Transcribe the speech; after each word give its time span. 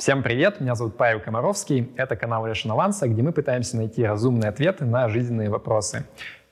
Всем 0.00 0.22
привет, 0.22 0.62
меня 0.62 0.74
зовут 0.76 0.96
Павел 0.96 1.20
Комаровский, 1.20 1.92
это 1.94 2.16
канал 2.16 2.46
RationalAnswer, 2.46 3.06
где 3.06 3.20
мы 3.20 3.32
пытаемся 3.32 3.76
найти 3.76 4.02
разумные 4.02 4.48
ответы 4.48 4.86
на 4.86 5.10
жизненные 5.10 5.50
вопросы. 5.50 6.06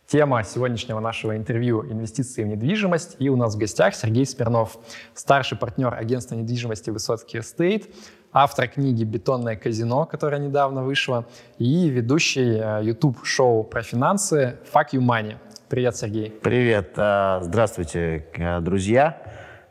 Тема 0.07 0.45
сегодняшнего 0.45 1.01
нашего 1.01 1.35
интервью– 1.35 1.83
инвестиции 1.91 2.45
в 2.45 2.47
недвижимость. 2.47 3.17
И 3.19 3.31
у 3.31 3.37
нас 3.37 3.55
в 3.55 3.59
гостях 3.59 3.95
Сергей 3.95 4.27
Смирнов, 4.27 4.77
старший 5.15 5.57
партнер 5.57 5.95
агентства 5.95 6.35
недвижимости 6.35 6.91
«Высоцкий 6.91 7.39
Estate», 7.39 7.87
автор 8.33 8.69
книги 8.69 9.05
«Бетонное 9.05 9.57
казино», 9.57 10.05
которая 10.05 10.43
недавно 10.43 10.83
вышла, 10.83 11.25
и 11.57 11.89
ведущий 11.89 12.61
э, 12.61 12.85
YouTube-шоу 12.85 13.65
про 13.65 13.81
финансы 13.81 14.59
«Fuck 14.75 14.89
you 14.93 15.01
money». 15.01 15.37
Привет, 15.71 15.97
Сергей. 15.97 16.31
Привет. 16.31 16.93
А, 16.99 17.41
здравствуйте, 17.43 18.27
э, 18.35 18.61
друзья. 18.61 19.23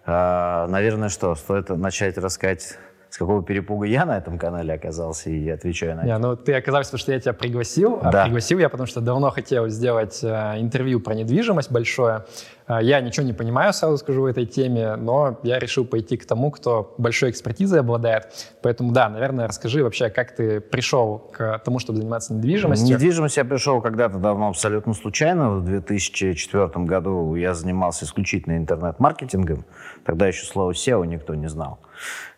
Наверное, 0.09 1.09
что, 1.09 1.35
стоит 1.35 1.67
начать 1.67 2.17
рассказать 2.17 2.77
с 3.09 3.17
какого 3.17 3.41
перепуга 3.43 3.85
я 3.85 4.05
на 4.05 4.17
этом 4.17 4.37
канале 4.37 4.73
оказался 4.73 5.29
и 5.29 5.49
отвечаю 5.49 5.95
на 5.95 6.01
это. 6.01 6.07
Не, 6.07 6.17
ну 6.17 6.35
ты 6.35 6.53
оказался, 6.53 6.91
потому 6.91 6.99
что 6.99 7.11
я 7.13 7.19
тебя 7.19 7.33
пригласил. 7.33 7.99
А 8.01 8.11
да. 8.11 8.21
А 8.21 8.25
пригласил 8.25 8.59
я, 8.59 8.69
потому 8.69 8.87
что 8.87 9.01
давно 9.01 9.29
хотел 9.31 9.67
сделать 9.69 10.19
э, 10.23 10.55
интервью 10.59 10.99
про 10.99 11.15
недвижимость 11.15 11.71
большое. 11.71 12.25
Э, 12.67 12.79
я 12.81 12.99
ничего 12.99 13.25
не 13.25 13.33
понимаю, 13.33 13.73
сразу 13.73 13.97
скажу, 13.97 14.23
в 14.23 14.25
этой 14.25 14.45
теме, 14.45 14.95
но 14.97 15.39
я 15.43 15.57
решил 15.59 15.85
пойти 15.85 16.17
к 16.17 16.25
тому, 16.25 16.51
кто 16.51 16.93
большой 16.97 17.29
экспертизой 17.29 17.79
обладает. 17.79 18.27
Поэтому, 18.61 18.91
да, 18.91 19.09
наверное, 19.09 19.47
расскажи 19.47 19.83
вообще, 19.83 20.09
как 20.09 20.35
ты 20.35 20.59
пришел 20.59 21.19
к 21.31 21.59
тому, 21.63 21.79
чтобы 21.79 21.99
заниматься 21.99 22.33
недвижимостью. 22.33 22.87
Недвижимость 22.87 23.37
я 23.37 23.45
пришел 23.45 23.81
когда-то 23.81 24.17
давно 24.17 24.49
абсолютно 24.49 24.93
случайно. 24.93 25.51
В 25.51 25.65
2004 25.65 26.69
году 26.85 27.35
я 27.35 27.53
занимался 27.53 28.05
исключительно 28.05 28.57
интернет-маркетингом. 28.57 29.65
Тогда 30.05 30.27
еще 30.27 30.45
слово 30.45 30.71
SEO 30.71 31.05
никто 31.05 31.35
не 31.35 31.47
знал 31.47 31.79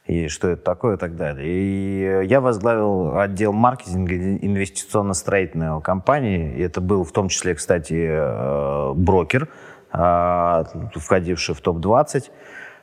и 0.10 0.28
что 0.28 0.48
это 0.50 0.64
такое 0.64 0.96
и 0.96 1.00
так 1.00 1.16
далее. 1.16 1.48
И 1.48 2.26
я 2.28 2.42
возглавил 2.42 3.20
отдел 3.20 3.54
маркетинга 3.54 4.16
инвестиционно-строительной 4.16 5.82
компании. 5.82 6.56
И 6.56 6.62
это 6.62 6.82
был 6.82 7.04
в 7.04 7.12
том 7.12 7.30
числе, 7.30 7.54
кстати, 7.54 8.08
э, 8.10 8.94
брокер, 8.96 9.50
э, 9.94 10.64
входивший 10.96 11.54
в 11.54 11.62
топ-20. 11.62 12.32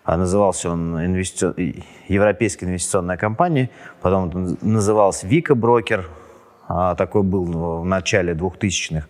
А 0.05 0.17
назывался 0.17 0.71
он 0.71 1.05
инвести... 1.05 1.83
Европейская 2.07 2.67
инвестиционная 2.67 3.17
компания, 3.17 3.71
потом 4.01 4.57
назывался 4.63 5.27
Вика 5.27 5.57
Брокер, 5.57 6.09
а, 6.69 6.95
такой 6.95 7.23
был 7.23 7.81
в 7.81 7.85
начале 7.85 8.35
2000-х. 8.35 9.07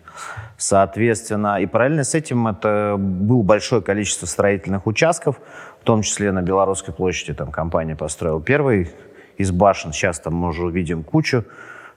Соответственно, 0.57 1.61
и 1.61 1.67
параллельно 1.67 2.03
с 2.03 2.15
этим 2.15 2.47
это 2.47 2.95
было 2.97 3.43
большое 3.43 3.81
количество 3.83 4.25
строительных 4.25 4.87
участков, 4.87 5.39
том 5.87 6.01
числе 6.01 6.33
на 6.33 6.41
Белорусской 6.41 6.93
площади 6.93 7.33
там 7.33 7.49
компания 7.49 7.95
построила 7.95 8.41
первый 8.41 8.91
из 9.37 9.51
башен. 9.51 9.93
Сейчас 9.93 10.19
там 10.19 10.35
мы 10.35 10.49
уже 10.49 10.65
увидим 10.65 11.01
кучу 11.01 11.37
э, 11.37 11.43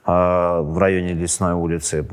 в 0.05 0.77
районе 0.77 1.13
Лесной 1.13 1.53
улицы 1.53 2.07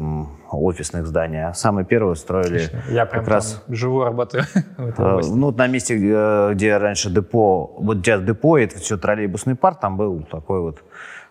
офисных 0.50 1.06
зданий. 1.06 1.44
А 1.44 1.54
самые 1.54 1.84
первые 1.84 2.16
строили 2.16 2.68
Я 2.90 3.06
прям 3.06 3.22
как 3.22 3.34
раз... 3.34 3.62
живу, 3.68 4.02
работаю 4.02 4.42
э, 4.76 5.20
Ну, 5.22 5.52
на 5.52 5.68
месте, 5.68 5.96
э, 5.96 6.54
где 6.54 6.76
раньше 6.78 7.10
депо, 7.10 7.66
вот 7.78 7.98
где 7.98 8.18
депо, 8.18 8.58
это 8.58 8.78
все 8.78 8.98
троллейбусный 8.98 9.54
парк, 9.54 9.78
там 9.78 9.96
был 9.96 10.24
такой 10.24 10.60
вот 10.60 10.82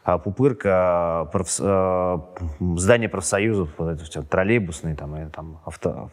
а, 0.06 0.18
пупырка, 0.18 1.28
проф, 1.34 1.50
э, 1.60 2.18
здание 2.78 3.10
профсоюзов, 3.10 3.70
вот 3.78 3.90
это 3.90 4.06
все, 4.06 4.22
троллейбусные 4.22 4.96
там, 4.96 5.18
и, 5.18 5.30
там 5.30 5.60
авто, 5.66 6.10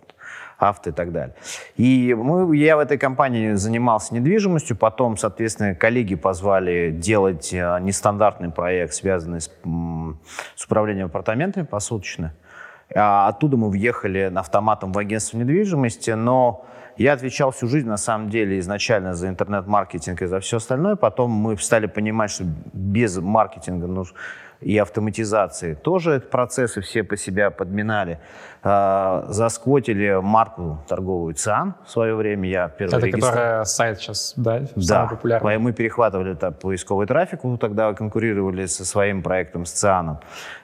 авто 0.58 0.90
и 0.90 0.92
так 0.92 1.12
далее. 1.12 1.34
И 1.76 2.14
мы, 2.14 2.56
я 2.56 2.76
в 2.76 2.80
этой 2.80 2.98
компании 2.98 3.52
занимался 3.52 4.14
недвижимостью, 4.14 4.76
потом, 4.76 5.16
соответственно, 5.16 5.74
коллеги 5.74 6.14
позвали 6.14 6.90
делать 6.90 7.52
э, 7.52 7.78
нестандартный 7.80 8.50
проект, 8.50 8.94
связанный 8.94 9.40
с, 9.40 9.50
с 10.54 10.64
управлением 10.64 11.06
апартаментами 11.06 11.64
посуточно. 11.64 12.34
А 12.94 13.28
оттуда 13.28 13.56
мы 13.56 13.70
въехали 13.70 14.28
на 14.28 14.40
автоматом 14.40 14.92
в 14.92 14.98
агентство 14.98 15.38
недвижимости, 15.38 16.10
но 16.10 16.64
я 16.96 17.14
отвечал 17.14 17.50
всю 17.50 17.66
жизнь, 17.66 17.88
на 17.88 17.96
самом 17.96 18.30
деле, 18.30 18.58
изначально 18.60 19.14
за 19.14 19.28
интернет-маркетинг 19.28 20.22
и 20.22 20.26
за 20.26 20.38
все 20.38 20.58
остальное. 20.58 20.94
Потом 20.94 21.30
мы 21.30 21.56
стали 21.58 21.86
понимать, 21.86 22.30
что 22.30 22.44
без 22.72 23.18
маркетинга 23.18 23.86
ну, 23.86 24.04
и 24.64 24.78
автоматизации 24.78 25.74
тоже 25.74 26.12
этот 26.12 26.30
процессы 26.30 26.80
все 26.80 27.04
по 27.04 27.16
себя 27.16 27.50
подминали. 27.50 28.18
А, 28.62 29.26
засквотили 29.28 30.20
марку 30.22 30.78
торговую 30.88 31.34
ЦИАН 31.34 31.74
в 31.84 31.90
свое 31.90 32.14
время. 32.14 32.48
Я 32.48 32.68
первый 32.68 32.96
Это 32.96 33.06
регистр... 33.06 33.28
которая 33.28 33.64
сайт 33.64 33.98
сейчас, 33.98 34.32
да, 34.36 34.62
да. 34.74 35.06
популярный. 35.06 35.58
Мы 35.58 35.72
перехватывали 35.72 36.34
так, 36.34 36.58
поисковый 36.60 37.06
трафик, 37.06 37.40
тогда 37.60 37.92
конкурировали 37.92 38.64
со 38.64 38.86
своим 38.86 39.22
проектом 39.22 39.66
с 39.66 39.72
ЦИАНом. 39.72 40.20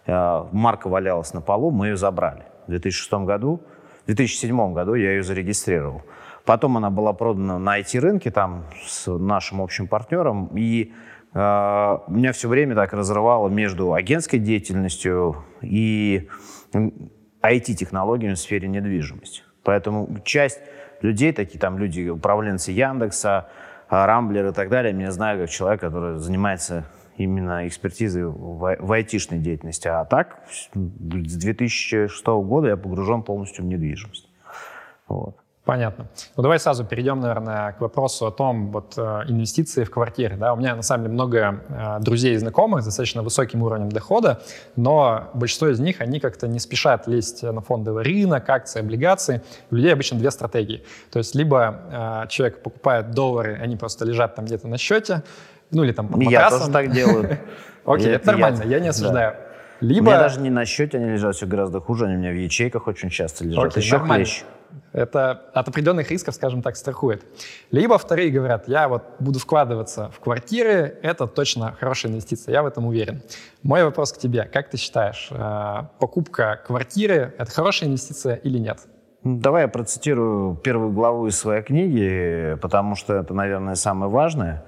А, 0.06 0.48
марка 0.50 0.88
валялась 0.88 1.34
на 1.34 1.42
полу, 1.42 1.70
мы 1.70 1.88
ее 1.88 1.96
забрали. 1.96 2.42
В 2.66 2.70
2006 2.70 3.12
году, 3.26 3.60
в 4.04 4.06
2007 4.06 4.72
году 4.72 4.94
я 4.94 5.10
ее 5.10 5.22
зарегистрировал. 5.22 6.02
Потом 6.44 6.78
она 6.78 6.90
была 6.90 7.12
продана 7.12 7.58
на 7.58 7.78
IT-рынке 7.80 8.30
там 8.30 8.64
с 8.86 9.06
нашим 9.10 9.60
общим 9.60 9.86
партнером. 9.86 10.50
И 10.56 10.84
э, 10.84 11.09
меня 11.32 12.32
все 12.32 12.48
время 12.48 12.74
так 12.74 12.92
разрывало 12.92 13.48
между 13.48 13.94
агентской 13.94 14.38
деятельностью 14.38 15.44
и 15.62 16.28
IT-технологиями 17.42 18.34
в 18.34 18.38
сфере 18.38 18.68
недвижимости. 18.68 19.42
Поэтому 19.62 20.08
часть 20.24 20.60
людей, 21.02 21.32
такие 21.32 21.58
там 21.58 21.78
люди, 21.78 22.08
управленцы 22.08 22.72
Яндекса, 22.72 23.48
Рамблер 23.88 24.48
и 24.48 24.52
так 24.52 24.68
далее, 24.68 24.92
меня 24.92 25.10
знают 25.10 25.40
как 25.40 25.50
человек, 25.50 25.80
который 25.80 26.18
занимается 26.18 26.84
именно 27.16 27.66
экспертизой 27.66 28.24
в, 28.24 28.76
в 28.78 28.92
айтишной 28.92 29.38
деятельности. 29.38 29.88
А 29.88 30.04
так, 30.04 30.38
с 30.48 30.68
2006 30.72 32.26
года 32.26 32.68
я 32.68 32.76
погружен 32.76 33.22
полностью 33.22 33.64
в 33.64 33.68
недвижимость. 33.68 34.28
Вот. 35.08 35.36
Понятно. 35.64 36.06
Ну 36.36 36.42
давай 36.42 36.58
сразу 36.58 36.84
перейдем, 36.84 37.20
наверное, 37.20 37.72
к 37.72 37.80
вопросу 37.82 38.26
о 38.26 38.30
том, 38.30 38.72
вот 38.72 38.94
э, 38.96 39.24
инвестиции 39.28 39.84
в 39.84 39.90
квартиры. 39.90 40.36
Да, 40.36 40.54
у 40.54 40.56
меня 40.56 40.74
на 40.74 40.82
самом 40.82 41.04
деле 41.04 41.14
много 41.14 41.60
э, 41.68 41.98
друзей 42.00 42.34
и 42.34 42.38
знакомых 42.38 42.80
с 42.82 42.86
достаточно 42.86 43.22
высоким 43.22 43.62
уровнем 43.62 43.90
дохода, 43.90 44.42
но 44.76 45.30
большинство 45.34 45.68
из 45.68 45.78
них, 45.78 46.00
они 46.00 46.18
как-то 46.18 46.48
не 46.48 46.58
спешат 46.60 47.06
лезть 47.06 47.42
на 47.42 47.60
фондовый 47.60 48.04
рынок, 48.04 48.48
акции, 48.48 48.80
облигации. 48.80 49.42
У 49.70 49.74
людей 49.74 49.92
обычно 49.92 50.18
две 50.18 50.30
стратегии. 50.30 50.82
То 51.10 51.18
есть 51.18 51.34
либо 51.34 52.24
э, 52.24 52.28
человек 52.28 52.62
покупает 52.62 53.10
доллары, 53.10 53.58
они 53.62 53.76
просто 53.76 54.06
лежат 54.06 54.34
там 54.36 54.46
где-то 54.46 54.66
на 54.66 54.78
счете, 54.78 55.22
ну 55.70 55.84
или 55.84 55.92
там 55.92 56.08
под 56.08 56.22
матрасом. 56.22 56.58
Я 56.58 56.58
тоже 56.58 56.72
так 56.72 56.90
делаю. 56.90 57.38
Окей, 57.84 58.08
это 58.08 58.26
нормально, 58.28 58.62
я 58.62 58.80
не 58.80 58.88
осуждаю. 58.88 59.36
Либо... 59.82 60.04
У 60.04 60.06
меня 60.06 60.18
даже 60.18 60.40
не 60.40 60.50
на 60.50 60.64
счете 60.64 60.98
они 60.98 61.10
лежат, 61.10 61.36
все 61.36 61.46
гораздо 61.46 61.80
хуже, 61.80 62.06
они 62.06 62.16
у 62.16 62.18
меня 62.18 62.30
в 62.30 62.34
ячейках 62.34 62.86
очень 62.86 63.10
часто 63.10 63.44
лежат. 63.44 63.66
Окей, 63.66 63.82
Еще 63.82 63.98
нормально. 63.98 64.24
хлещ. 64.24 64.42
Это 64.92 65.30
от 65.54 65.68
определенных 65.68 66.10
рисков, 66.10 66.34
скажем 66.34 66.62
так, 66.62 66.76
страхует. 66.76 67.24
Либо 67.70 67.96
вторые 67.96 68.30
говорят, 68.30 68.66
я 68.66 68.88
вот 68.88 69.04
буду 69.20 69.38
вкладываться 69.38 70.10
в 70.10 70.18
квартиры, 70.18 70.98
это 71.02 71.26
точно 71.26 71.76
хорошая 71.78 72.10
инвестиция, 72.10 72.52
я 72.52 72.62
в 72.62 72.66
этом 72.66 72.86
уверен. 72.86 73.22
Мой 73.62 73.84
вопрос 73.84 74.12
к 74.12 74.18
тебе, 74.18 74.44
как 74.44 74.68
ты 74.68 74.76
считаешь, 74.76 75.28
э, 75.30 75.82
покупка 76.00 76.60
квартиры– 76.66 77.34
это 77.38 77.50
хорошая 77.52 77.88
инвестиция 77.88 78.34
или 78.34 78.58
нет? 78.58 78.80
Давай 79.22 79.62
я 79.62 79.68
процитирую 79.68 80.56
первую 80.56 80.92
главу 80.92 81.26
из 81.26 81.38
своей 81.38 81.62
книги, 81.62 82.58
потому 82.60 82.96
что 82.96 83.14
это, 83.14 83.32
наверное, 83.32 83.76
самое 83.76 84.10
важное, 84.10 84.64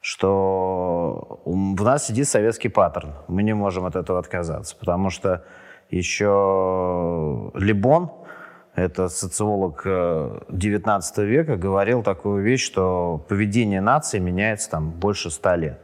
что 0.00 1.40
в 1.44 1.82
нас 1.82 2.06
сидит 2.06 2.28
советский 2.28 2.68
паттерн. 2.68 3.14
Мы 3.26 3.42
не 3.42 3.54
можем 3.54 3.84
от 3.84 3.96
этого 3.96 4.18
отказаться, 4.20 4.76
потому 4.76 5.10
что 5.10 5.44
еще 5.90 7.50
Либон– 7.54 8.12
это 8.76 9.08
социолог 9.08 9.82
19 9.84 11.18
э, 11.18 11.24
века, 11.24 11.56
говорил 11.56 12.02
такую 12.02 12.44
вещь, 12.44 12.64
что 12.64 13.24
поведение 13.26 13.80
нации 13.80 14.18
меняется 14.18 14.70
там 14.70 14.90
больше 14.90 15.30
ста 15.30 15.56
лет. 15.56 15.80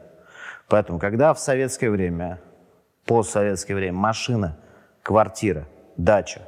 Поэтому, 0.68 0.98
когда 0.98 1.32
в 1.32 1.40
советское 1.40 1.90
время, 1.90 2.38
постсоветское 3.06 3.74
время 3.74 3.94
машина, 3.94 4.58
квартира, 5.02 5.66
дача, 5.96 6.42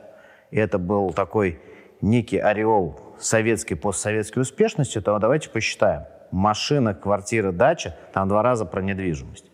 это 0.51 0.79
был 0.79 1.15
такой 1.15 1.61
некий 2.03 2.39
ореол 2.39 3.01
советской, 3.19 3.75
постсоветской 3.75 4.43
успешности, 4.43 5.01
то 5.01 5.19
давайте 5.19 5.49
посчитаем. 5.49 6.05
Машина, 6.31 6.95
квартира, 6.95 7.53
дача, 7.53 7.97
там 8.13 8.29
два 8.29 8.43
раза 8.43 8.67
про 8.67 8.83
недвижимость. 8.83 9.51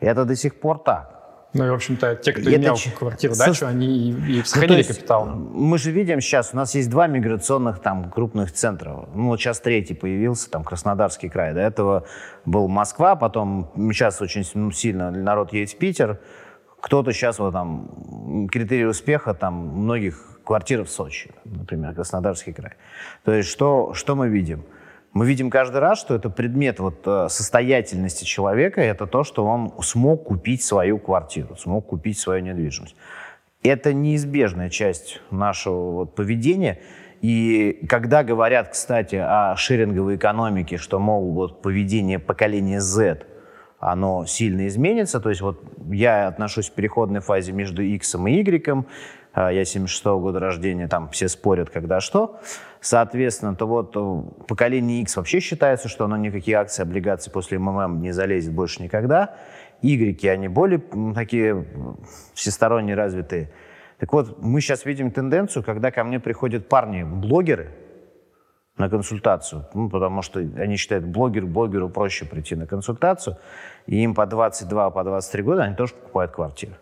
Это 0.00 0.24
до 0.24 0.36
сих 0.36 0.58
пор 0.58 0.78
так. 0.78 1.21
Ну 1.54 1.66
и, 1.66 1.70
в 1.70 1.74
общем-то, 1.74 2.16
те, 2.16 2.32
кто 2.32 2.54
имел 2.54 2.74
это... 2.74 2.90
квартиру, 2.96 3.34
дачу, 3.36 3.54
Со... 3.54 3.68
они 3.68 4.10
и, 4.10 4.38
и 4.38 4.42
сохранили 4.42 4.82
ну, 4.82 4.88
капитал. 4.88 5.26
Мы 5.26 5.76
же 5.76 5.90
видим 5.90 6.20
сейчас, 6.22 6.50
у 6.54 6.56
нас 6.56 6.74
есть 6.74 6.88
два 6.88 7.06
миграционных 7.08 7.78
там 7.80 8.10
крупных 8.10 8.52
центра. 8.52 9.06
Ну, 9.14 9.28
вот 9.28 9.38
сейчас 9.38 9.60
третий 9.60 9.94
появился, 9.94 10.50
там, 10.50 10.64
Краснодарский 10.64 11.28
край. 11.28 11.52
До 11.52 11.60
этого 11.60 12.06
был 12.46 12.68
Москва, 12.68 13.16
потом 13.16 13.70
сейчас 13.92 14.22
очень 14.22 14.44
сильно 14.72 15.10
народ 15.10 15.52
едет 15.52 15.74
в 15.74 15.76
Питер. 15.76 16.20
Кто-то 16.80 17.12
сейчас, 17.12 17.38
вот 17.38 17.52
там, 17.52 18.48
критерий 18.50 18.86
успеха, 18.86 19.34
там, 19.34 19.54
многих 19.54 20.40
квартир 20.44 20.84
в 20.84 20.90
Сочи, 20.90 21.32
например, 21.44 21.94
Краснодарский 21.94 22.54
край. 22.54 22.72
То 23.24 23.32
есть 23.32 23.50
что, 23.50 23.92
что 23.94 24.16
мы 24.16 24.28
видим? 24.28 24.64
Мы 25.12 25.26
видим 25.26 25.50
каждый 25.50 25.78
раз, 25.78 26.00
что 26.00 26.14
это 26.14 26.30
предмет 26.30 26.80
вот 26.80 27.02
э, 27.04 27.26
состоятельности 27.28 28.24
человека, 28.24 28.80
это 28.80 29.06
то, 29.06 29.24
что 29.24 29.44
он 29.44 29.74
смог 29.82 30.24
купить 30.24 30.62
свою 30.62 30.98
квартиру, 30.98 31.54
смог 31.56 31.86
купить 31.86 32.18
свою 32.18 32.42
недвижимость. 32.42 32.96
Это 33.62 33.92
неизбежная 33.92 34.70
часть 34.70 35.20
нашего 35.30 35.90
вот 35.92 36.14
поведения. 36.14 36.80
И 37.20 37.84
когда 37.88 38.24
говорят, 38.24 38.70
кстати, 38.70 39.16
о 39.16 39.54
шеринговой 39.54 40.16
экономике, 40.16 40.78
что, 40.78 40.98
мол, 40.98 41.30
вот 41.32 41.60
поведение 41.60 42.18
поколения 42.18 42.80
Z, 42.80 43.20
оно 43.78 44.24
сильно 44.24 44.66
изменится, 44.66 45.20
то 45.20 45.28
есть 45.28 45.42
вот 45.42 45.62
я 45.90 46.26
отношусь 46.26 46.70
в 46.70 46.72
переходной 46.72 47.20
фазе 47.20 47.52
между 47.52 47.82
X 47.82 48.14
и 48.14 48.18
Y, 48.18 48.86
я 49.34 49.64
76 49.64 50.04
-го 50.04 50.20
года 50.20 50.40
рождения, 50.40 50.88
там 50.88 51.08
все 51.08 51.28
спорят, 51.28 51.70
когда 51.70 52.00
что, 52.00 52.40
соответственно, 52.80 53.54
то 53.54 53.66
вот 53.66 53.96
э, 53.96 54.44
поколение 54.46 55.00
X 55.02 55.16
вообще 55.16 55.40
считается, 55.40 55.88
что 55.88 56.04
оно 56.04 56.16
никакие 56.16 56.56
акции, 56.56 56.82
облигации 56.82 57.30
после 57.30 57.58
МММ 57.58 58.02
не 58.02 58.12
залезет 58.12 58.52
больше 58.52 58.82
никогда, 58.82 59.36
Y, 59.80 60.30
они 60.30 60.48
более 60.48 60.82
такие 61.14 61.64
всесторонне 62.34 62.94
развитые. 62.94 63.50
Так 63.98 64.12
вот, 64.12 64.42
мы 64.42 64.60
сейчас 64.60 64.84
видим 64.84 65.10
тенденцию, 65.10 65.62
когда 65.62 65.90
ко 65.90 66.04
мне 66.04 66.20
приходят 66.20 66.68
парни-блогеры 66.68 67.70
на 68.76 68.88
консультацию, 68.88 69.66
ну, 69.74 69.88
потому 69.88 70.22
что 70.22 70.40
они 70.40 70.76
считают, 70.76 71.04
блогер, 71.04 71.46
блогеру 71.46 71.88
проще 71.88 72.24
прийти 72.24 72.56
на 72.56 72.66
консультацию, 72.66 73.36
и 73.86 74.02
им 74.02 74.14
по 74.14 74.26
22, 74.26 74.90
по 74.90 75.04
23 75.04 75.42
года 75.42 75.62
они 75.62 75.76
тоже 75.76 75.94
покупают 75.94 76.32
квартиру. 76.32 76.74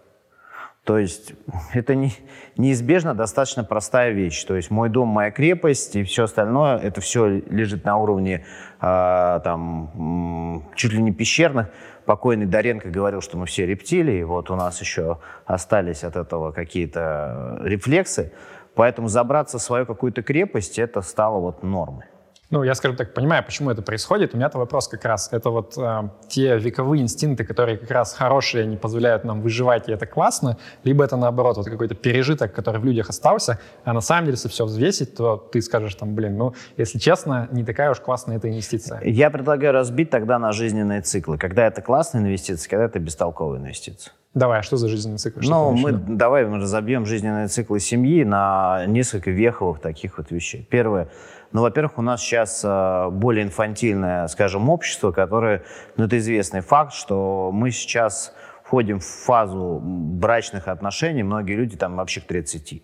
То 0.84 0.98
есть 0.98 1.34
это 1.72 1.94
не, 1.94 2.12
неизбежно 2.56 3.14
достаточно 3.14 3.64
простая 3.64 4.12
вещь. 4.12 4.42
То 4.44 4.56
есть 4.56 4.70
мой 4.70 4.88
дом, 4.88 5.08
моя 5.08 5.30
крепость 5.30 5.96
и 5.96 6.04
все 6.04 6.24
остальное, 6.24 6.78
это 6.78 7.00
все 7.00 7.26
лежит 7.28 7.84
на 7.84 7.96
уровне 7.96 8.44
э, 8.80 9.40
там, 9.44 10.64
чуть 10.74 10.92
ли 10.92 11.02
не 11.02 11.12
пещерных. 11.12 11.68
Покойный 12.06 12.46
Доренко 12.46 12.88
говорил, 12.88 13.20
что 13.20 13.36
мы 13.36 13.46
все 13.46 13.66
рептилии, 13.66 14.22
вот 14.24 14.50
у 14.50 14.56
нас 14.56 14.80
еще 14.80 15.18
остались 15.44 16.02
от 16.02 16.16
этого 16.16 16.50
какие-то 16.50 17.60
рефлексы. 17.62 18.32
Поэтому 18.74 19.08
забраться 19.08 19.58
в 19.58 19.62
свою 19.62 19.84
какую-то 19.84 20.22
крепость, 20.22 20.78
это 20.78 21.02
стало 21.02 21.38
вот 21.38 21.62
нормой. 21.62 22.06
Ну, 22.50 22.64
я, 22.64 22.74
скажем 22.74 22.96
так, 22.96 23.14
понимаю, 23.14 23.44
почему 23.44 23.70
это 23.70 23.80
происходит. 23.80 24.34
У 24.34 24.36
меня-то 24.36 24.58
вопрос 24.58 24.88
как 24.88 25.04
раз, 25.04 25.28
это 25.30 25.50
вот 25.50 25.78
э, 25.78 26.08
те 26.28 26.58
вековые 26.58 27.00
инстинкты, 27.00 27.44
которые 27.44 27.78
как 27.78 27.90
раз 27.92 28.12
хорошие, 28.12 28.64
они 28.64 28.76
позволяют 28.76 29.22
нам 29.22 29.40
выживать, 29.40 29.88
и 29.88 29.92
это 29.92 30.04
классно, 30.04 30.56
либо 30.82 31.04
это 31.04 31.16
наоборот, 31.16 31.58
вот 31.58 31.66
какой-то 31.66 31.94
пережиток, 31.94 32.52
который 32.52 32.80
в 32.80 32.84
людях 32.84 33.08
остался, 33.08 33.60
а 33.84 33.92
на 33.92 34.00
самом 34.00 34.24
деле, 34.24 34.34
если 34.34 34.48
все 34.48 34.64
взвесить, 34.64 35.14
то 35.14 35.36
ты 35.36 35.62
скажешь 35.62 35.94
там, 35.94 36.16
блин, 36.16 36.36
ну, 36.38 36.54
если 36.76 36.98
честно, 36.98 37.48
не 37.52 37.62
такая 37.62 37.92
уж 37.92 38.00
классная 38.00 38.38
эта 38.38 38.48
инвестиция. 38.48 39.00
Я 39.04 39.30
предлагаю 39.30 39.72
разбить 39.72 40.10
тогда 40.10 40.40
на 40.40 40.50
жизненные 40.50 41.02
циклы. 41.02 41.38
Когда 41.38 41.68
это 41.68 41.82
классная 41.82 42.20
инвестиция, 42.20 42.68
когда 42.68 42.86
это 42.86 42.98
бестолковая 42.98 43.60
инвестиция. 43.60 44.12
Давай, 44.34 44.60
а 44.60 44.62
что 44.62 44.76
за 44.76 44.88
жизненный 44.88 45.18
цикл? 45.18 45.40
ну, 45.42 45.72
мы, 45.72 45.90
давай 45.92 46.46
мы 46.46 46.58
разобьем 46.58 47.04
жизненные 47.04 47.48
циклы 47.48 47.80
семьи 47.80 48.22
на 48.22 48.84
несколько 48.86 49.30
веховых 49.30 49.80
таких 49.80 50.18
вот 50.18 50.30
вещей. 50.30 50.66
Первое– 50.68 51.08
ну, 51.52 51.62
во-первых, 51.62 51.98
у 51.98 52.02
нас 52.02 52.20
сейчас 52.20 52.62
э, 52.64 53.08
более 53.10 53.44
инфантильное, 53.44 54.28
скажем, 54.28 54.68
общество, 54.68 55.10
которое, 55.10 55.64
ну, 55.96 56.04
это 56.04 56.18
известный 56.18 56.60
факт, 56.60 56.92
что 56.92 57.50
мы 57.52 57.70
сейчас 57.70 58.32
входим 58.62 59.00
в 59.00 59.04
фазу 59.04 59.80
брачных 59.82 60.68
отношений, 60.68 61.22
многие 61.22 61.54
люди 61.54 61.76
там 61.76 61.96
вообще 61.96 62.20
к 62.20 62.24
30. 62.24 62.82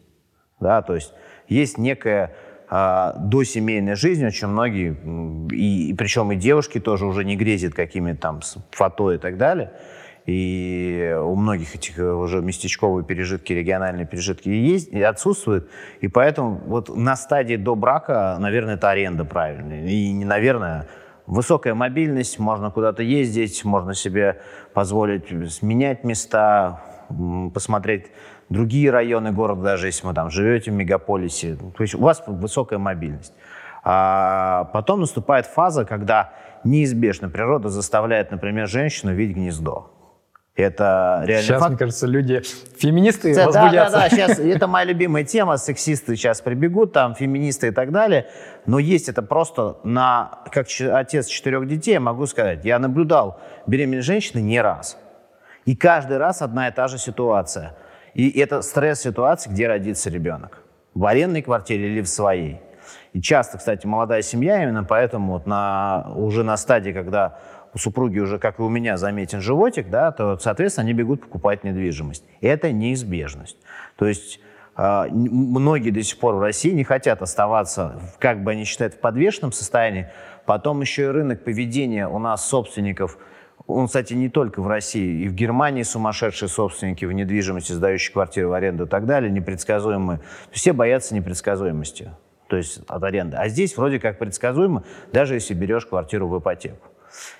Да, 0.59 0.83
то 0.83 0.95
есть 0.95 1.13
есть 1.49 1.79
некая 1.79 2.35
э, 2.69 3.13
досемейная 3.19 3.95
жизнь, 3.95 4.27
очень 4.27 4.49
многие, 4.49 4.97
и, 5.53 5.91
и 5.91 5.95
причем 5.95 6.33
и 6.33 6.37
девушки 6.37 6.81
тоже 6.81 7.07
уже 7.07 7.25
не 7.25 7.37
грезят 7.37 7.75
какими-то 7.75 8.21
там 8.21 8.41
фото 8.73 9.13
и 9.13 9.19
так 9.19 9.37
далее 9.37 9.73
и 10.27 11.17
у 11.23 11.37
многих 11.37 11.77
этих 11.77 11.99
э, 11.99 12.13
уже 12.13 12.43
местечковые 12.43 13.05
пережитки, 13.05 13.53
региональные 13.53 14.07
пережитки 14.07 14.49
есть, 14.49 14.89
и 14.93 15.01
отсутствуют, 15.01 15.71
и 16.01 16.09
поэтому 16.09 16.61
вот 16.67 16.95
на 16.95 17.17
стадии 17.17 17.57
до 17.57 17.77
брака, 17.77 18.37
наверное, 18.41 18.75
это 18.75 18.91
аренда 18.91 19.25
правильная, 19.25 19.87
и 19.87 20.13
не 20.13 20.25
наверное, 20.25 20.89
высокая 21.27 21.75
мобильность, 21.75 22.39
можно 22.39 22.71
куда-то 22.71 23.03
ездить, 23.03 23.65
можно 23.65 23.95
себе 23.95 24.43
позволить 24.75 25.29
сменять 25.53 26.03
места, 26.03 26.83
посмотреть 27.55 28.07
другие 28.49 28.91
районы 28.91 29.31
города, 29.33 29.63
даже 29.63 29.87
если 29.87 30.07
вы 30.07 30.15
там 30.15 30.31
живете 30.31 30.73
в 30.73 30.75
мегаполисе, 30.75 31.57
то 31.57 31.83
есть 31.83 31.95
у 31.95 32.01
вас 32.01 32.23
высокая 32.27 32.81
мобильность. 32.81 33.33
А 33.85 34.65
потом 34.73 35.01
наступает 35.01 35.47
фаза, 35.47 35.85
когда 35.85 36.33
неизбежно 36.65 37.29
природа 37.29 37.69
заставляет, 37.69 38.33
например, 38.33 38.67
женщину 38.67 39.15
видеть 39.15 39.37
гнездо. 39.37 39.93
Это 40.57 41.23
реально 41.27 41.47
Сейчас, 41.47 41.61
факт. 41.61 41.71
мне 41.71 41.79
кажется, 41.79 42.07
люди, 42.07 42.43
феминисты 42.79 43.35
да, 43.35 43.45
возбудятся. 43.45 43.93
Да, 43.93 44.01
да, 44.03 44.09
да, 44.09 44.09
сейчас 44.09 44.39
это 44.39 44.67
моя 44.67 44.87
любимая 44.87 45.23
тема, 45.23 45.59
сексисты 45.59 46.17
сейчас 46.17 46.41
прибегут, 46.41 46.95
там, 46.95 47.15
феминисты 47.15 47.69
и 47.69 47.71
так 47.71 47.93
далее. 47.93 48.27
Но 48.65 48.79
есть 48.79 49.11
это 49.11 49.21
просто 49.21 49.77
на, 49.85 50.41
как 50.51 50.67
отец 50.81 51.27
четырех 51.27 51.69
детей, 51.69 51.93
я 51.93 52.01
могу 52.01 52.25
сказать, 52.25 52.65
я 52.65 52.79
наблюдал 52.79 53.39
беременные 53.67 54.01
женщины 54.01 54.41
не 54.41 54.59
раз. 54.63 54.97
И 55.67 55.77
каждый 55.77 56.17
раз 56.17 56.41
одна 56.41 56.69
и 56.69 56.73
та 56.73 56.89
же 56.89 56.97
ситуация. 56.97 57.77
И 58.15 58.31
это 58.41 58.63
стресс-ситуация, 58.63 59.53
где 59.53 59.69
родится 59.69 60.09
ребенок. 60.09 60.63
В 60.95 61.05
арендной 61.05 61.43
квартире 61.43 61.91
или 61.91 62.01
в 62.01 62.09
своей. 62.09 62.63
И 63.13 63.21
часто, 63.21 63.59
кстати, 63.59 63.87
молодая 63.87 64.23
семья 64.23 64.63
именно 64.63 64.85
поэтому 64.85 65.35
вот 65.35 65.47
на, 65.47 66.13
уже 66.15 66.45
на 66.45 66.57
стадии, 66.57 66.93
когда 66.93 67.39
у 67.77 67.79
супруги 67.79 68.19
уже, 68.19 68.39
как 68.39 68.59
и 68.59 68.63
у 68.63 68.71
меня, 68.71 68.97
заметен 68.97 69.43
животик, 69.43 69.91
да, 69.91 70.11
то, 70.11 70.39
соответственно, 70.39 70.87
они 70.87 70.95
бегут 70.95 71.21
покупать 71.21 71.63
недвижимость. 71.63 72.25
Это 72.41 72.73
неизбежность. 72.73 73.59
То 73.97 74.07
есть 74.07 74.41
э, 74.79 75.09
многие 75.11 75.91
до 75.91 76.03
сих 76.03 76.19
пор 76.19 76.37
в 76.37 76.41
России 76.41 76.71
не 76.71 76.85
хотят 76.85 77.21
оставаться, 77.21 78.01
как 78.19 78.43
бы 78.43 78.53
они 78.53 78.65
считают, 78.65 78.95
в 78.95 79.01
подвешенном 79.01 79.53
состоянии. 79.53 80.09
Потом 80.47 80.81
еще 80.81 81.03
и 81.03 81.07
рынок 81.09 81.45
поведения 81.45 82.09
у 82.09 82.19
нас 82.19 82.49
собственников 82.49 83.19
он, 83.67 83.89
кстати, 83.89 84.15
не 84.15 84.31
только 84.31 84.63
в 84.63 84.69
России, 84.69 85.25
и 85.25 85.29
в 85.29 85.35
Германии 85.35 85.83
сумасшедшие 85.83 86.49
собственники 86.49 87.05
в 87.05 87.13
недвижимости, 87.13 87.73
сдающие 87.73 88.13
квартиры 88.13 88.49
в 88.49 88.53
аренду 88.53 88.85
и 88.85 88.89
так 88.89 89.07
далее, 89.07 89.31
непредсказуемые. 89.31 90.21
Все 90.51 90.73
боятся 90.73 91.15
непредсказуемости, 91.17 92.13
то 92.47 92.57
есть 92.57 92.79
от 92.87 93.03
аренды. 93.03 93.37
А 93.37 93.49
здесь 93.49 93.77
вроде 93.77 93.99
как 93.99 94.19
предсказуемо, 94.19 94.85
даже 95.13 95.35
если 95.35 95.53
берешь 95.53 95.85
квартиру 95.85 96.29
в 96.29 96.39
ипотеку. 96.39 96.87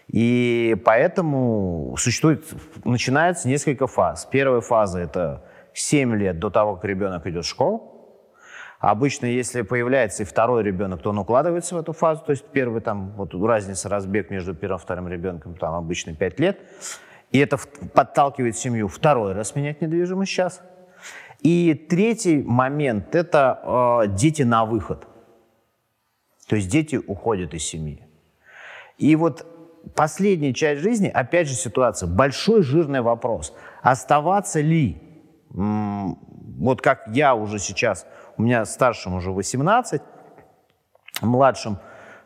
И 0.09 0.77
поэтому 0.85 1.95
существует, 1.99 2.45
начинается 2.85 3.49
несколько 3.49 3.87
фаз. 3.87 4.27
Первая 4.31 4.61
фаза– 4.61 4.99
это 5.01 5.45
7 5.75 6.15
лет 6.17 6.39
до 6.39 6.51
того, 6.51 6.77
как 6.77 6.85
ребенок 6.85 7.27
идет 7.27 7.45
в 7.45 7.49
школу. 7.49 7.93
Обычно, 8.79 9.27
если 9.27 9.63
появляется 9.63 10.23
и 10.23 10.27
второй 10.27 10.63
ребенок, 10.63 11.03
то 11.03 11.11
он 11.11 11.19
укладывается 11.19 11.75
в 11.75 11.79
эту 11.79 11.93
фазу. 11.93 12.23
То 12.25 12.33
есть 12.33 12.45
первый 12.45 12.81
там, 12.81 13.13
вот 13.17 13.35
разница, 13.35 13.89
разбег 13.89 14.31
между 14.31 14.55
первым 14.55 14.79
и 14.79 14.83
вторым 14.83 15.09
ребенком, 15.09 15.55
там 15.55 15.75
обычно 15.75 16.15
5 16.15 16.41
лет. 16.41 16.61
И 17.33 17.39
это 17.39 17.59
подталкивает 17.95 18.57
семью 18.57 18.89
второй 18.89 19.33
раз 19.33 19.57
менять 19.57 19.81
недвижимость 19.81 20.31
сейчас. 20.31 20.63
И 21.41 21.75
третий 21.75 22.43
момент– 22.43 23.15
это 23.17 23.61
э, 24.05 24.09
дети 24.15 24.43
на 24.43 24.65
выход. 24.65 25.07
То 26.49 26.57
есть 26.57 26.69
дети 26.69 26.97
уходят 26.97 27.55
из 27.55 27.65
семьи. 27.65 28.03
И 28.99 29.17
вот 29.17 29.47
последняя 29.95 30.53
часть 30.53 30.81
жизни, 30.83 31.09
опять 31.09 31.49
же 31.49 31.55
ситуация, 31.55 32.09
большой 32.09 32.63
жирный 32.63 33.01
вопрос. 33.01 33.55
Оставаться 33.83 34.61
ли, 34.61 35.01
вот 35.51 36.83
как 36.83 37.05
я 37.09 37.35
уже 37.35 37.59
сейчас, 37.59 38.07
у 38.37 38.43
меня 38.43 38.65
старшим 38.65 39.15
уже 39.15 39.31
18, 39.31 40.03
младшим 41.23 41.79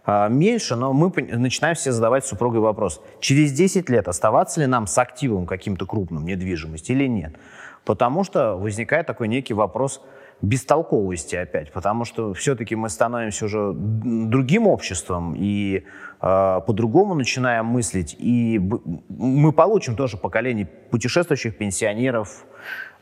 а, 0.04 0.28
меньше, 0.28 0.76
но 0.76 0.92
мы 0.92 1.12
начинаем 1.12 1.76
все 1.76 1.92
задавать 1.92 2.24
супругой 2.24 2.60
вопрос. 2.60 3.00
Через 3.20 3.52
10 3.52 3.88
лет 3.90 4.08
оставаться 4.08 4.60
ли 4.60 4.66
нам 4.66 4.86
с 4.86 4.98
активом 4.98 5.46
каким-то 5.46 5.86
крупным 5.86 6.24
недвижимости 6.24 6.92
или 6.92 7.06
нет? 7.06 7.36
Потому 7.84 8.24
что 8.24 8.56
возникает 8.56 9.06
такой 9.06 9.28
некий 9.28 9.54
вопрос– 9.54 10.00
бестолковости 10.42 11.36
опять, 11.36 11.72
потому 11.72 12.04
что 12.04 12.32
все-таки 12.32 12.74
мы 12.74 12.88
становимся 12.88 13.44
уже 13.44 13.72
другим 13.74 14.66
обществом 14.66 15.34
и 15.36 15.84
по-другому 16.20 17.14
начинаем 17.14 17.66
мыслить, 17.66 18.14
и 18.18 18.60
мы 19.08 19.52
получим 19.52 19.96
тоже 19.96 20.18
поколение 20.18 20.66
путешествующих 20.66 21.56
пенсионеров, 21.56 22.44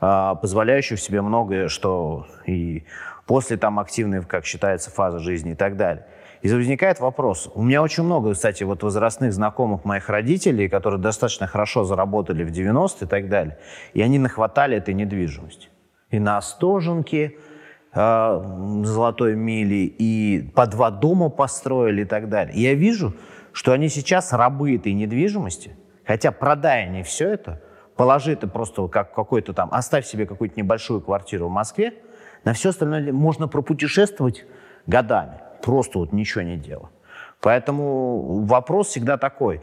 э, 0.01 0.35
позволяющих 0.41 1.01
себе 1.01 1.21
многое, 1.21 1.69
что 1.69 2.27
и 2.47 2.85
после 3.27 3.57
там 3.57 3.81
активной, 3.81 4.23
как 4.23 4.45
считается, 4.45 4.91
фазы 4.91 5.19
жизни 5.19 5.53
и 5.53 5.57
так 5.57 5.77
далее. 5.77 6.07
И 6.43 6.49
возникает 6.49 7.01
вопрос. 7.01 7.51
У 7.55 7.63
меня 7.63 7.83
очень 7.83 8.05
много, 8.05 8.35
кстати, 8.35 8.63
вот 8.63 8.85
возрастных 8.85 9.33
знакомых 9.33 9.85
моих 9.85 10.09
родителей, 10.09 10.69
которые 10.69 11.01
достаточно 11.01 11.49
хорошо 11.49 11.83
заработали 11.83 12.45
в 12.45 12.53
90-е 12.53 13.07
и 13.07 13.09
так 13.09 13.29
далее, 13.29 13.59
и 13.95 14.03
они 14.03 14.21
нахватали 14.21 14.77
этой 14.77 14.95
недвижимости 14.95 15.69
и 16.11 16.19
на 16.19 16.39
Остоженке, 16.39 17.37
золотой 17.93 19.35
мили, 19.35 19.93
и 19.99 20.51
по 20.55 20.67
два 20.67 20.91
дома 20.91 21.31
построили 21.31 22.03
и 22.03 22.05
так 22.05 22.29
далее. 22.29 22.55
Я 22.61 22.75
вижу, 22.75 23.15
что 23.53 23.73
они 23.73 23.89
сейчас 23.89 24.33
рабы 24.33 24.77
этой 24.77 24.93
недвижимости, 24.93 25.77
хотя 26.05 26.31
продай 26.31 26.85
они 26.85 27.03
все 27.03 27.31
это, 27.31 27.63
положи 27.97 28.33
это 28.33 28.47
просто 28.47 28.87
как 28.89 29.15
какой-то 29.15 29.53
там, 29.53 29.69
оставь 29.73 30.07
себе 30.07 30.27
какую-то 30.27 30.61
небольшую 30.61 31.01
квартиру 31.01 31.49
в 31.49 31.51
Москве, 31.51 31.95
на 32.45 32.53
все 32.53 32.71
остальное 32.71 33.13
можно 33.13 33.49
пропутешествовать 33.49 34.45
годами, 34.87 35.41
просто 35.63 35.99
вот 35.99 36.13
ничего 36.13 36.43
не 36.43 36.57
делая. 36.57 36.91
Поэтому 37.41 38.45
вопрос 38.45 38.89
всегда 38.89 39.17
такой. 39.17 39.61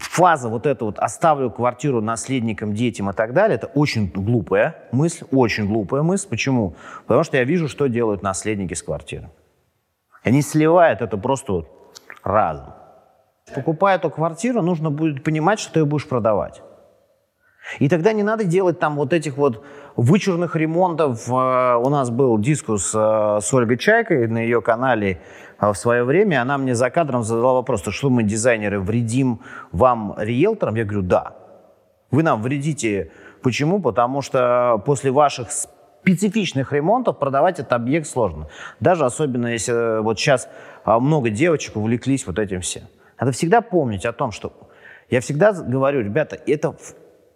Фаза 0.00 0.48
вот 0.48 0.66
эта 0.66 0.84
вот 0.84 0.98
«оставлю 0.98 1.50
квартиру 1.50 2.00
наследникам, 2.00 2.74
детям» 2.74 3.10
и 3.10 3.12
так 3.12 3.32
далее, 3.32 3.56
это 3.56 3.66
очень 3.68 4.10
глупая 4.10 4.76
мысль, 4.92 5.24
очень 5.30 5.66
глупая 5.66 6.02
мысль. 6.02 6.28
Почему? 6.28 6.74
Потому 7.06 7.24
что 7.24 7.36
я 7.36 7.44
вижу, 7.44 7.68
что 7.68 7.86
делают 7.88 8.22
наследники 8.22 8.74
с 8.74 8.82
квартирой. 8.82 9.28
Они 10.22 10.42
сливают 10.42 11.02
это 11.02 11.16
просто 11.18 11.52
вот 11.52 11.68
разом. 12.22 12.74
Покупая 13.54 13.96
эту 13.96 14.10
квартиру, 14.10 14.62
нужно 14.62 14.90
будет 14.90 15.22
понимать, 15.22 15.60
что 15.60 15.74
ты 15.74 15.80
ее 15.80 15.84
будешь 15.84 16.08
продавать. 16.08 16.62
И 17.78 17.88
тогда 17.88 18.12
не 18.12 18.22
надо 18.22 18.44
делать 18.44 18.78
там 18.78 18.96
вот 18.96 19.12
этих 19.12 19.36
вот 19.36 19.64
вычурных 19.96 20.54
ремонтов. 20.54 21.28
Э, 21.28 21.76
у 21.76 21.88
нас 21.88 22.10
был 22.10 22.38
дискус 22.38 22.92
э, 22.94 23.38
с 23.40 23.54
Ольгой 23.54 23.78
Чайкой 23.78 24.26
на 24.28 24.38
ее 24.38 24.60
канале 24.60 25.20
в 25.72 25.78
свое 25.78 26.04
время. 26.04 26.42
Она 26.42 26.58
мне 26.58 26.74
за 26.74 26.90
кадром 26.90 27.22
задала 27.22 27.54
вопрос, 27.54 27.82
что 27.88 28.10
мы, 28.10 28.22
дизайнеры, 28.22 28.80
вредим 28.80 29.40
вам, 29.72 30.14
риэлторам? 30.18 30.74
Я 30.74 30.84
говорю, 30.84 31.02
да. 31.02 31.36
Вы 32.10 32.22
нам 32.22 32.42
вредите. 32.42 33.10
Почему? 33.42 33.80
Потому 33.80 34.22
что 34.22 34.82
после 34.84 35.10
ваших 35.10 35.50
специфичных 35.50 36.72
ремонтов 36.72 37.18
продавать 37.18 37.58
этот 37.58 37.72
объект 37.72 38.06
сложно. 38.06 38.48
Даже 38.80 39.04
особенно 39.04 39.48
если 39.48 40.00
вот 40.02 40.18
сейчас 40.18 40.48
много 40.84 41.30
девочек 41.30 41.76
увлеклись 41.76 42.26
вот 42.26 42.38
этим 42.38 42.60
всем. 42.60 42.84
Надо 43.18 43.32
всегда 43.32 43.60
помнить 43.60 44.04
о 44.04 44.12
том, 44.12 44.32
что 44.32 44.52
я 45.10 45.20
всегда 45.20 45.52
говорю, 45.52 46.00
ребята, 46.02 46.38
это 46.46 46.76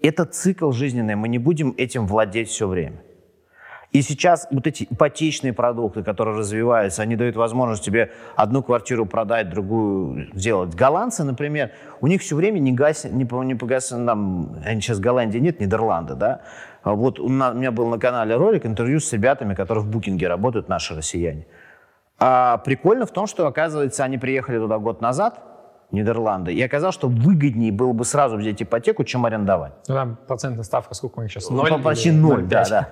это 0.01 0.25
цикл 0.25 0.71
жизненный, 0.71 1.17
мы 1.17 1.29
не 1.29 1.39
будем 1.39 1.75
этим 1.77 2.07
владеть 2.07 2.49
все 2.49 2.69
время. 2.69 3.03
И 3.91 4.03
сейчас 4.03 4.47
вот 4.51 4.67
эти 4.67 4.87
ипотечные 4.91 5.55
продукты, 5.55 6.03
которые 6.03 6.37
развиваются, 6.37 7.01
они 7.01 7.17
дают 7.17 7.37
возможность 7.37 7.83
тебе 7.83 8.13
одну 8.37 8.63
квартиру 8.63 9.07
продать, 9.07 9.49
другую 9.49 10.29
сделать. 10.35 10.75
Голландцы, 10.75 11.25
например, 11.25 11.71
у 12.03 12.07
них 12.07 12.21
все 12.21 12.37
время 12.37 12.59
не 12.59 12.73
гасят, 12.73 13.13
не, 13.13 13.27
не 13.45 13.55
погасят, 13.55 14.05
там, 14.05 14.57
они 14.63 14.83
сейчас 14.83 15.01
Голландии 15.01 15.39
нет, 15.39 15.59
Нидерланды, 15.59 16.15
да. 16.17 16.43
А 16.83 16.93
вот 16.93 17.19
у, 17.19 17.31
на, 17.31 17.53
у 17.53 17.55
меня 17.55 17.73
был 17.73 17.89
на 17.89 17.99
канале 17.99 18.37
ролик, 18.37 18.67
интервью 18.67 19.01
с 19.01 19.11
ребятами, 19.13 19.55
которые 19.55 19.85
в 19.85 19.89
букинге 19.89 20.29
работают, 20.29 20.69
наши 20.69 20.95
россияне. 20.95 21.47
А 22.19 22.59
прикольно 22.59 23.07
в 23.07 23.11
том, 23.11 23.27
что, 23.27 23.47
оказывается, 23.47 24.05
они 24.05 24.19
приехали 24.19 24.59
туда 24.59 24.79
год 24.79 25.01
назад, 25.01 25.41
Нидерланды, 25.91 26.53
и 26.53 26.61
оказалось, 26.61 26.95
что 26.95 27.09
выгоднее 27.09 27.73
было 27.73 27.95
бы 27.95 28.05
сразу 28.05 28.37
взять 28.37 28.63
ипотеку, 28.63 29.05
чем 29.05 29.25
арендовать. 29.25 29.73
Ну, 29.89 29.95
там 29.95 30.19
процентная 30.27 30.65
ставка, 30.65 30.93
сколько 30.93 31.21
у 31.21 31.23
них 31.23 31.33
сейчас? 31.33 31.49
Ну, 31.49 31.57
ноль? 31.57 31.71
Ну, 31.71 31.83
почти 31.83 32.11
ноль, 32.11 32.45
да, 32.45 32.65
да. 32.69 32.91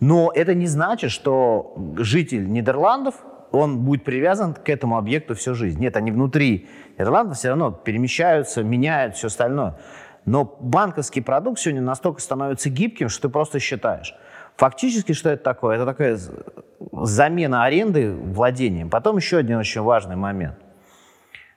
Но 0.00 0.30
это 0.34 0.54
не 0.54 0.66
значит, 0.66 1.10
что 1.10 1.74
житель 1.96 2.50
Нидерландов, 2.50 3.14
он 3.52 3.80
будет 3.80 4.04
привязан 4.04 4.54
к 4.54 4.68
этому 4.68 4.98
объекту 4.98 5.34
всю 5.34 5.54
жизнь. 5.54 5.80
Нет, 5.80 5.96
они 5.96 6.10
внутри 6.10 6.68
Нидерландов 6.98 7.38
все 7.38 7.48
равно 7.48 7.70
перемещаются, 7.70 8.62
меняют 8.62 9.16
все 9.16 9.28
остальное. 9.28 9.78
Но 10.26 10.56
банковский 10.60 11.20
продукт 11.20 11.60
сегодня 11.60 11.82
настолько 11.82 12.20
становится 12.20 12.68
гибким, 12.68 13.08
что 13.08 13.28
ты 13.28 13.32
просто 13.32 13.60
считаешь. 13.60 14.14
Фактически, 14.56 15.12
что 15.12 15.30
это 15.30 15.42
такое? 15.44 15.76
Это 15.76 15.86
такая 15.86 16.18
замена 16.92 17.64
аренды 17.64 18.12
владением. 18.12 18.90
Потом 18.90 19.16
еще 19.16 19.38
один 19.38 19.58
очень 19.58 19.82
важный 19.82 20.16
момент. 20.16 20.56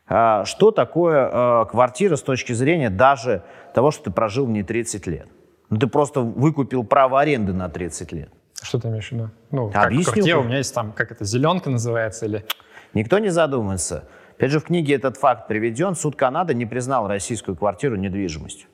А, 0.08 0.46
что 0.46 0.72
такое 0.72 1.30
а, 1.32 1.66
квартира 1.66 2.16
с 2.16 2.22
точки 2.22 2.54
зрения 2.54 2.90
даже 2.90 3.44
того, 3.74 3.92
что 3.92 4.06
ты 4.06 4.12
прожил 4.12 4.46
в 4.46 4.50
ней 4.50 4.64
30 4.64 5.08
лет? 5.08 5.28
Ну, 5.70 5.78
ты 5.78 5.88
просто 5.88 6.22
выкупил 6.22 6.84
право 6.84 7.20
аренды 7.20 7.54
на 7.54 7.70
30 7.70 8.12
лет. 8.12 8.30
Что 8.62 8.80
ты 8.80 8.88
имеешь 8.88 9.10
в 9.10 9.12
виду? 9.12 9.30
Ну, 9.52 9.70
как 9.70 9.88
Объясню. 9.88 10.14
квартира, 10.14 10.40
у 10.40 10.44
меня 10.44 10.58
есть 10.58 10.74
там, 10.74 10.92
как 10.92 11.12
это, 11.12 11.26
зеленка 11.26 11.70
называется 11.70 12.26
или... 12.26 12.46
Никто 12.94 13.20
не 13.20 13.30
задумывается. 13.30 14.06
Опять 14.36 14.52
же, 14.52 14.60
в 14.60 14.66
книге 14.66 14.96
этот 14.96 15.18
факт 15.18 15.48
приведен. 15.48 15.96
Суд 15.96 16.16
Канады 16.16 16.56
не 16.56 16.66
признал 16.66 17.08
российскую 17.08 17.56
квартиру 17.56 17.96
недвижимостью. 17.96 18.68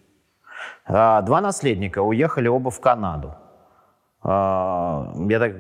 А, 0.86 1.22
два 1.22 1.42
наследника 1.42 2.02
уехали 2.02 2.48
оба 2.48 2.72
в 2.72 2.80
Канаду. 2.80 3.36
Я 4.24 5.38
так, 5.40 5.56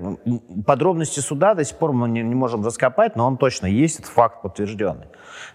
подробности 0.65 1.19
суда 1.19 1.53
до 1.53 1.63
сих 1.63 1.77
пор 1.77 1.91
мы 1.93 2.09
не, 2.09 2.23
не 2.23 2.33
можем 2.33 2.65
раскопать, 2.65 3.15
но 3.15 3.27
он 3.27 3.37
точно 3.37 3.67
есть, 3.67 3.99
это 3.99 4.07
факт 4.09 4.41
подтвержденный. 4.41 5.05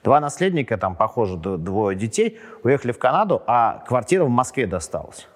Два 0.04 0.20
наследника, 0.20 0.78
там, 0.78 0.94
похоже, 0.94 1.36
двое 1.36 1.96
детей, 1.96 2.38
уехали 2.62 2.92
в 2.92 3.00
Канаду, 3.00 3.42
а 3.48 3.82
квартира 3.88 4.24
в 4.24 4.28
Москве 4.28 4.68
досталась. 4.68 5.26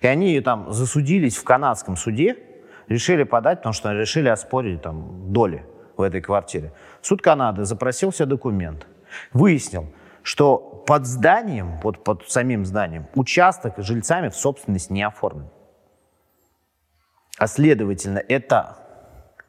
И 0.00 0.06
они 0.06 0.40
там 0.40 0.72
засудились 0.72 1.36
в 1.36 1.44
канадском 1.44 1.96
суде, 1.96 2.36
решили 2.88 3.24
подать, 3.24 3.58
потому 3.58 3.72
что 3.72 3.92
решили 3.92 4.28
оспорить 4.28 4.82
там 4.82 5.32
доли 5.32 5.64
в 5.96 6.02
этой 6.02 6.20
квартире. 6.20 6.72
Суд 7.02 7.22
Канады 7.22 7.64
запросил 7.64 8.10
все 8.10 8.26
документы, 8.26 8.86
выяснил, 9.32 9.92
что 10.22 10.58
под 10.86 11.06
зданием, 11.06 11.80
вот 11.82 12.04
под 12.04 12.28
самим 12.28 12.66
зданием, 12.66 13.06
участок 13.14 13.74
жильцами 13.78 14.28
в 14.28 14.36
собственность 14.36 14.90
не 14.90 15.02
оформлен. 15.02 15.48
А 17.38 17.46
следовательно, 17.46 18.18
это 18.18 18.78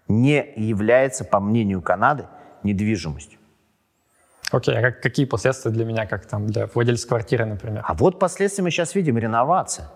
не 0.08 0.54
является, 0.56 1.26
по 1.26 1.40
мнению 1.40 1.82
Канады, 1.82 2.28
недвижимостью. 2.64 3.40
Окей, 4.52 4.74
okay, 4.74 4.78
а 4.78 4.82
как, 4.82 5.02
какие 5.02 5.26
последствия 5.26 5.72
для 5.72 5.84
меня, 5.84 6.06
как 6.06 6.26
там 6.26 6.48
для 6.48 6.68
владельца 6.68 7.08
квартиры, 7.08 7.46
например? 7.46 7.84
А 7.86 7.94
вот 7.94 8.18
последствия 8.18 8.64
мы 8.64 8.72
сейчас 8.72 8.96
видим, 8.96 9.18
реновация. 9.18 9.90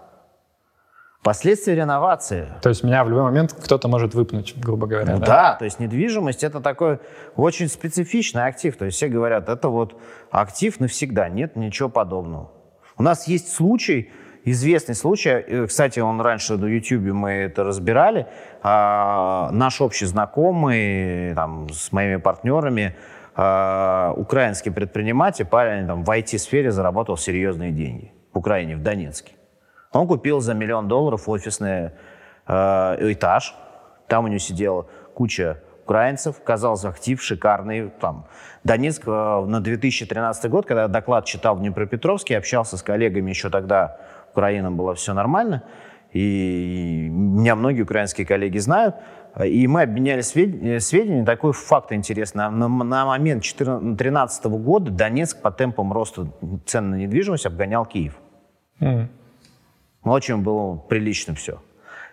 Последствия 1.24 1.76
реновации. 1.76 2.48
То 2.64 2.70
есть 2.70 2.84
меня 2.84 3.04
в 3.04 3.10
любой 3.10 3.24
момент 3.24 3.54
кто-то 3.54 3.88
может 3.88 4.16
выпнуть, 4.16 4.56
грубо 4.58 4.88
говоря. 4.88 5.14
Ну, 5.14 5.20
да? 5.20 5.26
да, 5.26 5.56
то 5.56 5.66
есть 5.66 5.80
недвижимость 5.80 6.44
это 6.44 6.62
такой 6.62 7.00
очень 7.36 7.68
специфичный 7.68 8.46
актив. 8.46 8.76
То 8.76 8.86
есть 8.86 8.98
все 8.98 9.08
говорят, 9.08 9.48
это 9.48 9.70
вот 9.70 9.96
актив 10.32 10.80
навсегда. 10.80 11.30
Нет 11.30 11.56
ничего 11.56 11.90
подобного. 11.90 12.50
У 12.98 13.04
нас 13.04 13.28
есть 13.28 13.54
случай, 13.54 14.10
известный 14.46 14.96
случай, 14.96 15.30
э, 15.30 15.68
кстати, 15.68 16.00
он 16.00 16.20
раньше 16.22 16.58
на 16.58 16.66
YouTube 16.66 17.14
мы 17.14 17.32
это 17.32 17.64
разбирали, 17.64 18.26
а, 18.64 19.50
наш 19.52 19.80
общий 19.80 20.08
знакомый 20.08 21.36
там, 21.36 21.70
с 21.70 21.92
моими 21.92 22.16
партнерами, 22.16 22.96
а, 23.36 24.14
украинский 24.18 24.72
предприниматель, 24.72 25.46
парень 25.46 25.86
там, 25.86 26.04
в 26.04 26.10
IT-сфере 26.10 26.72
заработал 26.72 27.16
серьезные 27.16 27.72
деньги 27.72 28.12
в 28.34 28.40
Украине, 28.40 28.76
в 28.76 28.82
Донецке. 28.82 29.34
Он 29.92 30.08
купил 30.08 30.40
за 30.40 30.54
миллион 30.54 30.88
долларов 30.88 31.28
офисный 31.28 31.92
э, 32.48 33.12
этаж, 33.12 33.56
там 34.08 34.26
у 34.26 34.28
него 34.28 34.40
сидела 34.40 34.88
куча 35.14 35.62
украинцев, 35.84 36.42
казался 36.44 36.90
актив 36.90 37.22
шикарный. 37.22 37.90
Там. 38.00 38.26
Донецк 38.64 39.04
э, 39.06 39.12
на 39.12 39.60
2013 39.60 40.50
год, 40.50 40.66
когда 40.66 40.84
я 40.84 40.88
доклад 40.88 41.26
читал 41.26 41.56
в 41.56 41.60
Днепропетровске, 41.60 42.38
общался 42.38 42.78
с 42.78 42.84
коллегами 42.84 43.30
еще 43.30 43.50
тогда 43.50 43.98
Украина 44.32 44.72
было 44.72 44.96
все 44.96 45.14
нормально, 45.14 45.64
и 46.14 47.10
меня 47.12 47.56
многие 47.56 47.82
украинские 47.82 48.26
коллеги 48.26 48.60
знают, 48.60 48.96
и 49.44 49.68
мы 49.68 49.82
обменяли 49.82 50.22
сведения, 50.22 50.80
сведения 50.80 51.26
такой 51.26 51.52
факт 51.52 51.92
интересный. 51.92 52.50
На, 52.50 52.68
на 52.68 53.06
момент 53.06 53.44
2013 53.44 54.46
года 54.46 54.92
Донецк 54.92 55.42
по 55.42 55.52
темпам 55.52 55.92
роста 55.92 56.28
цен 56.66 56.92
на 56.92 56.96
недвижимость 56.96 57.46
обгонял 57.46 57.86
Киев. 57.86 58.14
Mm. 58.80 59.08
Очень 60.04 60.38
было 60.38 60.78
прилично 60.78 61.36
все. 61.36 61.62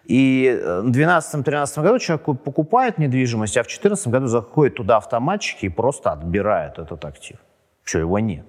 И 0.04 0.59
в 0.62 0.90
2012-2013 0.90 1.83
году 1.83 1.99
человек 1.99 2.25
покупает 2.42 2.99
недвижимость, 2.99 3.57
а 3.57 3.62
в 3.62 3.66
2014 3.66 4.09
году 4.09 4.26
заходит 4.26 4.76
туда 4.76 4.97
автоматчики 4.97 5.66
и 5.66 5.68
просто 5.68 6.12
отбирают 6.12 6.78
этот 6.78 7.04
актив. 7.04 7.38
Все, 7.85 8.00
его 8.00 8.18
нет. 8.18 8.47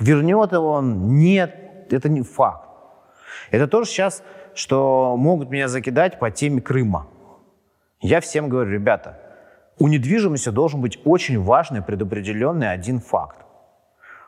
Вернет 0.00 0.52
его 0.52 0.72
он? 0.72 1.16
Нет 1.18 1.66
это 1.92 2.08
не 2.08 2.22
факт. 2.22 2.68
Это 3.50 3.66
тоже 3.66 3.90
сейчас, 3.90 4.22
что 4.54 5.16
могут 5.16 5.50
меня 5.50 5.68
закидать 5.68 6.18
по 6.18 6.30
теме 6.30 6.60
Крыма. 6.60 7.06
Я 8.00 8.20
всем 8.20 8.48
говорю, 8.48 8.70
ребята, 8.70 9.18
у 9.78 9.88
недвижимости 9.88 10.48
должен 10.48 10.80
быть 10.80 10.98
очень 11.04 11.42
важный 11.42 11.82
предопределенный 11.82 12.70
один 12.70 13.00
факт. 13.00 13.44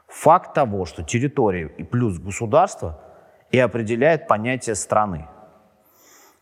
Факт 0.09 0.55
того, 0.55 0.85
что 0.85 1.03
территория 1.03 1.69
и 1.79 1.83
плюс 1.83 2.19
государство 2.19 3.01
и 3.51 3.59
определяет 3.59 4.27
понятие 4.29 4.75
страны. 4.75 5.29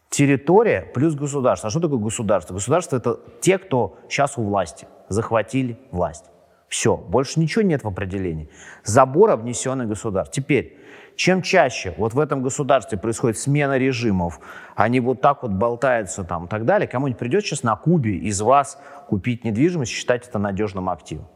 Территория 0.08 0.82
плюс 0.94 1.14
государство. 1.14 1.68
А 1.68 1.70
что 1.70 1.80
такое 1.80 1.98
государство? 1.98 2.54
Государство– 2.54 2.96
это 2.98 3.20
те, 3.40 3.58
кто 3.58 3.98
сейчас 4.08 4.38
у 4.38 4.42
власти, 4.42 4.86
захватили 5.08 5.78
власть. 5.90 6.25
Все, 6.68 6.96
больше 6.96 7.38
ничего 7.38 7.62
нет 7.62 7.84
в 7.84 7.88
определении. 7.88 8.48
Забор 8.84 9.30
обнесенный 9.30 9.86
государств. 9.86 10.34
Теперь, 10.34 10.78
чем 11.16 11.42
чаще 11.42 11.94
вот 11.96 12.14
в 12.14 12.18
этом 12.18 12.42
государстве 12.42 12.98
происходит 12.98 13.38
смена 13.38 13.78
режимов, 13.78 14.40
они 14.75 15.00
вот 15.00 15.20
так 15.20 15.42
вот 15.42 15.52
болтаются 15.52 16.25
там 16.25 16.46
и 16.46 16.48
так 16.48 16.64
далее, 16.64 16.88
кому-нибудь 16.88 17.18
придет 17.18 17.44
сейчас 17.44 17.62
на 17.62 17.76
Кубе 17.76 18.16
из 18.16 18.40
вас 18.40 18.80
купить 19.08 19.44
недвижимость, 19.44 19.92
считать 19.92 20.26
это 20.28 20.38
надежным 20.38 20.90
активом. 20.90 21.26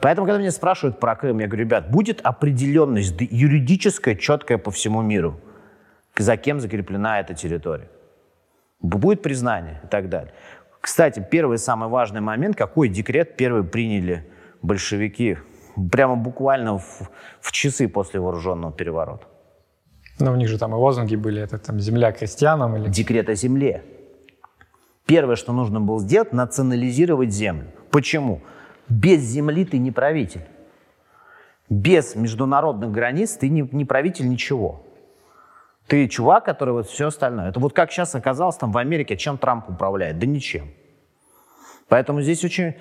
Поэтому, 0.00 0.26
когда 0.26 0.38
меня 0.38 0.50
спрашивают 0.50 0.98
про 0.98 1.14
Крым, 1.16 1.38
я 1.38 1.46
говорю, 1.46 1.64
ребят, 1.64 1.90
будет 1.90 2.20
определенность 2.22 3.14
юридическая, 3.18 4.14
четкая 4.16 4.58
по 4.58 4.70
всему 4.70 5.02
миру, 5.02 5.40
за 6.16 6.36
кем 6.36 6.60
закреплена 6.60 7.20
эта 7.20 7.34
территория. 7.34 7.88
Будет 8.80 9.22
признание 9.22 9.80
и 9.84 9.86
так 9.86 10.08
далее. 10.08 10.32
Кстати, 10.80 11.24
первый 11.30 11.58
самый 11.58 11.88
важный 11.88 12.20
момент, 12.20 12.56
какой 12.56 12.88
декрет 12.88 13.36
первый 13.36 13.64
приняли 13.64 14.26
большевики 14.60 15.38
прямо 15.90 16.16
буквально 16.16 16.78
в, 16.78 17.10
в 17.40 17.52
часы 17.52 17.88
после 17.88 18.20
вооруженного 18.20 18.72
переворота. 18.72 19.24
Но 20.20 20.32
у 20.32 20.36
них 20.36 20.48
же 20.48 20.58
там 20.58 20.72
и 20.72 20.76
лозунги 20.76 21.16
были, 21.16 21.42
это 21.42 21.58
там 21.58 21.80
земля 21.80 22.12
крестьянам 22.12 22.76
или... 22.76 22.88
Декрет 22.88 23.28
о 23.28 23.34
земле. 23.34 23.82
Первое, 25.06 25.36
что 25.36 25.52
нужно 25.52 25.80
было 25.80 26.00
сделать, 26.00 26.32
национализировать 26.32 27.30
землю. 27.32 27.66
Почему? 27.90 28.42
Без 28.88 29.20
земли 29.20 29.64
ты 29.64 29.78
не 29.78 29.90
правитель. 29.90 30.42
Без 31.68 32.14
международных 32.14 32.90
границ 32.90 33.32
ты 33.32 33.48
не, 33.48 33.68
не 33.72 33.84
правитель 33.84 34.28
ничего. 34.28 34.84
Ты 35.86 36.08
чувак, 36.08 36.44
который 36.44 36.72
вот 36.72 36.86
все 36.86 37.08
остальное. 37.08 37.50
Это 37.50 37.60
вот 37.60 37.74
как 37.74 37.90
сейчас 37.90 38.14
оказалось 38.14 38.56
там 38.56 38.72
в 38.72 38.78
Америке, 38.78 39.16
чем 39.16 39.38
Трамп 39.38 39.68
управляет? 39.68 40.18
Да 40.18 40.26
ничем. 40.26 40.70
Поэтому 41.88 42.22
здесь 42.22 42.44
очень 42.44 42.74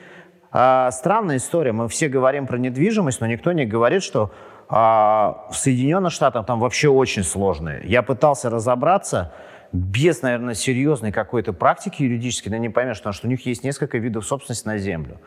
э, 0.53 0.89
странная 0.91 1.38
история. 1.38 1.74
Мы 1.74 1.88
все 1.89 2.07
говорим 2.07 2.48
про 2.48 2.57
недвижимость, 2.57 3.19
но 3.19 3.27
никто 3.27 3.51
не 3.51 3.65
говорит, 3.65 4.03
что 4.03 4.31
э, 4.69 4.74
в 4.74 5.53
Соединенных 5.53 6.13
Штатах 6.13 6.45
там 6.45 6.60
вообще 6.60 6.88
очень 6.88 7.24
сложные. 7.24 7.81
Я 7.86 8.03
пытался 8.03 8.50
разобраться 8.50 9.33
без, 9.74 10.22
наверное, 10.22 10.53
серьезной 10.53 11.12
какой-то 11.12 11.51
практики 11.51 12.03
юридической, 12.03 12.50
да 12.50 12.57
не 12.60 12.69
поймешь, 12.69 13.00
потому 13.00 13.13
что 13.13 13.27
у 13.27 13.29
них 13.29 13.45
есть 13.45 13.63
несколько 13.63 13.98
видов 13.98 14.25
собственности 14.25 14.67
на 14.67 14.77
землю. 14.77 15.19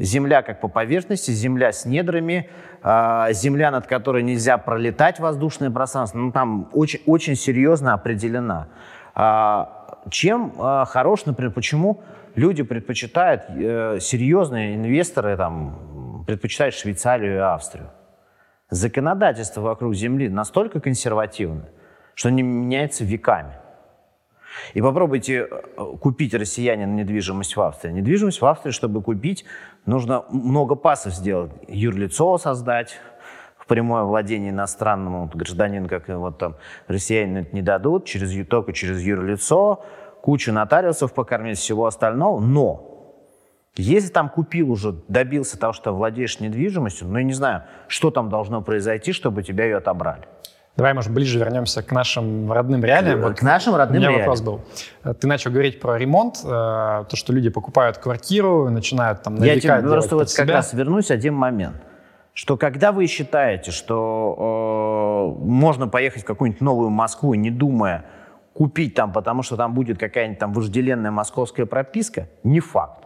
Земля 0.00 0.40
как 0.40 0.62
по 0.62 0.68
поверхности, 0.68 1.30
земля 1.30 1.72
с 1.72 1.84
недрами, 1.84 2.48
э, 2.82 3.26
земля, 3.32 3.70
над 3.70 3.86
которой 3.86 4.22
нельзя 4.22 4.56
пролетать 4.56 5.20
воздушное 5.20 5.70
пространство, 5.70 6.16
ну, 6.16 6.32
там 6.32 6.70
очень, 6.72 7.00
очень 7.04 7.36
серьезно 7.36 7.92
определена. 7.92 8.68
Э, 9.14 9.66
чем 10.08 10.54
э, 10.58 10.84
хорош, 10.86 11.26
например, 11.26 11.52
почему 11.52 12.02
люди 12.34 12.62
предпочитают, 12.62 13.42
э, 13.50 13.98
серьезные 14.00 14.76
инвесторы 14.76 15.36
там, 15.36 16.24
предпочитают 16.26 16.74
Швейцарию 16.74 17.34
и 17.34 17.38
Австрию? 17.40 17.90
Законодательство 18.70 19.60
вокруг 19.60 19.94
земли 19.94 20.30
настолько 20.30 20.80
консервативно, 20.80 21.68
что 22.14 22.30
не 22.30 22.42
меняется 22.42 23.04
веками. 23.04 23.60
И 24.74 24.80
попробуйте 24.80 25.48
э, 25.50 25.84
купить 26.00 26.34
россиянин 26.34 26.96
недвижимость 26.96 27.56
в 27.56 27.60
Австрии. 27.60 27.92
Недвижимость 27.92 28.40
в 28.40 28.46
Австрии, 28.46 28.72
чтобы 28.72 29.02
купить, 29.02 29.44
нужно 29.86 30.24
много 30.30 30.74
пасов 30.74 31.14
сделать. 31.14 31.52
Юрлицо 31.68 32.38
создать, 32.38 32.98
в 33.58 33.66
прямое 33.66 34.02
владение 34.04 34.50
иностранному 34.50 35.30
гражданину, 35.32 35.88
как 35.88 36.08
вот 36.08 36.38
там 36.38 36.56
россиянин 36.88 37.38
это 37.38 37.54
не 37.54 37.62
дадут, 37.62 38.04
через, 38.04 38.46
только 38.48 38.72
через 38.72 39.00
юрлицо, 39.00 39.84
кучу 40.22 40.52
нотариусов 40.52 41.12
покормить, 41.12 41.58
всего 41.58 41.86
остального. 41.86 42.40
Но 42.40 42.90
если 43.76 44.10
там 44.10 44.28
купил 44.28 44.70
уже, 44.72 44.92
добился 45.08 45.58
того, 45.58 45.72
что 45.72 45.92
владеешь 45.92 46.40
недвижимостью, 46.40 47.08
ну, 47.08 47.18
я 47.18 47.24
не 47.24 47.32
знаю, 47.32 47.64
что 47.86 48.10
там 48.10 48.28
должно 48.28 48.62
произойти, 48.62 49.12
чтобы 49.12 49.42
тебя 49.42 49.64
ее 49.64 49.76
отобрали. 49.76 50.24
Давай, 50.76 50.94
может, 50.94 51.12
ближе 51.12 51.38
вернемся 51.38 51.82
к 51.82 51.92
нашим 51.92 52.50
родным 52.50 52.84
реалиям. 52.84 53.20
Вот 53.20 53.38
к 53.38 53.42
нашим 53.42 53.74
родным 53.74 54.00
реалиям. 54.02 54.12
У 54.12 54.16
меня 54.16 54.26
вопрос 54.26 54.40
был. 54.40 55.14
Ты 55.14 55.26
начал 55.26 55.50
говорить 55.50 55.80
про 55.80 55.98
ремонт, 55.98 56.40
э, 56.42 56.48
то, 56.48 57.14
что 57.14 57.32
люди 57.32 57.50
покупают 57.50 57.98
квартиру, 57.98 58.70
начинают 58.70 59.22
там 59.22 59.34
навекать 59.34 59.64
Я 59.64 59.78
тебе 59.80 59.88
просто 59.90 60.16
вот 60.16 60.30
себя. 60.30 60.46
как 60.46 60.54
раз 60.54 60.72
вернусь 60.72 61.10
один 61.10 61.34
момент. 61.34 61.76
Что 62.32 62.56
когда 62.56 62.92
вы 62.92 63.06
считаете, 63.06 63.72
что 63.72 65.36
э, 65.36 65.44
можно 65.44 65.88
поехать 65.88 66.22
в 66.22 66.24
какую-нибудь 66.24 66.60
новую 66.60 66.90
Москву, 66.90 67.34
не 67.34 67.50
думая 67.50 68.04
купить 68.54 68.94
там, 68.94 69.12
потому 69.12 69.42
что 69.42 69.56
там 69.56 69.74
будет 69.74 69.98
какая-нибудь 69.98 70.38
там 70.38 70.52
вожделенная 70.52 71.10
московская 71.10 71.66
прописка, 71.66 72.28
не 72.44 72.60
факт, 72.60 73.04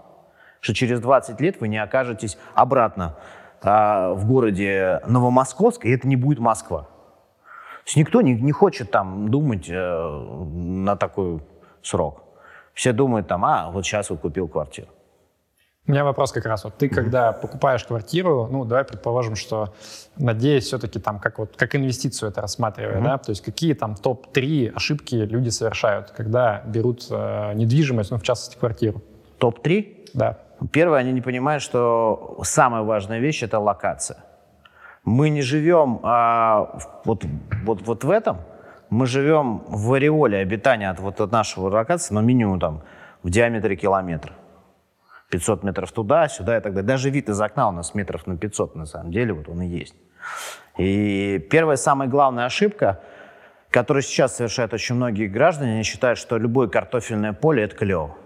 что 0.61 0.74
через 0.74 1.00
20 1.00 1.40
лет 1.40 1.61
вы 1.61 1.68
не 1.68 1.79
окажетесь 1.79 2.38
обратно 2.55 3.16
э, 3.62 4.12
в 4.14 4.27
городе 4.27 5.00
Новомосковск, 5.07 5.85
и 5.87 5.90
это 5.90 6.07
не 6.07 6.16
будет 6.16 6.38
Москва. 6.38 6.88
То 7.85 7.88
есть 7.88 7.97
никто 7.97 8.23
не, 8.23 8.35
не 8.35 8.53
хочет 8.53 8.90
там 8.90 9.29
думать 9.29 9.68
э, 9.68 10.25
на 10.55 10.97
такой 10.97 11.40
срок. 11.83 12.23
Все 12.73 12.92
думают 12.92 13.29
там, 13.29 13.44
а, 13.44 13.70
вот 13.70 13.85
сейчас 13.85 14.09
вот 14.11 14.20
купил 14.20 14.49
квартиру. 14.49 14.88
У 15.87 15.90
меня 15.92 16.03
вопрос 16.03 16.33
как 16.33 16.47
раз. 16.47 16.64
Вот 16.64 16.79
ты, 16.79 16.88
когда 16.88 17.33
покупаешь 17.33 17.85
квартиру, 17.85 18.49
ну, 18.51 18.64
давай 18.64 18.85
предположим, 18.85 19.37
что, 19.37 19.75
надеюсь, 20.16 20.64
все-таки 20.64 20.99
там, 20.99 21.18
как, 21.18 21.38
вот, 21.38 21.57
как 21.57 21.77
инвестицию 21.77 22.31
это 22.31 22.40
рассматривая, 22.40 23.01
mm-hmm. 23.01 23.05
да, 23.05 23.18
то 23.18 23.31
есть 23.31 23.42
какие 23.42 23.75
там 23.75 23.94
топ-3 23.94 24.73
ошибки 24.75 25.14
люди 25.14 25.51
совершают, 25.51 26.11
когда 26.11 26.62
берут 26.64 27.07
э, 27.11 27.53
недвижимость, 27.55 28.11
ну, 28.11 28.16
в 28.16 28.23
частности, 28.23 28.59
квартиру? 28.59 29.03
Топ-3? 29.37 30.09
Да. 30.14 30.38
Первое, 30.73 31.01
они 31.01 31.12
не 31.12 31.20
понимают, 31.20 31.62
что 31.62 32.40
самая 32.44 32.83
важная 32.83 33.18
вещь– 33.18 33.42
это 33.42 33.59
локация. 33.59 34.25
Мы 35.05 35.29
не 35.29 35.43
живем 35.43 36.01
а, 36.03 36.79
вот, 37.05 37.25
вот, 37.64 37.83
вот 37.83 38.05
в 38.05 38.11
этом, 38.11 38.38
мы 38.90 39.07
живем 39.07 39.62
в 39.67 39.93
ореоле 39.93 40.38
обитания 40.38 40.90
от, 40.90 40.99
вот, 41.01 41.21
от 41.21 41.31
нашего 41.31 41.69
локации, 41.69 42.14
но 42.14 42.21
минимум 42.21 42.59
там 42.61 42.83
в 43.23 43.31
диаметре 43.31 43.77
километра. 43.77 44.33
500 45.31 45.64
метров 45.64 45.93
туда, 45.93 46.29
сюда 46.29 46.59
и 46.59 46.61
так 46.61 46.75
далее. 46.75 46.87
Даже 46.87 47.11
вид 47.11 47.29
из 47.29 47.40
окна 47.40 47.69
у 47.69 47.73
нас 47.73 47.95
метров 47.95 48.27
на 48.27 48.37
500 48.37 48.77
на 48.77 48.87
самом 48.87 49.11
деле, 49.11 49.33
вот 49.33 49.49
он 49.49 49.62
и 49.62 49.67
есть. 49.67 49.95
И 50.79 51.38
первая, 51.51 51.77
самая 51.77 52.09
главная 52.09 52.47
ошибка, 52.47 53.01
которую 53.71 54.03
сейчас 54.03 54.37
совершают 54.37 54.73
очень 54.73 54.95
многие 54.95 55.27
граждане, 55.27 55.73
они 55.73 55.83
считают, 55.83 56.19
что 56.19 56.38
любое 56.38 56.69
картофельное 56.69 57.33
поле– 57.33 57.62
это 57.64 57.77
клево. 57.77 58.17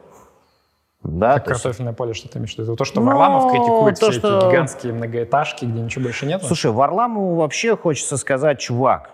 Да, 1.03 1.35
как 1.35 1.47
картофельное 1.47 1.93
есть... 1.93 1.99
поле, 1.99 2.13
что 2.13 2.29
ты 2.29 2.39
имеешь 2.39 2.55
в 2.55 2.59
виду? 2.59 2.77
То, 2.77 2.85
что 2.85 3.01
ну, 3.01 3.07
Варламов 3.07 3.53
критикует 3.53 4.01
то, 4.01 4.11
все 4.11 4.19
что... 4.19 4.39
эти 4.39 4.47
гигантские 4.47 4.93
многоэтажки, 4.93 5.65
где 5.65 5.81
ничего 5.81 6.05
больше 6.05 6.27
нет? 6.27 6.43
Слушай, 6.43 6.73
Варламову 6.73 7.37
вообще 7.37 7.77
хочется 7.77 8.17
сказать, 8.17 8.59
чувак, 8.59 9.11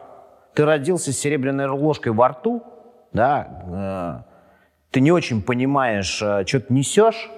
ты 0.55 0.64
родился 0.64 1.12
с 1.12 1.18
серебряной 1.18 1.66
ложкой 1.66 2.12
во 2.12 2.29
рту, 2.29 2.62
да, 3.12 4.25
э, 4.27 4.33
ты 4.90 5.01
не 5.01 5.12
очень 5.12 5.42
понимаешь, 5.42 6.23
э, 6.23 6.44
что 6.47 6.61
ты 6.61 6.73
несешь, 6.73 7.31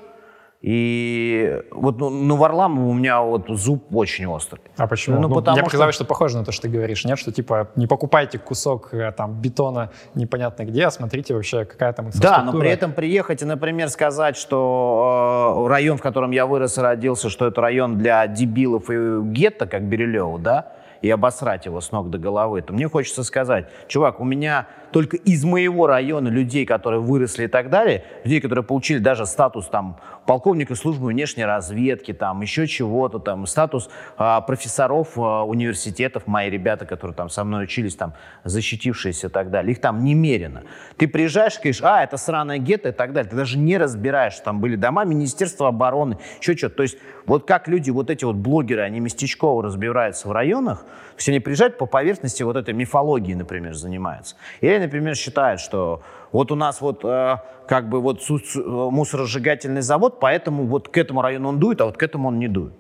и 0.62 1.62
вот 1.70 1.98
ну, 1.98 2.08
ну 2.08 2.36
Варламов 2.36 2.84
у 2.84 2.92
меня 2.92 3.20
вот 3.20 3.46
зуб 3.48 3.94
очень 3.94 4.26
острый. 4.26 4.60
А 4.76 4.86
почему? 4.86 5.20
Ну, 5.20 5.28
ну, 5.28 5.34
потому 5.34 5.54
мне 5.54 5.60
что... 5.60 5.66
показалось, 5.66 5.94
что 5.94 6.04
похоже 6.04 6.38
на 6.38 6.44
то, 6.44 6.52
что 6.52 6.62
ты 6.62 6.68
говоришь. 6.68 7.04
Нет, 7.04 7.18
что 7.18 7.30
типа 7.30 7.68
не 7.76 7.86
покупайте 7.86 8.38
кусок 8.38 8.92
э, 8.94 9.12
там 9.12 9.34
бетона 9.40 9.90
непонятно 10.14 10.64
где, 10.64 10.86
а 10.86 10.90
смотрите 10.90 11.34
вообще, 11.34 11.64
какая 11.66 11.92
там 11.92 12.10
Да, 12.14 12.42
но 12.42 12.58
при 12.58 12.70
этом 12.70 12.92
приехать 12.92 13.42
и, 13.42 13.44
например, 13.44 13.90
сказать, 13.90 14.36
что 14.36 15.64
э, 15.66 15.68
район, 15.68 15.98
в 15.98 16.02
котором 16.02 16.30
я 16.30 16.46
вырос 16.46 16.78
и 16.78 16.80
родился, 16.80 17.28
что 17.28 17.46
это 17.46 17.60
район 17.60 17.98
для 17.98 18.26
дебилов 18.26 18.90
и 18.90 19.20
гетто, 19.22 19.66
как 19.66 19.82
Бирюлева, 19.82 20.38
да, 20.38 20.72
и 21.02 21.10
обосрать 21.10 21.66
его 21.66 21.80
с 21.80 21.92
ног 21.92 22.10
до 22.10 22.18
головы, 22.18 22.62
то 22.62 22.72
мне 22.72 22.88
хочется 22.88 23.22
сказать, 23.22 23.66
чувак, 23.88 24.20
у 24.20 24.24
меня 24.24 24.66
только 24.92 25.16
из 25.16 25.44
моего 25.44 25.86
района 25.86 26.28
людей, 26.28 26.64
которые 26.64 27.00
выросли 27.00 27.44
и 27.44 27.48
так 27.48 27.70
далее, 27.70 28.04
людей, 28.24 28.40
которые 28.40 28.64
получили 28.64 28.98
даже 28.98 29.26
статус 29.26 29.66
там 29.68 29.98
полковника 30.26 30.74
службы 30.74 31.08
внешней 31.08 31.44
разведки, 31.44 32.12
там 32.12 32.42
еще 32.42 32.66
чего-то, 32.66 33.18
там 33.18 33.46
статус 33.46 33.88
а, 34.16 34.40
профессоров 34.40 35.16
а, 35.16 35.44
университетов, 35.44 36.26
мои 36.26 36.50
ребята, 36.50 36.86
которые 36.86 37.14
там 37.14 37.28
со 37.28 37.44
мной 37.44 37.64
учились, 37.64 37.94
там 37.94 38.14
защитившиеся 38.44 39.28
и 39.28 39.30
так 39.30 39.50
далее, 39.50 39.72
их 39.72 39.80
там 39.80 40.04
немерено. 40.04 40.62
Ты 40.96 41.08
приезжаешь 41.08 41.56
говоришь, 41.56 41.80
а, 41.82 42.02
это 42.02 42.16
сраная 42.16 42.58
гетто 42.58 42.90
и 42.90 42.92
так 42.92 43.12
далее, 43.12 43.30
ты 43.30 43.36
даже 43.36 43.58
не 43.58 43.78
разбираешь, 43.78 44.38
там 44.40 44.60
были 44.60 44.76
дома 44.76 45.04
Министерства 45.04 45.68
обороны, 45.68 46.18
еще 46.40 46.56
что-то. 46.56 46.76
То 46.76 46.82
есть 46.82 46.98
вот 47.26 47.46
как 47.46 47.68
люди, 47.68 47.90
вот 47.90 48.10
эти 48.10 48.24
вот 48.24 48.36
блогеры, 48.36 48.82
они 48.82 49.00
местечково 49.00 49.62
разбираются 49.62 50.28
в 50.28 50.32
районах, 50.32 50.84
есть 51.16 51.28
они 51.28 51.40
приезжают 51.40 51.78
по 51.78 51.86
поверхности 51.86 52.42
вот 52.42 52.56
этой 52.56 52.74
мифологии, 52.74 53.34
например, 53.34 53.74
занимаются. 53.74 54.36
Или, 54.60 54.78
например, 54.78 55.14
считают, 55.14 55.60
что 55.60 56.02
вот 56.32 56.52
у 56.52 56.54
нас 56.54 56.80
вот 56.80 57.04
э, 57.04 57.36
как 57.68 57.88
бы 57.88 58.00
вот 58.00 58.20
мусоросжигательный 58.28 59.82
завод, 59.82 60.20
поэтому 60.20 60.66
вот 60.66 60.88
к 60.88 60.96
этому 60.98 61.22
району 61.22 61.48
он 61.48 61.58
дует, 61.58 61.80
а 61.80 61.86
вот 61.86 61.96
к 61.96 62.02
этому 62.02 62.28
он 62.28 62.38
не 62.38 62.48
дует. 62.48 62.74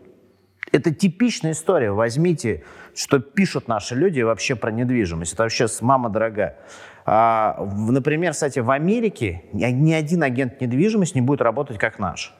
Это 0.72 0.92
типичная 0.92 1.52
история. 1.52 1.92
Возьмите, 1.92 2.64
что 2.94 3.20
пишут 3.20 3.68
наши 3.68 3.94
люди 3.94 4.20
вообще 4.20 4.56
про 4.56 4.70
недвижимость. 4.70 5.34
Это 5.34 5.44
вообще 5.44 5.66
мама 5.80 6.10
дорогая. 6.10 6.58
А, 7.04 7.64
например, 7.88 8.32
кстати, 8.32 8.58
в 8.58 8.70
Америке 8.70 9.44
ни 9.52 9.92
один 9.92 10.22
агент 10.22 10.60
недвижимости 10.60 11.14
не 11.14 11.22
будет 11.22 11.40
работать 11.40 11.78
как 11.78 11.98
наш. 11.98 12.34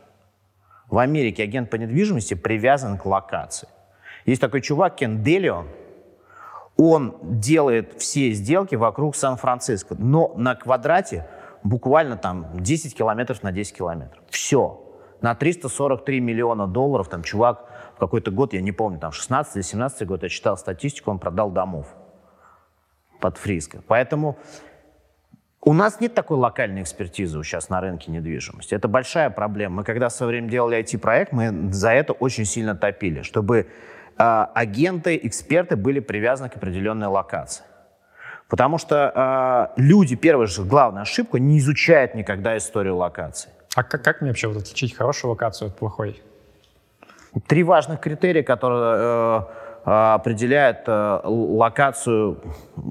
В 0.91 0.99
Америке 0.99 1.45
агент 1.45 1.71
по 1.71 1.77
недвижимости 1.77 2.35
привязан 2.35 2.99
к 2.99 3.07
локации. 3.07 3.69
Есть 4.25 4.41
такой 4.41 4.61
чувак 4.61 4.97
Кен 4.97 5.23
Делион, 5.23 5.69
он 6.77 7.17
делает 7.23 7.95
все 8.01 8.33
сделки 8.33 8.75
вокруг 8.75 9.17
Сан-Франциско, 9.17 9.95
но 9.99 10.33
на 10.37 10.55
квадрате 10.55 11.27
буквально 11.63 12.17
там 12.17 12.49
10 12.55 12.97
километров 12.97 13.43
на 13.43 13.53
10 13.53 13.77
километров. 13.77 14.23
Все. 14.29 14.83
На 15.23 15.35
343 15.35 16.21
миллиона 16.21 16.67
долларов 16.67 17.09
там 17.09 17.23
чувак 17.23 17.65
в 17.97 17.99
какой-то 17.99 18.31
год, 18.31 18.53
я 18.53 18.61
не 18.61 18.73
помню, 18.73 18.99
там 18.99 19.13
16 19.13 19.57
или 19.57 19.63
17 19.63 20.07
год, 20.07 20.23
я 20.23 20.29
читал 20.29 20.59
статистику, 20.59 21.11
он 21.11 21.19
продал 21.19 21.51
домов 21.51 21.87
под 23.21 23.39
Фриско. 23.39 23.81
Поэтому 23.87 24.37
у 25.63 25.73
нас 25.73 25.99
нет 26.01 26.15
такой 26.15 26.37
локальной 26.37 26.83
экспертизы 26.83 27.43
сейчас 27.43 27.71
на 27.71 27.81
рынке 27.81 28.13
недвижимости. 28.13 28.75
Это 28.75 28.87
большая 28.87 29.31
проблема. 29.31 29.77
Мы 29.77 29.85
когда 29.85 30.11
в 30.11 30.13
свое 30.13 30.31
время 30.31 30.49
делали 30.49 30.79
IT-проект, 30.79 31.33
мы 31.33 31.73
за 31.73 31.91
это 31.91 32.13
очень 32.13 32.45
сильно 32.45 32.77
топили, 32.77 33.23
чтобы 33.23 33.67
агенты, 34.17 35.19
эксперты 35.23 35.77
были 35.77 36.01
привязаны 36.01 36.49
к 36.49 36.57
определенной 36.57 37.07
локации. 37.07 37.65
Потому 38.49 38.79
что 38.79 39.75
э, 39.77 39.81
люди, 39.81 40.15
первая 40.15 40.47
же 40.47 40.63
главная 40.63 41.03
ошибка, 41.03 41.39
не 41.39 41.59
изучают 41.59 42.15
никогда 42.15 42.57
историю 42.57 42.97
локации. 42.97 43.51
А 43.75 43.83
как, 43.83 44.03
как 44.03 44.21
мне 44.21 44.31
вообще 44.31 44.49
вот 44.49 44.59
отличить 44.59 44.95
хорошую 44.95 45.33
локацию 45.33 45.69
от 45.69 45.77
плохой? 45.77 46.23
Три 47.49 47.65
важных 47.65 48.01
критерия, 48.01 48.43
которые 48.43 48.97
э, 48.97 49.41
э, 49.85 49.91
определяют 50.15 50.85
э, 50.87 51.21
локацию 51.25 52.41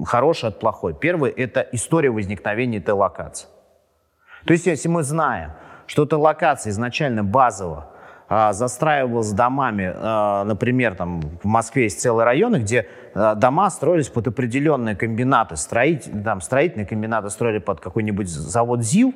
хорошей 0.04 0.50
от 0.50 0.60
плохой. 0.60 0.94
Первый– 0.94 1.30
это 1.36 1.66
история 1.72 2.10
возникновения 2.10 2.78
этой 2.78 2.94
локации. 2.94 3.48
То 4.44 4.52
есть 4.52 4.66
если 4.66 4.88
мы 4.88 5.02
знаем, 5.02 5.52
что 5.86 6.04
эта 6.04 6.18
локация 6.18 6.70
изначально 6.70 7.24
базово 7.24 7.88
а, 8.28 8.52
застраивалась 8.52 9.32
домами, 9.32 9.92
а, 9.94 10.44
например, 10.44 10.94
там 10.94 11.20
в 11.20 11.44
Москве 11.44 11.84
есть 11.84 12.00
целые 12.00 12.24
районы, 12.24 12.56
где 12.56 12.88
а, 13.14 13.34
дома 13.34 13.70
строились 13.70 14.08
под 14.08 14.28
определенные 14.28 14.96
комбинаты, 14.96 15.56
строить, 15.56 16.10
там, 16.24 16.40
строительные 16.40 16.86
комбинаты 16.86 17.30
строили 17.30 17.58
под 17.58 17.80
какой-нибудь 17.80 18.28
завод 18.28 18.82
ЗИЛ, 18.82 19.14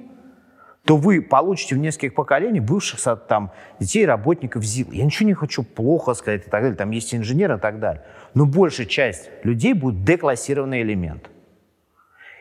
то 0.84 0.96
вы 0.96 1.20
получите 1.20 1.74
в 1.74 1.78
нескольких 1.78 2.14
поколениях 2.14 2.64
бывших 2.64 3.00
там, 3.28 3.52
детей, 3.78 4.06
работников 4.06 4.64
ЗИЛ. 4.64 4.92
Я 4.92 5.04
ничего 5.04 5.26
не 5.26 5.34
хочу 5.34 5.62
плохо 5.62 6.14
сказать 6.14 6.46
и 6.46 6.50
так 6.50 6.62
далее, 6.62 6.76
там 6.76 6.90
есть 6.90 7.14
инженеры 7.14 7.56
и 7.56 7.58
так 7.58 7.80
далее. 7.80 8.04
Но 8.34 8.46
большая 8.46 8.86
часть 8.86 9.28
людей 9.42 9.74
будет 9.74 10.04
деклассированный 10.04 10.82
элемент. 10.82 11.30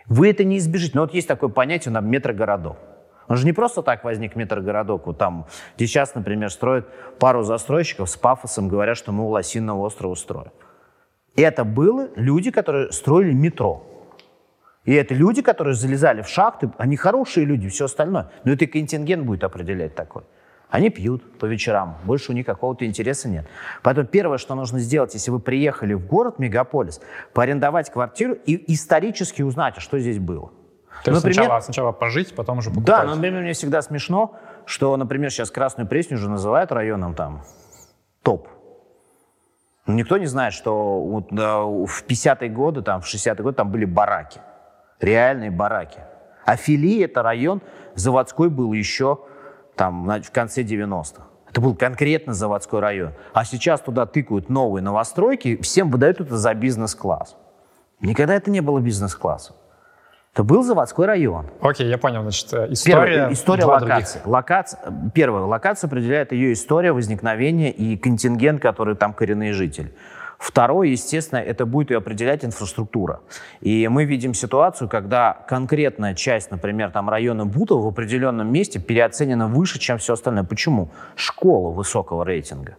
Вы 0.09 0.29
это 0.29 0.43
не 0.43 0.57
избежите. 0.57 0.93
Но 0.95 1.01
вот 1.01 1.13
есть 1.13 1.27
такое 1.27 1.49
понятие, 1.49 1.91
на 1.91 2.01
метрогородов. 2.01 2.77
Он 3.29 3.37
же 3.37 3.45
не 3.45 3.53
просто 3.53 3.83
так 3.83 4.03
возник 4.03 4.35
метрогородок. 4.35 5.05
Вот 5.05 5.17
там, 5.19 5.45
где 5.77 5.85
сейчас, 5.85 6.15
например, 6.15 6.49
строят 6.49 6.87
пару 7.19 7.43
застройщиков 7.43 8.09
с 8.09 8.17
пафосом, 8.17 8.67
говорят, 8.67 8.97
что 8.97 9.11
мы 9.11 9.23
у 9.23 9.29
Лосиного 9.29 9.85
острова 9.85 10.15
строим. 10.15 10.51
Это 11.35 11.63
были 11.63 12.09
люди, 12.15 12.49
которые 12.49 12.91
строили 12.91 13.31
метро. 13.31 13.83
И 14.83 14.93
это 14.93 15.13
люди, 15.13 15.43
которые 15.43 15.75
залезали 15.75 16.23
в 16.23 16.27
шахты, 16.27 16.71
они 16.79 16.97
хорошие 16.97 17.45
люди, 17.45 17.69
все 17.69 17.85
остальное. 17.85 18.31
Но 18.43 18.53
это 18.53 18.65
контингент 18.65 19.23
будет 19.23 19.43
определять 19.43 19.93
такой. 19.93 20.23
Они 20.69 20.89
пьют 20.89 21.37
по 21.37 21.45
вечерам, 21.45 21.97
больше 22.05 22.31
у 22.31 22.35
них 22.35 22.47
какого-то 22.47 22.85
интереса 22.85 23.29
нет. 23.29 23.47
Поэтому 23.83 24.07
первое, 24.07 24.39
что 24.39 24.55
нужно 24.55 24.79
сделать, 24.79 25.13
если 25.13 25.29
вы 25.29 25.39
приехали 25.39 25.93
в 25.93 26.05
город, 26.05 26.39
мегаполис, 26.39 26.99
поарендовать 27.33 27.91
квартиру 27.91 28.33
и 28.33 28.73
исторически 28.73 29.43
узнать, 29.43 29.75
а 29.77 29.81
что 29.81 29.99
здесь 29.99 30.19
было. 30.19 30.51
То 31.03 31.11
есть 31.11 31.23
например, 31.23 31.43
сначала, 31.43 31.59
сначала 31.61 31.91
пожить, 31.91 32.35
потом 32.35 32.59
уже 32.59 32.69
покупать. 32.69 32.87
Да, 32.87 33.03
но, 33.03 33.15
например, 33.15 33.41
мне 33.41 33.53
всегда 33.53 33.81
смешно, 33.81 34.35
что, 34.65 34.95
например, 34.97 35.31
сейчас 35.31 35.51
Красную 35.51 35.87
Пресню 35.87 36.17
уже 36.17 36.29
называют 36.29 36.71
районом 36.71 37.15
там 37.15 37.43
топ. 38.21 38.47
Никто 39.87 40.17
не 40.17 40.27
знает, 40.27 40.53
что 40.53 41.01
вот, 41.01 41.27
да, 41.31 41.61
в 41.61 42.03
50-е 42.07 42.49
годы, 42.49 42.81
там, 42.81 43.01
в 43.01 43.05
60-е 43.05 43.43
годы 43.43 43.55
там 43.55 43.71
были 43.71 43.85
бараки. 43.85 44.39
Реальные 44.99 45.51
бараки. 45.51 46.01
А 46.45 46.55
Фили 46.55 47.03
это 47.03 47.23
район 47.23 47.61
заводской 47.95 48.49
был 48.49 48.73
еще 48.73 49.19
там 49.75 50.07
в 50.21 50.31
конце 50.31 50.61
90-х. 50.61 51.23
Это 51.49 51.61
был 51.61 51.75
конкретно 51.75 52.33
заводской 52.33 52.79
район. 52.79 53.13
А 53.33 53.43
сейчас 53.45 53.81
туда 53.81 54.05
тыкают 54.05 54.49
новые 54.49 54.83
новостройки, 54.83 55.59
всем 55.61 55.89
выдают 55.89 56.21
это 56.21 56.37
за 56.37 56.53
бизнес-класс. 56.53 57.35
Никогда 58.01 58.35
это 58.35 58.51
не 58.51 58.61
было 58.61 58.79
бизнес-классом. 58.79 59.55
Это 60.33 60.43
был 60.43 60.63
заводской 60.63 61.05
район. 61.07 61.47
Окей, 61.59 61.87
я 61.87 61.97
понял. 61.97 62.21
Значит, 62.21 62.53
э, 62.53 62.67
история, 62.71 63.15
Первое, 63.15 63.33
история 63.33 63.65
локации. 63.65 64.21
Локация, 64.25 64.79
первое, 65.13 65.41
локация 65.43 65.87
определяет 65.87 66.31
ее 66.31 66.53
история 66.53 66.91
возникновения 66.91 67.71
и 67.71 67.97
контингент, 67.97 68.61
который 68.61 68.95
там 68.95 69.13
коренные 69.13 69.53
жители. 69.53 69.91
Второе, 70.37 70.87
естественно, 70.87 71.39
это 71.39 71.65
будет 71.65 71.91
ее 71.91 71.97
определять 71.97 72.45
инфраструктура. 72.45 73.19
И 73.59 73.89
мы 73.89 74.05
видим 74.05 74.33
ситуацию, 74.33 74.87
когда 74.87 75.33
конкретная 75.33 76.15
часть, 76.15 76.49
например, 76.49 76.91
там 76.91 77.09
района 77.09 77.45
Бутова 77.45 77.81
в 77.81 77.87
определенном 77.87 78.49
месте 78.49 78.79
переоценена 78.79 79.47
выше, 79.47 79.79
чем 79.79 79.97
все 79.97 80.13
остальное. 80.13 80.45
Почему? 80.45 80.91
Школа 81.15 81.71
высокого 81.73 82.23
рейтинга. 82.23 82.77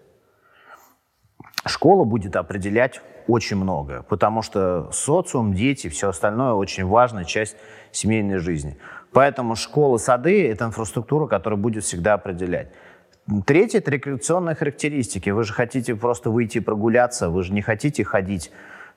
Школа 1.66 2.04
будет 2.04 2.36
определять 2.36 3.02
очень 3.30 3.56
многое, 3.56 4.02
потому 4.02 4.42
что 4.42 4.90
социум, 4.92 5.54
дети, 5.54 5.88
все 5.88 6.08
остальное 6.08 6.52
очень 6.52 6.84
важная 6.84 7.24
часть 7.24 7.56
семейной 7.92 8.38
жизни. 8.38 8.76
Поэтому 9.12 9.56
школы, 9.56 9.98
сады– 9.98 10.48
это 10.50 10.64
инфраструктура, 10.66 11.26
которая 11.26 11.58
будет 11.58 11.84
всегда 11.84 12.14
определять. 12.14 12.68
Третье– 13.46 13.78
это 13.80 13.90
рекреационные 13.90 14.54
характеристики. 14.54 15.30
Вы 15.30 15.44
же 15.44 15.52
хотите 15.52 15.94
просто 15.94 16.30
выйти 16.30 16.60
прогуляться, 16.60 17.28
вы 17.28 17.42
же 17.42 17.52
не 17.52 17.62
хотите 17.62 18.04
ходить 18.04 18.50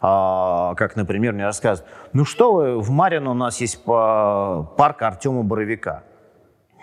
а, 0.06 0.76
как, 0.76 0.98
например, 0.98 1.32
мне 1.32 1.46
рассказывают, 1.46 1.89
ну 2.12 2.26
что 2.26 2.54
вы, 2.54 2.80
в 2.80 2.89
Марино 2.89 3.32
у 3.32 3.34
нас 3.34 3.62
есть 3.62 3.86
парк 3.86 5.02
Артема 5.02 5.43
Боровика. 5.43 6.04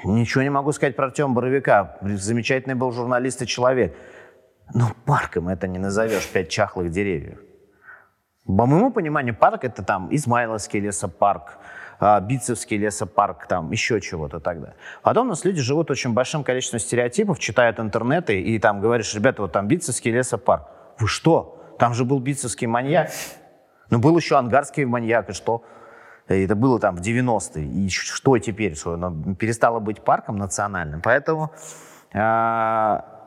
Ничего 0.05 0.43
не 0.43 0.49
могу 0.49 0.73
сказать 0.73 0.97
про 0.97 1.07
Артема 1.07 1.35
Боровика. 1.35 1.99
Замечательный 2.01 2.75
был 2.75 2.93
журналист 2.93 3.43
и 3.43 3.47
человек. 3.47 3.95
Но 4.75 4.93
парком 5.05 5.49
это 5.49 5.67
не 5.67 5.79
назовешь, 5.79 6.29
пять 6.29 6.49
чахлых 6.49 6.91
деревьев. 6.91 7.39
По 8.47 8.67
моему 8.67 8.91
пониманию, 8.91 9.37
парк 9.37 9.65
это 9.65 9.83
там 9.83 10.09
Измайловский 10.11 10.81
лесопарк, 10.81 11.59
а, 12.01 12.21
Битцевский 12.21 12.79
лесопарк, 12.79 13.47
там 13.47 13.71
еще 13.71 14.01
чего-то 14.01 14.41
тогда. 14.41 14.75
Потом 15.03 15.27
у 15.27 15.31
нас 15.31 15.45
люди 15.45 15.61
живут 15.61 15.91
очень 15.91 16.13
большим 16.13 16.43
количеством 16.43 16.81
стереотипов, 16.81 17.39
читают 17.39 17.79
интернеты 17.79 18.41
и 18.41 18.59
там 18.59 18.81
говоришь, 18.81 19.15
ребята, 19.15 19.43
вот 19.43 19.53
там 19.53 19.69
Битцевский 19.69 20.11
лесопарк. 20.11 20.69
Вы 20.99 21.07
что? 21.07 21.75
Там 21.79 21.95
же 21.95 22.05
был 22.05 22.19
Битцевский 22.19 22.67
маньяк. 22.67 23.11
Ну, 23.91 23.99
был 23.99 24.17
еще 24.17 24.37
ангарский 24.37 24.85
маньяк, 24.85 25.31
и 25.31 25.33
что? 25.33 25.65
Это 26.27 26.55
было 26.55 26.79
там 26.79 26.97
в 26.97 27.01
90-е. 27.01 27.65
И 27.65 27.89
что 27.89 28.39
теперь? 28.39 28.77
Что 28.77 28.95
оно 28.95 29.35
перестало 29.35 29.81
быть 29.81 30.01
парком 30.03 30.37
национальным? 30.37 31.01
Поэтому 31.03 31.51
а, 32.15 33.20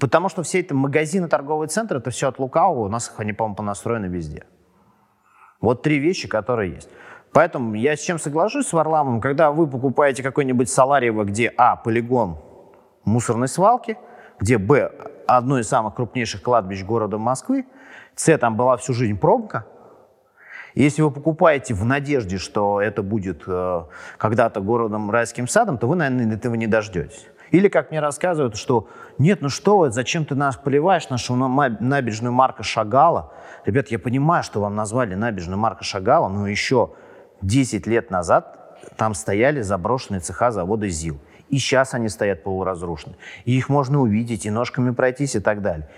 Потому 0.00 0.28
что 0.28 0.42
все 0.42 0.60
эти 0.60 0.72
магазины, 0.72 1.28
торговые 1.28 1.68
центры, 1.68 1.98
это 1.98 2.10
все 2.10 2.28
от 2.28 2.38
лукавого. 2.38 2.86
У 2.86 2.88
нас 2.88 3.12
они, 3.16 3.32
по-моему, 3.32 3.56
понастроены 3.56 4.06
везде. 4.06 4.44
Вот 5.60 5.82
три 5.82 5.98
вещи, 5.98 6.28
которые 6.28 6.74
есть. 6.74 6.88
Поэтому 7.32 7.74
я 7.74 7.96
с 7.96 8.00
чем 8.00 8.18
соглашусь 8.18 8.68
с 8.68 8.72
Варламовым, 8.72 9.20
когда 9.20 9.50
вы 9.50 9.66
покупаете 9.66 10.22
какой-нибудь 10.22 10.68
Саларьево, 10.68 11.24
где 11.24 11.52
А, 11.56 11.76
полигон 11.76 12.38
мусорной 13.04 13.48
свалки, 13.48 13.98
где 14.38 14.58
Б, 14.58 14.92
одно 15.26 15.58
из 15.58 15.68
самых 15.68 15.94
крупнейших 15.94 16.42
кладбищ 16.42 16.84
города 16.84 17.18
Москвы, 17.18 17.66
С, 18.14 18.38
там 18.38 18.56
была 18.56 18.76
всю 18.76 18.92
жизнь 18.92 19.18
пробка, 19.18 19.66
если 20.74 21.02
вы 21.02 21.10
покупаете 21.10 21.72
в 21.72 21.84
надежде, 21.84 22.36
что 22.38 22.80
это 22.80 23.02
будет 23.02 23.44
э, 23.46 23.84
когда-то 24.18 24.60
городом 24.60 25.10
райским 25.10 25.46
садом, 25.46 25.78
то 25.78 25.86
вы, 25.86 25.94
наверное, 25.94 26.34
этого 26.34 26.54
не 26.54 26.66
дождетесь. 26.66 27.26
Или, 27.54 27.68
как 27.68 27.92
мне 27.92 28.00
рассказывают, 28.00 28.56
что 28.56 28.88
нет, 29.16 29.40
ну 29.40 29.48
что 29.48 29.78
вы, 29.78 29.92
зачем 29.92 30.24
ты 30.24 30.34
нас 30.34 30.56
поливаешь, 30.56 31.08
нашу 31.08 31.36
набережную 31.36 32.32
Марка 32.32 32.64
Шагала? 32.64 33.32
Ребят, 33.64 33.92
я 33.92 34.00
понимаю, 34.00 34.42
что 34.42 34.60
вам 34.60 34.74
назвали 34.74 35.14
набережную 35.14 35.56
Марка 35.56 35.84
Шагала, 35.84 36.28
но 36.28 36.48
еще 36.48 36.90
10 37.42 37.86
лет 37.86 38.10
назад 38.10 38.76
там 38.96 39.14
стояли 39.14 39.60
заброшенные 39.60 40.18
цеха 40.18 40.50
завода 40.50 40.88
ЗИЛ. 40.88 41.20
И 41.48 41.58
сейчас 41.58 41.94
они 41.94 42.08
стоят 42.08 42.42
полуразрушены. 42.42 43.14
И 43.44 43.56
их 43.56 43.68
можно 43.68 44.00
увидеть, 44.00 44.46
и 44.46 44.50
ножками 44.50 44.90
пройтись, 44.90 45.36
и 45.36 45.40
так 45.40 45.62
далее. 45.62 45.88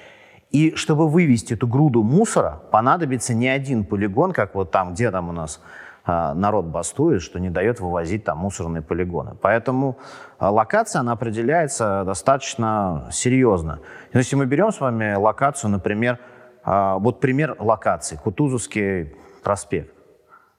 И 0.50 0.74
чтобы 0.74 1.08
вывести 1.08 1.54
эту 1.54 1.66
груду 1.66 2.02
мусора, 2.02 2.60
понадобится 2.70 3.32
не 3.32 3.48
один 3.48 3.86
полигон, 3.86 4.32
как 4.32 4.54
вот 4.54 4.72
там, 4.72 4.92
где 4.92 5.10
там 5.10 5.30
у 5.30 5.32
нас 5.32 5.62
народ 6.06 6.66
бастует, 6.66 7.22
что 7.22 7.38
не 7.40 7.50
дает 7.50 7.80
вывозить 7.80 8.24
там 8.24 8.38
мусорные 8.38 8.82
полигоны. 8.82 9.36
Поэтому 9.40 9.98
а, 10.38 10.50
локация, 10.50 11.00
она 11.00 11.12
определяется 11.12 12.04
достаточно 12.04 13.08
серьезно. 13.10 13.80
Если 14.12 14.36
мы 14.36 14.46
берем 14.46 14.70
с 14.70 14.80
вами 14.80 15.14
локацию, 15.14 15.70
например, 15.70 16.18
а, 16.64 16.98
вот 16.98 17.20
пример 17.20 17.56
локации, 17.58 18.16
Кутузовский 18.16 19.16
проспект. 19.42 19.92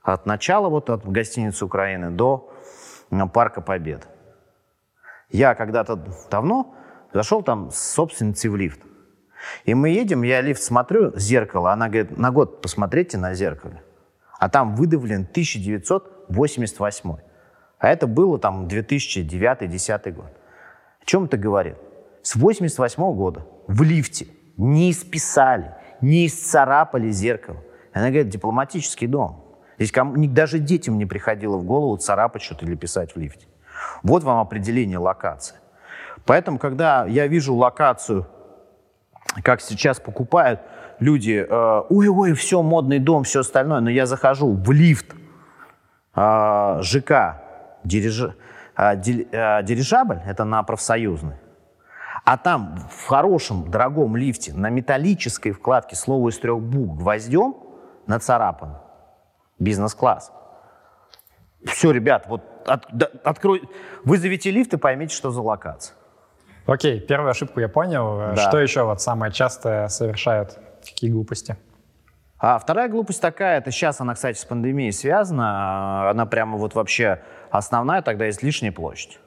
От 0.02 0.26
начала 0.26 0.70
вот 0.70 0.90
от 0.90 1.06
гостиницы 1.06 1.66
Украины 1.66 2.12
до 2.12 2.50
Парка 3.34 3.62
Побед. 3.62 4.08
Я 5.30 5.56
когда-то 5.56 6.00
давно 6.30 6.74
Зашел 7.14 7.42
там 7.42 7.72
с 7.72 7.80
собственницей 7.80 8.50
в 8.50 8.56
лифт. 8.56 8.80
И 9.66 9.74
мы 9.74 9.90
едем, 9.90 10.24
я 10.24 10.42
лифт 10.42 10.62
смотрю, 10.62 11.18
зеркало, 11.18 11.72
она 11.72 11.88
говорит, 11.88 12.18
на 12.18 12.32
год 12.32 12.62
посмотрите 12.62 13.18
на 13.18 13.34
зеркале. 13.34 13.82
А 14.40 14.50
там 14.50 14.76
выдавлен 14.76 15.22
1988. 15.22 17.16
А 17.80 17.88
это 17.88 18.08
было 18.08 18.40
там 18.40 18.68
2009-2010 18.68 20.12
год. 20.12 20.32
О 21.02 21.06
чем 21.06 21.26
это 21.26 21.38
говорит? 21.38 21.76
С 22.22 22.36
88 22.36 23.16
года 23.16 23.46
в 23.68 23.82
лифте 23.84 24.28
не 24.58 24.92
исписали, 24.92 25.76
не 26.02 26.26
исцарапали 26.28 27.10
зеркало. 27.10 27.58
Она 27.94 28.10
говорит, 28.10 28.30
дипломатический 28.30 29.08
дом. 29.08 29.44
Здесь 29.80 29.92
даже 30.30 30.60
детям 30.60 30.98
не 30.98 31.06
приходило 31.06 31.58
в 31.58 31.64
голову 31.64 31.98
царапать 31.98 32.42
что-то 32.42 32.66
или 32.66 32.76
писать 32.76 33.16
в 33.16 33.20
лифте. 33.20 33.48
Вот 34.04 34.24
вам 34.24 34.40
определение 34.40 34.98
локации. 34.98 35.56
Поэтому, 36.26 36.58
когда 36.58 37.06
я 37.06 37.28
вижу 37.28 37.54
локацию, 37.54 38.28
как 39.44 39.62
сейчас 39.62 40.00
покупают 40.00 40.62
люди, 41.00 41.46
э, 41.48 41.82
ой-ой, 41.90 42.34
все, 42.34 42.62
модный 42.62 43.00
дом, 43.00 43.24
все 43.24 43.42
остальное, 43.42 43.80
но 43.80 43.90
я 43.90 44.06
захожу 44.06 44.54
в 44.54 44.72
лифт 44.72 45.14
э, 46.16 46.80
ЖК 46.82 47.42
дириж, 47.84 48.22
э, 48.78 48.96
дирижабль, 48.96 50.20
это 50.26 50.44
на 50.44 50.64
профсоюзный, 50.64 51.36
а 52.26 52.38
там 52.38 52.78
в 52.92 53.08
хорошем, 53.08 53.70
дорогом 53.70 54.16
лифте 54.16 54.54
на 54.54 54.70
металлической 54.70 55.52
вкладке 55.52 55.96
слово 55.96 56.30
из 56.30 56.40
трех 56.40 56.60
букв 56.60 57.00
гвоздем 57.00 57.56
нацарапано. 58.06 58.82
Бизнес-класс. 59.60 60.32
Все, 61.66 61.92
ребят, 61.92 62.26
вот 62.28 62.44
от, 62.68 62.86
да, 62.92 63.10
открой, 63.24 63.64
вызовите 64.04 64.52
лифт 64.52 64.74
и 64.74 64.78
поймите, 64.78 65.16
что 65.16 65.32
за 65.32 65.42
локация. 65.42 65.96
Окей, 66.66 67.00
первую 67.00 67.32
ошибку 67.32 67.60
я 67.62 67.70
понял. 67.70 68.18
Да. 68.18 68.36
Что 68.36 68.60
еще 68.60 68.84
вот 68.84 69.02
самое 69.02 69.32
частое 69.32 69.88
совершают? 69.88 70.60
Какие 70.90 71.12
глупости? 71.12 71.56
А 72.40 72.60
вторая 72.60 72.88
глупость 72.88 73.22
такая, 73.22 73.58
это 73.58 73.72
сейчас 73.72 74.00
она, 74.00 74.14
кстати, 74.14 74.38
с 74.38 74.46
пандемией 74.46 74.92
связана, 74.92 76.10
она 76.12 76.26
прямо 76.28 76.58
вот 76.58 76.76
вообще 76.76 77.20
основная, 77.50 78.02
тогда 78.02 78.26
есть 78.26 78.44
лишняя 78.44 78.72
площадь. 78.72 79.20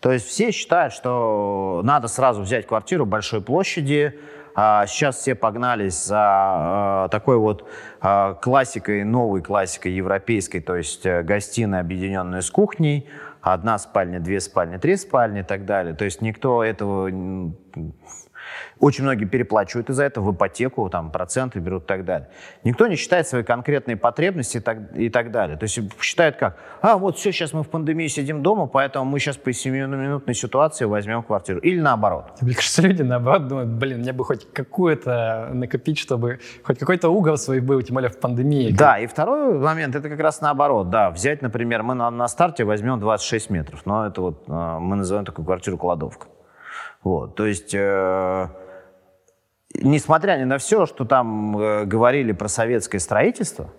То 0.00 0.10
есть 0.12 0.26
все 0.26 0.50
считают, 0.50 0.92
что 0.92 1.80
надо 1.84 2.08
сразу 2.08 2.42
взять 2.42 2.66
квартиру 2.66 3.06
большой 3.06 3.40
площади. 3.40 4.18
А 4.54 4.84
сейчас 4.86 5.16
все 5.16 5.34
погнались 5.34 6.04
за 6.04 6.18
а, 6.18 7.08
такой 7.08 7.38
вот 7.38 7.66
а, 8.02 8.34
классикой, 8.34 9.02
новой 9.02 9.40
классикой 9.40 9.92
европейской, 9.92 10.60
то 10.60 10.76
есть 10.76 11.06
э, 11.06 11.22
гостиная, 11.22 11.80
объединенная 11.80 12.42
с 12.42 12.50
кухней, 12.50 13.08
одна 13.40 13.78
спальня, 13.78 14.20
две 14.20 14.40
спальни, 14.40 14.76
три 14.76 14.96
спальни 14.96 15.40
и 15.40 15.42
так 15.42 15.64
далее. 15.64 15.94
То 15.94 16.04
есть 16.04 16.20
никто 16.20 16.62
этого 16.62 17.10
очень 18.78 19.04
многие 19.04 19.24
переплачивают 19.24 19.90
из-за 19.90 20.04
этого 20.04 20.30
в 20.30 20.34
ипотеку, 20.34 20.88
там, 20.88 21.10
проценты 21.10 21.60
берут 21.60 21.84
и 21.84 21.86
так 21.86 22.04
далее. 22.04 22.28
Никто 22.64 22.86
не 22.86 22.96
считает 22.96 23.26
свои 23.28 23.42
конкретные 23.42 23.96
потребности 23.96 24.58
и 24.58 24.60
так, 24.60 24.78
и 24.96 25.08
так 25.08 25.30
далее. 25.30 25.56
То 25.56 25.64
есть 25.64 25.78
считают 26.00 26.36
как, 26.36 26.56
а 26.80 26.96
вот 26.96 27.16
все, 27.18 27.32
сейчас 27.32 27.52
мы 27.52 27.62
в 27.62 27.68
пандемии 27.68 28.08
сидим 28.08 28.42
дома, 28.42 28.66
поэтому 28.66 29.04
мы 29.04 29.18
сейчас 29.18 29.36
по 29.36 29.50
7-минутной 29.50 30.34
ситуации 30.34 30.84
возьмем 30.84 31.22
квартиру. 31.22 31.60
Или 31.60 31.80
наоборот. 31.80 32.32
Мне 32.40 32.54
кажется, 32.54 32.82
люди 32.82 33.02
наоборот 33.02 33.48
думают, 33.48 33.70
блин, 33.70 34.00
мне 34.00 34.12
бы 34.12 34.24
хоть 34.24 34.52
какую-то 34.52 35.50
накопить, 35.52 35.98
чтобы 35.98 36.40
хоть 36.62 36.78
какой-то 36.78 37.08
угол 37.08 37.36
свой 37.36 37.60
был, 37.60 37.80
тем 37.82 37.94
более 37.94 38.10
в 38.10 38.18
пандемии. 38.18 38.72
Да, 38.72 38.98
и 38.98 39.06
второй 39.06 39.58
момент, 39.58 39.94
это 39.94 40.08
как 40.08 40.20
раз 40.20 40.40
наоборот. 40.40 40.90
Да, 40.90 41.10
взять, 41.10 41.42
например, 41.42 41.82
мы 41.82 41.94
на, 41.94 42.10
на 42.10 42.28
старте 42.28 42.64
возьмем 42.64 43.00
26 43.00 43.50
метров, 43.50 43.86
но 43.86 44.06
это 44.06 44.20
вот 44.20 44.44
э, 44.48 44.78
мы 44.80 44.96
называем 44.96 45.24
такую 45.24 45.44
квартиру-кладовка. 45.46 46.26
Вот, 47.02 47.34
то 47.34 47.46
есть... 47.46 47.74
Э, 47.74 48.48
несмотря 49.74 50.38
ни 50.38 50.44
на 50.44 50.58
все, 50.58 50.86
что 50.86 51.04
там 51.04 51.58
э, 51.58 51.84
говорили 51.84 52.32
про 52.32 52.48
советское 52.48 52.98
строительство, 52.98 53.70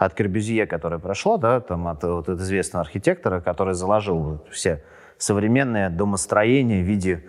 от 0.00 0.14
Корбюзье, 0.14 0.66
которое 0.66 0.98
прошло, 0.98 1.36
да, 1.36 1.60
там, 1.60 1.86
от, 1.86 2.02
вот, 2.04 2.26
от 2.30 2.40
известного 2.40 2.82
архитектора, 2.82 3.42
который 3.42 3.74
заложил 3.74 4.42
все 4.50 4.82
современные 5.18 5.90
домостроения 5.90 6.82
в 6.82 6.86
виде 6.86 7.24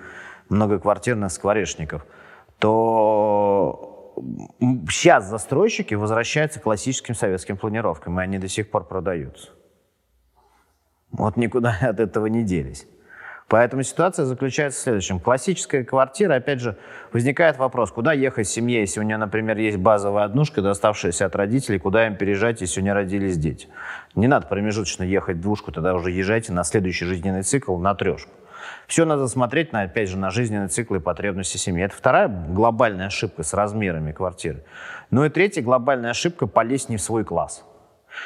многоквартирных 0.47 1.33
скворечников, 1.33 2.05
то 2.59 4.13
сейчас 4.89 5.25
застройщики 5.25 5.95
возвращаются 5.95 6.61
к 6.61 6.63
классическим 6.63 7.13
советским 7.13 7.57
планировкам, 7.57 8.21
и 8.21 8.23
они 8.23 8.37
до 8.37 8.47
сих 8.47 8.71
пор 8.71 8.87
продаются. 8.87 9.49
Вот 11.11 11.35
никуда 11.35 11.77
от 11.81 11.99
этого 11.99 12.27
не 12.27 12.43
делись. 12.43 12.87
Поэтому 13.51 13.83
ситуация 13.83 14.23
заключается 14.23 14.79
в 14.79 14.83
следующем. 14.83 15.19
Классическая 15.19 15.83
квартира, 15.83 16.35
опять 16.35 16.61
же, 16.61 16.77
возникает 17.11 17.57
вопрос, 17.57 17.91
куда 17.91 18.13
ехать 18.13 18.47
семье, 18.47 18.79
если 18.79 19.01
у 19.01 19.03
нее, 19.03 19.17
например, 19.17 19.57
есть 19.57 19.75
базовая 19.75 20.23
однушка, 20.23 20.61
доставшаяся 20.61 21.25
от 21.25 21.35
родителей, 21.35 21.77
куда 21.77 22.07
им 22.07 22.15
переезжать, 22.15 22.61
если 22.61 22.79
у 22.79 22.83
нее 22.83 22.93
родились 22.93 23.37
дети. 23.37 23.67
Не 24.15 24.29
надо 24.29 24.47
промежуточно 24.47 25.03
ехать 25.03 25.35
в 25.35 25.41
двушку, 25.41 25.73
тогда 25.73 25.93
уже 25.95 26.11
езжайте 26.11 26.53
на 26.53 26.63
следующий 26.63 27.03
жизненный 27.03 27.43
цикл, 27.43 27.75
на 27.75 27.93
трешку. 27.93 28.31
Все 28.87 29.03
надо 29.03 29.27
смотреть, 29.27 29.73
на, 29.73 29.81
опять 29.81 30.07
же, 30.07 30.17
на 30.17 30.31
жизненный 30.31 30.69
цикл 30.69 30.95
и 30.95 30.99
потребности 30.99 31.57
семьи. 31.57 31.83
Это 31.83 31.93
вторая 31.93 32.29
глобальная 32.29 33.07
ошибка 33.07 33.43
с 33.43 33.53
размерами 33.53 34.13
квартиры. 34.13 34.63
Ну 35.09 35.25
и 35.25 35.29
третья 35.29 35.61
глобальная 35.61 36.11
ошибка– 36.11 36.47
полезть 36.47 36.87
не 36.87 36.95
в 36.95 37.01
свой 37.01 37.25
класс. 37.25 37.65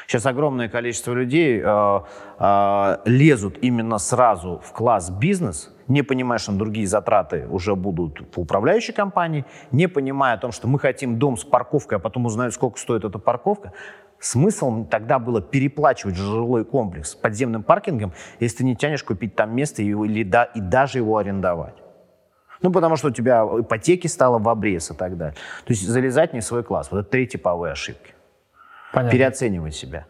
Сейчас 0.08 0.26
огромное 0.26 0.70
количество 0.70 1.14
людей 1.14 1.62
э, 1.64 2.00
э, 2.40 2.98
лезут 3.06 3.58
именно 3.62 3.98
сразу 3.98 4.62
в 4.64 4.72
класс 4.72 5.10
бизнес, 5.10 5.76
не 5.88 6.02
понимая, 6.02 6.40
что 6.40 6.52
другие 6.52 6.88
затраты 6.88 7.48
уже 7.50 7.76
будут 7.76 8.32
по 8.32 8.40
управляющей 8.40 8.94
компании, 8.94 9.46
не 9.72 9.88
понимая 9.88 10.36
о 10.36 10.38
том, 10.38 10.52
что 10.52 10.68
мы 10.68 10.80
хотим 10.80 11.20
дом 11.20 11.38
с 11.38 11.44
парковкой, 11.44 11.98
а 11.98 12.00
потом 12.00 12.26
узнают, 12.26 12.54
сколько 12.54 12.80
стоит 12.80 13.04
эта 13.04 13.20
парковка. 13.20 13.74
Смысл 14.20 14.86
тогда 14.86 15.20
было 15.20 15.42
переплачивать 15.42 16.16
жилой 16.16 16.66
комплекс 16.66 17.12
с 17.12 17.16
подземным 17.16 17.64
паркингом, 17.64 18.14
если 18.40 18.58
ты 18.58 18.64
не 18.64 18.76
тянешь 18.76 19.04
купить 19.04 19.36
там 19.36 19.56
место 19.56 19.84
и, 19.84 19.90
или, 19.90 20.24
да, 20.24 20.46
и 20.46 20.62
даже 20.62 20.98
его 21.00 21.18
арендовать. 21.18 21.76
Ну, 22.62 22.72
потому 22.72 22.96
что 22.96 23.10
у 23.10 23.12
тебя 23.12 23.44
ипотеки 23.44 24.08
стало 24.08 24.40
в 24.40 24.50
обрез 24.50 24.90
и 24.90 24.96
так 24.96 25.18
далее. 25.18 25.36
То 25.66 25.74
есть 25.74 25.88
залезать 25.88 26.34
не 26.34 26.40
в 26.40 26.44
свой 26.44 26.64
класс. 26.64 26.88
Вот 26.90 27.02
это 27.02 27.10
три 27.10 27.28
типовые 27.28 27.74
ошибки. 27.74 28.15
Понятно. 28.96 29.12
переоценивать 29.12 29.76
себя. 29.76 30.06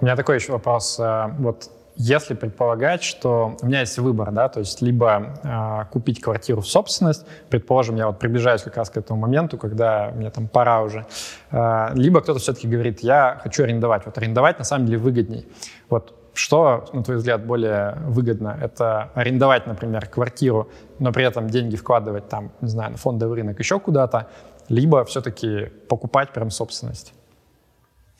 У 0.00 0.04
меня 0.04 0.16
такой 0.16 0.36
еще 0.36 0.52
вопрос. 0.52 0.98
Э, 0.98 1.28
вот 1.38 1.70
если 1.96 2.34
предполагать, 2.34 3.02
что 3.02 3.56
у 3.62 3.66
меня 3.66 3.80
есть 3.80 3.98
выбор, 3.98 4.30
да, 4.30 4.48
то 4.48 4.60
есть 4.60 4.82
либо 4.82 5.34
э, 5.42 5.90
купить 5.90 6.20
квартиру 6.20 6.60
в 6.60 6.66
собственность, 6.66 7.26
предположим, 7.48 7.96
я 7.96 8.06
вот 8.06 8.18
приближаюсь 8.18 8.62
как 8.62 8.76
раз 8.76 8.90
к 8.90 8.96
этому 8.98 9.20
моменту, 9.20 9.56
когда 9.56 10.12
мне 10.14 10.30
там 10.30 10.46
пора 10.48 10.82
уже, 10.82 11.06
э, 11.50 11.88
либо 11.94 12.20
кто-то 12.20 12.38
все-таки 12.38 12.68
говорит, 12.68 13.00
я 13.00 13.40
хочу 13.42 13.64
арендовать. 13.64 14.04
Вот 14.04 14.18
арендовать 14.18 14.58
на 14.58 14.64
самом 14.64 14.86
деле 14.86 14.98
выгодней. 14.98 15.48
Вот 15.88 16.14
что, 16.34 16.84
на 16.92 17.02
твой 17.02 17.16
взгляд, 17.16 17.46
более 17.46 17.96
выгодно? 18.06 18.58
Это 18.60 19.10
арендовать, 19.14 19.66
например, 19.66 20.06
квартиру, 20.06 20.68
но 20.98 21.12
при 21.12 21.24
этом 21.24 21.48
деньги 21.48 21.76
вкладывать 21.76 22.28
там, 22.28 22.52
не 22.60 22.68
знаю, 22.68 22.90
на 22.92 22.96
фондовый 22.98 23.36
рынок, 23.36 23.58
еще 23.58 23.80
куда-то, 23.80 24.26
либо 24.68 25.04
все-таки 25.06 25.70
покупать 25.88 26.32
прям 26.32 26.50
собственность? 26.50 27.14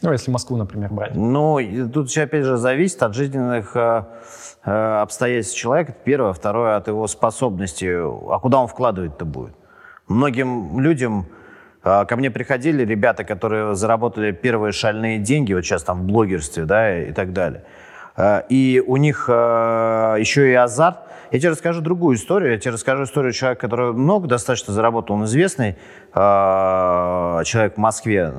Ну, 0.02 0.12
если 0.12 0.30
Москву, 0.30 0.56
например, 0.56 0.92
брать. 0.92 1.14
Ну, 1.14 1.59
тут 1.92 2.11
еще, 2.11 2.22
опять 2.22 2.44
же, 2.44 2.59
зависит 2.59 3.02
от 3.02 3.14
жизненных 3.14 3.74
э, 3.74 4.04
э, 4.64 5.00
обстоятельств 5.00 5.56
человека. 5.56 5.94
Первое. 6.04 6.35
Второе, 6.35 6.76
от 6.76 6.87
его 6.88 7.06
способности. 7.06 7.87
А 7.87 8.38
куда 8.38 8.59
он 8.59 8.68
вкладывать-то 8.68 9.24
будет? 9.24 9.54
Многим 10.06 10.80
людям 10.80 11.26
э, 11.82 12.04
ко 12.04 12.16
мне 12.16 12.30
приходили 12.30 12.85
ребята, 12.85 13.24
которые 13.24 13.74
заработали 13.74 14.32
первые 14.32 14.72
шальные 14.72 15.18
деньги, 15.18 15.54
вот 15.54 15.64
сейчас 15.64 15.82
там 15.82 16.02
в 16.02 16.04
блогерстве, 16.04 16.66
да, 16.66 17.04
и 17.04 17.12
так 17.12 17.32
далее. 17.32 17.64
Э, 18.18 18.42
и 18.50 18.85
у 18.87 18.98
них 18.98 19.30
э, 19.30 20.16
еще 20.18 20.50
и 20.50 20.54
азарт. 20.54 20.98
Я 21.30 21.38
тебе 21.38 21.50
расскажу 21.52 21.80
другую 21.80 22.16
историю. 22.16 22.52
Я 22.52 22.59
тебе 22.59 22.72
расскажу 22.72 23.04
историю 23.04 23.32
человека, 23.32 23.62
который 23.62 23.94
много 23.94 24.28
достаточно 24.28 24.74
заработал. 24.74 25.16
Он 25.16 25.24
известный 25.24 25.78
э, 26.14 27.42
человек 27.44 27.76
в 27.76 27.78
Москве 27.78 28.32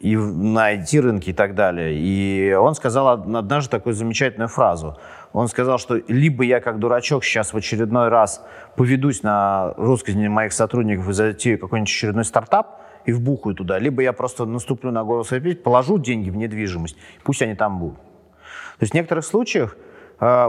и 0.00 0.16
на 0.16 0.74
IT-рынке 0.74 1.30
и 1.30 1.34
так 1.34 1.54
далее. 1.54 1.94
И 1.94 2.52
он 2.54 2.74
сказал 2.74 3.08
однажды 3.08 3.70
такую 3.70 3.94
замечательную 3.94 4.48
фразу. 4.48 4.96
Он 5.32 5.48
сказал, 5.48 5.78
что 5.78 6.00
либо 6.08 6.44
я 6.44 6.60
как 6.60 6.78
дурачок 6.78 7.24
сейчас 7.24 7.52
в 7.52 7.56
очередной 7.56 8.08
раз 8.08 8.44
поведусь 8.76 9.22
на 9.22 9.74
русских 9.76 10.16
моих 10.16 10.52
сотрудников 10.52 11.08
и 11.08 11.12
затею 11.12 11.58
какой-нибудь 11.58 11.90
очередной 11.90 12.24
стартап 12.24 12.80
и 13.04 13.12
вбухаю 13.12 13.54
туда, 13.54 13.78
либо 13.78 14.02
я 14.02 14.12
просто 14.12 14.44
наступлю 14.44 14.90
на 14.90 15.04
голос 15.04 15.32
опять, 15.32 15.62
положу 15.62 15.98
деньги 15.98 16.30
в 16.30 16.36
недвижимость, 16.36 16.96
пусть 17.22 17.42
они 17.42 17.54
там 17.54 17.78
будут. 17.78 17.98
То 17.98 18.82
есть 18.82 18.92
в 18.92 18.94
некоторых 18.94 19.24
случаях 19.24 19.76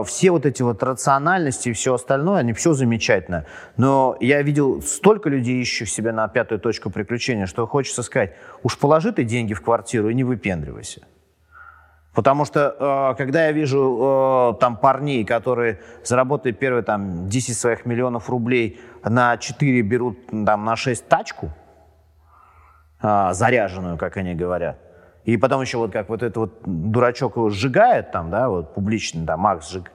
все 0.04 0.30
вот 0.30 0.44
эти 0.44 0.62
вот 0.62 0.82
рациональности 0.82 1.70
и 1.70 1.72
все 1.72 1.94
остальное, 1.94 2.40
они 2.40 2.52
все 2.52 2.74
замечательно. 2.74 3.46
Но 3.76 4.16
я 4.20 4.42
видел 4.42 4.82
столько 4.82 5.30
людей, 5.30 5.62
ищущих 5.62 5.88
себя 5.88 6.12
на 6.12 6.28
пятую 6.28 6.60
точку 6.60 6.90
приключения, 6.90 7.46
что 7.46 7.66
хочется 7.66 8.02
сказать, 8.02 8.34
уж 8.62 8.78
положи 8.78 9.12
ты 9.12 9.24
деньги 9.24 9.54
в 9.54 9.62
квартиру 9.62 10.10
и 10.10 10.14
не 10.14 10.24
выпендривайся. 10.24 11.02
Потому 12.14 12.44
что, 12.44 13.12
э, 13.12 13.16
когда 13.16 13.46
я 13.46 13.52
вижу 13.52 14.52
э, 14.54 14.60
там 14.60 14.76
парней, 14.76 15.24
которые 15.24 15.80
заработали 16.04 16.52
первые 16.52 16.82
там 16.82 17.28
10 17.30 17.56
своих 17.56 17.86
миллионов 17.86 18.28
рублей, 18.28 18.78
на 19.02 19.38
4 19.38 19.80
берут 19.80 20.18
там 20.26 20.64
на 20.66 20.76
6 20.76 21.08
тачку, 21.08 21.50
заряженную, 23.02 23.98
как 23.98 24.16
они 24.16 24.34
говорят, 24.34 24.78
и 25.24 25.36
потом 25.36 25.60
еще 25.60 25.78
вот 25.78 25.92
как 25.92 26.08
вот 26.08 26.22
этот 26.22 26.36
вот 26.36 26.52
дурачок 26.64 27.36
его 27.36 27.50
сжигает 27.50 28.10
там, 28.12 28.30
да, 28.30 28.48
вот 28.48 28.74
публично, 28.74 29.24
да, 29.24 29.36
Макс 29.36 29.70
сжиг. 29.70 29.90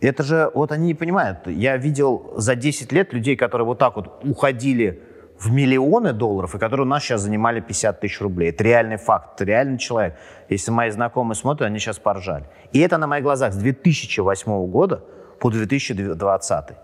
Это 0.00 0.22
же, 0.22 0.50
вот 0.54 0.72
они 0.72 0.86
не 0.86 0.94
понимают. 0.94 1.46
Я 1.46 1.76
видел 1.76 2.32
за 2.36 2.54
10 2.54 2.90
лет 2.92 3.12
людей, 3.12 3.36
которые 3.36 3.66
вот 3.66 3.78
так 3.78 3.96
вот 3.96 4.20
уходили 4.24 5.02
в 5.38 5.50
миллионы 5.50 6.12
долларов, 6.12 6.54
и 6.54 6.58
которые 6.58 6.86
у 6.86 6.88
нас 6.88 7.02
сейчас 7.02 7.22
занимали 7.22 7.60
50 7.60 8.00
тысяч 8.00 8.20
рублей. 8.20 8.50
Это 8.50 8.62
реальный 8.62 8.96
факт, 8.96 9.34
это 9.34 9.44
реальный 9.44 9.78
человек. 9.78 10.16
Если 10.48 10.70
мои 10.70 10.90
знакомые 10.90 11.34
смотрят, 11.34 11.66
они 11.66 11.78
сейчас 11.78 11.98
поржали. 11.98 12.44
И 12.72 12.80
это 12.80 12.98
на 12.98 13.06
моих 13.06 13.24
глазах 13.24 13.52
с 13.52 13.56
2008 13.56 14.66
года 14.66 15.02
по 15.38 15.50
2020. 15.50 16.66
То 16.66 16.74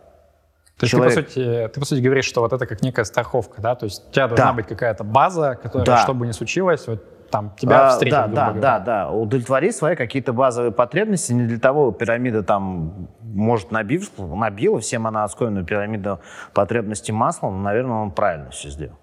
есть 0.83 0.91
Человек... 0.91 1.15
ты, 1.15 1.23
по 1.23 1.29
сути, 1.31 1.71
ты, 1.73 1.81
по 1.81 1.87
сути, 1.87 2.01
говоришь, 2.01 2.27
что 2.27 2.43
вот 2.43 2.53
это 2.53 2.67
как 2.67 2.83
некая 2.83 3.05
страховка, 3.05 3.63
да? 3.63 3.75
То 3.75 3.85
есть 3.85 4.09
у 4.09 4.13
тебя 4.13 4.29
должна 4.29 4.47
да. 4.47 4.53
быть 4.53 4.67
какая-то 4.67 5.05
база, 5.05 5.55
которая, 5.55 5.87
да. 5.87 6.03
что 6.03 6.13
бы 6.13 6.27
ни 6.27 6.33
случилось, 6.33 6.87
вот 6.87 7.03
там 7.31 7.55
тебя 7.57 7.89
а, 7.89 7.91
встретить. 7.91 8.17
Да, 8.17 8.27
да, 8.27 8.53
да, 8.53 8.79
да. 8.79 9.11
Удовлетвори 9.11 9.73
свои 9.73 9.97
какие-то 9.97 10.33
базовые 10.33 10.73
потребности. 10.73 11.33
Не 11.33 11.47
для 11.47 11.59
того 11.59 11.93
пирамида 11.93 12.43
там, 12.43 13.09
может, 13.21 13.71
набив, 13.71 14.11
набила 14.19 14.81
всем 14.81 15.07
она 15.07 15.25
оскоенную 15.25 15.65
пирамиду 15.65 16.21
потребностей 16.55 17.13
маслом, 17.13 17.59
но, 17.59 17.63
наверное, 17.63 17.97
он 17.97 18.11
правильно 18.11 18.51
все 18.51 18.71
сделал. 18.71 18.99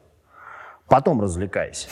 Потом 0.88 1.22
развлекайся. 1.22 1.90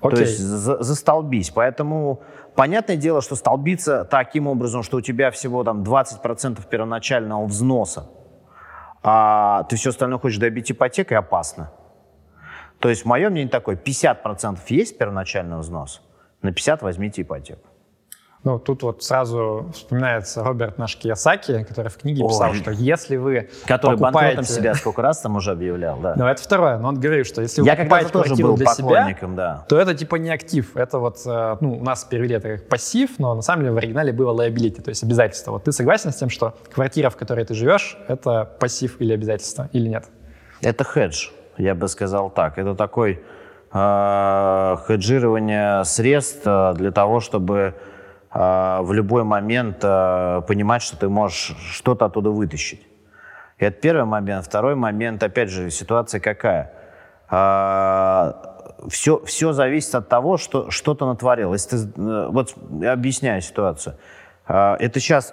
Окей. 0.00 0.16
То 0.16 0.22
есть 0.22 0.38
за, 0.38 0.82
застолбись. 0.82 1.50
Поэтому 1.50 2.22
понятное 2.54 2.96
дело, 2.96 3.20
что 3.20 3.36
столбиться 3.36 4.04
таким 4.04 4.46
образом, 4.46 4.82
что 4.82 4.98
у 4.98 5.00
тебя 5.00 5.30
всего 5.30 5.62
там 5.64 5.82
20% 5.82 6.66
первоначального 6.68 7.44
взноса, 7.44 8.08
а 9.02 9.64
ты 9.64 9.76
все 9.76 9.90
остальное 9.90 10.18
хочешь 10.18 10.38
добить 10.38 10.70
ипотекой, 10.72 11.18
опасно. 11.18 11.70
То 12.80 12.88
есть 12.88 13.04
мое 13.04 13.28
мнение 13.30 13.50
такое, 13.50 13.76
50% 13.76 14.58
есть 14.68 14.98
первоначальный 14.98 15.58
взнос, 15.58 16.02
на 16.42 16.52
50 16.52 16.82
возьмите 16.82 17.22
ипотеку. 17.22 17.66
Ну, 18.42 18.58
тут 18.58 18.82
вот 18.82 19.02
сразу 19.02 19.68
вспоминается 19.74 20.42
Роберт 20.42 20.78
наш 20.78 20.96
Киясаки, 20.96 21.62
который 21.64 21.88
в 21.88 21.98
книге 21.98 22.26
писал, 22.26 22.52
Ой. 22.52 22.56
что 22.56 22.70
если 22.70 23.16
вы 23.18 23.50
Который 23.66 23.98
покупаете... 23.98 24.36
банкротом 24.36 24.44
себя 24.44 24.74
сколько 24.74 25.02
раз 25.02 25.20
там 25.20 25.36
уже 25.36 25.50
объявлял, 25.50 26.00
да. 26.00 26.14
Ну, 26.16 26.24
это 26.24 26.42
второе. 26.42 26.78
Но 26.78 26.88
он 26.88 26.98
говорит, 26.98 27.26
что 27.26 27.42
если 27.42 27.60
вы 27.60 27.66
Я 27.66 27.76
покупаете 27.76 28.10
тоже 28.10 28.36
был 28.36 28.56
для 28.56 28.68
себя, 28.68 29.14
да. 29.36 29.66
то 29.68 29.78
это 29.78 29.94
типа 29.94 30.16
не 30.16 30.30
актив. 30.30 30.74
Это 30.74 30.98
вот, 30.98 31.18
э, 31.26 31.56
ну, 31.60 31.80
у 31.80 31.84
нас 31.84 32.04
перевели 32.04 32.34
это 32.34 32.56
как 32.56 32.68
пассив, 32.70 33.18
но 33.18 33.34
на 33.34 33.42
самом 33.42 33.64
деле 33.64 33.74
в 33.74 33.76
оригинале 33.76 34.10
было 34.10 34.32
liability, 34.32 34.80
то 34.80 34.88
есть 34.88 35.02
обязательство. 35.02 35.50
Вот 35.50 35.64
ты 35.64 35.72
согласен 35.72 36.10
с 36.10 36.16
тем, 36.16 36.30
что 36.30 36.54
квартира, 36.72 37.10
в 37.10 37.16
которой 37.16 37.44
ты 37.44 37.52
живешь, 37.52 37.98
это 38.08 38.50
пассив 38.58 38.98
или 39.02 39.12
обязательство, 39.12 39.68
или 39.74 39.86
нет? 39.86 40.06
Это 40.62 40.82
хедж 40.84 41.28
я 41.60 41.74
бы 41.74 41.88
сказал 41.88 42.30
так. 42.30 42.58
Это 42.58 42.74
такой 42.74 43.22
э, 43.72 44.76
хеджирование 44.86 45.84
средств 45.84 46.42
э, 46.44 46.74
для 46.74 46.90
того, 46.90 47.20
чтобы 47.20 47.74
э, 48.32 48.78
в 48.82 48.92
любой 48.92 49.24
момент 49.24 49.78
э, 49.82 50.42
понимать, 50.46 50.82
что 50.82 50.96
ты 50.96 51.08
можешь 51.08 51.56
что-то 51.72 52.06
оттуда 52.06 52.30
вытащить. 52.30 52.86
И 53.58 53.64
это 53.64 53.80
первый 53.80 54.04
момент. 54.04 54.46
Второй 54.46 54.74
момент, 54.74 55.22
опять 55.22 55.50
же, 55.50 55.70
ситуация 55.70 56.20
какая? 56.20 56.72
Э, 57.30 58.32
все, 58.88 59.22
все 59.24 59.52
зависит 59.52 59.94
от 59.94 60.08
того, 60.08 60.38
что, 60.38 60.70
что 60.70 60.94
ты 60.94 61.04
натворил. 61.04 61.52
Если 61.52 61.76
ты, 61.76 62.00
э, 62.00 62.28
вот 62.30 62.54
объясняю 62.82 63.42
ситуацию. 63.42 63.96
А, 64.52 64.76
это 64.80 64.98
сейчас 64.98 65.32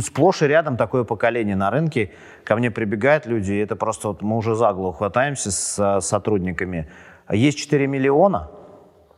сплошь 0.00 0.42
и 0.42 0.46
рядом 0.46 0.76
такое 0.76 1.02
поколение 1.02 1.56
на 1.56 1.72
рынке. 1.72 2.12
Ко 2.44 2.54
мне 2.54 2.70
прибегают 2.70 3.26
люди, 3.26 3.50
и 3.50 3.58
это 3.58 3.74
просто 3.74 4.08
вот 4.08 4.22
мы 4.22 4.36
уже 4.36 4.54
за 4.54 4.72
голову 4.72 4.92
хватаемся 4.92 5.50
с 5.50 6.00
сотрудниками. 6.00 6.88
Есть 7.28 7.58
4 7.58 7.88
миллиона, 7.88 8.48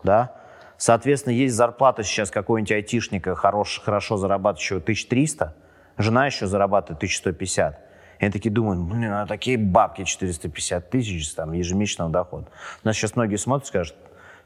да, 0.02 0.37
соответственно, 0.78 1.35
есть 1.35 1.54
зарплата 1.54 2.02
сейчас 2.02 2.30
какого-нибудь 2.30 2.72
айтишника, 2.72 3.35
хорош, 3.35 3.83
хорошо 3.85 4.16
зарабатывающего 4.16 4.78
1300, 4.78 5.54
жена 5.98 6.24
еще 6.24 6.46
зарабатывает 6.46 6.96
1150. 6.96 7.78
И 8.20 8.24
они 8.24 8.33
такие 8.33 8.50
думают, 8.50 8.80
блин, 8.80 9.12
а 9.12 9.26
такие 9.26 9.59
бабки 9.59 10.04
450 10.04 10.88
тысяч 10.88 11.30
там, 11.35 11.52
ежемесячного 11.52 12.11
дохода. 12.11 12.46
У 12.83 12.88
нас 12.88 12.96
сейчас 12.96 13.16
многие 13.16 13.37
смотрят 13.37 13.66
и 13.66 13.68
скажут, 13.68 13.96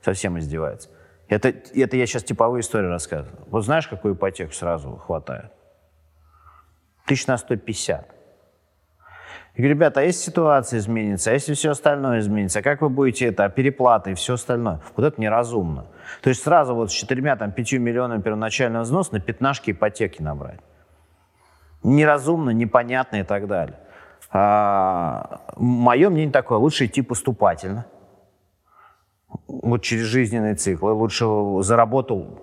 совсем 0.03 0.37
издеваются. 0.37 0.89
Это, 1.29 1.49
это 1.49 1.97
я 1.97 2.07
сейчас 2.07 2.25
типовые 2.25 2.61
истории 2.61 2.87
рассказываю. 2.87 3.39
Вот 3.47 3.65
знаешь, 3.65 3.89
какую 3.89 4.15
ипотеку 4.15 4.53
сразу 4.53 4.97
хватает? 4.97 5.51
Тысяч 7.07 7.27
на 7.27 7.37
150. 7.37 8.15
Я 9.57 9.63
говорю, 9.63 9.75
ребята, 9.75 10.01
а 10.01 10.03
если 10.03 10.21
ситуация 10.21 10.79
изменится, 10.81 11.31
а 11.31 11.33
если 11.33 11.55
все 11.55 11.71
остальное 11.71 12.19
изменится, 12.19 12.59
а 12.59 12.63
как 12.63 12.83
вы 12.83 12.89
будете 12.89 13.27
это, 13.27 13.45
а 13.45 13.49
переплаты 13.49 14.11
и 14.11 14.15
все 14.15 14.35
остальное? 14.35 14.81
Вот 14.97 15.07
это 15.07 15.21
неразумно. 15.21 15.87
То 16.23 16.29
есть 16.29 16.43
сразу 16.43 16.75
вот 16.75 16.91
с 16.91 16.95
четырьмя, 16.95 17.37
там, 17.37 17.53
пятью 17.53 17.81
миллионами 17.81 18.21
первоначального 18.21 18.83
взноса 18.83 19.15
на 19.15 19.21
пятнашки 19.21 19.71
ипотеки 19.71 20.21
набрать. 20.21 20.61
Неразумно, 21.85 22.51
непонятно 22.51 23.17
и 23.17 23.23
так 23.23 23.47
далее. 23.47 23.79
А, 24.33 25.43
мое 25.57 26.11
мнение 26.11 26.33
такое, 26.33 26.59
лучше 26.59 26.87
идти 26.87 27.03
поступательно 27.03 27.87
вот 29.47 29.83
через 29.83 30.05
жизненные 30.05 30.55
циклы. 30.55 30.93
Лучше 30.93 31.27
заработал, 31.61 32.41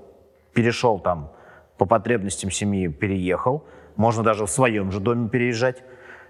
перешел 0.53 0.99
там 0.99 1.31
по 1.77 1.85
потребностям 1.85 2.51
семьи, 2.51 2.87
переехал. 2.87 3.65
Можно 3.95 4.23
даже 4.23 4.45
в 4.45 4.49
своем 4.49 4.91
же 4.91 4.99
доме 4.99 5.29
переезжать. 5.29 5.83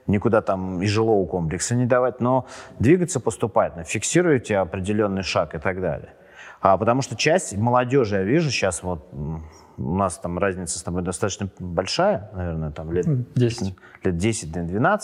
Никуда 0.07 0.41
там 0.41 0.81
из 0.81 0.89
жилого 0.89 1.25
комплекса 1.27 1.75
не 1.75 1.85
давать, 1.85 2.21
но 2.21 2.47
двигаться 2.79 3.19
поступательно, 3.19 3.83
фиксируйте 3.83 4.57
определенный 4.57 5.21
шаг 5.21 5.53
и 5.53 5.59
так 5.59 5.79
далее. 5.79 6.13
А, 6.59 6.77
потому 6.77 7.01
что 7.01 7.15
часть 7.15 7.55
молодежи, 7.55 8.15
я 8.15 8.23
вижу 8.23 8.49
сейчас, 8.49 8.83
вот 8.83 9.07
у 9.13 9.95
нас 9.95 10.17
там 10.17 10.37
разница 10.37 10.79
с 10.79 10.83
тобой 10.83 11.01
достаточно 11.01 11.49
большая, 11.59 12.29
наверное, 12.33 12.71
там 12.71 12.91
лет 12.91 13.05
10, 13.33 13.75
лет 14.03 14.15
10-12, 14.15 14.99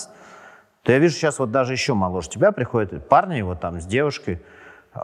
то 0.84 0.92
я 0.92 1.00
вижу 1.00 1.16
сейчас 1.16 1.40
вот 1.40 1.52
даже 1.52 1.74
еще 1.74 1.94
моложе 1.94 2.30
тебя 2.30 2.52
приходят 2.52 3.08
парни 3.08 3.42
вот 3.42 3.60
там 3.60 3.80
с 3.80 3.86
девушкой, 3.86 4.42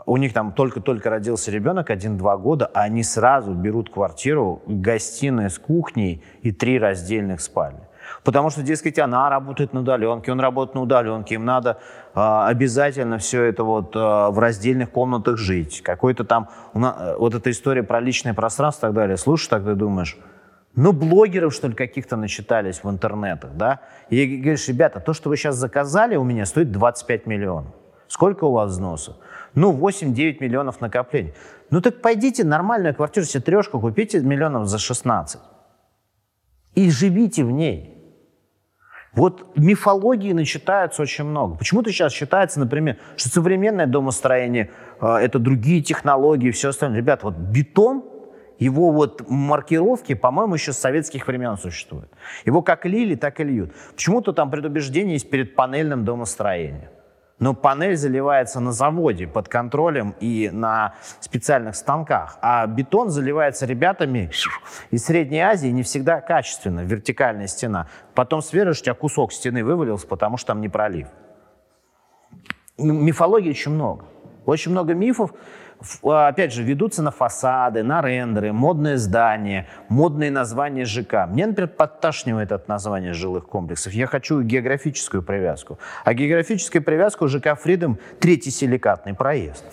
у 0.06 0.16
них 0.16 0.32
там 0.32 0.52
только-только 0.52 1.10
родился 1.10 1.50
ребенок, 1.50 1.90
один-два 1.90 2.36
года, 2.36 2.70
а 2.72 2.82
они 2.82 3.02
сразу 3.02 3.52
берут 3.52 3.90
квартиру, 3.90 4.62
гостиная 4.66 5.48
с 5.48 5.58
кухней 5.58 6.22
и 6.42 6.52
три 6.52 6.78
раздельных 6.78 7.40
спальни. 7.40 7.80
Потому 8.22 8.50
что, 8.50 8.62
дескать, 8.62 8.98
она 8.98 9.28
работает 9.30 9.72
на 9.72 9.80
удаленке, 9.80 10.32
он 10.32 10.40
работает 10.40 10.74
на 10.74 10.82
удаленке, 10.82 11.34
им 11.34 11.44
надо 11.44 11.78
э, 12.14 12.20
обязательно 12.20 13.18
все 13.18 13.42
это 13.42 13.64
вот 13.64 13.94
э, 13.96 13.98
в 13.98 14.38
раздельных 14.38 14.90
комнатах 14.90 15.36
жить. 15.36 15.82
Какой-то 15.82 16.24
там, 16.24 16.48
э, 16.74 17.16
вот 17.18 17.34
эта 17.34 17.50
история 17.50 17.82
про 17.82 18.00
личное 18.00 18.34
пространство 18.34 18.86
и 18.86 18.88
так 18.88 18.94
далее. 18.94 19.16
Слушай, 19.16 19.48
тогда 19.48 19.74
думаешь, 19.74 20.18
ну, 20.76 20.92
блогеров, 20.92 21.54
что 21.54 21.68
ли, 21.68 21.74
каких-то 21.74 22.16
начитались 22.16 22.82
в 22.82 22.90
интернетах, 22.90 23.52
да? 23.54 23.80
И 24.10 24.38
говоришь, 24.38 24.66
ребята, 24.68 25.00
то, 25.00 25.12
что 25.12 25.28
вы 25.28 25.36
сейчас 25.36 25.54
заказали 25.54 26.16
у 26.16 26.24
меня, 26.24 26.46
стоит 26.46 26.72
25 26.72 27.26
миллионов. 27.26 27.72
Сколько 28.08 28.44
у 28.44 28.52
вас 28.52 28.72
взноса? 28.72 29.16
Ну, 29.54 29.72
8-9 29.72 30.38
миллионов 30.40 30.80
накоплений. 30.80 31.32
Ну 31.70 31.80
так 31.80 32.00
пойдите 32.02 32.44
нормальную 32.44 32.94
квартиру 32.94 33.26
себе 33.26 33.42
трешку, 33.42 33.80
купите 33.80 34.20
миллионов 34.20 34.68
за 34.68 34.78
16. 34.78 35.40
И 36.74 36.90
живите 36.90 37.44
в 37.44 37.50
ней. 37.50 37.90
Вот 39.12 39.56
мифологии 39.56 40.32
начитается 40.32 41.02
очень 41.02 41.24
много. 41.24 41.56
Почему-то 41.56 41.90
сейчас 41.90 42.12
считается, 42.12 42.58
например, 42.58 42.98
что 43.16 43.28
современное 43.28 43.86
домостроение 43.86 44.72
э, 45.00 45.06
это 45.06 45.38
другие 45.38 45.82
технологии 45.82 46.50
все 46.50 46.70
остальное. 46.70 46.98
Ребята, 46.98 47.26
вот 47.26 47.36
бетон, 47.36 48.04
его 48.58 48.90
вот 48.90 49.22
маркировки, 49.28 50.14
по-моему, 50.14 50.54
еще 50.54 50.72
с 50.72 50.78
советских 50.78 51.28
времен 51.28 51.56
существуют. 51.56 52.10
Его 52.44 52.60
как 52.62 52.86
лили, 52.86 53.14
так 53.14 53.38
и 53.38 53.44
льют. 53.44 53.72
Почему-то 53.94 54.32
там 54.32 54.50
предубеждение 54.50 55.14
есть 55.14 55.30
перед 55.30 55.54
панельным 55.54 56.04
домостроением 56.04 56.90
но 57.38 57.54
панель 57.54 57.96
заливается 57.96 58.60
на 58.60 58.72
заводе 58.72 59.26
под 59.26 59.48
контролем 59.48 60.14
и 60.20 60.50
на 60.52 60.94
специальных 61.20 61.76
станках, 61.76 62.38
а 62.40 62.66
бетон 62.66 63.10
заливается 63.10 63.66
ребятами 63.66 64.30
из 64.90 65.04
Средней 65.04 65.40
Азии 65.40 65.68
не 65.68 65.82
всегда 65.82 66.20
качественно, 66.20 66.80
вертикальная 66.80 67.46
стена. 67.46 67.88
Потом 68.14 68.42
сверишь, 68.42 68.80
у 68.80 68.84
тебя 68.84 68.94
кусок 68.94 69.32
стены 69.32 69.64
вывалился, 69.64 70.06
потому 70.06 70.36
что 70.36 70.48
там 70.48 70.60
не 70.60 70.68
пролив. 70.68 71.08
Мифологии 72.78 73.50
очень 73.50 73.72
много. 73.72 74.06
Очень 74.46 74.72
много 74.72 74.94
мифов, 74.94 75.32
опять 76.02 76.52
же, 76.52 76.62
ведутся 76.62 77.02
на 77.02 77.10
фасады, 77.10 77.82
на 77.82 78.02
рендеры, 78.02 78.52
модные 78.52 78.98
здания, 78.98 79.66
модные 79.88 80.30
названия 80.30 80.84
ЖК. 80.84 81.26
Мне, 81.28 81.46
например, 81.46 81.68
подташнивает 81.68 82.52
от 82.52 82.68
названия 82.68 83.12
жилых 83.12 83.46
комплексов. 83.46 83.92
Я 83.92 84.06
хочу 84.06 84.42
географическую 84.42 85.22
привязку. 85.22 85.78
А 86.04 86.14
географическая 86.14 86.80
привязка 86.80 87.24
у 87.24 87.28
ЖК 87.28 87.58
«Фридом»— 87.60 87.98
третий 88.20 88.50
силикатный 88.50 89.14
проезд. 89.14 89.64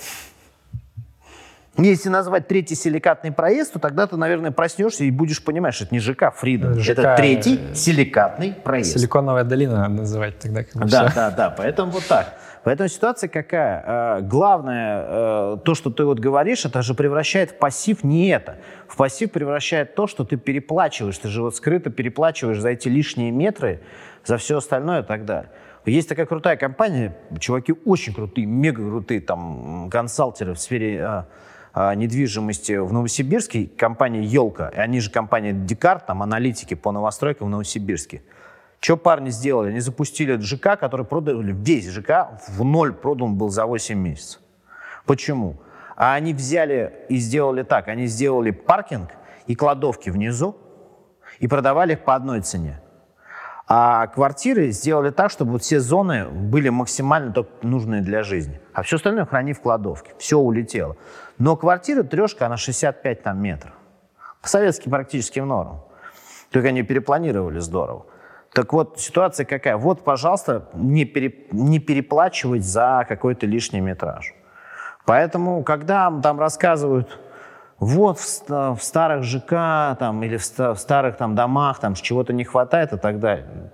Если 1.77 2.09
назвать 2.09 2.47
третий 2.47 2.75
силикатный 2.75 3.31
проезд, 3.31 3.73
то 3.73 3.79
тогда 3.79 4.05
ты, 4.05 4.17
наверное, 4.17 4.51
проснешься 4.51 5.05
и 5.05 5.11
будешь 5.11 5.41
понимать, 5.43 5.73
что 5.73 5.85
это 5.85 5.95
не 5.95 5.99
ЖК 5.99 6.33
Фрида. 6.35 6.77
ЖК, 6.77 6.89
это 6.91 7.15
третий 7.15 7.59
силикатный 7.73 8.53
проезд. 8.53 8.99
Силиконовая 8.99 9.45
долина 9.45 9.77
надо 9.77 9.93
называть 9.93 10.37
тогда. 10.39 10.63
Как 10.63 10.75
бы 10.75 10.89
Да, 10.89 11.05
всё. 11.07 11.15
да, 11.15 11.31
да. 11.31 11.49
Поэтому 11.49 11.91
вот 11.91 12.05
так. 12.07 12.33
Поэтому 12.63 12.89
ситуация 12.89 13.27
какая? 13.27 13.83
Э, 14.17 14.21
Главное, 14.21 15.05
э, 15.07 15.57
то, 15.63 15.73
что 15.73 15.89
ты 15.89 16.05
вот 16.05 16.19
говоришь, 16.19 16.65
это 16.65 16.81
же 16.81 16.93
превращает 16.93 17.51
в 17.51 17.55
пассив 17.55 18.03
не 18.03 18.29
это. 18.29 18.57
В 18.87 18.97
пассив 18.97 19.31
превращает 19.31 19.95
то, 19.95 20.07
что 20.07 20.23
ты 20.25 20.37
переплачиваешь. 20.37 21.17
Ты 21.17 21.27
же 21.27 21.41
вот 21.41 21.55
скрыто 21.55 21.89
переплачиваешь 21.89 22.59
за 22.59 22.69
эти 22.69 22.87
лишние 22.87 23.31
метры, 23.31 23.81
за 24.23 24.37
все 24.37 24.57
остальное 24.57 25.01
и 25.01 25.05
так 25.05 25.25
далее. 25.25 25.49
Есть 25.85 26.09
такая 26.09 26.27
крутая 26.27 26.57
компания, 26.57 27.17
чуваки 27.39 27.73
очень 27.85 28.13
крутые, 28.13 28.45
мега 28.45 28.87
крутые, 28.87 29.19
там, 29.19 29.89
консалтеры 29.89 30.53
в 30.53 30.59
сфере 30.59 30.99
э, 30.99 31.23
э, 31.73 31.95
недвижимости 31.95 32.77
в 32.77 32.93
Новосибирске, 32.93 33.65
компания 33.65 34.21
«Елка», 34.21 34.69
и 34.69 34.77
они 34.77 34.99
же 34.99 35.09
компания 35.09 35.53
«Декарт», 35.53 36.05
там, 36.05 36.21
аналитики 36.21 36.75
по 36.75 36.91
новостройкам 36.91 37.47
в 37.47 37.49
Новосибирске. 37.49 38.21
Что 38.81 38.97
парни 38.97 39.29
сделали? 39.29 39.69
Они 39.69 39.79
запустили 39.79 40.39
ЖК, 40.39 40.75
который 40.75 41.05
продали, 41.05 41.53
весь 41.53 41.87
ЖК 41.87 42.41
в 42.47 42.63
ноль 42.63 42.93
продан 42.93 43.35
был 43.35 43.49
за 43.49 43.67
8 43.67 43.95
месяцев. 43.95 44.41
Почему? 45.05 45.57
А 45.95 46.15
они 46.15 46.33
взяли 46.33 46.91
и 47.07 47.17
сделали 47.17 47.61
так. 47.61 47.87
Они 47.89 48.07
сделали 48.07 48.49
паркинг 48.49 49.11
и 49.45 49.53
кладовки 49.53 50.09
внизу 50.09 50.57
и 51.37 51.47
продавали 51.47 51.93
их 51.93 52.03
по 52.03 52.15
одной 52.15 52.41
цене. 52.41 52.81
А 53.67 54.07
квартиры 54.07 54.71
сделали 54.71 55.11
так, 55.11 55.29
чтобы 55.29 55.51
вот 55.51 55.61
все 55.61 55.79
зоны 55.79 56.25
были 56.25 56.69
максимально 56.69 57.31
только 57.31 57.51
нужные 57.61 58.01
для 58.01 58.23
жизни. 58.23 58.59
А 58.73 58.81
все 58.81 58.95
остальное 58.95 59.25
храни 59.25 59.53
в 59.53 59.61
кладовке. 59.61 60.13
Все 60.17 60.39
улетело. 60.39 60.97
Но 61.37 61.55
квартира 61.55 62.01
трешка, 62.01 62.47
она 62.47 62.57
65 62.57 63.21
там, 63.21 63.39
метров. 63.39 63.73
По-советски 64.41 64.89
практически 64.89 65.39
в 65.39 65.45
норму. 65.45 65.87
Только 66.49 66.69
они 66.69 66.81
перепланировали 66.81 67.59
здорово. 67.59 68.07
Так 68.53 68.73
вот, 68.73 68.99
ситуация 68.99 69.45
какая? 69.45 69.77
Вот, 69.77 70.03
пожалуйста, 70.03 70.69
не, 70.73 71.05
пере- 71.05 71.47
не 71.51 71.79
переплачивать 71.79 72.63
за 72.63 73.05
какой-то 73.07 73.45
лишний 73.45 73.79
метраж. 73.79 74.33
Поэтому, 75.05 75.63
когда 75.63 76.11
там 76.21 76.39
рассказывают, 76.39 77.19
вот 77.79 78.19
в, 78.19 78.75
в 78.75 78.83
старых 78.83 79.23
ЖК 79.23 79.97
там, 79.97 80.21
или 80.23 80.37
в, 80.37 80.59
в 80.59 80.75
старых 80.77 81.17
там, 81.17 81.33
домах 81.33 81.79
там 81.79 81.95
чего-то 81.95 82.33
не 82.33 82.43
хватает 82.43 82.93
и 82.93 82.97
так 82.97 83.19
далее, 83.19 83.71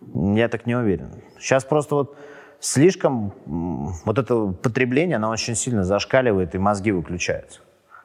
я 0.00 0.48
так 0.48 0.66
не 0.66 0.74
уверен. 0.74 1.22
Сейчас 1.38 1.64
просто 1.64 1.94
вот 1.94 2.16
слишком 2.60 3.34
вот 3.46 4.18
это 4.18 4.46
потребление, 4.46 5.16
оно 5.16 5.30
очень 5.30 5.54
сильно 5.54 5.84
зашкаливает 5.84 6.54
и 6.54 6.58
мозги 6.58 6.92
выключаются. 6.92 7.60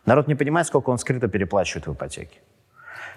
Народ 0.06 0.28
не 0.28 0.36
понимает, 0.36 0.68
сколько 0.68 0.90
он 0.90 0.98
скрыто 0.98 1.28
переплачивает 1.28 1.88
в 1.88 1.94
ипотеке. 1.94 2.40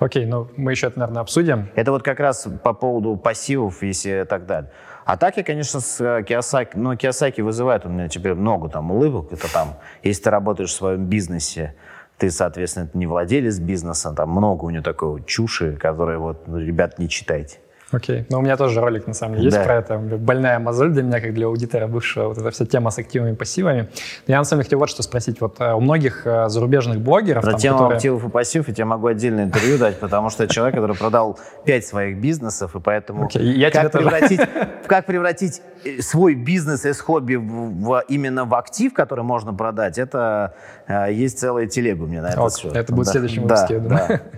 Окей, 0.01 0.25
ну 0.25 0.49
мы 0.57 0.71
еще 0.73 0.87
это, 0.87 0.99
наверное, 0.99 1.21
обсудим. 1.21 1.69
Это 1.75 1.93
вот 1.93 2.03
как 2.03 2.21
раз 2.21 2.49
по 2.65 2.73
поводу 2.73 3.17
пассивов, 3.17 3.83
если 3.83 4.25
так 4.25 4.47
далее. 4.47 4.71
А 5.05 5.19
так 5.19 5.37
я, 5.37 5.45
конечно, 5.45 5.81
с 5.81 6.01
э, 6.01 6.23
Киосаки, 6.23 6.77
ну, 6.77 6.97
Киосаки 6.97 7.43
вызывает 7.43 7.85
у 7.85 7.91
меня 7.91 8.09
теперь 8.09 8.35
много 8.35 8.71
там 8.71 8.91
улыбок. 8.91 9.31
Это 9.31 9.53
там, 9.53 9.75
если 10.03 10.23
ты 10.23 10.31
работаешь 10.31 10.71
в 10.71 10.75
своем 10.75 11.05
бизнесе, 11.05 11.75
ты, 12.17 12.31
соответственно, 12.31 12.89
не 12.95 13.07
владелец 13.07 13.59
бизнеса, 13.59 14.13
там 14.13 14.31
много 14.31 14.65
у 14.65 14.71
него 14.71 14.83
такой 14.83 15.23
чуши, 15.25 15.77
которые 15.77 16.19
вот, 16.19 16.49
ну, 16.49 16.59
ребят, 16.59 16.99
не 16.99 17.09
читайте. 17.09 17.59
Окей. 17.93 18.25
Но 18.31 18.39
у 18.39 18.43
меня 18.43 18.57
тоже 18.57 18.81
ролик, 18.81 19.07
на 19.09 19.15
самом 19.15 19.35
деле, 19.35 19.47
есть 19.47 19.57
Да. 19.57 19.65
про 19.65 19.75
это. 19.77 19.99
Больная 19.99 20.59
мозоль 20.61 20.91
для 20.91 21.03
меня, 21.03 21.21
как 21.21 21.35
для 21.35 21.47
аудитора 21.47 21.89
бывшего, 21.89 22.29
вот 22.29 22.39
эта 22.39 22.51
вся 22.51 22.65
тема 22.65 22.91
с 22.91 22.99
активами 22.99 23.33
и 23.33 23.35
пассивами. 23.35 23.89
Но 24.27 24.33
я, 24.33 24.39
на 24.39 24.45
самом 24.45 24.61
деле, 24.61 24.67
хотел 24.67 24.79
вот 24.79 24.91
что 24.91 25.03
спросить. 25.03 25.41
Вот 25.41 25.61
э, 25.61 25.73
у 25.73 25.81
многих 25.81 26.27
э, 26.27 26.49
зарубежных 26.49 27.01
блогеров, 27.01 27.43
Про 27.43 27.53
там, 27.53 27.61
тему 27.61 27.79
которые- 27.79 27.97
активов 27.97 28.25
и 28.25 28.29
пассивов 28.29 28.69
я 28.69 28.75
тебе 28.75 28.85
могу 28.85 29.09
отдельное 29.09 29.45
интервью 29.45 29.77
дать, 29.79 29.99
потому 29.99 30.31
что 30.31 30.45
это 30.45 30.55
человек, 30.55 30.75
который 30.77 30.95
продал 30.97 31.39
пять 31.65 31.85
своих 31.85 32.19
бизнесов, 32.19 32.77
и 32.77 32.81
поэтому 32.81 33.29
я 33.35 33.71
как, 33.73 33.91
превратить, 33.91 34.41
как 34.87 35.07
превратить 35.07 35.61
э, 35.85 36.01
свой 36.01 36.35
бизнес 36.35 36.85
из 36.85 37.01
хобби 37.01 37.35
в, 37.35 38.05
именно 38.09 38.45
в 38.45 38.55
актив, 38.55 38.95
который 38.95 39.25
можно 39.25 39.53
продать, 39.53 39.99
это 39.99 40.55
есть 41.11 41.39
целая 41.39 41.67
телега 41.67 42.03
у 42.05 42.07
меня 42.07 42.23
на 42.23 42.51
счет. 42.51 42.75
это 42.77 42.93
будет 42.95 43.09
в 43.09 43.11
следующем 43.11 43.43
выпуске, 43.43 43.75
я 43.75 43.81
думаю. 43.81 44.21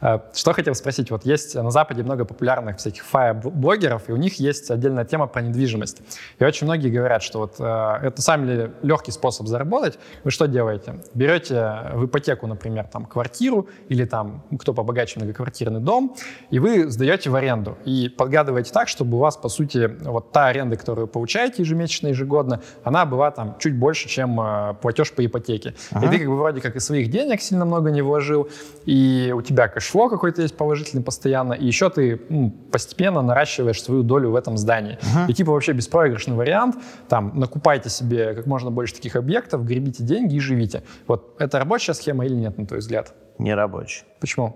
А, 0.00 0.24
Что 0.34 0.52
хотел 0.52 0.74
спросить, 0.74 1.10
вот 1.10 1.24
есть 1.24 1.54
на 1.54 1.70
Западе 1.70 2.02
много 2.02 2.24
популярных 2.24 2.78
всяких 2.78 3.04
фая-блогеров, 3.04 4.08
и 4.08 4.12
у 4.12 4.16
них 4.16 4.40
есть 4.40 4.70
отдельная 4.70 5.04
тема 5.04 5.26
про 5.26 5.42
недвижимость. 5.42 6.02
И 6.38 6.44
очень 6.44 6.66
многие 6.66 6.90
говорят, 6.90 7.22
что 7.22 7.40
вот 7.40 7.56
э, 7.58 8.06
это 8.06 8.22
самом 8.22 8.46
деле 8.46 8.72
легкий 8.82 9.12
способ 9.12 9.46
заработать. 9.46 9.98
Вы 10.24 10.30
что 10.30 10.46
делаете? 10.46 11.00
Берете 11.14 11.90
в 11.92 12.06
ипотеку, 12.06 12.46
например, 12.46 12.86
там 12.86 13.04
квартиру 13.04 13.68
или 13.88 14.04
там, 14.04 14.44
ну, 14.50 14.58
кто 14.58 14.72
побогаче, 14.72 15.20
многоквартирный 15.20 15.80
дом, 15.80 16.16
и 16.50 16.58
вы 16.58 16.88
сдаете 16.90 17.30
в 17.30 17.34
аренду. 17.34 17.76
И 17.84 18.08
подгадываете 18.08 18.72
так, 18.72 18.88
чтобы 18.88 19.16
у 19.16 19.20
вас, 19.20 19.36
по 19.36 19.48
сути, 19.48 19.90
вот 20.00 20.32
та 20.32 20.46
аренда, 20.46 20.76
которую 20.76 21.06
вы 21.06 21.12
получаете 21.12 21.62
ежемесячно, 21.62 22.08
ежегодно, 22.08 22.62
она 22.84 23.04
была 23.04 23.30
там 23.30 23.56
чуть 23.58 23.76
больше, 23.76 24.08
чем 24.08 24.40
э, 24.40 24.74
платеж 24.80 25.12
по 25.12 25.24
ипотеке. 25.24 25.74
И 25.90 26.08
ты 26.08 26.18
как 26.18 26.26
бы 26.26 26.36
вроде 26.36 26.60
как 26.60 26.76
и 26.76 26.80
своих 26.80 27.10
денег 27.10 27.42
сильно 27.42 27.64
много 27.64 27.90
не 27.90 28.02
вложил, 28.02 28.48
и 28.86 29.32
у 29.36 29.42
тебя 29.42 29.68
кэшфло 29.90 30.08
какой-то 30.08 30.42
есть 30.42 30.56
положительный 30.56 31.02
постоянно, 31.02 31.54
и 31.54 31.66
еще 31.66 31.90
ты 31.90 32.20
м, 32.30 32.50
постепенно 32.50 33.22
наращиваешь 33.22 33.82
свою 33.82 34.02
долю 34.02 34.30
в 34.30 34.36
этом 34.36 34.56
здании. 34.56 34.98
И 35.28 35.34
типа 35.34 35.52
вообще 35.52 35.72
беспроигрышный 35.72 36.36
вариант, 36.36 36.76
там, 37.08 37.32
накупайте 37.34 37.90
себе 37.90 38.34
как 38.34 38.46
можно 38.46 38.70
больше 38.70 38.94
таких 38.94 39.16
объектов, 39.16 39.64
гребите 39.64 40.04
деньги 40.04 40.36
и 40.36 40.40
живите. 40.40 40.82
Вот 41.06 41.36
это 41.40 41.58
рабочая 41.58 41.94
схема 41.94 42.24
или 42.24 42.34
нет, 42.34 42.56
на 42.58 42.66
твой 42.66 42.80
взгляд? 42.80 43.14
Не 43.38 43.54
рабочий. 43.54 44.04
Почему? 44.20 44.54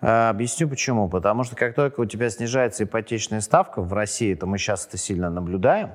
А, 0.00 0.30
Объясню 0.30 0.68
почему. 0.68 1.08
Потому 1.08 1.44
что 1.44 1.56
как 1.56 1.74
только 1.74 2.00
у 2.00 2.04
тебя 2.04 2.28
снижается 2.30 2.84
ипотечная 2.84 3.40
ставка 3.40 3.80
в 3.80 3.92
России, 3.92 4.34
это 4.34 4.46
мы 4.46 4.58
сейчас 4.58 4.86
это 4.86 4.98
сильно 4.98 5.30
наблюдаем, 5.30 5.90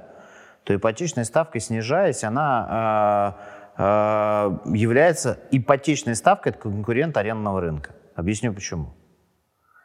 то 0.63 0.73
ипотечная 0.73 1.25
ставка, 1.25 1.59
снижаясь, 1.59 2.23
она 2.23 2.67
а, 2.69 3.37
а, 3.77 4.61
является 4.73 5.37
ипотечной 5.51 6.15
ставкой, 6.15 6.51
это 6.51 6.61
конкурент 6.61 7.17
арендного 7.17 7.61
рынка. 7.61 7.91
Объясню 8.15 8.53
почему. 8.53 8.93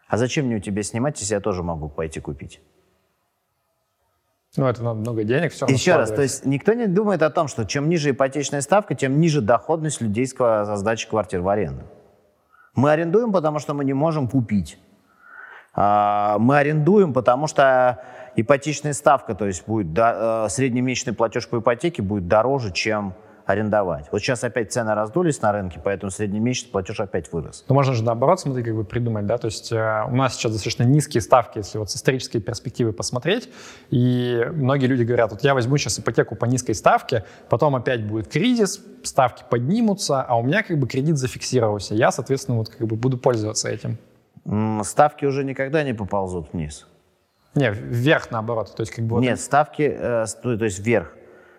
А 0.09 0.16
зачем 0.16 0.47
мне 0.47 0.57
у 0.57 0.61
тебя 0.61 0.83
снимать, 0.83 1.20
если 1.20 1.35
я 1.35 1.41
тоже 1.41 1.62
могу 1.62 1.89
пойти 1.89 2.20
купить? 2.20 2.61
Ну, 4.57 4.66
это 4.66 4.83
надо 4.83 5.01
много 5.01 5.24
денег, 5.24 5.53
все 5.53 5.66
Еще 5.66 5.97
раз, 5.97 6.11
то 6.11 6.22
есть 6.22 6.47
никто 6.47 6.72
не 6.72 6.87
думает 6.87 7.22
о 7.22 7.31
том, 7.31 7.49
что 7.49 7.64
чем 7.64 7.89
ниже 7.89 8.11
ипотечная 8.11 8.62
ставка, 8.62 8.95
тем 8.95 9.20
ниже 9.20 9.43
доходность 9.43 10.01
людей 10.01 10.26
с 10.26 10.35
со 10.35 10.76
сдачи 10.76 11.09
квартир 11.09 11.43
в 11.43 11.49
аренду. 11.49 11.85
Мы 12.74 12.91
арендуем, 12.91 13.31
потому 13.33 13.59
что 13.59 13.74
мы 13.74 13.85
не 13.85 13.93
можем 13.93 14.29
купить. 14.29 14.79
А, 15.74 16.39
Мы 16.39 16.57
арендуем, 16.57 17.12
потому 17.12 17.47
что 17.47 18.03
ипотечная 18.37 18.95
ставка, 18.95 19.35
то 19.35 19.47
есть 19.47 19.66
будет 19.66 19.97
э, 19.97 20.47
среднемесячный 20.49 21.12
платеж 21.12 21.49
по 21.49 21.59
ипотеке 21.59 22.03
будет 22.03 22.26
дороже, 22.26 22.72
чем 22.72 23.14
арендовать. 23.49 24.07
Вот 24.12 24.20
сейчас 24.20 24.44
опять 24.44 24.72
цены 24.72 24.94
раздулись 24.94 25.40
на 25.40 25.53
рынке, 25.53 25.80
поэтому 25.82 26.11
среднемесячный 26.11 26.70
платеж 26.70 27.01
опять 27.01 27.32
вырос. 27.32 27.64
Но 27.68 27.74
можно 27.74 27.94
же 27.94 28.05
наоборот, 28.05 28.40
смотри, 28.40 28.62
как 28.62 28.74
бы 28.74 28.84
придумать, 28.84 29.26
да, 29.26 29.38
то 29.38 29.46
есть 29.46 29.72
э, 29.72 30.05
у 30.07 30.14
нас 30.14 30.34
сейчас 30.34 30.53
достаточно 30.53 30.82
низкие 30.82 31.20
ставки, 31.22 31.59
если 31.59 31.78
вот 31.78 31.90
с 31.90 31.96
исторической 31.96 32.40
перспективы 32.40 32.92
посмотреть, 32.92 33.49
и 33.90 34.46
многие 34.53 34.86
люди 34.86 35.03
говорят, 35.03 35.30
вот 35.32 35.42
я 35.42 35.55
возьму 35.55 35.78
сейчас 35.78 35.99
ипотеку 35.99 36.36
по 36.36 36.44
низкой 36.44 36.74
ставке, 36.74 37.24
потом 37.49 37.74
опять 37.74 38.05
будет 38.07 38.28
кризис, 38.28 38.80
ставки 39.03 39.44
поднимутся, 39.49 40.22
а 40.22 40.36
у 40.36 40.42
меня 40.42 40.62
как 40.62 40.78
бы 40.78 40.86
кредит 40.86 41.16
зафиксировался, 41.16 41.94
я, 41.94 42.11
соответственно, 42.11 42.59
вот 42.59 42.68
как 42.68 42.86
бы 42.86 42.96
буду 42.96 43.16
пользоваться 43.16 43.68
этим. 43.70 43.96
Ставки 44.84 45.24
уже 45.24 45.44
никогда 45.44 45.82
не 45.82 45.94
поползут 45.94 46.53
вниз. 46.53 46.86
Не, 47.55 47.70
вверх 47.70 48.30
наоборот, 48.30 48.74
то 48.76 48.82
есть 48.82 48.92
как 48.92 49.05
бы... 49.05 49.16
вот- 49.16 49.22
Нет, 49.22 49.40
ставки, 49.40 49.82
э, 49.82 50.26
то 50.42 50.57
то 50.57 50.64
есть 50.64 50.78
вверх. 50.78 51.12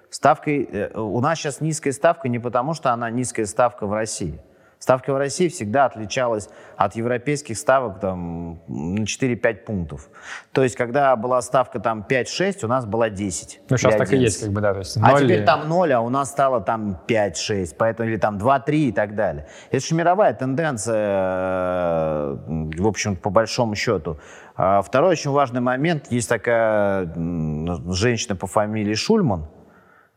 Ставкой, 0.10 0.68
э, 0.72 0.97
у 0.97 1.20
нас 1.22 1.38
сейчас 1.39 1.62
низкая 1.62 1.93
ставка 1.93 2.28
не 2.30 2.39
потому, 2.39 2.74
что 2.74 2.91
она 2.91 3.10
низкая 3.10 3.45
ставка 3.45 3.86
в 3.86 3.93
России. 3.93 4.39
Ставка 4.80 5.14
в 5.14 5.18
России 5.18 5.49
всегда 5.49 5.86
отличалась 5.86 6.47
от 6.78 6.95
европейских 6.95 7.57
ставок 7.57 7.99
там, 7.99 8.62
на 8.70 9.03
4-5 9.03 9.66
пунктов. 9.66 10.07
То 10.53 10.64
есть, 10.64 10.78
когда 10.78 11.18
была 11.18 11.41
ставка 11.41 11.82
там 11.82 12.05
5-6, 12.07 12.64
у 12.64 12.68
нас 12.70 12.86
была 12.86 13.10
10. 13.10 13.60
Ну, 13.70 13.76
сейчас 13.78 13.91
или 13.91 13.99
так 13.99 14.07
и 14.14 14.16
11. 14.16 14.24
есть, 14.24 14.45
как 14.45 14.53
бы, 14.53 14.62
да, 14.62 14.72
то 14.72 14.80
есть 14.80 14.95
А 14.95 15.01
ноль 15.12 15.24
теперь 15.26 15.41
и- 15.41 15.45
там 15.45 15.68
0, 15.68 15.91
а 15.91 15.99
у 15.99 16.07
нас 16.10 16.30
стало 16.30 16.62
там 16.62 16.97
5-6, 17.07 17.76
поэтому 17.78 18.07
или 18.10 18.16
там 18.16 18.38
2-3 18.38 18.88
и 18.88 18.91
так 18.93 19.16
далее. 19.16 19.47
Это 19.70 19.86
же 19.86 19.93
мировая 19.95 20.34
тенденция, 20.34 20.95
э, 20.95 22.38
в 22.78 22.88
общем, 22.88 23.18
по 23.18 23.30
большому 23.30 23.76
счету. 23.76 24.18
А 24.55 24.82
Второй 24.82 25.12
очень 25.12 25.32
важный 25.32 25.60
момент. 25.62 26.07
Есть 26.10 26.30
такая 26.30 27.05
женщина 27.91 28.38
по 28.38 28.47
фамилии 28.47 28.93
Шульман, 28.93 29.45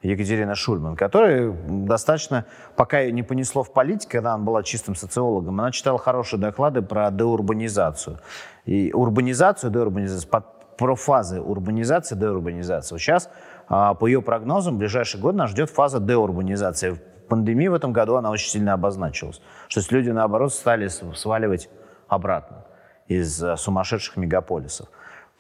Екатерина 0.03 0.55
Шульман, 0.55 0.97
которая 0.97 1.53
достаточно, 1.53 2.45
пока 2.77 3.01
ее 3.01 3.13
не 3.13 3.23
понесло 3.23 3.63
в 3.63 3.73
политике, 3.73 4.09
когда 4.11 4.35
она 4.35 4.45
была 4.45 4.63
чистым 4.63 4.97
социологом, 4.97 5.61
она 5.61 5.71
читала 5.71 5.99
хорошие 5.99 6.41
доклады 6.41 6.83
про 6.83 7.11
деурбанизацию. 7.11 8.19
И 8.65 8.93
урбанизацию, 8.93 9.71
деурбанизацию, 9.71 10.29
про 10.77 10.97
фазы 10.97 11.41
урбанизации, 11.41 12.17
деурбанизации. 12.17 12.97
Сейчас, 12.99 13.31
а, 13.69 13.95
по 13.95 14.07
ее 14.07 14.23
прогнозам, 14.23 14.75
в 14.75 14.79
ближайший 14.79 15.21
год 15.21 15.35
нас 15.35 15.51
ждет 15.51 15.71
фаза 15.71 16.01
деурбанизации. 16.01 16.99
пандемии 17.29 17.69
в 17.69 17.75
этом 17.75 17.93
году 17.93 18.17
она 18.17 18.31
очень 18.31 18.51
сильно 18.51 18.73
обозначилась. 18.73 19.41
Что 19.69 19.81
есть 19.81 19.93
люди, 19.93 20.11
наоборот, 20.11 20.53
стали 20.53 20.89
сваливать 20.89 21.71
обратно 22.09 22.65
из 23.07 23.43
э, 23.43 23.57
сумасшедших 23.57 24.17
мегаполисов. 24.17 24.89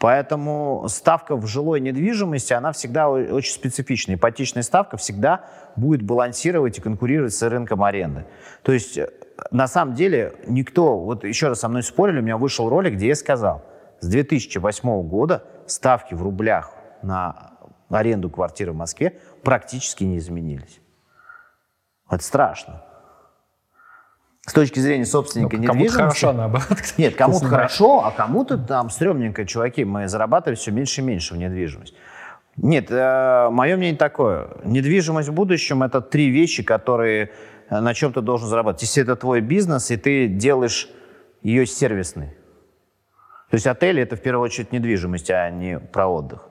Поэтому 0.03 0.87
ставка 0.89 1.37
в 1.37 1.47
жилой 1.47 1.79
недвижимости, 1.79 2.53
она 2.53 2.73
всегда 2.73 3.09
очень 3.09 3.53
специфичная. 3.53 4.17
Ипотечная 4.17 4.65
ставка 4.65 4.97
всегда 4.97 5.45
будет 5.77 6.03
балансировать 6.03 6.77
и 6.77 6.81
конкурировать 6.81 7.33
с 7.33 7.49
рынком 7.49 7.85
аренды. 7.85 8.27
То 8.65 8.73
есть, 8.73 8.99
э, 8.99 9.09
на 9.53 9.69
самом 9.69 9.95
деле, 9.95 10.35
никто, 10.49 10.99
вот 10.99 11.23
еще 11.23 11.47
раз 11.47 11.61
со 11.61 11.69
мной 11.69 11.85
спорили, 11.85 12.19
у 12.19 12.23
меня 12.23 12.37
вышел 12.37 12.69
ролик, 12.69 12.95
где 12.95 13.07
я 13.07 13.15
сказал, 13.15 13.63
с 14.01 14.09
2008 14.09 15.03
года 15.05 15.45
ставки 15.69 16.15
в 16.15 16.23
рублях 16.25 16.73
на 17.03 17.53
аренду 17.89 18.29
квартиры 18.29 18.73
в 18.73 18.77
Москве 18.77 19.21
практически 19.45 20.03
не 20.03 20.19
изменились. 20.19 20.81
Это 22.11 22.25
страшно. 22.25 22.83
С 24.45 24.53
точки 24.53 24.81
зрения 24.81 25.07
собственника 25.07 25.57
ну, 25.57 25.63
недвижимости... 25.63 25.97
Кому-то 25.97 26.15
хорошо, 26.15 26.33
наоборот. 26.33 26.79
Нет, 26.99 27.15
кому-то 27.15 27.47
хорошо, 27.47 28.05
а 28.05 28.11
кому-то 28.11 28.59
там 28.59 28.91
стрёмненько, 28.91 29.45
чуваки, 29.45 29.85
мы 29.85 30.09
зарабатываем 30.09 30.57
все 30.57 30.73
меньше 30.73 31.01
и 31.01 31.05
меньше 31.05 31.35
в 31.35 31.37
недвижимость. 31.37 31.95
Нет, 32.57 32.91
э, 32.91 33.49
мое 33.51 33.77
мнение 33.77 33.97
такое. 33.97 34.49
Недвижимость 34.65 35.29
в 35.29 35.33
будущем– 35.33 35.83
это 35.85 36.01
три 36.01 36.29
вещи, 36.29 36.63
которые, 36.63 37.31
э, 37.71 37.81
на 37.81 37.95
чем 37.95 38.13
ты 38.13 38.21
должен 38.21 38.49
зарабатывать. 38.49 38.83
Если 38.83 39.03
это 39.03 39.15
твой 39.15 39.41
бизнес, 39.41 39.91
и 39.93 39.97
ты 39.97 40.27
делаешь 40.27 40.89
ее 41.43 41.65
сервисной. 41.65 42.37
То 43.49 43.55
есть 43.55 43.67
отель– 43.67 44.01
это 44.03 44.17
в 44.17 44.21
первую 44.23 44.45
очередь 44.45 44.73
недвижимость, 44.73 45.31
а 45.31 45.51
не 45.51 45.79
про 45.79 46.09
отдых. 46.09 46.49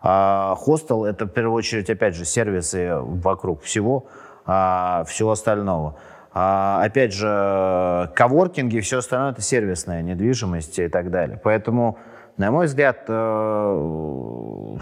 А 0.00 0.54
хостел– 0.56 1.04
это 1.06 1.26
в 1.26 1.28
первую 1.28 1.54
очередь, 1.54 1.88
опять 1.88 2.16
же, 2.16 2.24
сервисы 2.24 2.96
вокруг 2.96 3.62
всего, 3.62 4.08
а, 4.44 5.04
всего 5.04 5.30
остального. 5.30 5.98
А, 6.34 6.82
опять 6.82 7.12
же, 7.12 8.10
коворкинги 8.14 8.76
и 8.76 8.80
все 8.80 8.98
остальное– 8.98 9.30
это 9.32 9.42
сервисная 9.42 10.02
недвижимость 10.02 10.78
и 10.78 10.88
так 10.88 11.10
далее. 11.10 11.38
Поэтому, 11.42 11.98
на 12.38 12.50
мой 12.50 12.66
взгляд, 12.66 13.04
э, 13.08 14.76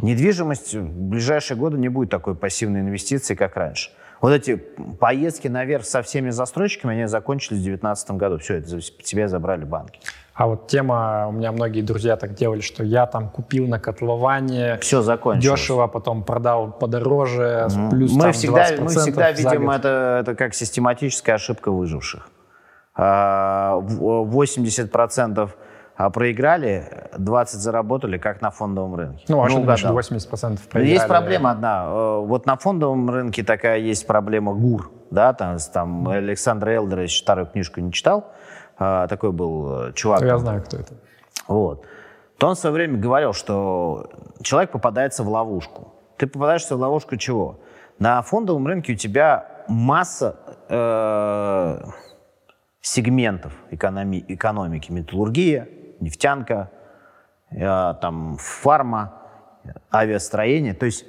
недвижимость 0.00 0.74
в 0.74 1.08
ближайшие 1.08 1.58
годы 1.58 1.78
не 1.78 1.88
будет 1.88 2.10
такой 2.10 2.36
пассивной 2.36 2.80
инвестицией, 2.80 3.36
как 3.36 3.56
раньше. 3.56 3.90
Вот 4.20 4.32
эти 4.32 4.56
поездки 5.00 5.48
наверх 5.48 5.84
со 5.84 6.02
всеми 6.02 6.30
застройщиками, 6.30 6.94
они 6.94 7.06
закончились 7.06 7.58
в 7.58 7.64
2019 7.64 8.10
году. 8.12 8.38
Все, 8.38 8.54
это 8.54 8.80
себе 8.80 9.28
забрали 9.28 9.64
банки. 9.64 10.00
А 10.34 10.48
вот 10.48 10.66
тема, 10.66 11.28
у 11.28 11.32
меня 11.32 11.52
многие 11.52 11.80
друзья 11.80 12.16
так 12.16 12.34
делали, 12.34 12.60
что 12.60 12.82
я 12.82 13.06
там 13.06 13.28
купил 13.28 13.68
на 13.68 13.78
котловане 13.78 14.78
Все 14.80 15.00
закончилось. 15.00 15.60
дешево, 15.60 15.86
потом 15.86 16.24
продал 16.24 16.72
подороже, 16.72 17.68
mm-hmm. 17.68 17.90
плюс 17.90 18.12
мы 18.12 18.22
там 18.22 18.32
всегда, 18.32 18.66
Мы 18.80 18.88
всегда 18.88 19.30
видим 19.30 19.70
это, 19.70 20.18
это 20.20 20.34
как 20.34 20.54
систематическая 20.54 21.36
ошибка 21.36 21.70
выживших. 21.70 22.28
80% 22.96 25.50
а, 25.96 26.10
проиграли, 26.10 27.08
20 27.16 27.60
заработали, 27.60 28.18
как 28.18 28.42
на 28.42 28.50
фондовом 28.50 28.96
рынке. 28.96 29.24
Ну, 29.28 29.40
а 29.40 29.48
ну, 29.48 29.76
что 29.76 29.90
80% 29.90 30.58
проиграли? 30.68 30.92
Есть 30.92 31.06
проблема 31.06 31.52
одна. 31.52 31.84
Э, 31.86 32.18
вот 32.24 32.46
на 32.46 32.56
фондовом 32.56 33.08
рынке 33.08 33.44
такая 33.44 33.78
есть 33.78 34.04
проблема 34.06 34.54
ГУР. 34.54 34.90
Да, 35.12 35.32
там, 35.32 35.58
там 35.72 36.08
Александр 36.08 36.70
Элдерович 36.70 37.20
старую 37.20 37.46
книжку 37.46 37.80
не 37.80 37.92
читал, 37.92 38.18
а, 38.18 38.24
такой 38.76 39.32
был 39.32 39.88
э, 39.88 39.92
чувак. 39.92 40.22
Я 40.22 40.38
знаю, 40.38 40.62
кто 40.62 40.78
это. 40.78 40.94
Вот. 41.46 41.86
То 42.38 42.48
он 42.48 42.54
в 42.54 42.58
свое 42.58 42.74
время 42.74 42.98
говорил, 42.98 43.32
что 43.32 44.10
человек 44.42 44.72
попадается 44.72 45.22
в 45.22 45.28
ловушку. 45.28 45.92
Ты 46.16 46.26
попадаешься 46.26 46.76
в 46.76 46.80
ловушку 46.80 47.16
чего? 47.16 47.60
На 47.98 48.22
фондовом 48.22 48.66
рынке 48.66 48.94
у 48.94 48.96
тебя 48.96 49.64
масса 49.68 50.36
э, 50.68 51.84
сегментов 52.80 53.52
экономи- 53.70 54.24
экономики. 54.26 54.90
Металлургия, 54.90 55.68
нефтянка, 56.00 56.70
э, 57.50 57.94
там 58.00 58.36
фарма, 58.40 59.22
авиастроение. 59.92 60.74
То 60.74 60.86
есть 60.86 61.06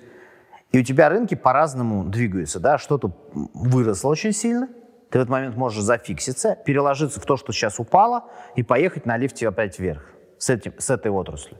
и 0.72 0.80
у 0.80 0.84
тебя 0.84 1.10
рынки 1.10 1.36
по-разному 1.36 2.04
двигаются. 2.04 2.60
Да? 2.60 2.78
Что-то 2.78 3.12
выросло 3.54 4.10
очень 4.10 4.34
сильно– 4.34 4.70
ты 5.10 5.20
в 5.20 5.22
этот 5.22 5.30
момент 5.30 5.56
можешь 5.56 5.82
зафикситься, 5.82 6.56
переложиться 6.66 7.20
в 7.20 7.26
то, 7.26 7.38
что 7.38 7.52
сейчас 7.52 7.80
упало, 7.80 8.26
и 8.56 8.64
поехать 8.64 9.06
на 9.06 9.18
лифте 9.18 9.48
опять 9.48 9.80
вверх 9.80 10.04
с, 10.38 10.50
этим, 10.50 10.74
с 10.78 10.90
этой 10.90 11.12
отраслью. 11.12 11.58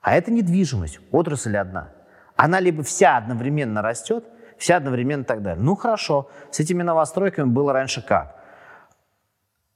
А 0.00 0.14
это 0.14 0.30
недвижимость, 0.30 1.00
отрасль 1.10 1.56
одна. 1.56 1.92
Она 2.36 2.60
либо 2.60 2.82
вся 2.82 3.16
одновременно 3.16 3.82
растет, 3.82 4.24
вся 4.56 4.76
одновременно 4.76 5.22
и 5.22 5.24
так 5.24 5.42
далее. 5.42 5.62
Ну 5.62 5.74
хорошо, 5.74 6.30
с 6.50 6.60
этими 6.60 6.82
новостройками 6.82 7.50
было 7.50 7.72
раньше 7.72 8.00
как? 8.00 8.36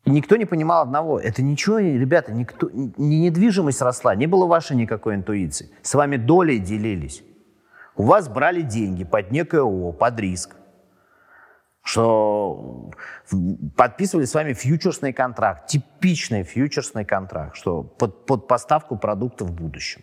Никто 0.05 0.37
не 0.37 0.47
понимал 0.47 0.83
одного. 0.83 1.21
Это 1.21 1.43
ничего, 1.43 1.79
ребята, 1.79 2.33
никто, 2.33 2.71
не 2.73 3.21
недвижимость 3.21 3.83
росла, 3.83 4.15
не 4.15 4.27
было 4.27 4.47
вашей 4.47 4.77
никакой 4.77 5.15
интуиции. 5.15 5.71
С 5.83 5.95
вами 5.95 6.17
долей 6.17 6.59
делились. 6.59 7.23
У 7.95 8.05
вас 8.05 8.29
брали 8.29 8.63
деньги 8.63 9.05
под 9.05 9.31
некое 9.31 9.61
ООО, 9.61 9.93
под 9.93 10.19
риск 10.19 10.57
что 11.83 12.91
подписывали 13.77 14.25
с 14.25 14.35
вами 14.35 14.53
фьючерсный 14.53 15.13
контракт, 15.13 15.67
типичный 15.67 16.45
фьючерсный 16.45 17.05
контракт, 17.05 17.57
что 17.57 17.83
под, 17.83 18.25
под 18.25 18.47
поставку 18.47 18.97
продуктов 18.97 19.49
в 19.49 19.53
будущем. 19.53 20.03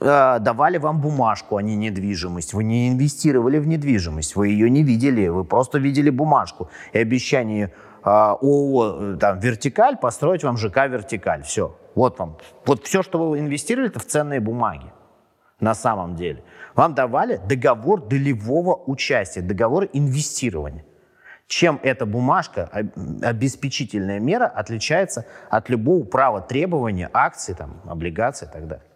Э, 0.00 0.38
давали 0.38 0.78
вам 0.78 1.00
бумажку, 1.00 1.56
а 1.56 1.62
не 1.62 1.74
недвижимость. 1.76 2.54
Вы 2.54 2.64
не 2.64 2.88
инвестировали 2.88 3.58
в 3.58 3.66
недвижимость, 3.66 4.36
вы 4.36 4.48
ее 4.48 4.70
не 4.70 4.84
видели, 4.84 5.26
вы 5.28 5.44
просто 5.44 5.78
видели 5.78 6.10
бумажку 6.10 6.70
и 6.92 6.98
обещание 6.98 7.66
э, 7.66 8.08
ООО 8.08 9.16
там, 9.16 9.40
«Вертикаль» 9.40 9.96
построить 9.96 10.44
вам 10.44 10.56
ЖК 10.56 10.86
«Вертикаль». 10.86 11.42
Все. 11.42 11.76
Вот 11.96 12.18
вам. 12.20 12.38
Вот 12.64 12.84
все, 12.84 13.02
что 13.02 13.18
вы 13.18 13.40
инвестировали, 13.40 13.88
это 13.88 13.98
в 13.98 14.06
ценные 14.06 14.40
бумаги 14.40 14.92
на 15.62 15.74
самом 15.74 16.16
деле. 16.16 16.42
Вам 16.74 16.94
давали 16.94 17.36
договор 17.36 18.06
долевого 18.06 18.82
участия, 18.86 19.40
договор 19.40 19.88
инвестирования. 19.92 20.84
Чем 21.46 21.78
эта 21.82 22.04
бумажка, 22.04 22.68
обеспечительная 23.22 24.20
мера, 24.20 24.46
отличается 24.46 25.24
от 25.50 25.68
любого 25.70 26.04
права 26.04 26.40
требования 26.40 27.08
акций, 27.12 27.54
там, 27.54 27.80
облигаций 27.86 28.48
и 28.48 28.50
так 28.50 28.66
далее? 28.66 28.86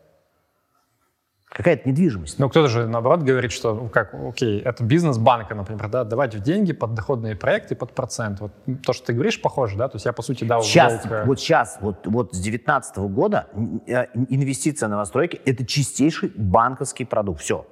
Какая-то 1.49 1.88
недвижимость. 1.88 2.38
Ну, 2.38 2.49
кто-то 2.49 2.68
же, 2.68 2.86
наоборот, 2.86 3.22
говорит, 3.22 3.53
что, 3.53 3.74
ну, 3.74 3.88
как, 3.88 4.14
окей, 4.14 4.61
это 4.61 4.84
бизнес 4.84 5.16
банка, 5.18 5.55
например, 5.55 5.88
да, 5.88 6.05
давать 6.05 6.34
в 6.34 6.40
деньги 6.40 6.72
под 6.72 6.94
доходные 6.94 7.36
проекты 7.36 7.74
под 7.74 7.92
процент. 7.92 8.40
Вот 8.40 8.53
то, 8.84 8.92
что 8.92 9.07
ты 9.07 9.12
говоришь, 9.12 9.40
похоже, 9.40 9.76
да? 9.76 9.88
То 9.88 9.97
есть 9.97 10.07
я, 10.07 10.12
по 10.12 10.22
сути, 10.22 10.44
дал 10.44 10.62
сейчас, 10.62 11.07
долг... 11.07 11.26
Вот 11.26 11.40
сейчас, 11.40 11.78
вот, 11.80 12.07
вот 12.07 12.34
с 12.34 12.40
2019 12.40 12.99
года 12.99 13.47
э, 13.86 14.07
инвестиция 14.28 14.88
на 14.88 14.97
новостройки– 14.97 15.40
это 15.44 15.64
чистейший 15.64 16.32
банковский 16.34 17.05
продукт. 17.05 17.40
Все. 17.40 17.66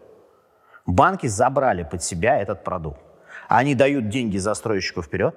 Банки 0.87 1.27
забрали 1.27 1.83
под 1.83 2.03
себя 2.03 2.39
этот 2.39 2.65
продукт. 2.65 3.01
Они 3.49 3.75
дают 3.75 4.09
деньги 4.09 4.39
застройщику 4.39 5.03
вперед 5.03 5.35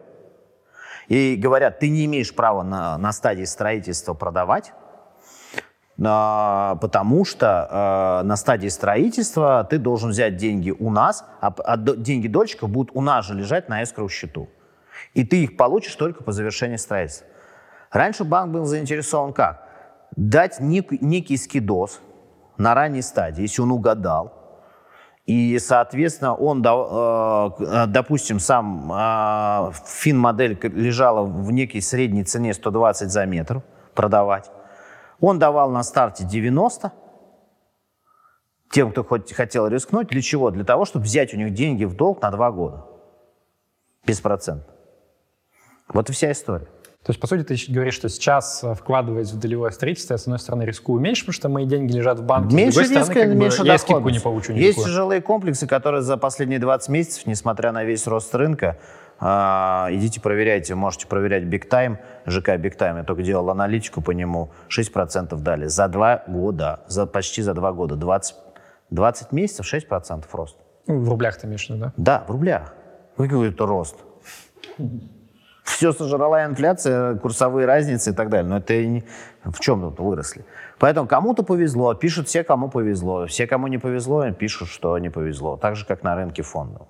и 1.08 1.36
говорят, 1.36 1.80
ты 1.80 1.90
не 1.90 2.06
имеешь 2.06 2.34
права 2.34 2.64
на, 2.64 2.98
на 2.98 3.12
стадии 3.12 3.46
строительства 3.46 4.14
продавать, 4.14 4.74
потому 5.98 7.26
что 7.26 8.22
э, 8.22 8.28
на 8.28 8.36
стадии 8.36 8.68
строительства 8.68 9.66
ты 9.68 9.80
должен 9.80 10.12
взять 10.12 10.38
деньги 10.38 10.70
у 10.70 10.92
нас, 10.92 11.26
а, 11.42 11.48
а 11.48 11.76
деньги 11.78 12.28
дольщиков 12.28 12.70
будут 12.70 12.96
у 12.96 13.02
нас 13.02 13.26
же 13.26 13.34
лежать 13.34 13.68
на 13.68 13.82
эскроу 13.82 14.08
счету. 14.08 14.48
И 15.16 15.24
ты 15.26 15.44
их 15.44 15.58
получишь 15.58 15.96
только 15.96 16.24
по 16.24 16.32
завершении 16.32 16.76
строительства. 16.76 17.28
Раньше 17.92 18.26
банк 18.26 18.54
был 18.54 18.66
заинтересован 18.66 19.34
как? 19.34 19.68
Дать 20.16 20.60
некий, 20.60 21.00
некий 21.02 21.38
скидос 21.38 22.00
на 22.58 22.76
ранней 22.76 23.02
стадии, 23.02 23.42
если 23.42 23.64
он 23.64 23.72
угадал. 23.72 24.34
И, 25.26 25.58
соответственно, 25.58 26.36
он, 26.36 26.64
э, 26.64 27.86
допустим, 27.88 28.40
сам 28.40 29.74
фин-модель 29.84 30.60
лежала 30.62 31.24
в 31.24 31.52
некой 31.52 31.82
средней 31.82 32.24
цене 32.24 32.54
120 32.54 33.10
за 33.10 33.26
метр 33.26 33.64
продавать. 33.96 34.52
Он 35.20 35.40
давал 35.40 35.72
на 35.72 35.84
старте 35.84 36.24
90 36.24 36.92
тем, 38.70 38.92
кто 38.92 39.04
хоть 39.04 39.34
хотел 39.34 39.68
рискнуть. 39.68 40.08
Для 40.10 40.22
чего? 40.22 40.52
Для 40.52 40.64
того, 40.64 40.86
чтобы 40.86 41.06
взять 41.06 41.34
у 41.34 41.38
них 41.38 41.54
деньги 41.54 41.86
в 41.86 41.96
долг 41.96 42.22
на 42.22 42.32
два 42.32 42.52
года. 42.52 42.86
Беспроцентно. 44.06 44.74
Вот 45.88 46.10
и 46.10 46.14
вся 46.14 46.32
история. 46.32 46.68
То 47.08 47.12
есть, 47.12 47.22
по 47.22 47.28
сути, 47.28 47.44
ты 47.44 47.56
говоришь, 47.72 47.94
что 47.94 48.10
сейчас, 48.10 48.62
э, 48.66 48.74
вкладываясь 48.74 49.32
в 49.32 49.40
долевое 49.40 49.72
строительство, 49.72 50.16
я, 50.16 50.18
с 50.18 50.24
одной 50.24 50.40
стороны, 50.40 50.64
рискую 50.64 51.00
меньше, 51.00 51.22
потому 51.22 51.34
что 51.34 51.48
мои 51.48 51.66
деньги 51.66 51.94
лежат 51.94 52.20
в 52.20 52.24
банке. 52.24 52.54
Меньше 52.54 52.84
с 52.84 52.90
другой 52.90 52.98
риска, 52.98 53.14
стороны, 53.14 53.36
меньше 53.36 53.62
бы, 53.62 53.68
я 53.68 53.78
скидку 53.78 54.10
не 54.10 54.20
получу 54.20 54.52
никакую. 54.52 54.66
Есть 54.66 54.86
жилые 54.88 55.22
комплексы, 55.22 55.68
которые 55.68 56.02
за 56.02 56.18
последние 56.18 56.60
20 56.60 56.90
месяцев, 56.90 57.26
несмотря 57.26 57.72
на 57.72 57.86
весь 57.86 58.06
рост 58.08 58.36
рынка, 58.36 58.78
идите 59.20 60.22
проверяйте, 60.22 60.76
можете 60.76 61.08
проверять 61.08 61.44
Big 61.44 61.68
Time, 61.70 61.98
ЖК 62.26 62.50
Big 62.50 62.78
Time, 62.78 62.98
я 62.98 63.04
только 63.04 63.24
делал 63.24 63.50
аналитику 63.50 64.02
по 64.02 64.12
нему, 64.12 64.52
6% 64.70 65.36
дали 65.40 65.66
за 65.66 65.88
два 65.88 66.24
года, 66.28 66.82
за, 66.88 67.06
почти 67.06 67.42
за 67.42 67.54
два 67.54 67.72
года, 67.72 67.96
20, 67.96 68.36
20 68.92 69.32
месяцев 69.32 69.66
6% 69.74 70.26
рост. 70.32 70.58
В 70.88 71.10
рублях 71.10 71.38
ты 71.38 71.48
имеешь 71.48 71.66
в 71.66 71.70
виду, 71.70 71.80
да? 71.80 71.94
Да, 71.98 72.24
в 72.28 72.32
рублях. 72.32 72.74
Какой 73.18 73.50
это 73.50 73.66
рост? 73.66 73.96
Все 75.64 75.92
сожрала 75.92 76.46
инфляция, 76.46 77.16
курсовые 77.16 77.68
разницы 77.68 78.12
и 78.12 78.14
так 78.14 78.30
далее. 78.30 78.50
Но 78.50 78.58
это 78.58 78.86
не... 78.86 79.04
в 79.44 79.60
чем 79.60 79.82
тут 79.82 80.00
выросли? 80.00 80.46
Поэтому 80.80 81.08
кому-то 81.08 81.44
повезло, 81.44 81.94
пишут 81.94 82.28
все, 82.28 82.44
кому 82.44 82.70
повезло. 82.70 83.28
Все, 83.28 83.48
кому 83.48 83.68
не 83.68 83.78
повезло, 83.78 84.32
пишут, 84.32 84.70
что 84.70 84.98
не 84.98 85.10
повезло. 85.10 85.58
Так 85.58 85.76
же, 85.76 85.86
как 85.86 86.04
на 86.04 86.16
рынке 86.16 86.42
фондов. 86.42 86.88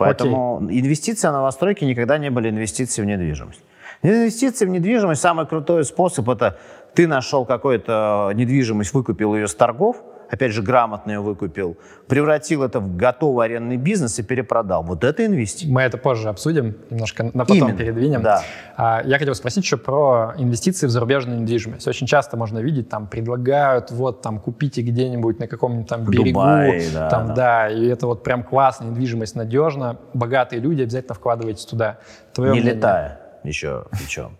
Поэтому 0.00 0.62
Окей. 0.64 0.80
инвестиции 0.80 1.28
в 1.28 1.32
новостройки 1.32 1.84
никогда 1.84 2.18
не 2.18 2.30
были 2.30 2.50
инвестиции 2.50 3.02
в 3.02 3.04
недвижимость. 3.04 3.60
Инвестиции 4.02 4.64
в 4.64 4.68
недвижимость, 4.70 5.20
самый 5.20 5.46
крутой 5.46 5.84
способ– 5.84 6.28
это 6.30 6.58
ты 6.94 7.06
нашел 7.06 7.44
какую-то 7.44 8.32
недвижимость, 8.34 8.94
выкупил 8.94 9.34
ее 9.34 9.46
с 9.46 9.54
торгов, 9.54 10.02
опять 10.30 10.52
же, 10.52 10.62
грамотно 10.62 11.10
ее 11.10 11.20
выкупил, 11.20 11.76
превратил 12.06 12.62
это 12.62 12.80
в 12.80 12.96
готовый 12.96 13.46
арендный 13.46 13.76
бизнес 13.76 14.18
и 14.18 14.22
перепродал. 14.22 14.82
Вот 14.82 15.04
это 15.04 15.26
инвестиции. 15.26 15.70
Мы 15.70 15.82
это 15.82 15.98
позже 15.98 16.28
обсудим, 16.28 16.76
немножко 16.90 17.24
на 17.24 17.44
потом 17.44 17.68
Именно, 17.68 17.78
передвинем. 17.78 18.22
Да. 18.22 18.42
А, 18.76 19.02
я 19.04 19.18
хотел 19.18 19.34
спросить 19.34 19.64
еще 19.64 19.76
про 19.76 20.34
инвестиции 20.38 20.86
в 20.86 20.90
зарубежную 20.90 21.40
недвижимость. 21.40 21.86
Очень 21.86 22.06
часто 22.06 22.36
можно 22.36 22.58
видеть, 22.60 22.88
там 22.88 23.06
предлагают, 23.06 23.90
вот 23.90 24.22
там 24.22 24.38
купите 24.38 24.82
где-нибудь 24.82 25.38
на 25.40 25.46
каком-нибудь 25.46 25.88
там 25.88 26.04
берегу. 26.04 26.40
Дубай, 26.40 26.88
да, 26.92 27.08
там, 27.10 27.28
да. 27.28 27.34
да, 27.34 27.68
и 27.70 27.86
это 27.86 28.06
вот 28.06 28.22
прям 28.22 28.42
классно, 28.42 28.84
недвижимость 28.84 29.34
надежно. 29.34 29.98
Богатые 30.14 30.60
люди 30.60 30.82
обязательно 30.82 31.14
вкладывайтесь 31.14 31.64
туда. 31.64 31.98
Твое 32.32 32.52
Не 32.52 32.60
мнение? 32.60 32.76
летая 32.76 33.20
еще 33.44 33.84
причем. 33.92 34.36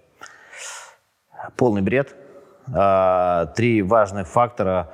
Полный 1.57 1.83
бред. 1.83 2.15
А, 2.73 3.47
три 3.57 3.83
важных 3.83 4.29
фактора 4.29 4.91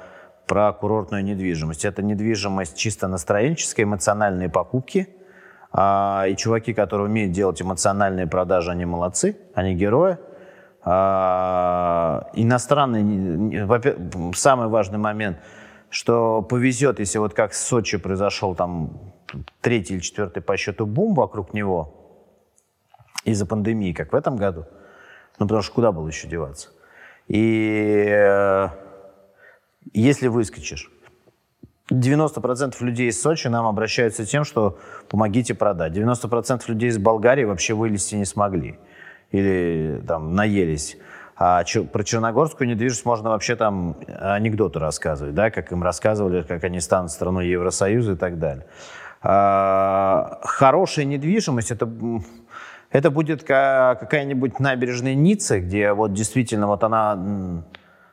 про 0.46 0.72
курортную 0.72 1.24
недвижимость. 1.24 1.84
Это 1.84 2.02
недвижимость 2.02 2.76
чисто 2.76 3.08
настроенческая, 3.08 3.84
эмоциональные 3.84 4.48
покупки. 4.48 5.08
А, 5.72 6.24
и 6.28 6.36
чуваки, 6.36 6.72
которые 6.72 7.08
умеют 7.08 7.32
делать 7.32 7.60
эмоциональные 7.60 8.26
продажи, 8.26 8.70
они 8.70 8.84
молодцы, 8.84 9.36
они 9.54 9.74
герои. 9.74 10.18
А, 10.82 12.30
иностранный, 12.34 13.66
самый 14.34 14.68
важный 14.68 14.98
момент, 14.98 15.38
что 15.90 16.42
повезет, 16.42 17.00
если 17.00 17.18
вот 17.18 17.34
как 17.34 17.52
в 17.52 17.56
Сочи 17.56 17.98
произошел 17.98 18.54
там 18.54 19.12
третий 19.60 19.94
или 19.94 20.00
четвертый 20.00 20.42
по 20.42 20.56
счету 20.56 20.86
бум 20.86 21.14
вокруг 21.14 21.52
него 21.52 21.92
из-за 23.24 23.46
пандемии, 23.46 23.92
как 23.92 24.12
в 24.12 24.16
этом 24.16 24.36
году. 24.36 24.66
Ну, 25.38 25.46
потому 25.46 25.62
что 25.62 25.74
куда 25.74 25.92
было 25.92 26.06
еще 26.06 26.28
деваться? 26.28 26.68
И 27.26 28.06
э, 28.08 28.68
если 29.92 30.28
выскочишь, 30.28 30.90
90% 31.90 32.74
людей 32.80 33.08
из 33.08 33.20
Сочи 33.20 33.46
нам 33.48 33.66
обращаются 33.66 34.26
тем, 34.26 34.44
что 34.44 34.78
помогите 35.08 35.54
продать. 35.54 35.92
90% 35.92 36.62
людей 36.66 36.88
из 36.88 36.98
Болгарии 36.98 37.44
вообще 37.44 37.74
вылезти 37.74 38.16
не 38.16 38.24
смогли. 38.24 38.78
Или 39.30 40.02
там 40.06 40.34
наелись. 40.34 40.96
А 41.36 41.62
про 41.92 42.02
черногорскую 42.02 42.66
недвижимость 42.66 43.04
можно 43.04 43.28
вообще 43.28 43.56
там 43.56 43.96
анекдоты 44.08 44.78
рассказывать, 44.78 45.34
да, 45.34 45.50
как 45.50 45.70
им 45.70 45.82
рассказывали, 45.82 46.42
как 46.42 46.64
они 46.64 46.80
станут 46.80 47.10
страной 47.10 47.48
Евросоюза 47.48 48.12
и 48.12 48.16
так 48.16 48.38
далее. 48.38 48.66
А, 49.20 50.40
хорошая 50.42 51.04
недвижимость 51.04 51.70
это, 51.70 51.88
это 52.90 53.10
будет 53.10 53.42
какая-нибудь 53.42 54.60
набережная 54.60 55.14
Ницца, 55.14 55.60
где 55.60 55.92
вот 55.92 56.14
действительно 56.14 56.68
вот 56.68 56.82
она 56.82 57.64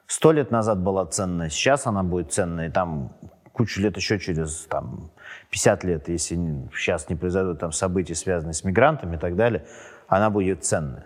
сто 0.07 0.31
лет 0.31 0.51
назад 0.51 0.79
была 0.79 1.05
ценная, 1.05 1.49
сейчас 1.49 1.87
она 1.87 2.03
будет 2.03 2.31
ценная, 2.31 2.67
и 2.67 2.71
там 2.71 3.13
кучу 3.51 3.81
лет 3.81 3.95
еще 3.95 4.19
через 4.19 4.65
там, 4.65 5.11
50 5.51 5.83
лет, 5.83 6.09
если 6.09 6.35
сейчас 6.75 7.09
не 7.09 7.15
произойдут 7.15 7.59
там 7.59 7.71
события, 7.71 8.15
связанные 8.15 8.53
с 8.53 8.63
мигрантами 8.63 9.15
и 9.15 9.19
так 9.19 9.35
далее, 9.35 9.65
она 10.07 10.29
будет 10.29 10.65
ценная. 10.65 11.05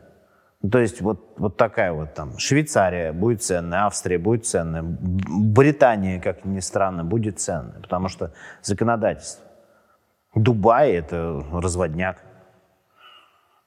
Ну, 0.62 0.70
то 0.72 0.80
есть 0.80 1.02
вот, 1.02 1.34
вот 1.38 1.56
такая 1.56 1.94
вот 1.94 2.16
там 2.16 2.40
Швейцария 2.40 3.12
будет 3.12 3.44
ценная, 3.44 3.86
Австрия 3.86 4.18
будет 4.18 4.46
ценная, 4.46 4.84
Британия, 4.84 6.20
как 6.20 6.46
ни 6.46 6.60
странно, 6.62 7.04
будет 7.04 7.40
ценная, 7.40 7.80
потому 7.80 8.08
что 8.08 8.34
законодательство. 8.64 9.46
Дубай– 10.34 10.92
это 10.94 11.44
разводняк. 11.52 12.18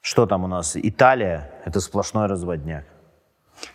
Что 0.01 0.27
там 0.27 0.45
у 0.45 0.47
нас? 0.47 0.77
Италия– 0.77 1.51
это 1.65 1.81
сплошной 1.81 2.27
разводняк. 2.27 2.85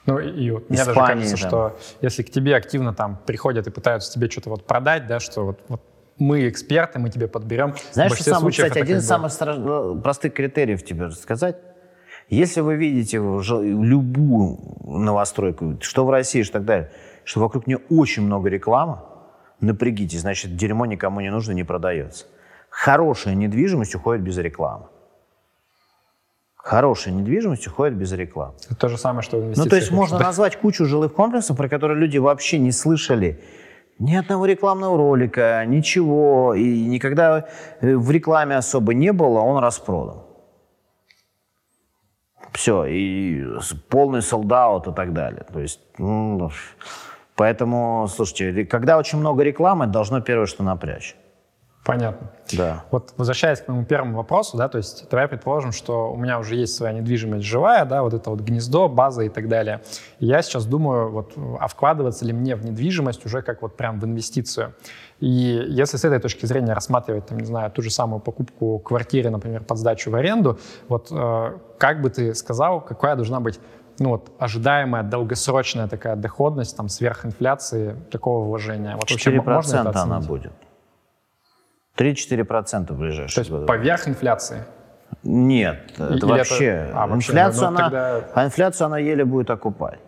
Ну 0.05 0.19
и 0.19 0.51
вот 0.51 0.69
мне 0.69 0.77
даже 0.77 0.93
кажется, 0.93 1.37
там. 1.37 1.49
что 1.49 1.79
если 2.01 2.23
к 2.23 2.29
тебе 2.29 2.55
активно 2.55 2.93
там 2.93 3.19
приходят 3.25 3.67
и 3.67 3.71
пытаются 3.71 4.11
тебе 4.11 4.29
что-то 4.29 4.49
вот 4.49 4.65
продать, 4.65 5.07
да, 5.07 5.19
что 5.19 5.45
вот, 5.45 5.59
вот 5.67 5.81
мы 6.17 6.47
эксперты, 6.47 6.99
мы 6.99 7.09
тебе 7.09 7.27
подберем. 7.27 7.75
Знаешь, 7.91 8.13
что 8.13 8.23
самое, 8.23 8.51
кстати, 8.51 8.79
один 8.79 8.97
из 8.97 9.07
самых 9.07 9.31
страш... 9.31 9.57
Ну, 9.57 9.99
простых 10.01 10.33
критериев 10.33 10.83
тебе 10.83 11.05
рассказать? 11.05 11.57
Если 12.29 12.61
вы 12.61 12.75
видите 12.75 13.17
любую 13.17 14.57
новостройку, 14.83 15.77
что 15.81 16.05
в 16.05 16.09
России, 16.09 16.41
что 16.43 16.53
так 16.53 16.65
далее, 16.65 16.91
что 17.23 17.39
вокруг 17.39 17.67
нее 17.67 17.79
очень 17.89 18.23
много 18.23 18.49
рекламы, 18.49 18.99
напрягитесь, 19.59 20.21
значит, 20.21 20.55
дерьмо 20.55 20.85
никому 20.85 21.21
не 21.21 21.29
нужно, 21.29 21.51
не 21.51 21.63
продается. 21.63 22.25
Хорошая 22.69 23.35
недвижимость 23.35 23.95
уходит 23.95 24.23
без 24.23 24.37
рекламы 24.37 24.87
хорошая 26.65 27.13
недвижимость 27.13 27.67
уходит 27.67 27.95
без 27.95 28.11
рекламы. 28.11 28.53
Это 28.65 28.75
то 28.75 28.87
же 28.87 28.97
самое, 28.97 29.21
что 29.21 29.37
инвестиции. 29.37 29.63
Ну, 29.63 29.69
то 29.69 29.75
есть 29.75 29.91
можно 29.91 30.17
да? 30.17 30.25
назвать 30.25 30.57
кучу 30.57 30.85
жилых 30.85 31.13
комплексов, 31.13 31.55
про 31.55 31.69
которые 31.69 31.99
люди 31.99 32.17
вообще 32.17 32.57
не 32.57 32.71
слышали 32.71 33.39
ни 33.99 34.15
одного 34.15 34.47
рекламного 34.47 34.97
ролика, 34.97 35.63
ничего. 35.67 36.55
И 36.55 36.87
никогда 36.87 37.45
э, 37.81 37.95
в 37.95 38.09
рекламе 38.09 38.57
особо 38.57 38.95
не 38.95 39.13
было, 39.13 39.41
он 39.41 39.63
распродан. 39.63 40.23
Все, 42.51 42.85
и 42.85 43.45
полный 43.89 44.23
солдат 44.23 44.87
и 44.87 44.91
так 44.91 45.13
далее. 45.13 45.45
То 45.53 45.59
есть, 45.59 45.79
ну, 45.99 46.49
поэтому, 47.35 48.07
слушайте, 48.07 48.65
когда 48.65 48.97
очень 48.97 49.19
много 49.19 49.43
рекламы, 49.43 49.85
должно 49.85 50.19
первое, 50.19 50.47
что 50.47 50.63
напрячь. 50.63 51.15
Понятно. 51.85 52.31
Да. 52.51 52.83
Вот 52.89 53.13
возвращаясь 53.15 53.61
к 53.61 53.67
моему 53.67 53.85
первому 53.85 54.17
вопросу, 54.17 54.57
да, 54.57 54.67
то 54.69 54.79
есть 54.79 55.07
давай 55.07 55.27
предположим, 55.27 55.71
что 55.71 56.11
у 56.11 56.17
меня 56.17 56.39
уже 56.39 56.55
есть 56.55 56.73
своя 56.73 56.93
недвижимость 56.93 57.45
живая, 57.45 57.85
да, 57.85 58.01
вот 58.01 58.15
это 58.15 58.31
вот 58.31 58.39
гнездо, 58.39 58.89
база 58.89 59.21
и 59.21 59.29
так 59.29 59.47
далее. 59.47 59.81
И 60.19 60.25
я 60.25 60.41
сейчас 60.41 60.65
думаю, 60.65 61.11
вот, 61.11 61.33
а 61.59 61.67
вкладываться 61.67 62.25
ли 62.25 62.33
мне 62.33 62.55
в 62.55 62.65
недвижимость 62.65 63.23
уже 63.27 63.43
как 63.43 63.61
вот 63.61 63.77
прям 63.77 63.99
в 63.99 64.05
инвестицию. 64.05 64.73
И 65.19 65.27
если 65.27 65.97
с 65.97 66.03
этой 66.03 66.19
точки 66.19 66.47
зрения 66.47 66.73
рассматривать, 66.73 67.27
там, 67.27 67.37
не 67.37 67.45
знаю, 67.45 67.69
ту 67.69 67.83
же 67.83 67.91
самую 67.91 68.19
покупку 68.19 68.79
квартиры, 68.79 69.29
например, 69.29 69.63
под 69.63 69.77
сдачу 69.77 70.09
в 70.09 70.15
аренду, 70.15 70.57
вот 70.87 71.09
э, 71.11 71.57
как 71.77 72.01
бы 72.01 72.09
ты 72.09 72.33
сказал, 72.33 72.81
какая 72.81 73.15
должна 73.15 73.39
быть 73.39 73.59
ну, 73.99 74.09
вот, 74.09 74.31
ожидаемая 74.39 75.03
долгосрочная 75.03 75.87
такая 75.87 76.15
доходность, 76.15 76.75
там, 76.75 76.89
сверхинфляции 76.89 77.95
такого 78.11 78.43
вложения? 78.43 78.95
Вот 78.95 79.09
4% 79.09 79.13
вообще, 79.13 79.41
можно 79.41 79.89
это 79.89 80.01
она 80.01 80.19
будет. 80.19 80.51
3-4% 81.97 82.93
в 82.93 82.97
ближайшие 82.97 83.35
То 83.35 83.41
есть 83.41 83.51
годы. 83.51 83.65
поверх 83.65 84.07
инфляции? 84.07 84.63
Нет, 85.23 85.91
это 85.97 86.13
Или 86.13 86.25
вообще. 86.25 86.65
Это... 86.65 87.03
А, 87.03 87.07
вообще 87.07 87.31
инфляцию, 87.31 87.61
ну, 87.61 87.67
она, 87.67 87.79
тогда... 87.79 88.21
а 88.33 88.45
инфляцию 88.45 88.85
она 88.85 88.97
еле 88.99 89.25
будет 89.25 89.49
окупать. 89.49 89.99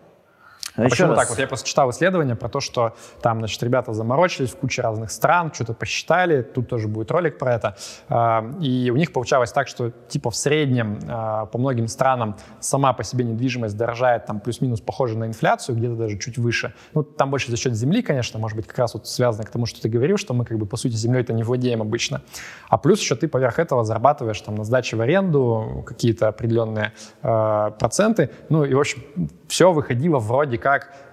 А 0.78 0.82
Еще 0.84 0.90
почему 0.90 1.08
раз. 1.10 1.18
так? 1.18 1.30
Вот 1.30 1.38
я 1.40 1.48
просто 1.48 1.66
читал 1.66 1.90
исследование 1.90 2.36
про 2.36 2.48
то, 2.48 2.60
что 2.60 2.94
там, 3.20 3.38
значит, 3.38 3.60
ребята 3.64 3.92
заморочились 3.92 4.50
в 4.50 4.56
куче 4.56 4.80
разных 4.80 5.10
стран, 5.10 5.52
что-то 5.52 5.74
посчитали, 5.74 6.42
тут 6.42 6.68
тоже 6.68 6.86
будет 6.86 7.10
ролик 7.10 7.36
про 7.36 7.54
это. 7.54 7.76
А, 8.08 8.48
и 8.60 8.90
у 8.90 8.96
них 8.96 9.12
получалось 9.12 9.50
так, 9.50 9.66
что 9.66 9.90
типа 9.90 10.30
в 10.30 10.36
среднем 10.36 11.00
а, 11.08 11.46
по 11.46 11.58
многим 11.58 11.88
странам 11.88 12.36
сама 12.60 12.92
по 12.92 13.02
себе 13.02 13.24
недвижимость 13.24 13.76
дорожает 13.76 14.26
там 14.26 14.38
плюс-минус 14.38 14.80
похоже 14.80 15.18
на 15.18 15.24
инфляцию, 15.24 15.76
где-то 15.76 15.96
даже 15.96 16.16
чуть 16.16 16.38
выше. 16.38 16.72
Ну, 16.94 17.02
там 17.02 17.30
больше 17.30 17.50
за 17.50 17.56
счет 17.56 17.74
земли, 17.74 18.00
конечно, 18.00 18.38
может 18.38 18.56
быть, 18.56 18.68
как 18.68 18.78
раз 18.78 18.94
вот 18.94 19.08
связано 19.08 19.44
к 19.44 19.50
тому, 19.50 19.66
что 19.66 19.82
ты 19.82 19.88
говорил, 19.88 20.16
что 20.16 20.32
мы 20.32 20.44
как 20.44 20.58
бы 20.58 20.66
по 20.66 20.76
сути 20.76 20.94
землей-то 20.94 21.32
не 21.32 21.42
владеем 21.42 21.82
обычно. 21.82 22.22
А 22.68 22.78
плюс 22.78 23.00
еще 23.00 23.16
ты 23.16 23.26
поверх 23.26 23.58
этого 23.58 23.82
зарабатываешь 23.82 24.40
там 24.40 24.54
на 24.54 24.62
сдаче 24.62 24.96
в 24.96 25.00
аренду 25.00 25.82
какие-то 25.84 26.28
определенные 26.28 26.92
э, 27.22 27.70
проценты. 27.80 28.30
Ну 28.48 28.64
и, 28.64 28.74
в 28.74 28.78
общем, 28.78 29.02
все 29.48 29.72
выходило 29.72 30.18
вроде 30.18 30.56
как 30.58 30.67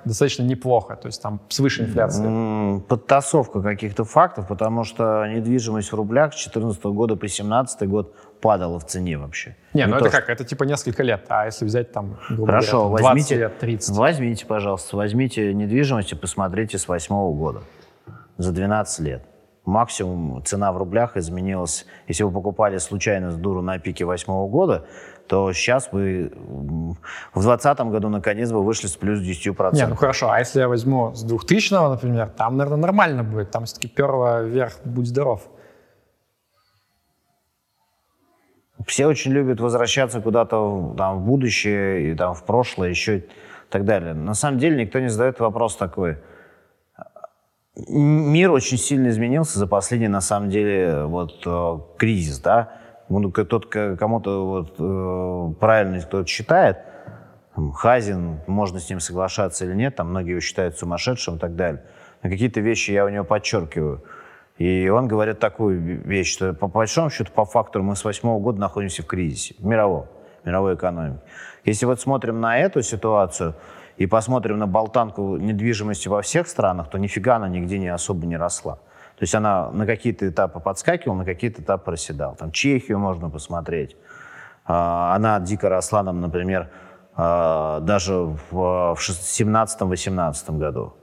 достаточно 0.06 0.44
неплохо, 0.44 0.96
то 0.96 1.08
есть 1.08 1.22
там 1.22 1.42
свыше 1.50 1.84
инфляции. 1.84 2.80
Подтасовка 2.88 3.62
каких-то 3.62 4.04
фактов, 4.04 4.48
потому 4.48 4.84
что 4.84 5.26
недвижимость 5.28 5.92
в 5.92 5.96
рублях 5.96 6.34
с 6.34 6.38
2014 6.38 6.84
года 6.86 7.16
по 7.16 7.22
2017 7.22 7.88
год 7.88 8.16
падала 8.42 8.80
в 8.80 8.86
цене 8.86 9.18
вообще. 9.18 9.56
Не, 9.74 9.84
Не 9.84 9.88
ну 9.88 9.98
это 9.98 10.10
как, 10.10 10.30
это 10.30 10.44
типа 10.44 10.64
несколько 10.64 11.04
лет, 11.04 11.26
а 11.30 11.46
если 11.46 11.66
взять 11.66 11.92
там, 11.92 12.18
Хорошо, 12.28 12.88
говоря, 12.88 13.04
20 13.04 13.04
возьмите, 13.04 13.36
лет, 13.38 13.60
30. 13.60 13.96
Возьмите, 13.96 14.46
пожалуйста, 14.46 14.98
возьмите 14.98 15.54
недвижимость 15.54 16.12
и 16.12 16.16
посмотрите 16.16 16.78
с 16.78 16.86
2008 16.86 17.16
года, 17.38 17.62
за 18.38 18.52
12 18.52 19.00
лет 19.00 19.24
максимум 19.66 20.44
цена 20.44 20.72
в 20.72 20.78
рублях 20.78 21.18
изменилась. 21.18 21.86
Если 22.08 22.24
вы 22.24 22.32
покупали 22.32 22.78
случайно 22.78 23.32
с 23.32 23.36
дуру 23.36 23.62
на 23.62 23.80
пике 23.80 24.06
восьмого 24.06 24.48
года, 24.48 24.86
то 25.28 25.52
сейчас 25.54 25.90
вы 25.92 26.32
в 26.36 27.42
2020 27.42 27.80
году 27.92 28.10
наконец 28.10 28.52
вы 28.52 28.64
вышли 28.64 28.88
с 28.88 28.96
плюс 28.96 29.20
10%. 29.20 29.76
Не, 29.76 29.88
ну 29.88 29.96
хорошо, 29.96 30.30
а 30.30 30.40
если 30.40 30.60
я 30.60 30.68
возьму 30.68 31.14
с 31.14 31.24
2000 31.24 31.74
например, 31.90 32.30
там, 32.30 32.58
наверное, 32.58 32.82
нормально 32.82 33.24
будет, 33.24 33.52
там 33.52 33.66
все-таки 33.66 33.88
перво 33.88 34.44
вверх, 34.44 34.74
будь 34.84 35.08
здоров. 35.08 35.48
Все 38.86 39.08
очень 39.08 39.32
любят 39.32 39.60
возвращаться 39.60 40.22
куда-то 40.22 40.94
там, 40.98 41.20
в 41.20 41.26
будущее, 41.26 42.12
и, 42.12 42.16
там, 42.16 42.36
в 42.36 42.44
прошлое, 42.44 42.90
еще 42.90 43.20
и 43.20 43.24
так 43.70 43.86
далее. 43.86 44.14
На 44.14 44.36
самом 44.36 44.60
деле 44.60 44.84
никто 44.84 45.00
не 45.00 45.10
задает 45.10 45.40
вопрос 45.40 45.76
такой. 45.76 46.18
Мир 47.76 48.52
очень 48.52 48.78
сильно 48.78 49.10
изменился 49.10 49.60
за 49.60 49.68
последний, 49.68 50.08
на 50.08 50.22
самом 50.22 50.50
деле, 50.50 51.06
вот, 51.06 51.42
э, 51.46 51.80
кризис, 51.98 52.40
да. 52.40 52.74
Ну, 53.10 53.32
тот, 53.32 53.68
кому-то 53.68 54.46
вот, 54.46 54.76
э, 54.80 55.54
правильно 55.60 56.00
кто-то 56.00 56.28
считает, 56.28 56.78
Хазин, 57.74 58.40
можно 58.48 58.80
с 58.80 58.90
ним 58.90 59.00
соглашаться 59.00 59.66
или 59.66 59.74
нет, 59.74 59.96
там 59.96 60.10
многие 60.10 60.32
его 60.32 60.42
считают 60.42 60.78
сумасшедшим 60.78 61.36
и 61.36 61.40
так 61.40 61.56
далее. 61.56 61.84
Но 62.24 62.30
какие-то 62.30 62.60
вещи 62.60 62.92
я 62.92 63.06
у 63.06 63.10
него 63.10 63.24
подчеркиваю. 63.24 64.04
И 64.58 64.90
он 64.90 65.08
говорит 65.08 65.40
такую 65.40 65.80
вещь, 65.80 66.34
что 66.34 66.54
по 66.54 66.68
большому 66.68 67.10
счету, 67.10 67.32
по 67.34 67.46
фактору, 67.46 67.84
мы 67.84 67.96
с 67.96 68.04
восьмого 68.04 68.40
года 68.40 68.60
находимся 68.60 69.04
в 69.04 69.06
кризисе, 69.06 69.56
в 69.60 69.66
мировом, 69.66 70.08
мировой 70.44 70.76
экономике. 70.76 71.22
Если 71.66 71.86
вот 71.86 72.00
смотрим 72.00 72.40
на 72.40 72.58
эту 72.58 72.82
ситуацию 72.82 73.56
и 73.98 74.06
посмотрим 74.06 74.58
на 74.58 74.68
болтанку 74.68 75.38
недвижимости 75.38 76.08
во 76.08 76.22
всех 76.22 76.48
странах, 76.48 76.90
то 76.90 76.98
нифига 76.98 77.36
она 77.36 77.50
нигде 77.50 77.78
не 77.80 77.90
особо 77.90 78.26
не 78.26 78.38
росла. 78.38 78.80
То 79.18 79.24
есть 79.24 79.34
она 79.34 79.72
на 79.72 79.86
какие-то 79.86 80.28
этапы 80.28 80.60
подскакивала, 80.60 81.18
на 81.18 81.26
какие-то 81.26 81.62
этапы 81.62 81.86
проседала. 81.86 82.36
Там 82.36 82.52
Чехию 82.52 83.00
можно 83.00 83.30
посмотреть. 83.30 83.96
А, 84.66 85.16
она 85.16 85.40
дико 85.40 85.70
росла 85.70 86.04
нам, 86.04 86.20
например, 86.20 86.70
а, 87.16 87.80
даже 87.80 88.14
в 88.52 88.96
17-18 88.98 90.58
году. 90.58 90.96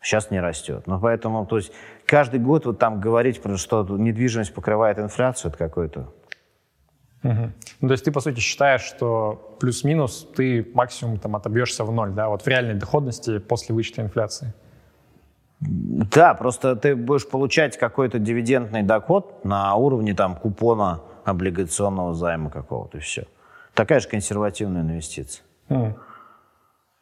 Сейчас 0.00 0.30
не 0.30 0.40
растет. 0.40 0.86
Но 0.86 0.98
поэтому, 0.98 1.44
то 1.44 1.56
есть 1.56 1.72
каждый 2.06 2.40
год 2.40 2.64
вот 2.64 2.78
там 2.78 3.00
говорить, 3.00 3.40
что 3.56 3.86
недвижимость 3.98 4.54
покрывает 4.54 4.98
инфляцию, 4.98 5.50
это 5.50 5.58
какой-то 5.58 6.12
Угу. 7.24 7.52
Ну, 7.80 7.88
то 7.88 7.92
есть 7.92 8.04
ты, 8.04 8.12
по 8.12 8.20
сути, 8.20 8.38
считаешь, 8.38 8.82
что 8.82 9.56
плюс-минус 9.58 10.28
ты 10.36 10.70
максимум 10.74 11.18
там 11.18 11.34
отобьешься 11.34 11.84
в 11.84 11.92
ноль, 11.92 12.12
да, 12.12 12.28
вот 12.28 12.42
в 12.42 12.46
реальной 12.46 12.74
доходности 12.74 13.38
после 13.38 13.74
вычета 13.74 14.02
инфляции? 14.02 14.54
Да, 15.60 16.34
просто 16.34 16.76
ты 16.76 16.94
будешь 16.94 17.28
получать 17.28 17.76
какой-то 17.76 18.18
дивидендный 18.18 18.82
доход 18.82 19.44
на 19.44 19.74
уровне 19.74 20.14
там 20.14 20.36
купона 20.36 21.00
облигационного 21.24 22.14
займа 22.14 22.50
какого-то, 22.50 22.98
и 22.98 23.00
все. 23.00 23.24
Такая 23.74 24.00
же 24.00 24.08
консервативная 24.08 24.82
инвестиция. 24.82 25.44
Mm. 25.68 25.94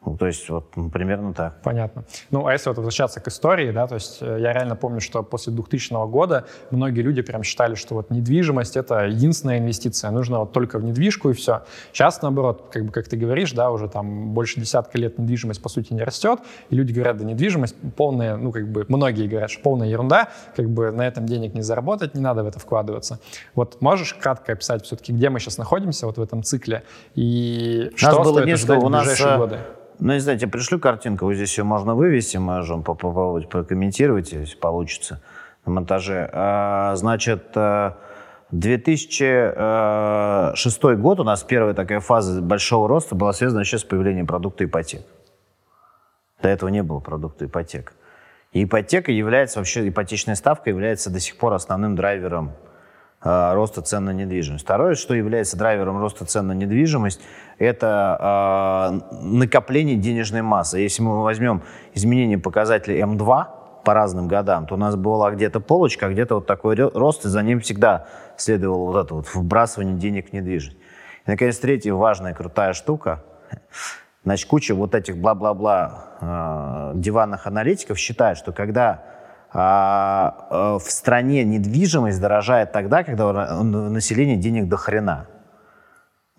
Ну, 0.05 0.15
то 0.15 0.27
есть 0.27 0.47
вот 0.49 0.75
ну, 0.75 0.89
примерно 0.89 1.33
так. 1.33 1.61
Понятно. 1.63 2.05
Ну, 2.29 2.45
а 2.45 2.53
если 2.53 2.69
вот 2.69 2.77
возвращаться 2.77 3.19
к 3.19 3.27
истории, 3.27 3.71
да, 3.71 3.87
то 3.87 3.95
есть 3.95 4.19
э, 4.21 4.37
я 4.39 4.53
реально 4.53 4.75
помню, 4.75 5.01
что 5.01 5.23
после 5.23 5.51
2000 5.51 6.07
года 6.07 6.45
многие 6.69 7.01
люди 7.01 7.21
прям 7.21 7.43
считали, 7.43 7.75
что 7.75 7.95
вот 7.95 8.11
недвижимость— 8.11 8.77
это 8.77 9.05
единственная 9.05 9.57
инвестиция, 9.57 10.11
нужно 10.11 10.39
вот 10.39 10.53
только 10.53 10.77
в 10.77 10.83
недвижку 10.83 11.31
и 11.31 11.33
все. 11.33 11.63
Сейчас, 11.91 12.21
наоборот, 12.21 12.69
как 12.71 12.85
бы, 12.85 12.91
как 12.91 13.07
ты 13.09 13.17
говоришь, 13.17 13.51
да, 13.53 13.71
уже 13.71 13.89
там 13.89 14.29
больше 14.33 14.59
десятка 14.59 14.97
лет 14.99 15.17
недвижимость, 15.17 15.61
по 15.61 15.69
сути, 15.69 15.93
не 15.93 16.03
растет, 16.03 16.39
и 16.69 16.75
люди 16.75 16.93
говорят, 16.93 17.17
да, 17.17 17.25
недвижимость 17.25 17.75
полная, 17.97 18.37
ну, 18.37 18.51
как 18.51 18.67
бы, 18.71 18.85
многие 18.87 19.27
говорят, 19.27 19.49
что 19.49 19.61
полная 19.61 19.87
ерунда, 19.87 20.29
как 20.55 20.69
бы 20.69 20.91
на 20.91 21.07
этом 21.07 21.25
денег 21.25 21.55
не 21.55 21.63
заработать, 21.63 22.13
не 22.13 22.21
надо 22.21 22.43
в 22.43 22.47
это 22.47 22.59
вкладываться. 22.59 23.19
Вот 23.55 23.81
можешь 23.81 24.13
кратко 24.13 24.53
описать 24.53 24.85
все-таки, 24.85 25.11
где 25.11 25.29
мы 25.29 25.39
сейчас 25.39 25.57
находимся 25.57 26.05
вот 26.05 26.17
в 26.17 26.21
этом 26.21 26.43
цикле, 26.43 26.83
и 27.15 27.91
что 27.95 28.23
было 28.23 28.39
стоит 28.39 28.53
ожидать 28.53 28.83
в 28.83 28.87
ближайшие 28.87 29.27
нас, 29.27 29.37
годы? 29.37 29.59
Ну, 29.99 30.13
не 30.13 30.19
знаю, 30.19 30.37
я 30.39 30.47
пришлю 30.47 30.79
картинку, 30.79 31.25
вот 31.25 31.33
здесь 31.33 31.57
ее 31.57 31.63
можно 31.63 31.95
вывести, 31.95 32.37
можем 32.37 32.83
попробовать 32.83 33.49
прокомментировать, 33.49 34.31
если 34.31 34.55
получится 34.55 35.23
на 35.65 35.73
монтаже. 35.73 36.29
А, 36.31 36.95
значит, 36.95 37.57
2006 38.51 40.83
э, 40.83 40.95
год 40.95 41.19
у 41.19 41.23
нас 41.23 41.43
первая 41.43 41.73
такая 41.73 41.99
фаза 41.99 42.39
большого 42.41 42.87
роста 42.87 43.15
была 43.15 43.33
связана 43.33 43.61
еще 43.61 43.79
с 43.79 43.83
появлением 43.83 44.27
продукта 44.27 44.65
ипотек. 44.65 45.01
До 46.43 46.49
этого 46.49 46.69
не 46.69 46.83
было 46.83 46.99
продукта 46.99 47.45
ипотек. 47.45 47.93
И 48.53 48.65
ипотека 48.65 49.11
является 49.11 49.59
вообще, 49.59 49.89
ипотечная 49.89 50.35
ставка 50.35 50.69
является 50.69 51.09
до 51.09 51.19
сих 51.19 51.37
пор 51.37 51.53
основным 51.53 51.95
драйвером 51.95 52.51
Э, 52.51 52.66
роста 53.21 53.81
цен 53.81 54.05
на 54.05 54.11
недвижимость. 54.11 54.63
Второе, 54.63 54.95
что 54.95 55.13
является 55.13 55.57
драйвером 55.57 55.99
роста 55.99 56.25
цен 56.25 56.47
на 56.47 56.51
недвижимость, 56.51 57.19
это 57.57 59.01
э, 59.11 59.17
накопление 59.23 59.95
денежной 59.95 60.43
массы. 60.43 60.79
Если 60.79 61.01
мы 61.01 61.23
возьмем 61.23 61.63
изменение 61.93 62.37
показателей 62.37 63.01
М2 63.01 63.45
по 63.83 63.93
разным 63.93 64.27
годам, 64.27 64.67
то 64.67 64.75
у 64.75 64.77
нас 64.77 64.95
была 64.95 65.31
где-то 65.31 65.59
полочка, 65.59 66.07
а 66.07 66.09
где-то 66.09 66.35
вот 66.35 66.45
такой 66.45 66.75
рост, 66.75 67.25
и 67.25 67.29
за 67.29 67.41
ним 67.41 67.59
всегда 67.61 68.07
следовало 68.35 68.91
вот 68.91 69.05
это 69.05 69.15
вот 69.15 69.27
вбрасывание 69.33 69.95
денег 69.95 70.29
в 70.29 70.33
недвижимость. 70.33 70.77
И, 71.25 71.31
наконец, 71.31 71.57
третья 71.57 71.93
важная 71.93 72.33
крутая 72.33 72.73
штука. 72.73 73.23
Значит, 74.23 74.49
куча 74.49 74.75
вот 74.75 74.93
этих 74.93 75.17
бла-бла-бла 75.17 76.03
э, 76.19 76.91
диванных 76.99 77.47
аналитиков 77.47 77.97
считает, 77.97 78.37
что 78.37 78.51
когда 78.51 79.03
э, 79.03 79.16
в 79.53 80.83
стране 80.87 81.43
недвижимость 81.43 82.19
дорожает 82.19 82.71
тогда, 82.71 83.03
когда 83.03 83.27
у 83.59 83.63
населения 83.63 84.35
денег 84.35 84.67
до 84.67 84.77
хрена. 84.77 85.27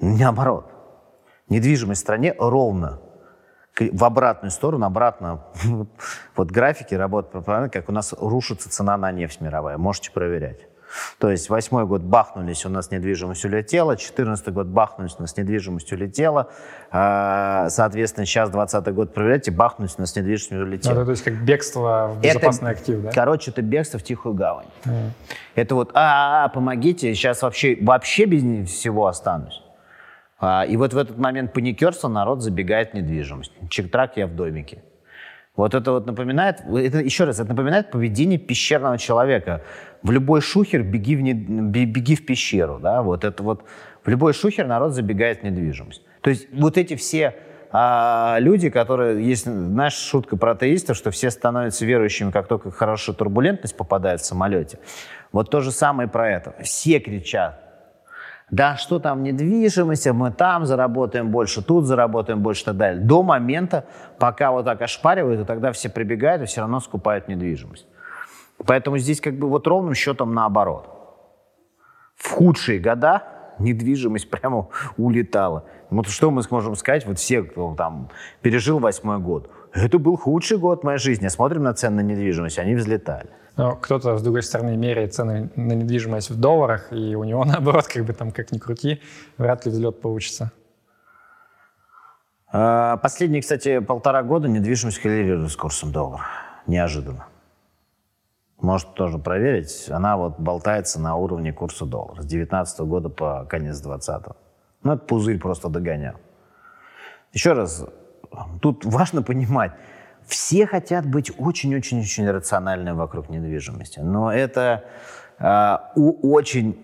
Наоборот. 0.00 0.70
Недвижимость 1.48 2.00
в 2.00 2.04
стране 2.04 2.34
ровно 2.38 3.00
в 3.92 4.04
обратную 4.04 4.50
сторону, 4.50 4.86
обратно. 4.86 5.44
Вот 6.36 6.50
графики 6.50 6.94
работают, 6.94 7.46
как 7.72 7.88
у 7.88 7.92
нас 7.92 8.14
рушится 8.18 8.70
цена 8.70 8.96
на 8.96 9.12
нефть 9.12 9.40
мировая. 9.40 9.78
Можете 9.78 10.10
проверять. 10.10 10.67
То 11.18 11.30
есть 11.30 11.50
восьмой 11.50 11.86
год 11.86 12.02
бахнулись, 12.02 12.64
у 12.64 12.68
нас 12.68 12.90
недвижимость 12.90 13.44
улетела, 13.44 13.96
четырнадцатый 13.96 14.52
год 14.52 14.66
бахнулись, 14.68 15.16
у 15.18 15.22
нас 15.22 15.36
недвижимость 15.36 15.92
улетела, 15.92 16.50
а, 16.90 17.68
соответственно, 17.70 18.24
сейчас 18.24 18.50
двадцатый 18.50 18.92
год 18.92 19.12
проверяйте, 19.12 19.50
бахнулись, 19.50 19.94
у 19.98 20.00
нас 20.00 20.16
недвижимость 20.16 20.52
улетела. 20.52 20.94
Ну, 20.94 21.04
то 21.04 21.10
есть 21.10 21.22
как 21.22 21.34
бегство 21.44 22.12
в 22.14 22.20
безопасный 22.20 22.70
это, 22.70 22.80
актив, 22.80 23.02
да? 23.02 23.10
Короче, 23.12 23.50
это 23.50 23.62
бегство 23.62 23.98
в 23.98 24.02
тихую 24.02 24.34
гавань. 24.34 24.66
Mm. 24.84 25.10
Это 25.54 25.74
вот, 25.74 25.90
а, 25.94 26.44
а, 26.44 26.48
помогите, 26.48 27.14
сейчас 27.14 27.42
вообще, 27.42 27.76
вообще 27.80 28.24
без 28.24 28.70
всего 28.70 29.06
останусь. 29.06 29.62
А, 30.40 30.64
и 30.64 30.76
вот 30.76 30.94
в 30.94 30.98
этот 30.98 31.18
момент 31.18 31.52
паникерства 31.52 32.08
народ 32.08 32.42
забегает 32.42 32.92
в 32.92 32.94
недвижимость. 32.94 33.52
Чек-трак 33.68 34.16
я 34.16 34.26
в 34.26 34.34
домике. 34.34 34.82
Вот 35.56 35.74
это 35.74 35.90
вот 35.90 36.06
напоминает, 36.06 36.60
это, 36.60 36.98
еще 36.98 37.24
раз, 37.24 37.40
это 37.40 37.48
напоминает 37.48 37.90
поведение 37.90 38.38
пещерного 38.38 38.96
человека. 38.96 39.62
В 40.02 40.10
любой 40.10 40.40
шухер 40.40 40.82
беги 40.82 41.16
в, 41.16 41.20
не, 41.20 41.32
беги 41.32 42.14
в 42.14 42.24
пещеру, 42.24 42.78
да, 42.80 43.02
вот 43.02 43.24
это 43.24 43.42
вот. 43.42 43.64
В 44.04 44.08
любой 44.08 44.32
шухер 44.32 44.66
народ 44.66 44.92
забегает 44.92 45.40
в 45.40 45.42
недвижимость. 45.42 46.02
То 46.20 46.30
есть 46.30 46.48
вот 46.52 46.78
эти 46.78 46.94
все 46.96 47.34
а, 47.70 48.36
люди, 48.38 48.70
которые, 48.70 49.26
есть, 49.26 49.44
знаешь, 49.44 49.94
шутка 49.94 50.36
про 50.36 50.52
атеистов, 50.52 50.96
что 50.96 51.10
все 51.10 51.30
становятся 51.30 51.84
верующими, 51.84 52.30
как 52.30 52.46
только 52.46 52.70
хорошая 52.70 53.14
турбулентность 53.14 53.76
попадает 53.76 54.20
в 54.20 54.24
самолете. 54.24 54.78
Вот 55.32 55.50
то 55.50 55.60
же 55.60 55.72
самое 55.72 56.08
про 56.08 56.30
это. 56.30 56.54
Все 56.62 57.00
кричат, 57.00 57.60
да 58.50 58.76
что 58.76 58.98
там 58.98 59.22
недвижимость, 59.22 60.06
мы 60.12 60.30
там 60.30 60.64
заработаем 60.64 61.30
больше, 61.30 61.62
тут 61.62 61.84
заработаем 61.84 62.40
больше 62.40 62.62
и 62.62 62.64
так 62.64 62.76
далее. 62.76 63.02
До 63.02 63.22
момента, 63.22 63.84
пока 64.18 64.52
вот 64.52 64.64
так 64.64 64.80
ошпаривают, 64.80 65.42
и 65.42 65.44
тогда 65.44 65.72
все 65.72 65.90
прибегают 65.90 66.42
и 66.42 66.46
все 66.46 66.62
равно 66.62 66.80
скупают 66.80 67.28
недвижимость. 67.28 67.86
Поэтому 68.66 68.98
здесь 68.98 69.20
как 69.20 69.34
бы 69.38 69.48
вот 69.48 69.66
ровным 69.66 69.94
счетом 69.94 70.34
наоборот. 70.34 70.88
В 72.16 72.30
худшие 72.30 72.80
года 72.80 73.22
недвижимость 73.58 74.30
прямо 74.30 74.68
улетала. 74.96 75.64
Вот 75.90 76.08
что 76.08 76.30
мы 76.30 76.42
сможем 76.42 76.74
сказать, 76.74 77.06
вот 77.06 77.18
все, 77.18 77.42
кто 77.42 77.74
там 77.74 78.10
пережил 78.42 78.78
восьмой 78.78 79.18
год. 79.18 79.50
Это 79.72 79.98
был 79.98 80.16
худший 80.16 80.58
год 80.58 80.84
моей 80.84 80.98
жизни. 80.98 81.28
Смотрим 81.28 81.62
на 81.62 81.74
цены 81.74 82.02
на 82.02 82.06
недвижимость, 82.06 82.58
они 82.58 82.74
взлетали. 82.74 83.28
Но 83.56 83.74
кто-то, 83.74 84.16
с 84.16 84.22
другой 84.22 84.42
стороны, 84.42 84.76
меряет 84.76 85.14
цены 85.14 85.50
на 85.56 85.72
недвижимость 85.72 86.30
в 86.30 86.38
долларах, 86.38 86.92
и 86.92 87.16
у 87.16 87.24
него, 87.24 87.44
наоборот, 87.46 87.86
как 87.86 88.04
бы 88.04 88.12
там, 88.12 88.30
как 88.30 88.52
ни 88.52 88.58
крути, 88.58 89.00
вряд 89.36 89.66
ли 89.66 89.72
взлет 89.72 90.00
получится. 90.00 90.52
А, 92.50 92.96
последние, 92.98 93.42
кстати, 93.42 93.80
полтора 93.80 94.22
года 94.22 94.48
недвижимость 94.48 95.00
коррелирует 95.00 95.50
с 95.50 95.56
курсом 95.56 95.92
доллара. 95.92 96.24
Неожиданно. 96.66 97.26
Может 98.60 98.94
тоже 98.94 99.18
проверить. 99.18 99.88
Она 99.88 100.16
вот 100.16 100.38
болтается 100.38 101.00
на 101.00 101.14
уровне 101.14 101.52
курса 101.52 101.86
доллара 101.86 102.22
с 102.22 102.26
2019 102.26 102.80
года 102.80 103.08
по 103.08 103.44
конец 103.44 103.80
2020. 103.80 104.36
Ну, 104.82 104.92
это 104.92 105.04
пузырь 105.04 105.38
просто 105.38 105.68
догонял. 105.68 106.14
Еще 107.32 107.52
раз, 107.52 107.84
тут 108.60 108.84
важно 108.84 109.22
понимать, 109.22 109.72
все 110.26 110.66
хотят 110.66 111.06
быть 111.06 111.32
очень-очень-очень 111.38 112.28
рациональными 112.30 112.96
вокруг 112.96 113.28
недвижимости, 113.28 114.00
но 114.00 114.32
это 114.32 114.84
э, 115.38 115.76
очень 115.96 116.78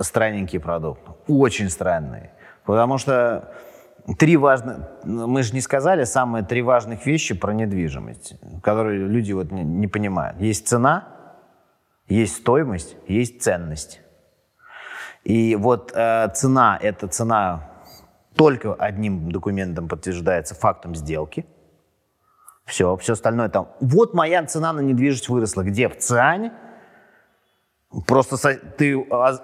странненький 0.00 0.60
продукт, 0.60 1.02
очень 1.26 1.68
странный. 1.68 2.30
Потому 2.64 2.98
что 2.98 3.52
три 4.18 4.36
важных, 4.36 4.78
мы 5.04 5.42
же 5.42 5.54
не 5.54 5.60
сказали 5.60 6.04
самые 6.04 6.44
три 6.44 6.62
важных 6.62 7.06
вещи 7.06 7.34
про 7.34 7.52
недвижимость, 7.52 8.36
которые 8.62 9.06
люди 9.06 9.32
вот 9.32 9.52
не, 9.52 9.62
не 9.62 9.86
понимают. 9.86 10.40
Есть 10.40 10.68
цена, 10.68 11.17
есть 12.08 12.36
стоимость, 12.36 12.96
есть 13.06 13.42
ценность. 13.42 14.00
И 15.24 15.56
вот 15.56 15.92
э, 15.94 16.28
цена, 16.34 16.78
это 16.80 17.06
цена 17.08 17.70
только 18.34 18.74
одним 18.74 19.30
документом 19.30 19.88
подтверждается 19.88 20.54
фактом 20.54 20.94
сделки. 20.94 21.44
Все, 22.64 22.96
все 22.96 23.14
остальное 23.14 23.48
там. 23.48 23.68
Вот 23.80 24.14
моя 24.14 24.44
цена 24.46 24.72
на 24.72 24.80
недвижимость 24.80 25.28
выросла. 25.28 25.62
Где? 25.62 25.88
В 25.88 25.98
ЦИАНе? 25.98 26.52
Просто 28.06 28.36
со, 28.36 28.54
ты, 28.54 29.06
а, 29.10 29.38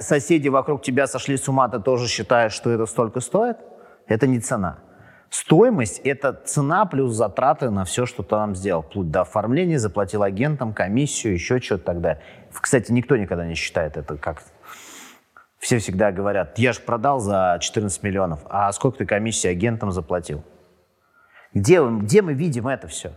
соседи 0.00 0.48
вокруг 0.48 0.82
тебя 0.82 1.06
сошли 1.06 1.36
с 1.36 1.46
ума, 1.48 1.68
ты 1.68 1.78
тоже 1.78 2.08
считаешь, 2.08 2.52
что 2.52 2.70
это 2.70 2.86
столько 2.86 3.20
стоит? 3.20 3.58
Это 4.06 4.26
не 4.26 4.40
цена. 4.40 4.78
Стоимость– 5.30 5.98
это 6.04 6.32
цена 6.32 6.86
плюс 6.86 7.12
затраты 7.12 7.70
на 7.70 7.84
все, 7.84 8.06
что 8.06 8.22
ты 8.22 8.30
там 8.30 8.54
сделал. 8.54 8.82
Вплоть 8.82 9.10
до 9.10 9.22
оформления, 9.22 9.78
заплатил 9.78 10.22
агентам, 10.22 10.72
комиссию, 10.72 11.34
еще 11.34 11.60
что-то 11.60 11.84
тогда. 11.84 12.18
Кстати, 12.52 12.92
никто 12.92 13.16
никогда 13.16 13.46
не 13.46 13.54
считает 13.54 13.96
это 13.96 14.16
как... 14.16 14.42
Все 15.58 15.78
всегда 15.78 16.12
говорят, 16.12 16.58
я 16.58 16.72
же 16.72 16.80
продал 16.80 17.18
за 17.18 17.58
14 17.60 18.02
миллионов, 18.02 18.40
а 18.44 18.70
сколько 18.72 18.98
ты 18.98 19.06
комиссии 19.06 19.48
агентам 19.48 19.90
заплатил? 19.90 20.44
Где, 21.54 21.82
где 21.84 22.22
мы 22.22 22.34
видим 22.34 22.68
это 22.68 22.86
все? 22.86 23.12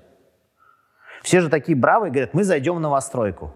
Все 1.21 1.41
же 1.41 1.49
такие 1.49 1.77
бравые 1.77 2.11
говорят, 2.11 2.33
мы 2.33 2.43
зайдем 2.43 2.75
в 2.75 2.79
новостройку. 2.79 3.53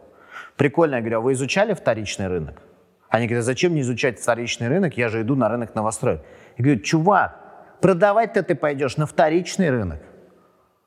Прикольно, 0.58 0.96
я 0.96 1.02
говорю, 1.02 1.18
а 1.18 1.22
вы 1.22 1.34
изучали 1.34 1.74
вторичный 1.74 2.28
рынок? 2.28 2.62
Они 3.10 3.28
говорят, 3.28 3.46
зачем 3.46 3.72
мне 3.72 3.82
изучать 3.82 4.20
вторичный 4.20 4.68
рынок, 4.68 4.98
я 4.98 5.08
же 5.08 5.22
иду 5.22 5.36
на 5.36 5.50
рынок 5.50 5.74
новостроек. 5.76 6.22
Я 6.58 6.64
говорю, 6.64 6.82
чувак, 6.82 7.43
продавать-то 7.82 8.44
ты 8.44 8.56
пойдешь 8.56 8.98
на 8.98 9.06
вторичный 9.06 9.70
рынок. 9.70 10.00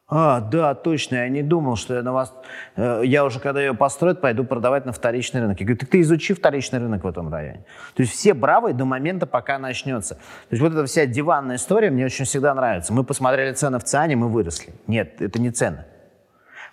А, 0.09 0.41
да, 0.41 0.75
точно, 0.75 1.17
я 1.17 1.29
не 1.29 1.43
думал, 1.43 1.75
что 1.75 1.95
я 1.95 2.03
на 2.03 2.13
вас... 2.13 2.33
Э, 2.77 3.03
я 3.05 3.25
уже, 3.25 3.41
когда 3.41 3.61
ее 3.61 3.75
построят, 3.75 4.21
пойду 4.21 4.45
продавать 4.45 4.87
на 4.87 4.93
вторичный 4.93 5.41
рынок. 5.41 5.59
Я 5.59 5.67
говорю, 5.67 5.81
так 5.81 5.89
ты 5.89 6.01
изучи 6.01 6.33
вторичный 6.33 6.79
рынок 6.79 7.03
в 7.03 7.09
этом 7.09 7.33
районе. 7.33 7.65
То 7.97 8.03
есть 8.03 8.13
все 8.13 8.33
бравые 8.33 8.73
до 8.73 8.85
момента, 8.85 9.27
пока 9.27 9.59
начнется. 9.59 10.15
То 10.15 10.21
есть 10.53 10.63
вот 10.63 10.73
эта 10.73 10.87
вся 10.87 11.07
диванная 11.07 11.57
история 11.57 11.91
мне 11.91 12.05
очень 12.05 12.25
всегда 12.25 12.55
нравится. 12.55 12.93
Мы 12.93 13.03
посмотрели 13.03 13.53
цены 13.53 13.81
в 13.81 13.85
ЦИАНе, 13.85 14.15
мы 14.15 14.29
выросли. 14.29 14.75
Нет, 14.87 15.21
это 15.21 15.41
не 15.41 15.51
цены. 15.51 15.85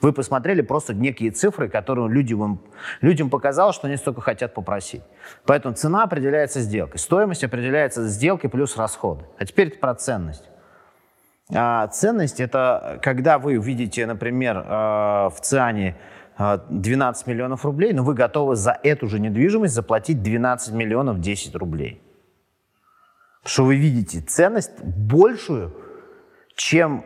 Вы 0.04 0.12
посмотрели 0.12 0.62
просто 0.62 0.94
некие 0.94 1.32
цифры, 1.32 1.70
которые 1.70 2.10
людям, 2.10 2.62
людям 3.00 3.30
показалось, 3.30 3.74
что 3.74 3.88
они 3.88 3.96
столько 3.96 4.20
хотят 4.20 4.54
попросить. 4.54 5.02
Поэтому 5.46 5.76
цена 5.76 6.04
определяется 6.04 6.60
сделкой. 6.60 7.00
Стоимость 7.00 7.46
определяется 7.46 8.06
сделкой 8.10 8.50
плюс 8.50 8.76
расходы. 8.76 9.24
А 9.38 9.46
теперь 9.46 9.70
это 9.70 9.80
про 9.80 9.96
ценность. 9.96 10.44
А 11.56 11.88
ценность– 11.88 12.40
это 12.42 13.00
когда 13.02 13.40
вы 13.40 13.56
видите, 13.56 14.06
например, 14.06 14.62
а, 14.68 15.30
в 15.30 15.40
ЦИАНе 15.40 15.96
12 16.38 17.26
а, 17.26 17.30
миллионов 17.30 17.64
рублей, 17.64 17.94
но 17.94 18.04
вы 18.04 18.14
готовы 18.14 18.58
за 18.58 18.78
эту 18.84 19.08
же 19.08 19.22
недвижимость 19.22 19.74
заплатить 19.74 20.22
12 20.22 20.74
миллионов 20.74 21.22
10 21.22 21.56
рублей. 21.56 22.02
Потому 23.42 23.54
что 23.54 23.64
вы 23.64 23.78
видите 23.78 24.20
ценность 24.20 24.84
большую, 24.84 25.74
чем 26.56 27.06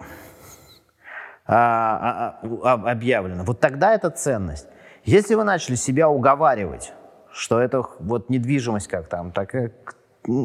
а, 1.47 2.37
а, 2.43 2.47
а, 2.63 2.91
объявлено, 2.91 3.43
вот 3.43 3.59
тогда 3.59 3.93
это 3.93 4.09
ценность. 4.09 4.67
Если 5.05 5.35
вы 5.35 5.45
начали 5.45 5.75
себя 5.75 6.09
уговаривать, 6.09 6.91
что 7.31 7.59
это 7.59 7.83
вот 7.99 8.29
недвижимость 8.29 8.87
как 8.87 9.07
там, 9.07 9.31
так 9.31 9.55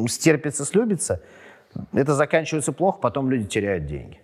стерпится, 0.07 0.63
слюбится, 0.63 1.21
это 1.91 2.13
заканчивается 2.13 2.71
плохо, 2.71 2.99
потом 2.99 3.29
люди 3.29 3.45
теряют 3.45 3.85
деньги. 3.85 4.21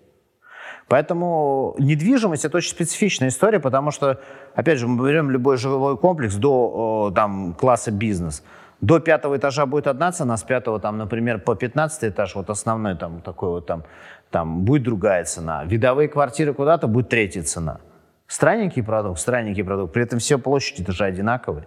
Поэтому 0.87 1.75
недвижимость 1.77 2.45
это 2.45 2.57
очень 2.57 2.71
специфичная 2.71 3.27
история, 3.27 3.59
потому 3.59 3.91
что, 3.91 4.21
опять 4.55 4.79
же, 4.79 4.87
мы 4.87 5.07
берем 5.07 5.29
любой 5.29 5.57
жилой 5.57 5.97
комплекс 5.97 6.35
до 6.35 7.11
там, 7.13 7.53
класса 7.53 7.91
бизнес. 7.91 8.43
До 8.81 8.99
пятого 8.99 9.35
этажа 9.35 9.65
будет 9.65 9.87
одна 9.87 10.11
цена, 10.11 10.37
с 10.37 10.43
пятого, 10.43 10.79
там, 10.79 10.97
например, 10.97 11.39
по 11.39 11.55
15 11.55 12.11
этаж, 12.11 12.35
вот 12.35 12.49
основной 12.49 12.95
там 12.95 13.21
такой 13.21 13.49
вот 13.49 13.65
там 13.65 13.83
там 14.31 14.63
будет 14.63 14.83
другая 14.83 15.23
цена. 15.25 15.65
Видовые 15.65 16.07
квартиры 16.07 16.53
куда-то 16.53 16.87
будет 16.87 17.09
третья 17.09 17.43
цена. 17.43 17.79
Странненький 18.27 18.83
продукт, 18.83 19.19
странненький 19.19 19.63
продукт. 19.63 19.93
При 19.93 20.03
этом 20.03 20.19
все 20.19 20.37
площади 20.37 20.83
даже 20.83 21.03
одинаковые. 21.03 21.65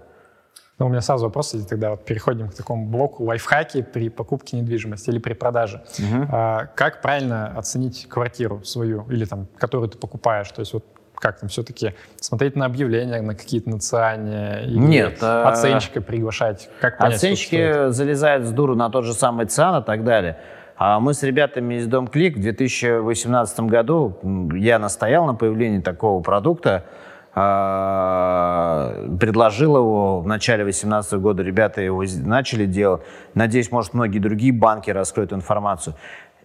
Ну, 0.78 0.86
у 0.86 0.88
меня 0.88 1.00
сразу 1.00 1.26
вопрос, 1.26 1.54
если 1.54 1.66
тогда 1.68 1.90
вот 1.90 2.04
переходим 2.04 2.48
к 2.48 2.54
такому 2.54 2.86
блоку 2.86 3.24
лайфхаки 3.24 3.82
при 3.82 4.08
покупке 4.08 4.56
недвижимости 4.56 5.10
или 5.10 5.18
при 5.18 5.34
продаже. 5.34 5.84
Угу. 5.98 6.28
А, 6.30 6.66
как 6.74 7.02
правильно 7.02 7.48
оценить 7.58 8.08
квартиру 8.08 8.64
свою 8.64 9.06
или 9.10 9.24
там, 9.24 9.46
которую 9.58 9.88
ты 9.90 9.98
покупаешь? 9.98 10.50
То 10.50 10.60
есть 10.60 10.72
вот 10.72 10.84
как 11.22 11.38
там 11.38 11.48
все-таки 11.48 11.94
смотреть 12.16 12.56
на 12.56 12.66
объявления, 12.66 13.22
на 13.22 13.36
какие-то 13.36 13.70
национальные 13.70 14.66
Нет, 14.66 15.18
а 15.22 15.48
оценщика 15.48 16.00
приглашать? 16.00 16.68
Как 16.80 16.98
понять, 16.98 17.14
Оценщики 17.14 17.90
залезают 17.90 18.44
с 18.44 18.50
дуру 18.50 18.74
на 18.74 18.90
тот 18.90 19.04
же 19.04 19.14
самый 19.14 19.46
ЦИАН 19.46 19.82
и 19.82 19.84
так 19.84 20.02
далее. 20.02 20.38
А 20.76 20.98
мы 20.98 21.14
с 21.14 21.22
ребятами 21.22 21.76
из 21.76 21.86
Дом 21.86 22.08
Клик 22.08 22.36
в 22.36 22.40
2018 22.40 23.60
году, 23.60 24.18
я 24.52 24.80
настоял 24.80 25.24
на 25.24 25.34
появлении 25.34 25.80
такого 25.80 26.20
продукта, 26.22 26.86
а, 27.34 29.06
предложил 29.20 29.76
его 29.76 30.20
в 30.20 30.26
начале 30.26 30.64
2018 30.64 31.20
года, 31.20 31.44
ребята 31.44 31.80
его 31.80 32.02
начали 32.24 32.66
делать. 32.66 33.02
Надеюсь, 33.34 33.70
может, 33.70 33.94
многие 33.94 34.18
другие 34.18 34.52
банки 34.52 34.90
раскроют 34.90 35.32
информацию. 35.32 35.94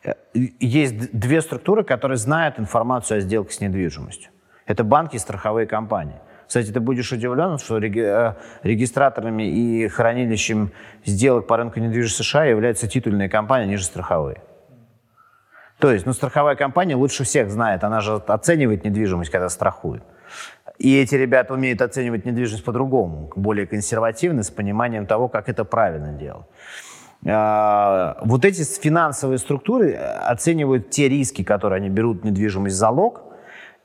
Э, 0.04 0.14
есть 0.36 1.12
две 1.12 1.42
структуры, 1.42 1.84
которые 1.84 2.18
знают 2.18 2.60
информацию 2.60 3.18
о 3.18 3.22
сделке 3.22 3.54
с 3.54 3.60
недвижимостью. 3.60 4.30
Это 4.68 4.84
банки 4.84 5.16
и 5.16 5.20
страховые 5.20 5.66
компании. 5.66 6.20
Кстати, 6.46 6.72
ты 6.72 6.80
будешь 6.80 7.12
удивлен, 7.12 7.58
что 7.58 7.78
э, 7.78 8.34
регистраторами 8.64 9.44
и 9.44 9.88
хранилищем 9.88 10.72
сделок 11.06 11.48
по 11.48 11.58
рынку 11.58 11.80
недвижимости 11.80 12.24
США 12.24 12.46
являются 12.46 12.88
титульные 12.88 13.30
компании, 13.30 13.68
ниже 13.68 13.84
страховые. 13.84 14.42
То 15.80 15.92
есть, 15.92 16.06
ну, 16.06 16.14
страховая 16.14 16.56
компания 16.56 16.96
лучше 16.96 17.24
всех 17.24 17.50
знает, 17.50 17.84
она 17.84 18.02
же 18.02 18.16
оценивает 18.16 18.84
недвижимость, 18.84 19.30
когда 19.30 19.50
страхует. 19.50 20.04
И 20.80 20.98
эти 20.98 21.16
ребята 21.16 21.54
умеют 21.54 21.82
оценивать 21.82 22.26
недвижимость 22.26 22.64
по-другому, 22.64 23.32
более 23.36 23.68
консервативно, 23.68 24.44
с 24.44 24.50
пониманием 24.50 25.06
того, 25.06 25.28
как 25.28 25.50
это 25.50 25.66
правильно 25.66 26.14
делать. 26.14 26.46
А, 27.26 28.18
вот 28.24 28.46
эти 28.46 28.64
финансовые 28.64 29.38
структуры 29.38 29.94
оценивают 29.94 30.90
те 30.90 31.10
риски, 31.10 31.44
которые 31.44 31.78
они 31.78 31.90
берут 31.90 32.24
недвижимость 32.24 32.76
в 32.76 32.80
залог, 32.80 33.27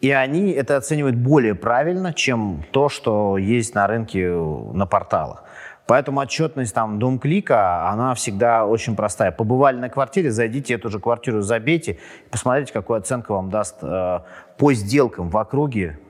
и 0.03 0.11
они 0.11 0.51
это 0.51 0.77
оценивают 0.77 1.17
более 1.17 1.55
правильно, 1.55 2.13
чем 2.13 2.65
то, 2.73 2.89
что 2.89 3.39
есть 3.39 3.75
на 3.75 3.87
рынке 3.87 4.29
на 4.29 4.85
порталах. 4.85 5.45
Поэтому 5.87 6.21
отчетность 6.21 6.75
там 6.75 6.99
дом 6.99 7.21
клика, 7.21 7.89
она 7.89 8.15
всегда 8.15 8.67
очень 8.67 8.97
простая. 8.97 9.31
Побывали 9.31 9.77
на 9.77 9.89
квартире, 9.89 10.33
зайдите 10.33 10.75
эту 10.75 10.91
же 10.91 10.99
квартиру, 10.99 11.41
забейте, 11.43 11.99
посмотрите, 12.31 12.73
какую 12.73 12.99
оценку 12.99 13.35
вам 13.35 13.51
даст 13.51 13.79
э, 13.83 14.21
по 14.59 14.73
сделкам 14.73 15.31
в 15.31 15.37
округе, 15.37 16.01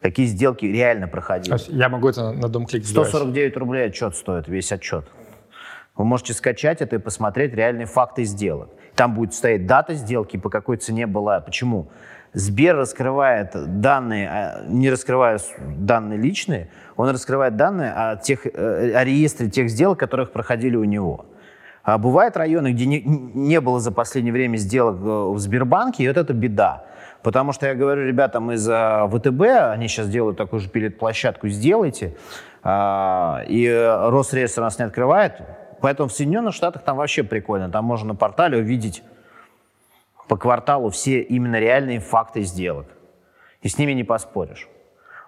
какие 0.00 0.26
сделки 0.26 0.64
реально 0.64 1.06
проходили. 1.06 1.54
Я 1.68 1.90
могу 1.90 2.08
это 2.08 2.32
на 2.32 2.48
дом 2.48 2.64
клик 2.66 2.86
149 2.86 3.56
рублей 3.58 3.86
отчет 3.86 4.16
стоит, 4.16 4.48
весь 4.48 4.72
отчет. 4.72 5.04
Вы 5.94 6.06
можете 6.06 6.32
скачать 6.32 6.80
это 6.80 6.96
и 6.96 6.98
посмотреть 6.98 7.52
реальные 7.52 7.86
факты 7.86 8.24
сделок. 8.24 8.70
Там 8.94 9.14
будет 9.14 9.34
стоять 9.34 9.66
дата 9.66 9.92
сделки, 9.92 10.38
по 10.38 10.48
какой 10.48 10.78
цене 10.78 11.06
была. 11.06 11.40
Почему? 11.40 11.90
Сбер 12.34 12.76
раскрывает 12.76 13.80
данные, 13.80 14.28
а, 14.28 14.64
не 14.66 14.90
раскрывая 14.90 15.38
данные 15.58 16.18
личные, 16.18 16.68
он 16.96 17.10
раскрывает 17.10 17.56
данные 17.56 17.92
о, 17.92 18.16
тех, 18.16 18.46
э, 18.46 18.92
о 18.94 19.04
реестре 19.04 19.50
тех 19.50 19.68
сделок, 19.68 19.98
которых 19.98 20.32
проходили 20.32 20.76
у 20.76 20.84
него. 20.84 21.26
А 21.82 21.98
бывают 21.98 22.36
районы, 22.36 22.72
где 22.72 22.86
не, 22.86 23.02
не 23.02 23.60
было 23.60 23.80
за 23.80 23.92
последнее 23.92 24.32
время 24.32 24.56
сделок 24.56 24.96
э, 24.96 25.32
в 25.34 25.38
Сбербанке, 25.38 26.04
и 26.04 26.08
вот 26.08 26.16
это 26.16 26.32
беда. 26.32 26.84
Потому 27.22 27.52
что 27.52 27.66
я 27.66 27.74
говорю 27.74 28.06
ребятам 28.06 28.50
из 28.52 28.66
э, 28.66 29.08
ВТБ, 29.10 29.42
они 29.72 29.88
сейчас 29.88 30.08
делают 30.08 30.38
такую 30.38 30.60
же 30.60 30.70
пилот-площадку, 30.70 31.48
сделайте, 31.48 32.16
а, 32.62 33.42
и 33.46 33.68
Росреестр 33.68 34.62
нас 34.62 34.78
не 34.78 34.86
открывает. 34.86 35.42
Поэтому 35.82 36.08
в 36.08 36.12
Соединенных 36.12 36.54
Штатах 36.54 36.82
там 36.82 36.96
вообще 36.96 37.24
прикольно. 37.24 37.68
Там 37.68 37.84
можно 37.84 38.08
на 38.08 38.14
портале 38.14 38.58
увидеть 38.58 39.02
по 40.32 40.38
кварталу 40.38 40.88
все 40.88 41.20
именно 41.20 41.60
реальные 41.60 42.00
факты 42.00 42.40
сделок. 42.40 42.86
И 43.60 43.68
с 43.68 43.76
ними 43.76 43.92
не 43.92 44.02
поспоришь. 44.02 44.66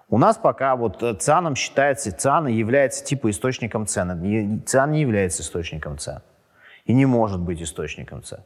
У 0.09 0.17
нас 0.17 0.35
пока 0.35 0.75
вот 0.75 1.03
э, 1.03 1.13
ЦИАНом 1.13 1.55
считается, 1.55 2.11
ЦИАН 2.11 2.47
является 2.47 3.05
типа 3.05 3.29
источником 3.29 3.85
цен. 3.85 4.63
ЦИАН 4.65 4.91
не 4.91 5.01
является 5.01 5.43
источником 5.43 5.99
цен. 5.99 6.23
И 6.85 6.93
не 6.93 7.05
может 7.05 7.39
быть 7.39 7.61
источником 7.61 8.23
цен. 8.23 8.39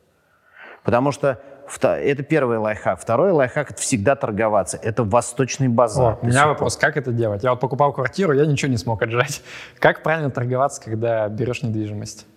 Потому 0.84 1.14
что 1.14 1.40
это 1.82 2.24
первый 2.24 2.58
лайфхак. 2.58 3.00
Второй 3.00 3.32
лайфхак– 3.32 3.72
это 3.72 3.82
всегда 3.82 4.18
торговаться. 4.18 4.76
Это 4.84 5.06
восточный 5.06 5.70
базар. 5.70 6.16
О, 6.16 6.20
у 6.22 6.26
меня 6.26 6.46
вопрос, 6.46 6.76
как 6.76 6.98
это 6.98 7.14
делать? 7.14 7.42
Я 7.42 7.52
вот 7.52 7.62
покупал 7.62 7.94
квартиру, 7.94 8.34
я 8.34 8.46
ничего 8.46 8.70
не 8.70 8.78
смог 8.78 9.02
отжать. 9.02 9.44
Как 9.80 10.04
правильно 10.04 10.30
торговаться, 10.30 10.84
когда 10.84 11.30
берешь 11.30 11.64
недвижимость? 11.64 12.28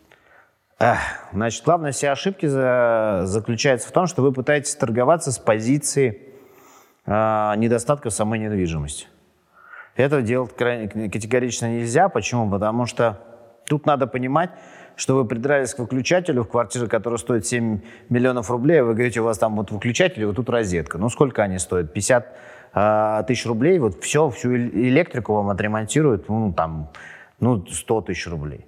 Значит, 1.32 1.64
главная 1.64 1.92
вся 1.92 2.12
ошибки 2.12 2.46
за, 2.46 3.22
заключается 3.24 3.88
в 3.88 3.92
том, 3.92 4.06
что 4.06 4.22
вы 4.22 4.32
пытаетесь 4.32 4.74
торговаться 4.74 5.32
с 5.32 5.38
позиции 5.38 6.20
э, 7.06 7.10
недостатка 7.56 8.10
самой 8.10 8.38
недвижимости. 8.38 9.06
Это 9.96 10.22
делать 10.22 10.54
категорично 10.56 11.66
нельзя. 11.66 12.08
Почему? 12.08 12.50
Потому 12.50 12.86
что 12.86 13.18
Тут 13.68 13.86
надо 13.86 14.06
понимать, 14.06 14.50
что 14.96 15.16
вы 15.16 15.24
придрались 15.24 15.74
к 15.74 15.78
выключателю 15.78 16.42
в 16.42 16.48
квартире, 16.48 16.86
которая 16.86 17.18
стоит 17.18 17.46
7 17.46 17.80
миллионов 18.10 18.50
рублей, 18.50 18.80
а 18.80 18.84
вы 18.84 18.94
говорите, 18.94 19.20
у 19.20 19.24
вас 19.24 19.38
там 19.38 19.56
вот 19.56 19.70
выключатель, 19.70 20.24
вот 20.26 20.36
тут 20.36 20.50
розетка. 20.50 20.98
Ну, 20.98 21.08
сколько 21.08 21.42
они 21.42 21.58
стоят? 21.58 21.92
50 21.92 22.36
э, 22.74 23.24
тысяч 23.26 23.46
рублей, 23.46 23.78
вот 23.78 24.02
все, 24.02 24.28
всю 24.30 24.54
электрику 24.54 25.34
вам 25.34 25.48
отремонтируют, 25.50 26.28
ну, 26.28 26.52
там, 26.52 26.90
ну, 27.40 27.64
100 27.66 28.00
тысяч 28.02 28.26
рублей. 28.26 28.66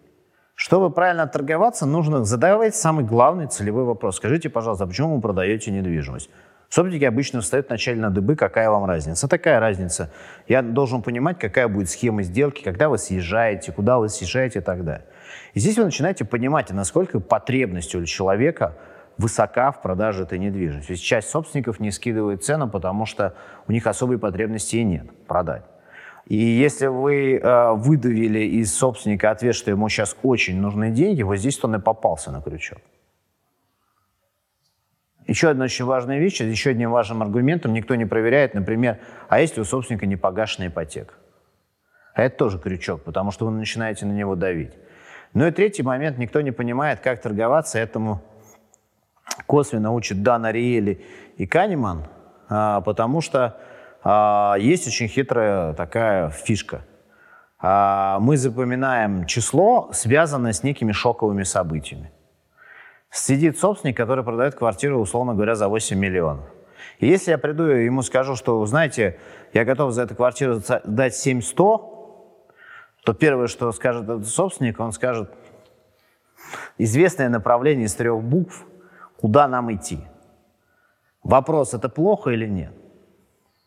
Чтобы 0.55 0.90
правильно 0.90 1.26
торговаться, 1.26 1.84
нужно 1.84 2.24
задавать 2.24 2.76
самый 2.76 3.05
главный 3.05 3.46
целевой 3.48 3.84
вопрос. 3.84 4.16
Скажите, 4.16 4.48
пожалуйста, 4.48 4.84
а 4.84 4.86
почему 4.86 5.16
вы 5.16 5.20
продаете 5.20 5.70
недвижимость? 5.72 6.30
Собственники 6.68 7.05
обычно 7.05 7.40
встают 7.40 7.68
вначале 7.68 8.00
на 8.00 8.11
дыбы, 8.11 8.36
какая 8.36 8.70
вам 8.70 8.84
разница. 8.84 9.28
Такая 9.28 9.61
разница. 9.61 10.11
Я 10.48 10.62
должен 10.62 11.02
понимать, 11.02 11.38
какая 11.38 11.68
будет 11.68 11.90
схема 11.90 12.22
сделки, 12.22 12.62
когда 12.62 12.88
вы 12.88 12.98
съезжаете, 12.98 13.72
куда 13.72 13.98
вы 13.98 14.09
съезжаете 14.09 14.61
и 14.61 14.62
так 14.62 14.84
далее. 14.84 15.07
И 15.55 15.61
здесь 15.61 15.76
вы 15.76 15.84
начинаете 15.84 16.24
понимать, 16.24 16.70
насколько 16.70 17.20
потребность 17.20 17.94
у 17.94 18.05
человека 18.05 18.76
высока 19.18 19.70
в 19.70 19.82
продаже 19.82 20.22
этой 20.22 20.38
недвижимости. 20.38 20.92
Ведь 20.92 21.02
часть 21.02 21.30
собственников 21.30 21.78
не 21.78 21.90
скидывает 21.90 22.44
цену, 22.44 22.68
потому 22.68 23.07
что 23.07 23.34
у 23.68 23.72
них 23.72 23.86
особой 23.86 24.18
потребности 24.18 24.76
и 24.76 24.84
нет 24.84 25.07
продать. 25.26 25.64
И 26.27 26.37
если 26.37 26.87
вы 26.87 27.37
э, 27.37 27.72
выдавили 27.72 28.41
из 28.41 28.75
собственника 28.75 29.31
ответ, 29.31 29.55
что 29.55 29.70
ему 29.70 29.89
сейчас 29.89 30.16
очень 30.22 30.59
нужны 30.59 30.91
деньги, 30.91 31.22
вот 31.22 31.37
здесь 31.37 31.62
он 31.62 31.75
и 31.77 31.79
попался 31.79 32.31
на 32.31 32.41
крючок. 32.41 32.79
Еще 35.27 35.51
одна 35.51 35.64
очень 35.64 35.85
важная 35.85 36.18
вещь, 36.18 36.41
еще 36.41 36.70
одним 36.70 36.91
важным 36.91 37.22
аргументом 37.22 37.72
никто 37.72 37.95
не 37.95 38.05
проверяет, 38.05 38.55
например, 38.55 38.99
а 39.29 39.41
если 39.41 39.61
у 39.61 39.64
собственника 39.64 40.07
не 40.07 40.16
погашенная 40.16 40.68
ипотека? 40.68 41.14
А 42.14 42.22
это 42.22 42.37
тоже 42.37 42.59
крючок, 42.59 43.03
потому 43.03 43.31
что 43.31 43.47
вы 43.47 43.53
начинаете 43.53 44.07
на 44.07 44.12
него 44.12 44.35
давить. 44.35 44.72
Ну 45.33 45.47
и 45.47 45.51
третий 45.51 45.83
момент, 45.83 46.18
никто 46.18 46.41
не 46.43 46.53
понимает, 46.53 47.01
как 47.01 47.20
торговаться, 47.20 47.79
этому 47.79 48.22
косвенно 49.47 49.93
учат 49.93 50.22
Дана 50.22 50.53
Риэли 50.53 51.05
и 51.37 51.47
Канеман, 51.47 52.07
а, 52.49 52.81
потому 52.83 53.20
что 53.20 53.59
а, 54.05 54.57
есть 54.59 54.86
очень 54.86 55.09
хитрая 55.09 55.72
такая 55.72 56.28
фишка. 56.28 56.84
А, 57.59 58.18
мы 58.20 58.36
запоминаем 58.36 59.24
число, 59.24 59.88
связанное 59.92 60.52
с 60.52 60.62
некими 60.62 60.92
шоковыми 60.92 61.42
событиями. 61.44 62.12
Сидит 63.11 63.59
собственник, 63.59 63.96
который 63.96 64.22
продает 64.22 64.55
квартиру, 64.55 65.00
условно 65.00 65.34
говоря, 65.34 65.55
за 65.55 65.68
8 65.68 65.98
миллионов. 65.98 66.44
И 66.98 67.07
если 67.07 67.30
я 67.30 67.38
приду 67.38 67.66
и 67.70 67.86
ему 67.86 68.02
скажу, 68.02 68.36
что, 68.36 68.64
знаете, 68.66 69.18
я 69.55 69.64
готов 69.64 69.92
за 69.92 70.02
эту 70.02 70.14
квартиру 70.14 70.61
дать 70.84 71.16
7100, 71.16 72.48
то 73.05 73.14
первое, 73.14 73.46
что 73.46 73.72
скажет 73.72 74.05
этот 74.05 74.28
собственник, 74.28 74.78
он 74.80 74.92
скажет, 74.92 75.30
известное 76.76 77.30
направление 77.30 77.86
из 77.86 77.94
трех 77.94 78.22
букв, 78.22 78.66
куда 79.16 79.48
нам 79.48 79.74
идти. 79.74 80.00
Вопрос, 81.22 81.72
это 81.72 81.88
плохо 81.88 82.30
или 82.30 82.46
нет? 82.46 82.72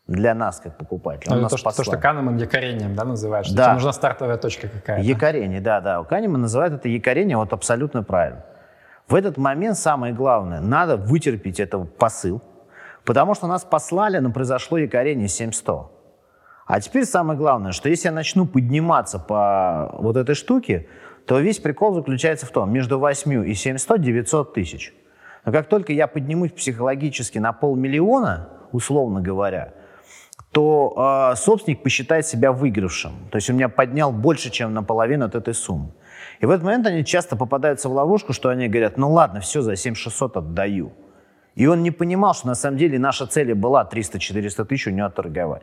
Для 0.08 0.34
нас, 0.34 0.58
как 0.58 0.78
покупателя. 0.78 1.36
Ну, 1.36 1.48
то, 1.48 1.58
что, 1.58 1.70
то, 1.70 1.84
что 1.84 1.98
Канеман 1.98 2.38
якорением 2.38 2.94
да, 2.94 3.04
называют, 3.04 3.46
что 3.46 3.54
да. 3.54 3.64
тебе 3.64 3.74
нужна 3.74 3.92
стартовая 3.92 4.38
точка 4.38 4.66
какая-то. 4.66 5.06
Якорение, 5.06 5.60
да, 5.60 5.82
да. 5.82 6.02
Канеман 6.02 6.40
называет 6.40 6.72
это 6.72 6.88
якорение, 6.88 7.36
вот 7.36 7.52
абсолютно 7.52 8.02
правильно. 8.02 8.42
В 9.06 9.14
этот 9.14 9.36
момент 9.36 9.76
самое 9.76 10.14
главное, 10.14 10.60
надо 10.60 10.96
вытерпеть 10.96 11.60
этот 11.60 11.96
посыл, 11.98 12.42
потому 13.04 13.34
что 13.34 13.46
нас 13.46 13.64
послали, 13.64 14.18
но 14.18 14.32
произошло 14.32 14.78
якорение 14.78 15.28
7100. 15.28 15.92
А 16.66 16.80
теперь 16.80 17.04
самое 17.04 17.38
главное, 17.38 17.72
что 17.72 17.88
если 17.88 18.08
я 18.08 18.12
начну 18.12 18.46
подниматься 18.46 19.18
по 19.18 19.90
вот 19.98 20.16
этой 20.16 20.34
штуке, 20.34 20.88
то 21.26 21.38
весь 21.38 21.58
прикол 21.58 21.94
заключается 21.94 22.46
в 22.46 22.50
том, 22.50 22.72
между 22.72 22.98
8 22.98 23.46
и 23.46 23.54
700 23.54 24.00
900 24.00 24.54
тысяч. 24.54 24.94
Но 25.44 25.52
как 25.52 25.68
только 25.68 25.92
я 25.92 26.06
поднимусь 26.06 26.52
психологически 26.52 27.38
на 27.38 27.52
полмиллиона, 27.52 28.48
условно 28.72 29.20
говоря, 29.20 29.72
то 30.58 31.30
э, 31.32 31.36
собственник 31.36 31.84
посчитает 31.84 32.26
себя 32.26 32.50
выигравшим. 32.50 33.12
То 33.30 33.36
есть 33.36 33.48
он 33.48 33.56
меня 33.56 33.68
поднял 33.68 34.10
больше, 34.10 34.50
чем 34.50 34.74
наполовину 34.74 35.24
от 35.24 35.36
этой 35.36 35.54
суммы. 35.54 35.92
И 36.40 36.46
в 36.46 36.50
этот 36.50 36.64
момент 36.64 36.84
они 36.88 37.04
часто 37.04 37.36
попадаются 37.36 37.88
в 37.88 37.92
ловушку, 37.92 38.32
что 38.32 38.48
они 38.48 38.66
говорят, 38.66 38.96
ну 38.96 39.12
ладно, 39.12 39.38
все, 39.38 39.62
за 39.62 39.76
7600 39.76 40.36
отдаю. 40.36 40.90
И 41.54 41.66
он 41.68 41.84
не 41.84 41.92
понимал, 41.92 42.34
что 42.34 42.48
на 42.48 42.56
самом 42.56 42.76
деле 42.76 42.98
наша 42.98 43.28
цель 43.28 43.54
была 43.54 43.88
300-400 43.88 44.64
тысяч 44.64 44.88
у 44.88 44.90
него 44.90 45.08
торговать. 45.10 45.62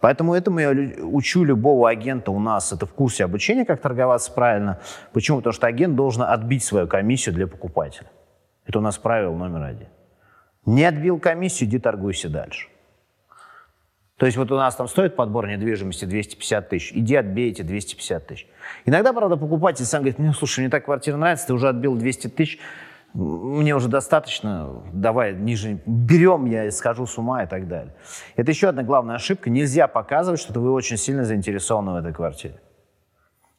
Поэтому 0.00 0.34
этому 0.34 0.58
я 0.58 0.70
учу 1.04 1.44
любого 1.44 1.88
агента 1.88 2.32
у 2.32 2.40
нас, 2.40 2.72
это 2.72 2.84
в 2.84 2.94
курсе 2.94 3.24
обучения, 3.24 3.64
как 3.64 3.80
торговаться 3.80 4.32
правильно. 4.32 4.80
Почему? 5.12 5.36
Потому 5.36 5.52
что 5.52 5.68
агент 5.68 5.94
должен 5.94 6.22
отбить 6.22 6.64
свою 6.64 6.88
комиссию 6.88 7.36
для 7.36 7.46
покупателя. 7.46 8.10
Это 8.66 8.80
у 8.80 8.82
нас 8.82 8.98
правило 8.98 9.36
номер 9.36 9.62
один. 9.62 9.88
Не 10.66 10.84
отбил 10.84 11.20
комиссию, 11.20 11.68
иди 11.68 11.78
торгуйся 11.78 12.28
дальше. 12.28 12.71
То 14.22 14.26
есть 14.26 14.38
вот 14.38 14.52
у 14.52 14.56
нас 14.56 14.76
там 14.76 14.86
стоит 14.86 15.16
подбор 15.16 15.48
недвижимости 15.48 16.04
250 16.04 16.68
тысяч, 16.68 16.92
иди 16.94 17.16
отбей 17.16 17.50
эти 17.50 17.62
250 17.62 18.24
тысяч. 18.24 18.46
Иногда, 18.84 19.12
правда, 19.12 19.36
покупатель 19.36 19.84
сам 19.84 20.02
говорит, 20.02 20.20
ну, 20.20 20.32
слушай, 20.32 20.60
мне 20.60 20.70
так 20.70 20.84
квартира 20.84 21.16
нравится, 21.16 21.48
ты 21.48 21.54
уже 21.54 21.68
отбил 21.68 21.96
200 21.96 22.28
тысяч, 22.28 22.60
мне 23.14 23.74
уже 23.74 23.88
достаточно, 23.88 24.80
давай 24.92 25.34
ниже, 25.34 25.80
берем, 25.86 26.44
я 26.44 26.70
схожу 26.70 27.04
с 27.04 27.18
ума 27.18 27.42
и 27.42 27.48
так 27.48 27.66
далее. 27.66 27.96
Это 28.36 28.48
еще 28.52 28.68
одна 28.68 28.84
главная 28.84 29.16
ошибка. 29.16 29.50
Нельзя 29.50 29.88
показывать, 29.88 30.38
что 30.38 30.60
вы 30.60 30.70
очень 30.70 30.98
сильно 30.98 31.24
заинтересованы 31.24 31.90
в 31.90 31.96
этой 31.96 32.12
квартире. 32.12 32.60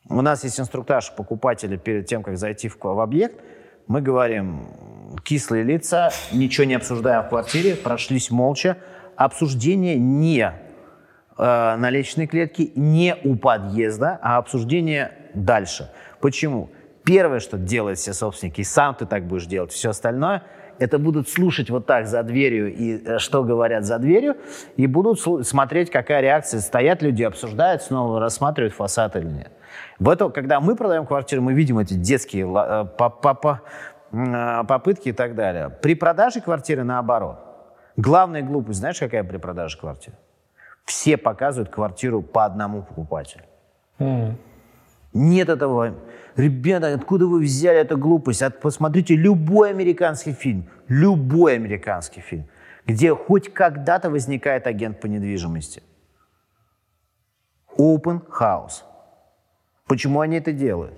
У 0.07 0.21
нас 0.21 0.45
есть 0.45 0.61
инструктаж 0.61 1.13
покупателя 1.13 1.77
перед 1.77 2.05
тем, 2.05 2.23
как 2.23 2.37
зайти 2.37 2.69
в, 2.69 2.77
в 2.81 3.01
объект. 3.01 3.37
Мы 3.87 3.99
говорим, 3.99 4.69
кислые 5.25 5.65
лица, 5.65 6.11
ничего 6.31 6.63
не 6.63 6.75
обсуждаем 6.75 7.23
в 7.23 7.27
квартире, 7.27 7.75
прошлись 7.75 8.31
молча. 8.31 8.77
Обсуждение 9.15 9.97
не 9.97 10.41
э, 10.41 10.53
на 11.37 11.89
личной 11.89 12.27
клетке, 12.27 12.71
не 12.75 13.15
у 13.23 13.35
подъезда, 13.35 14.19
а 14.21 14.37
обсуждение 14.37 15.11
дальше. 15.33 15.91
Почему? 16.19 16.69
Первое, 17.03 17.39
что 17.39 17.57
делают 17.57 17.99
все 17.99 18.13
собственники, 18.13 18.61
и 18.61 18.63
сам 18.63 18.95
ты 18.95 19.05
так 19.05 19.27
будешь 19.27 19.45
делать, 19.45 19.71
все 19.71 19.89
остальное, 19.89 20.43
это 20.79 20.99
будут 20.99 21.29
слушать 21.29 21.69
вот 21.69 21.85
так 21.85 22.07
за 22.07 22.23
дверью 22.23 22.73
и 22.73 23.03
э, 23.03 23.19
что 23.19 23.43
говорят 23.43 23.85
за 23.85 23.99
дверью, 23.99 24.37
и 24.75 24.87
будут 24.87 25.19
смотреть, 25.45 25.89
какая 25.89 26.21
реакция. 26.21 26.59
Стоят 26.61 27.01
люди, 27.01 27.23
обсуждают, 27.23 27.83
снова 27.83 28.19
рассматривают 28.19 28.73
фасад 28.73 29.15
или 29.15 29.25
нет. 29.25 29.51
В 29.99 30.09
это, 30.09 30.29
когда 30.29 30.59
мы 30.59 30.75
продаем 30.75 31.05
квартиру, 31.05 31.41
мы 31.41 31.53
видим 31.53 31.79
эти 31.79 31.93
детские 31.93 32.45
э, 32.45 32.85
э, 32.85 34.63
попытки 34.67 35.09
и 35.09 35.13
так 35.13 35.35
далее. 35.35 35.69
При 35.81 35.95
продаже 35.95 36.41
квартиры 36.41 36.83
наоборот. 36.83 37.42
Главная 37.95 38.41
глупость, 38.41 38.79
знаешь, 38.79 38.99
какая 38.99 39.23
при 39.23 39.37
продаже 39.37 39.77
квартиры? 39.77 40.17
Все 40.85 41.15
показывают 41.17 41.69
квартиру 41.69 42.21
по 42.21 42.45
одному 42.45 42.81
покупателю. 42.81 43.43
Mm. 43.99 44.35
Нет 45.13 45.49
этого. 45.49 45.95
Ребята, 46.35 46.93
откуда 46.93 47.27
вы 47.27 47.41
взяли 47.41 47.79
эту 47.79 47.97
глупость? 47.97 48.41
От, 48.41 48.59
посмотрите 48.59 49.15
любой 49.15 49.69
американский 49.69 50.33
фильм, 50.33 50.67
любой 50.87 51.55
американский 51.55 52.21
фильм, 52.21 52.47
где 52.85 53.13
хоть 53.13 53.53
когда-то 53.53 54.09
возникает 54.09 54.65
агент 54.65 54.99
по 54.99 55.05
недвижимости. 55.05 55.83
Open 57.77 58.21
house. 58.27 58.83
Почему 59.85 60.21
они 60.21 60.37
это 60.37 60.51
делают? 60.51 60.95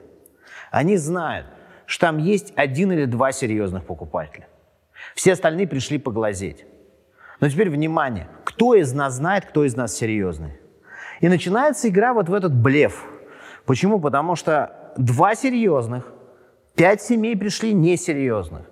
Они 0.72 0.98
знают, 0.98 1.48
что 1.86 2.08
там 2.08 2.18
есть 2.18 2.54
один 2.56 2.92
или 2.92 3.06
два 3.06 3.32
серьезных 3.32 3.86
покупателя. 3.86 4.48
Все 5.14 5.34
остальные 5.34 5.68
пришли 5.68 5.98
поглазеть. 6.00 6.66
Но 7.40 7.50
теперь 7.50 7.70
внимание, 7.70 8.28
кто 8.44 8.76
из 8.76 8.94
нас 8.94 9.16
знает, 9.16 9.46
кто 9.46 9.66
из 9.66 9.76
нас 9.76 9.94
серьезный? 9.94 10.54
И 11.22 11.28
начинается 11.28 11.90
игра 11.90 12.14
вот 12.14 12.30
в 12.30 12.34
этот 12.34 12.54
блеф– 12.54 13.04
Почему? 13.66 14.00
Потому 14.00 14.36
что 14.36 14.94
два 14.98 15.36
серьезных, 15.36 16.12
пять 16.76 17.02
семей 17.02 17.36
пришли 17.36 17.74
несерьезных. 17.74 18.66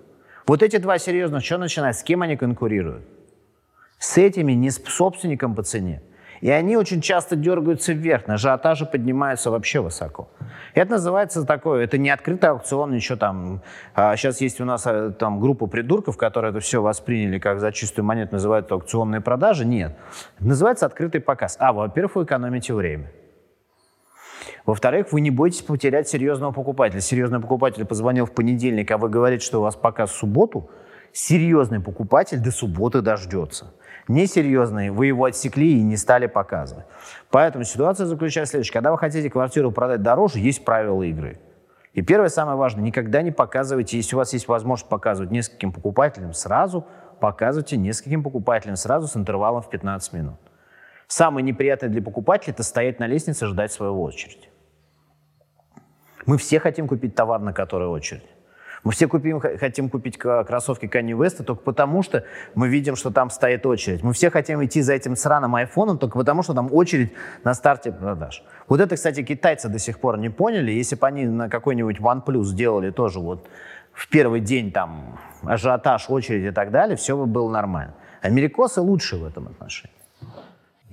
Вот 0.46 0.62
эти 0.62 0.76
два 0.76 0.98
серьезных, 0.98 1.44
что 1.44 1.58
начинать? 1.58 1.96
С 1.96 2.02
кем 2.02 2.22
они 2.22 2.36
конкурируют? 2.36 3.04
С 3.98 4.18
этими, 4.18 4.52
не 4.52 4.70
с 4.70 4.82
собственником 4.84 5.54
по 5.54 5.62
цене. 5.62 6.02
И 6.44 6.50
они 6.50 6.76
очень 6.76 7.00
часто 7.00 7.36
дергаются 7.36 7.94
вверх, 7.94 8.26
на 8.26 8.34
ажиотажи 8.34 8.84
поднимаются 8.84 9.50
вообще 9.50 9.80
высоко. 9.80 10.28
Это 10.74 10.90
называется 10.90 11.46
такое, 11.46 11.84
это 11.84 11.96
не 11.96 12.10
открытый 12.10 12.50
аукцион, 12.50 12.92
ничего 12.92 13.16
там. 13.16 13.62
А 13.94 14.14
сейчас 14.14 14.42
есть 14.42 14.60
у 14.60 14.66
нас 14.66 14.86
а, 14.86 15.10
там 15.12 15.40
группа 15.40 15.66
придурков, 15.66 16.18
которые 16.18 16.50
это 16.50 16.60
все 16.60 16.82
восприняли 16.82 17.38
как 17.38 17.60
за 17.60 17.72
чистую 17.72 18.04
монету, 18.04 18.34
называют 18.34 18.70
аукционные 18.70 19.22
продажи. 19.22 19.64
Нет. 19.64 19.96
Называется 20.38 20.84
открытый 20.84 21.22
показ. 21.22 21.56
А, 21.58 21.72
во-первых, 21.72 22.16
вы 22.16 22.24
экономите 22.24 22.74
время. 22.74 23.10
Во-вторых, 24.66 25.12
вы 25.12 25.22
не 25.22 25.30
бойтесь 25.30 25.62
потерять 25.62 26.10
серьезного 26.10 26.52
покупателя. 26.52 27.00
Серьезный 27.00 27.40
покупатель 27.40 27.86
позвонил 27.86 28.26
в 28.26 28.32
понедельник, 28.32 28.90
а 28.90 28.98
вы 28.98 29.08
говорите, 29.08 29.46
что 29.46 29.60
у 29.60 29.62
вас 29.62 29.76
показ 29.76 30.10
в 30.10 30.16
субботу. 30.18 30.68
Серьезный 31.10 31.80
покупатель 31.80 32.40
до 32.40 32.50
субботы 32.50 33.00
дождется. 33.00 33.72
Несерьезный, 34.08 34.90
вы 34.90 35.06
его 35.06 35.24
отсекли 35.24 35.78
и 35.78 35.82
не 35.82 35.96
стали 35.96 36.26
показывать. 36.26 36.84
Поэтому 37.30 37.64
ситуация 37.64 38.06
заключается 38.06 38.50
в 38.50 38.52
следующем. 38.52 38.72
Когда 38.74 38.92
вы 38.92 38.98
хотите 38.98 39.30
квартиру 39.30 39.72
продать 39.72 40.02
дороже, 40.02 40.38
есть 40.40 40.64
правила 40.64 41.02
игры. 41.02 41.38
И 41.94 42.02
первое, 42.02 42.28
самое 42.28 42.58
важное, 42.58 42.82
никогда 42.84 43.22
не 43.22 43.30
показывайте, 43.30 43.96
если 43.96 44.14
у 44.16 44.18
вас 44.18 44.32
есть 44.32 44.48
возможность 44.48 44.88
показывать 44.88 45.30
нескольким 45.30 45.72
покупателям 45.72 46.34
сразу, 46.34 46.86
показывайте 47.20 47.76
нескольким 47.76 48.22
покупателям 48.22 48.76
сразу 48.76 49.06
с 49.06 49.16
интервалом 49.16 49.62
в 49.62 49.70
15 49.70 50.12
минут. 50.12 50.40
Самое 51.06 51.44
неприятное 51.44 51.88
для 51.88 52.02
покупателя– 52.02 52.52
это 52.54 52.62
стоять 52.62 52.98
на 52.98 53.06
лестнице 53.06 53.46
ждать 53.46 53.72
своего 53.72 54.02
очереди. 54.02 54.48
Мы 56.26 56.36
все 56.36 56.58
хотим 56.58 56.88
купить 56.88 57.14
товар, 57.14 57.40
на 57.40 57.52
который 57.52 57.88
очередь. 57.88 58.24
Мы 58.84 58.92
все 58.92 59.08
купим, 59.08 59.40
хотим 59.40 59.88
купить 59.88 60.18
кроссовки 60.18 60.84
Kanye 60.84 61.16
West 61.16 61.42
только 61.42 61.62
потому, 61.62 62.02
что 62.02 62.24
мы 62.54 62.68
видим, 62.68 62.96
что 62.96 63.10
там 63.10 63.30
стоит 63.30 63.64
очередь. 63.64 64.02
Мы 64.02 64.12
все 64.12 64.30
хотим 64.30 64.62
идти 64.62 64.82
за 64.82 64.92
этим 64.92 65.16
сраным 65.16 65.54
айфоном 65.54 65.96
только 65.98 66.18
потому, 66.18 66.42
что 66.42 66.52
там 66.52 66.68
очередь 66.70 67.12
на 67.44 67.54
старте 67.54 67.92
продаж. 67.92 68.44
Вот 68.68 68.80
это, 68.80 68.96
кстати, 68.96 69.22
китайцы 69.22 69.70
до 69.70 69.78
сих 69.78 69.98
пор 69.98 70.18
не 70.18 70.28
поняли. 70.28 70.70
Если 70.70 70.96
бы 70.96 71.06
они 71.06 71.24
на 71.24 71.48
какой-нибудь 71.48 71.98
OnePlus 71.98 72.44
сделали 72.44 72.90
тоже 72.90 73.20
вот 73.20 73.48
в 73.94 74.06
первый 74.10 74.40
день 74.40 74.70
там 74.70 75.18
ажиотаж, 75.44 76.10
очередь 76.10 76.44
и 76.44 76.50
так 76.50 76.70
далее, 76.70 76.96
все 76.96 77.16
бы 77.16 77.24
было 77.24 77.50
нормально. 77.50 77.94
Америкосы 78.20 78.82
лучше 78.82 79.16
в 79.16 79.24
этом 79.24 79.48
отношении. 79.48 80.03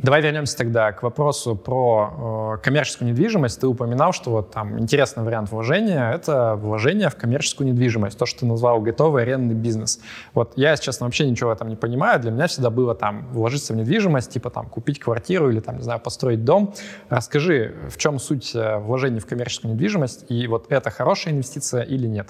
Давай 0.01 0.19
вернемся 0.21 0.57
тогда 0.57 0.91
к 0.93 1.03
вопросу 1.03 1.55
про 1.55 2.55
э, 2.57 2.63
коммерческую 2.63 3.09
недвижимость. 3.09 3.59
Ты 3.59 3.67
упоминал, 3.67 4.13
что 4.13 4.31
вот 4.31 4.49
там 4.49 4.79
интересный 4.79 5.23
вариант 5.23 5.51
вложения— 5.51 6.11
это 6.13 6.55
вложение 6.55 7.09
в 7.09 7.15
коммерческую 7.15 7.67
недвижимость, 7.67 8.17
то, 8.17 8.25
что 8.25 8.39
ты 8.39 8.45
назвал 8.47 8.81
готовый 8.81 9.21
арендный 9.21 9.53
бизнес. 9.53 9.99
Вот 10.33 10.53
я, 10.55 10.71
если 10.71 10.85
честно, 10.85 11.05
вообще 11.05 11.29
ничего 11.29 11.51
в 11.51 11.53
этом 11.53 11.69
не 11.69 11.75
понимаю. 11.75 12.19
Для 12.19 12.31
меня 12.31 12.47
всегда 12.47 12.71
было 12.71 12.95
там 12.95 13.27
вложиться 13.31 13.73
в 13.73 13.75
недвижимость, 13.75 14.31
типа 14.31 14.49
там 14.49 14.65
купить 14.69 14.99
квартиру 14.99 15.51
или 15.51 15.59
там, 15.59 15.77
не 15.77 15.83
знаю, 15.83 15.99
построить 15.99 16.43
дом. 16.43 16.73
Расскажи, 17.09 17.75
в 17.87 17.97
чем 17.97 18.17
суть 18.17 18.55
э, 18.55 18.79
вложения 18.79 19.19
в 19.19 19.27
коммерческую 19.27 19.75
недвижимость, 19.75 20.25
и 20.29 20.47
вот 20.47 20.65
это 20.71 20.89
хорошая 20.89 21.35
инвестиция 21.35 21.83
или 21.83 22.07
нет? 22.07 22.29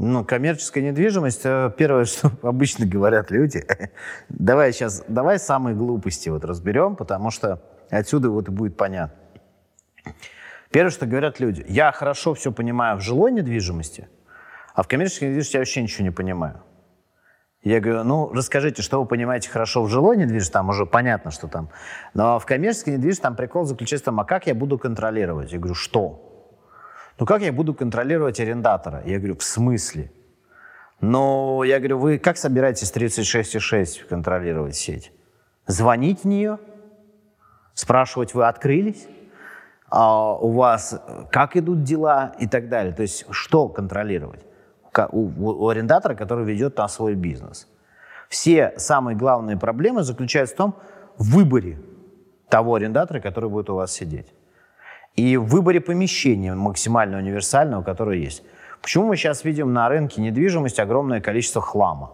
Ну, 0.00 0.24
коммерческая 0.24 0.84
недвижимость, 0.84 1.40
э, 1.44 1.72
первое, 1.76 2.04
что 2.06 2.30
обычно 2.42 2.86
говорят 2.86 3.32
люди, 3.32 3.66
давай 4.28 4.72
сейчас, 4.72 5.02
давай 5.08 5.40
самые 5.40 5.74
глупости 5.74 6.28
вот 6.28 6.44
разберем, 6.44 6.94
потому 6.94 7.32
что 7.32 7.60
отсюда 7.90 8.30
вот 8.30 8.48
и 8.48 8.52
будет 8.52 8.76
понятно. 8.76 9.18
Первое, 10.70 10.90
что 10.90 11.06
говорят 11.06 11.40
люди, 11.40 11.64
я 11.68 11.90
хорошо 11.90 12.34
все 12.34 12.52
понимаю 12.52 12.98
в 12.98 13.00
жилой 13.00 13.32
недвижимости, 13.32 14.08
а 14.72 14.84
в 14.84 14.88
коммерческой 14.88 15.30
недвижимости 15.30 15.56
я 15.56 15.60
вообще 15.60 15.82
ничего 15.82 16.04
не 16.04 16.12
понимаю. 16.12 16.62
Я 17.64 17.80
говорю, 17.80 18.04
ну, 18.04 18.32
расскажите, 18.32 18.82
что 18.82 19.00
вы 19.02 19.08
понимаете 19.08 19.50
хорошо 19.50 19.82
в 19.82 19.88
жилой 19.88 20.16
недвижимости, 20.16 20.52
там 20.52 20.68
уже 20.68 20.86
понятно, 20.86 21.32
что 21.32 21.48
там. 21.48 21.70
Но 22.14 22.38
в 22.38 22.46
коммерческой 22.46 22.90
недвижимости 22.90 23.22
там 23.22 23.34
прикол 23.34 23.64
заключается 23.64 24.04
в 24.04 24.14
том, 24.14 24.20
а 24.20 24.24
как 24.24 24.46
я 24.46 24.54
буду 24.54 24.78
контролировать? 24.78 25.50
Я 25.50 25.58
говорю, 25.58 25.74
что? 25.74 26.27
Ну 27.18 27.26
как 27.26 27.42
я 27.42 27.52
буду 27.52 27.74
контролировать 27.74 28.40
арендатора? 28.40 29.02
Я 29.04 29.18
говорю, 29.18 29.36
в 29.36 29.42
смысле? 29.42 30.12
Но 31.00 31.64
я 31.64 31.78
говорю, 31.78 31.98
вы 31.98 32.18
как 32.18 32.36
собираетесь 32.36 32.92
36,6 32.92 34.06
контролировать 34.08 34.76
сеть? 34.76 35.12
Звонить 35.66 36.20
в 36.20 36.24
нее? 36.26 36.58
Спрашивать, 37.74 38.34
вы 38.34 38.46
открылись? 38.46 39.06
А 39.90 40.34
у 40.34 40.52
вас 40.52 41.00
как 41.30 41.56
идут 41.56 41.82
дела 41.82 42.34
и 42.38 42.46
так 42.46 42.68
далее? 42.68 42.92
То 42.92 43.02
есть 43.02 43.26
что 43.30 43.68
контролировать 43.68 44.40
у, 45.12 45.30
у 45.64 45.68
арендатора, 45.68 46.14
который 46.14 46.44
ведет 46.44 46.74
там 46.74 46.88
свой 46.88 47.14
бизнес? 47.14 47.68
Все 48.28 48.74
самые 48.76 49.16
главные 49.16 49.56
проблемы 49.56 50.02
заключаются 50.02 50.54
в 50.54 50.58
том, 50.58 50.76
в 51.16 51.34
выборе 51.36 51.78
того 52.48 52.74
арендатора, 52.74 53.20
который 53.20 53.48
будет 53.48 53.70
у 53.70 53.74
вас 53.74 53.92
сидеть 53.92 54.32
и 55.18 55.36
в 55.36 55.46
выборе 55.46 55.80
помещения 55.80 56.54
максимально 56.54 57.18
универсального, 57.18 57.82
которое 57.82 58.18
есть. 58.18 58.44
Почему 58.80 59.06
мы 59.08 59.16
сейчас 59.16 59.42
видим 59.42 59.72
на 59.72 59.88
рынке 59.88 60.20
недвижимости 60.20 60.80
огромное 60.80 61.20
количество 61.20 61.60
хлама, 61.60 62.12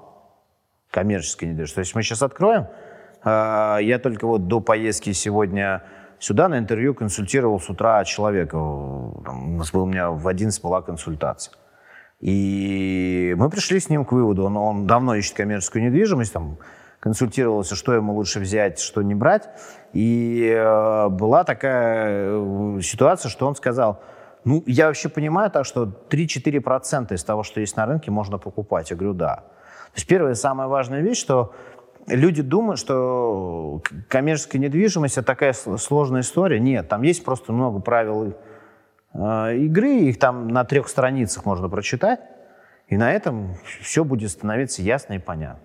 коммерческой 0.91 1.51
недвижимости? 1.51 1.75
То 1.75 1.81
есть 1.81 1.95
мы 1.95 2.03
сейчас 2.03 2.23
откроем, 2.23 2.67
э, 3.23 3.79
я 3.83 3.99
только 3.99 4.27
вот 4.27 4.49
до 4.49 4.61
поездки 4.61 5.13
сегодня 5.13 5.83
сюда 6.19 6.49
на 6.49 6.59
интервью 6.59 6.95
консультировал 6.95 7.61
с 7.61 7.69
утра 7.69 8.03
человека, 8.05 8.57
там, 8.57 9.55
у, 9.55 9.59
нас 9.59 9.71
был, 9.71 9.83
у 9.83 9.87
меня 9.87 10.11
в 10.11 10.27
11 10.27 10.63
была 10.63 10.81
консультация. 10.81 11.53
И 12.21 13.35
мы 13.37 13.51
пришли 13.51 13.81
с 13.81 13.91
ним 13.91 14.07
к 14.07 14.13
выводу, 14.13 14.45
он, 14.45 14.57
он 14.57 14.87
давно 14.87 15.15
ищет 15.15 15.37
коммерческую 15.37 15.85
недвижимость, 15.85 16.33
там, 16.33 16.57
консультировался, 17.01 17.77
что 17.77 17.93
ему 17.93 18.15
лучше 18.15 18.41
взять, 18.41 18.79
что 18.79 19.03
не 19.03 19.15
брать. 19.15 19.51
И 19.95 20.53
э, 20.53 21.09
была 21.09 21.45
такая 21.45 22.29
э, 22.33 22.81
ситуация, 22.83 23.31
что 23.31 23.47
он 23.47 23.55
сказал, 23.55 24.03
ну, 24.45 24.63
я 24.67 24.89
вообще 24.89 25.09
понимаю 25.09 25.51
так, 25.51 25.65
что 25.65 25.85
3-4% 26.11 27.15
из 27.15 27.25
того, 27.25 27.45
что 27.45 27.61
есть 27.61 27.77
на 27.77 27.87
рынке, 27.87 28.11
можно 28.11 28.37
покупать. 28.37 28.91
Я 28.91 28.97
говорю, 28.97 29.15
да. 29.15 29.37
То 29.37 29.97
есть 29.97 30.09
первая 30.09 30.35
самая 30.35 30.67
важная 30.67 31.01
вещь, 31.01 31.19
что 31.19 31.55
люди 32.09 32.43
думают, 32.43 32.81
что 32.81 33.83
коммерческая 34.09 34.61
недвижимость– 34.61 35.17
это 35.17 35.27
такая 35.27 35.53
сложная 35.53 36.23
история. 36.23 36.59
Нет, 36.59 36.89
там 36.89 37.03
есть 37.03 37.25
просто 37.25 37.53
много 37.53 37.79
правил 37.79 38.35
э, 39.15 39.57
игры, 39.59 39.93
их 40.01 40.19
там 40.19 40.49
на 40.49 40.65
трех 40.65 40.89
страницах 40.89 41.45
можно 41.45 41.69
прочитать, 41.69 42.19
и 42.89 42.97
на 42.97 43.13
этом 43.13 43.55
все 43.81 44.03
будет 44.03 44.33
становиться 44.33 44.83
ясно 44.83 45.15
и 45.15 45.19
понятно. 45.21 45.63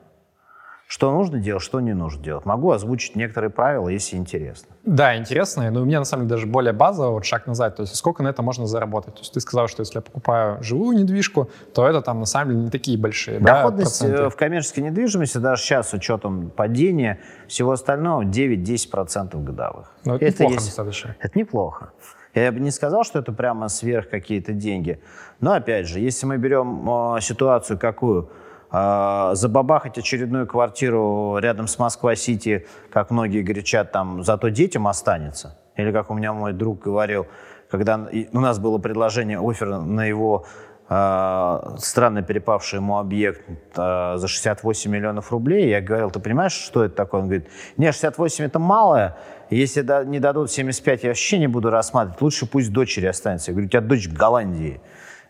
Что 0.91 1.11
нужно 1.11 1.37
делать, 1.37 1.61
что 1.61 1.79
не 1.81 1.93
нужно 1.93 2.23
делать. 2.23 2.45
Могу 2.45 2.71
озвучить 2.71 3.15
некоторые 3.15 3.51
правила, 3.51 3.89
если 3.89 4.17
интересно. 4.17 4.75
Да, 4.83 5.15
интересно. 5.15 5.69
Но 5.69 5.83
у 5.83 5.85
меня, 5.85 5.99
на 5.99 6.03
самом 6.03 6.23
деле, 6.23 6.37
даже 6.37 6.47
более 6.47 6.73
базово, 6.73 7.11
вот 7.11 7.25
шаг 7.25 7.45
назад. 7.45 7.75
То 7.75 7.83
есть 7.83 7.95
сколько 7.95 8.23
на 8.23 8.29
это 8.29 8.41
можно 8.41 8.65
заработать? 8.65 9.13
То 9.13 9.19
есть 9.19 9.31
ты 9.31 9.39
сказал, 9.39 9.67
что 9.67 9.81
если 9.81 9.99
я 9.99 10.01
покупаю 10.01 10.63
живую 10.63 10.97
недвижку, 10.97 11.51
то 11.75 11.87
это 11.87 12.01
там, 12.01 12.19
на 12.19 12.25
самом 12.25 12.53
деле, 12.53 12.63
не 12.63 12.69
такие 12.71 12.97
большие 12.97 13.39
Доходность 13.39 14.01
да, 14.01 14.29
в 14.31 14.35
коммерческой 14.35 14.79
недвижимости 14.79 15.37
даже 15.37 15.61
сейчас 15.61 15.89
с 15.89 15.93
учетом 15.93 16.49
падения 16.49 17.19
всего 17.47 17.73
остального 17.73 18.23
9-10% 18.23 19.43
годовых. 19.43 19.93
Ну, 20.05 20.15
это, 20.15 20.25
это 20.25 20.33
неплохо 20.33 20.53
есть... 20.55 20.65
достаточно. 20.65 21.15
Это 21.19 21.37
неплохо. 21.37 21.91
Я 22.33 22.51
бы 22.51 22.59
не 22.59 22.71
сказал, 22.71 23.03
что 23.03 23.19
это 23.19 23.31
прямо 23.31 23.67
сверх 23.67 24.09
какие-то 24.09 24.53
деньги. 24.53 24.99
Но, 25.39 25.53
опять 25.53 25.87
же, 25.87 25.99
если 25.99 26.25
мы 26.25 26.37
берем 26.37 26.89
э, 26.89 27.21
ситуацию 27.21 27.77
какую– 27.77 28.31
а, 28.71 29.33
забабахать 29.35 29.97
очередную 29.97 30.45
квартиру 30.45 31.37
рядом 31.39 31.67
с 31.67 31.79
Москва-Сити, 31.79 32.67
как 32.91 33.09
многие 33.09 33.41
горячат, 33.41 33.91
там, 33.91 34.23
зато 34.23 34.49
детям 34.49 34.87
останется. 34.87 35.57
Или 35.75 35.91
как 35.91 36.11
у 36.11 36.13
меня 36.13 36.33
мой 36.33 36.53
друг 36.53 36.79
говорил, 36.79 37.27
когда 37.71 38.07
у 38.33 38.39
нас 38.39 38.59
было 38.59 38.77
предложение, 38.77 39.39
офер 39.39 39.79
на 39.79 40.05
его 40.05 40.45
э, 40.87 41.75
странно 41.77 42.21
перепавший 42.21 42.77
ему 42.77 42.97
объект 42.97 43.41
э, 43.75 44.13
за 44.17 44.27
68 44.27 44.91
миллионов 44.91 45.31
рублей. 45.31 45.69
Я 45.69 45.81
говорил, 45.81 46.11
ты 46.11 46.19
понимаешь, 46.19 46.53
что 46.53 46.83
это 46.83 46.95
такое? 46.95 47.21
Он 47.21 47.27
говорит, 47.27 47.47
не, 47.77 47.91
68 47.91 48.45
это 48.45 48.59
малое, 48.59 49.17
если 49.49 49.81
да, 49.81 50.03
не 50.03 50.19
дадут 50.19 50.51
75, 50.51 51.03
я 51.03 51.09
вообще 51.09 51.39
не 51.39 51.47
буду 51.47 51.71
рассматривать, 51.71 52.21
лучше 52.21 52.45
пусть 52.45 52.71
дочери 52.71 53.07
останется. 53.07 53.51
Я 53.51 53.53
говорю, 53.53 53.67
у 53.67 53.69
тебя 53.69 53.81
дочь 53.81 54.07
в 54.07 54.13
Голландии 54.13 54.79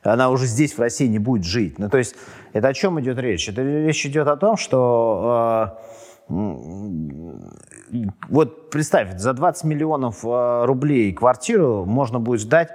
она 0.03 0.30
уже 0.30 0.45
здесь, 0.45 0.77
в 0.77 0.80
России, 0.80 1.07
не 1.07 1.19
будет 1.19 1.43
жить. 1.43 1.80
Ну, 1.80 1.89
то 1.89 1.97
есть, 1.97 2.15
это 2.53 2.69
о 2.69 2.73
чем 2.73 2.99
идет 2.99 3.17
речь? 3.19 3.49
Это 3.49 3.61
речь 3.61 4.05
идет 4.05 4.27
о 4.27 4.38
том, 4.38 4.57
что 4.57 5.77
э, 6.30 6.35
вот 8.30 8.69
представь, 8.69 9.17
за 9.17 9.34
20 9.34 9.63
миллионов 9.65 10.23
э, 10.23 10.65
рублей 10.65 11.11
квартиру 11.13 11.85
можно 11.85 12.19
будет 12.19 12.41
ждать, 12.41 12.69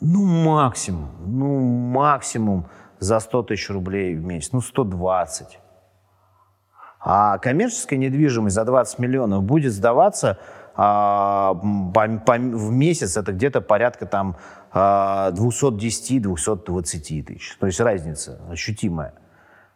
ну, 0.00 0.24
максимум, 0.24 1.10
ну, 1.24 1.60
максимум 1.60 2.66
за 2.98 3.20
100 3.20 3.42
тысяч 3.44 3.70
рублей 3.70 4.14
в 4.14 4.24
месяц, 4.24 4.52
ну, 4.52 4.60
120. 4.60 5.58
А 7.02 7.38
коммерческая 7.38 7.98
недвижимость 7.98 8.54
за 8.54 8.64
20 8.64 8.98
миллионов 8.98 9.42
будет 9.42 9.72
сдаваться 9.72 10.38
а, 10.76 11.54
по, 11.94 12.08
по, 12.26 12.34
в 12.34 12.70
месяц, 12.72 13.16
это 13.16 13.32
где-то 13.32 13.60
порядка 13.60 14.06
там 14.06 14.36
210-220 14.72 17.22
тысяч. 17.22 17.56
То 17.58 17.66
есть 17.66 17.80
разница 17.80 18.40
ощутимая. 18.50 19.14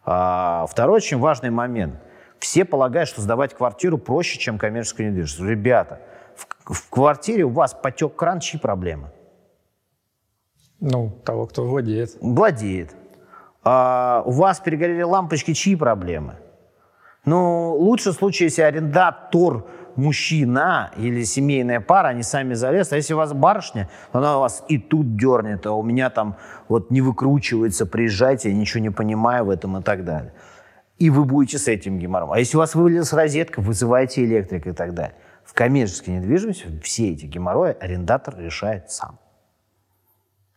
А, 0.05 0.65
второй 0.69 0.97
очень 0.97 1.19
важный 1.19 1.49
момент. 1.49 1.95
Все 2.39 2.63
полагают, 2.63 3.09
что 3.09 3.21
сдавать 3.21 3.53
квартиру 3.53 3.97
проще, 3.97 4.39
чем 4.39 4.57
коммерческую 4.57 5.09
недвижимость. 5.09 5.49
Ребята, 5.49 5.99
в, 6.35 6.73
в 6.73 6.89
квартире 6.89 7.43
у 7.43 7.49
вас 7.49 7.73
потек 7.73 8.15
кран, 8.15 8.39
чьи 8.39 8.59
проблемы? 8.59 9.11
Ну, 10.79 11.09
того, 11.25 11.47
кто 11.47 11.65
владеет. 11.65 12.15
Владеет. 12.21 12.95
А, 13.63 14.21
у 14.25 14.31
вас 14.31 14.59
перегорели 14.59 15.01
лампочки, 15.01 15.53
чьи 15.53 15.75
проблемы? 15.75 16.35
Ну, 17.25 17.73
лучше 17.73 18.13
случай, 18.13 18.45
если 18.45 18.61
арендатор 18.61 19.65
мужчина 19.97 20.91
или 20.97 21.23
семейная 21.23 21.79
пара, 21.79 22.09
они 22.09 22.23
сами 22.23 22.53
залезут. 22.53 22.93
А 22.93 22.95
если 22.97 23.13
у 23.13 23.17
вас 23.17 23.33
барышня, 23.33 23.89
то 24.11 24.19
она 24.19 24.37
вас 24.37 24.63
и 24.67 24.77
тут 24.77 25.15
дернет, 25.15 25.65
а 25.65 25.73
у 25.73 25.83
меня 25.83 26.09
там 26.09 26.37
вот 26.67 26.91
не 26.91 27.01
выкручивается, 27.01 27.85
приезжайте, 27.85 28.49
я 28.49 28.55
ничего 28.55 28.81
не 28.81 28.89
понимаю 28.89 29.45
в 29.45 29.49
этом 29.49 29.77
и 29.77 29.83
так 29.83 30.05
далее. 30.05 30.33
И 30.97 31.09
вы 31.09 31.25
будете 31.25 31.57
с 31.57 31.67
этим 31.67 31.99
геморроем. 31.99 32.31
А 32.31 32.39
если 32.39 32.57
у 32.57 32.59
вас 32.59 32.73
вылилась 32.75 33.11
розетка, 33.11 33.61
вызывайте 33.61 34.23
электрика 34.23 34.69
и 34.69 34.73
так 34.73 34.93
далее. 34.93 35.15
В 35.43 35.53
коммерческой 35.53 36.11
недвижимости 36.11 36.79
все 36.81 37.11
эти 37.11 37.25
геморрои 37.25 37.75
арендатор 37.79 38.37
решает 38.39 38.89
сам. 38.89 39.19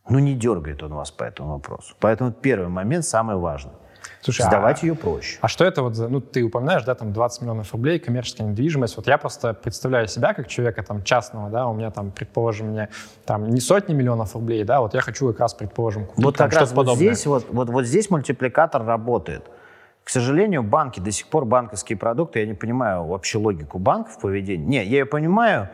Ну, 0.08 0.18
не 0.18 0.34
дергает 0.34 0.82
он 0.82 0.94
вас 0.94 1.10
по 1.10 1.24
этому 1.24 1.54
вопросу. 1.54 1.94
Поэтому 2.00 2.32
первый 2.32 2.68
момент 2.68 3.04
самый 3.04 3.36
важный. 3.36 3.72
Слушай, 4.20 4.42
Сдавать 4.42 4.82
а, 4.82 4.86
ее 4.86 4.94
проще. 4.94 5.38
А 5.40 5.48
что 5.48 5.64
это 5.64 5.82
вот 5.82 5.94
за, 5.94 6.08
ну, 6.08 6.20
ты 6.20 6.42
упоминаешь, 6.42 6.84
да, 6.84 6.94
там 6.94 7.12
20 7.12 7.42
миллионов 7.42 7.72
рублей, 7.72 7.98
коммерческая 7.98 8.46
недвижимость. 8.46 8.96
Вот 8.96 9.06
я 9.06 9.18
просто 9.18 9.54
представляю 9.54 10.08
себя 10.08 10.34
как 10.34 10.48
человека 10.48 10.82
там 10.82 11.02
частного, 11.02 11.50
да, 11.50 11.66
у 11.66 11.74
меня 11.74 11.90
там, 11.90 12.10
предположим, 12.10 12.68
мне 12.68 12.88
там 13.24 13.48
не 13.48 13.60
сотни 13.60 13.94
миллионов 13.94 14.34
рублей, 14.34 14.64
да, 14.64 14.80
вот 14.80 14.94
я 14.94 15.00
хочу 15.00 15.28
как 15.28 15.40
раз, 15.40 15.54
предположим, 15.54 16.06
купить 16.06 16.24
вот 16.24 16.36
там, 16.36 16.48
как 16.48 16.60
раз 16.60 16.72
вот 16.72 16.96
здесь, 16.96 17.26
вот, 17.26 17.46
вот, 17.50 17.68
вот 17.70 17.84
здесь 17.84 18.10
мультипликатор 18.10 18.84
работает. 18.84 19.44
К 20.04 20.10
сожалению, 20.10 20.62
банки 20.62 21.00
до 21.00 21.10
сих 21.10 21.26
пор 21.26 21.44
банковские 21.44 21.98
продукты, 21.98 22.40
я 22.40 22.46
не 22.46 22.54
понимаю 22.54 23.04
вообще 23.04 23.38
логику 23.38 23.78
банков 23.78 24.18
поведения. 24.18 24.64
Не, 24.64 24.84
я 24.84 25.00
ее 25.00 25.06
понимаю, 25.06 25.68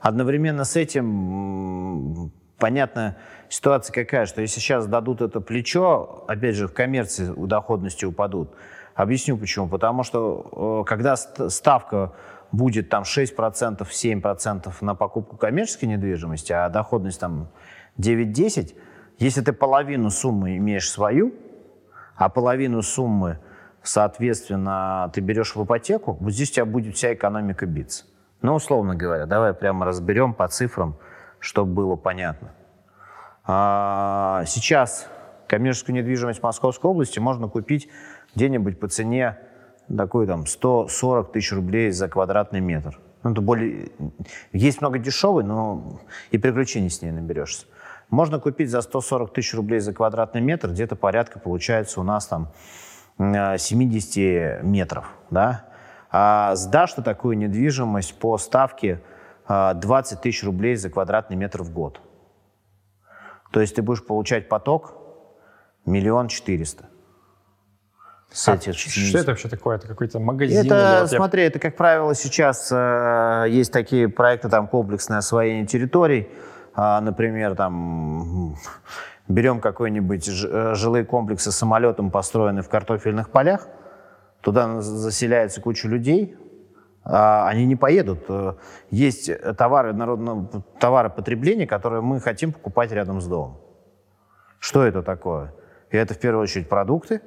одновременно 0.00 0.64
с 0.64 0.76
этим 0.76 2.30
понятно, 2.58 3.16
ситуация 3.48 3.92
какая, 3.92 4.26
что 4.26 4.40
если 4.40 4.60
сейчас 4.60 4.86
дадут 4.86 5.20
это 5.20 5.40
плечо, 5.40 6.24
опять 6.28 6.54
же, 6.54 6.68
в 6.68 6.72
коммерции 6.72 7.32
доходности 7.36 8.04
упадут. 8.04 8.50
Объясню 8.94 9.36
почему. 9.36 9.68
Потому 9.68 10.02
что 10.02 10.82
э, 10.82 10.88
когда 10.88 11.16
ставка 11.16 12.12
будет 12.52 12.88
там 12.88 13.04
6%, 13.04 13.80
7% 13.80 14.72
на 14.80 14.94
покупку 14.94 15.36
коммерческой 15.36 15.86
недвижимости, 15.86 16.52
а 16.52 16.68
доходность 16.68 17.20
там 17.20 17.48
9-10, 17.98 18.74
если 19.18 19.40
ты 19.40 19.52
половину 19.52 20.10
суммы 20.10 20.56
имеешь 20.56 20.90
свою, 20.90 21.34
а 22.16 22.28
половину 22.28 22.82
суммы, 22.82 23.38
соответственно, 23.82 25.10
ты 25.14 25.20
берешь 25.20 25.54
в 25.54 25.64
ипотеку, 25.64 26.16
вот 26.20 26.32
здесь 26.32 26.50
у 26.50 26.54
тебя 26.54 26.64
будет 26.64 26.96
вся 26.96 27.14
экономика 27.14 27.66
биться. 27.66 28.04
Ну, 28.42 28.54
условно 28.54 28.94
говоря, 28.94 29.26
давай 29.26 29.54
прямо 29.54 29.86
разберем 29.86 30.34
по 30.34 30.48
цифрам, 30.48 30.96
чтобы 31.40 31.72
было 31.72 31.96
понятно. 31.96 32.50
А, 33.50 34.44
сейчас 34.46 35.06
коммерческую 35.46 35.96
недвижимость 35.96 36.40
в 36.40 36.42
Московской 36.42 36.90
области 36.90 37.18
можно 37.18 37.48
купить 37.48 37.88
где-нибудь 38.36 38.78
по 38.78 38.88
цене 38.88 39.38
такой 39.96 40.26
там 40.26 40.46
140 40.46 41.32
тысяч 41.32 41.52
рублей 41.52 41.90
за 41.90 42.08
квадратный 42.08 42.60
метр. 42.60 43.00
Ну, 43.22 43.32
это 43.32 43.40
более... 43.40 43.90
Есть 44.52 44.82
много 44.82 44.98
дешевой, 44.98 45.44
но 45.44 45.98
и 46.30 46.36
приключений 46.36 46.90
с 46.90 47.00
ней 47.00 47.10
наберешься. 47.10 47.64
Можно 48.10 48.38
купить 48.38 48.70
за 48.70 48.82
140 48.82 49.32
тысяч 49.32 49.54
рублей 49.54 49.80
за 49.80 49.94
квадратный 49.94 50.42
метр, 50.42 50.68
где-то 50.68 50.94
порядка 50.94 51.38
получается 51.38 52.00
у 52.00 52.02
нас 52.02 52.26
там 52.26 52.48
70 53.18 54.62
метров, 54.62 55.06
да? 55.30 55.64
А 56.10 56.54
сдашь 56.54 56.92
ты 56.92 57.02
такую 57.02 57.38
недвижимость 57.38 58.18
по 58.18 58.36
ставке 58.36 59.00
20 59.48 60.20
тысяч 60.20 60.44
рублей 60.44 60.76
за 60.76 60.90
квадратный 60.90 61.36
метр 61.36 61.62
в 61.62 61.72
год. 61.72 62.00
То 63.58 63.62
есть 63.62 63.74
ты 63.74 63.82
будешь 63.82 64.06
получать 64.06 64.48
поток 64.48 64.94
миллион 65.84 66.28
четыреста. 66.28 66.84
С 68.30 68.46
этих 68.46 68.78
что 68.78 69.18
это 69.18 69.32
вообще 69.32 69.48
такое? 69.48 69.78
Это 69.78 69.88
какой-то 69.88 70.20
магазин? 70.20 70.64
Это, 70.64 70.98
вот 71.00 71.10
смотри, 71.10 71.42
я... 71.42 71.48
это, 71.48 71.58
как 71.58 71.76
правило, 71.76 72.14
сейчас 72.14 72.70
э, 72.70 73.46
есть 73.48 73.72
такие 73.72 74.08
проекты, 74.08 74.48
там, 74.48 74.68
комплексное 74.68 75.18
освоение 75.18 75.66
территорий. 75.66 76.28
Э, 76.76 77.00
например, 77.00 77.56
там, 77.56 78.54
берем 79.26 79.60
какой-нибудь 79.60 80.28
э, 80.28 80.74
жилые 80.76 81.04
комплексы 81.04 81.50
с 81.50 81.56
самолетом, 81.56 82.12
построенные 82.12 82.62
в 82.62 82.68
картофельных 82.68 83.30
полях. 83.30 83.66
Туда 84.40 84.80
заселяется 84.80 85.60
куча 85.60 85.88
людей, 85.88 86.36
а, 86.36 86.47
они 87.08 87.64
не 87.66 87.76
поедут. 87.76 88.24
Э, 88.28 88.54
есть 88.90 89.30
товары, 89.56 89.92
народного, 89.92 90.62
товары 90.78 91.10
потребления, 91.10 91.66
которые 91.66 92.02
мы 92.02 92.20
хотим 92.20 92.52
покупать 92.52 92.92
рядом 92.92 93.20
с 93.20 93.26
домом. 93.26 93.58
Что 94.60 94.84
это 94.84 95.02
такое? 95.02 95.54
Это 95.90 96.14
в 96.14 96.18
первую 96.18 96.42
очередь 96.42 96.68
продукты, 96.68 97.22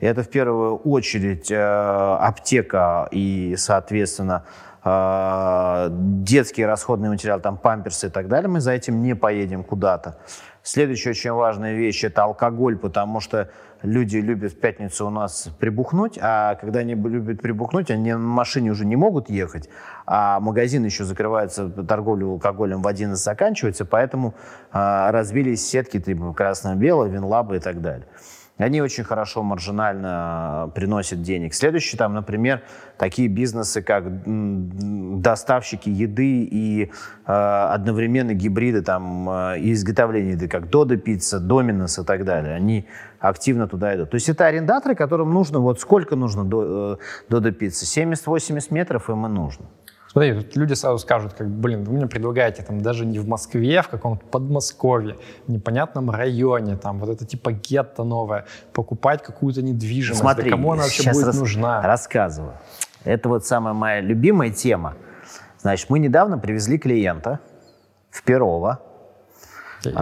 это 0.00 0.22
в 0.22 0.28
первую 0.28 0.76
очередь 0.76 1.50
э, 1.50 1.56
аптека 1.56 3.08
и, 3.10 3.54
соответственно, 3.56 4.44
э, 4.84 5.88
детские 5.90 6.66
расходные 6.66 7.10
материалы, 7.10 7.40
там 7.40 7.56
памперсы 7.56 8.08
и 8.08 8.10
так 8.10 8.28
далее. 8.28 8.48
Мы 8.48 8.60
за 8.60 8.72
этим 8.72 9.02
не 9.02 9.14
поедем 9.14 9.64
куда-то. 9.64 10.18
Следующая 10.62 11.10
очень 11.10 11.32
важная 11.32 11.74
вещь– 11.74 12.04
это 12.04 12.24
алкоголь, 12.24 12.76
потому 12.76 13.20
что 13.20 13.50
люди 13.82 14.18
любят 14.18 14.52
в 14.52 14.56
пятницу 14.58 15.06
у 15.06 15.10
нас 15.10 15.48
прибухнуть, 15.58 16.18
а 16.20 16.54
когда 16.56 16.80
они 16.80 16.94
любят 16.94 17.40
прибухнуть, 17.40 17.90
они 17.90 18.12
на 18.12 18.18
машине 18.18 18.70
уже 18.70 18.84
не 18.84 18.96
могут 18.96 19.28
ехать, 19.28 19.68
а 20.06 20.40
магазин 20.40 20.84
еще 20.84 21.04
закрывается, 21.04 21.68
торговля 21.68 22.26
алкоголем 22.26 22.82
в 22.82 22.86
11 22.86 23.22
заканчивается, 23.22 23.84
поэтому 23.84 24.34
а, 24.70 25.10
развились 25.12 25.66
сетки 25.66 26.00
типа 26.00 26.32
красно-белого, 26.32 27.06
винлаба 27.06 27.56
и 27.56 27.60
так 27.60 27.80
далее. 27.80 28.06
Они 28.58 28.82
очень 28.82 29.02
хорошо 29.02 29.42
маржинально 29.42 30.70
приносят 30.74 31.22
денег. 31.22 31.54
Следующий, 31.54 31.96
там, 31.96 32.14
например, 32.14 32.62
такие 32.98 33.28
бизнесы, 33.28 33.82
как 33.82 34.04
доставщики 34.26 35.88
еды 35.88 36.44
и 36.44 36.84
э, 36.84 37.32
одновременно 37.32 38.34
гибриды 38.34 38.82
там, 38.82 39.28
э, 39.28 39.58
и 39.60 39.72
изготовление 39.72 40.32
еды, 40.32 40.48
как 40.48 40.68
Додо 40.68 40.96
Пицца, 40.96 41.40
Доминос 41.40 41.98
и 41.98 42.04
так 42.04 42.24
далее. 42.24 42.54
Они 42.54 42.86
активно 43.20 43.66
туда 43.68 43.96
идут. 43.96 44.10
То 44.10 44.16
есть 44.16 44.28
это 44.28 44.46
арендаторы, 44.46 44.94
которым 44.94 45.32
нужно, 45.32 45.58
вот 45.58 45.80
сколько 45.80 46.14
нужно 46.14 46.98
э, 47.30 47.52
Пиццы? 47.52 47.86
70-80 48.00 48.66
метров 48.70 49.08
им 49.08 49.26
и 49.26 49.28
нужно. 49.28 49.66
Смотри, 50.12 50.34
тут 50.34 50.56
люди 50.56 50.74
сразу 50.74 50.98
скажут, 50.98 51.32
как, 51.32 51.48
блин, 51.48 51.84
вы 51.84 51.94
мне 51.94 52.06
предлагаете 52.06 52.62
там 52.62 52.82
даже 52.82 53.06
не 53.06 53.18
в 53.18 53.26
Москве, 53.26 53.80
а 53.80 53.82
в 53.82 53.88
каком-то 53.88 54.26
Подмосковье, 54.26 55.16
непонятном 55.46 56.10
районе, 56.10 56.76
там 56.76 56.98
вот 56.98 57.08
это 57.08 57.24
типа 57.24 57.52
гетто 57.52 58.04
новое, 58.04 58.44
покупать 58.74 59.22
какую-то 59.22 59.62
недвижимость. 59.62 60.20
Смотри, 60.20 60.50
да 60.50 60.56
кому 60.56 60.72
она 60.72 60.82
вообще 60.82 61.10
будет 61.12 61.28
рас- 61.28 61.38
нужна? 61.38 61.80
Рассказываю. 61.80 62.52
Это 63.04 63.30
вот 63.30 63.46
самая 63.46 63.72
моя 63.72 64.00
любимая 64.02 64.50
тема. 64.50 64.96
Значит, 65.58 65.88
мы 65.88 65.98
недавно 65.98 66.38
привезли 66.38 66.76
клиента 66.76 67.40
в 68.10 68.22
Перово. 68.22 68.82
Я, 69.84 69.92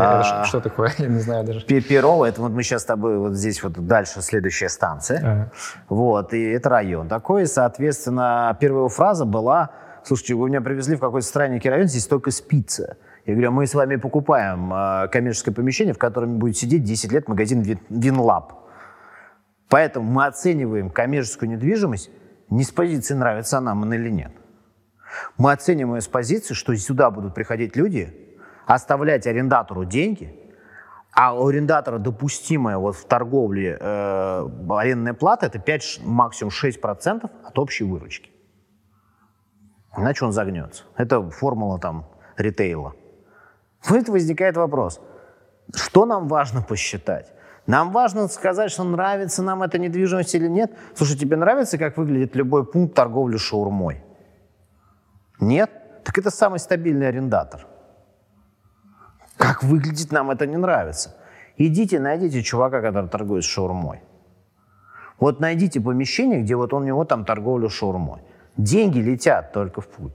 а, 0.41 0.45
что 0.45 0.61
такое? 0.61 0.93
Я 0.99 1.07
не 1.07 1.21
знаю 1.21 1.45
даже. 1.45 1.61
Перово, 1.61 2.25
это 2.25 2.43
вот 2.43 2.51
мы 2.51 2.65
сейчас 2.65 2.83
с 2.83 2.85
тобой 2.85 3.17
вот 3.17 3.35
здесь 3.35 3.63
вот 3.63 3.75
дальше 3.75 4.23
следующая 4.23 4.69
станция. 4.69 5.19
Ага. 5.19 5.53
Вот, 5.89 6.35
и 6.35 6.43
это 6.43 6.69
район 6.69 7.09
такой. 7.09 7.47
Соответственно, 7.47 8.57
первая 8.61 8.89
фраза 8.89 9.25
была 9.25 9.71
слушайте, 10.05 10.35
вы 10.35 10.49
меня 10.49 10.61
привезли 10.61 10.97
в 10.97 11.01
какой-то 11.01 11.27
странненький 11.27 11.71
район, 11.71 11.87
здесь 11.87 12.07
только 12.07 12.31
спица. 12.31 12.97
Я 13.27 13.35
говорю, 13.35 13.53
мы 13.53 13.67
с 13.67 13.75
вами 13.75 13.97
покупаем 13.97 14.73
э, 14.73 15.09
коммерческое 15.09 15.55
помещение, 15.55 15.95
в 15.95 15.99
котором 15.99 16.39
будет 16.39 16.57
сидеть 16.57 16.85
10 16.85 17.13
лет 17.13 17.29
магазин 17.29 17.63
Винлаб. 17.89 18.53
Поэтому 19.69 20.11
мы 20.11 20.27
оцениваем 20.27 20.91
коммерческую 20.91 21.51
недвижимость 21.51 22.11
не 22.49 22.65
с 22.65 22.71
позиции, 22.71 23.15
нравится 23.15 23.61
нам 23.61 23.83
она 23.83 23.97
или 23.97 24.11
нет. 24.11 24.33
Мы 25.39 25.53
оцениваем 25.53 25.97
ее 25.97 26.01
с 26.01 26.09
позиции, 26.09 26.55
что 26.55 26.75
сюда 26.77 27.11
будут 27.11 27.35
приходить 27.35 27.77
люди, 27.77 28.39
оставлять 28.67 29.27
арендатору 29.27 29.85
деньги, 29.85 30.37
а 31.13 31.35
у 31.35 31.47
арендатора 31.47 31.99
допустимая 31.99 32.79
вот 32.79 32.97
в 32.97 33.05
торговле 33.05 33.77
э, 33.81 34.49
арендная 34.71 35.15
плата 35.15 35.47
это 35.47 35.59
5, 35.59 36.01
максимум 36.05 36.53
6% 36.53 37.31
от 37.45 37.59
общей 37.59 37.85
выручки 37.85 38.31
иначе 39.97 40.25
он 40.25 40.33
загнется. 40.33 40.85
Это 40.97 41.31
формула 41.31 41.79
там 41.79 42.07
ритейла. 42.37 42.95
Вот 43.89 44.09
возникает 44.09 44.57
вопрос, 44.57 45.01
что 45.75 46.07
нам 46.07 46.29
важно 46.29 46.63
посчитать? 46.63 47.33
Нам 47.67 47.93
важно 47.93 48.29
сказать, 48.29 48.71
что 48.71 48.85
нравится 48.85 49.43
нам 49.43 49.63
эта 49.63 49.79
недвижимость 49.79 50.35
или 50.35 50.49
нет. 50.49 50.73
Слушай, 50.95 51.17
тебе 51.17 51.37
нравится, 51.37 51.79
как 51.79 51.97
выглядит 51.97 52.35
любой 52.35 52.67
пункт 52.67 52.95
торговли 52.95 53.37
шаурмой? 53.37 54.03
Нет? 55.41 55.71
Так 56.05 56.19
это 56.19 56.31
самый 56.31 56.59
стабильный 56.59 57.09
арендатор. 57.09 57.67
Как 59.37 59.63
выглядит, 59.63 60.13
нам 60.13 60.31
это 60.31 60.47
не 60.47 60.57
нравится. 60.57 61.17
Идите, 61.57 62.01
найдите 62.01 62.43
чувака, 62.43 62.81
который 62.81 63.09
торгует 63.09 63.45
шаурмой. 63.45 64.03
Вот 65.19 65.41
найдите 65.41 65.81
помещение, 65.81 66.41
где 66.41 66.57
вот 66.57 66.73
у 66.73 66.81
него 66.81 67.05
там 67.05 67.25
торговля 67.25 67.69
шаурмой. 67.69 68.23
Деньги 68.65 68.99
летят 68.99 69.53
только 69.53 69.81
в 69.81 69.89
путь. 69.89 70.15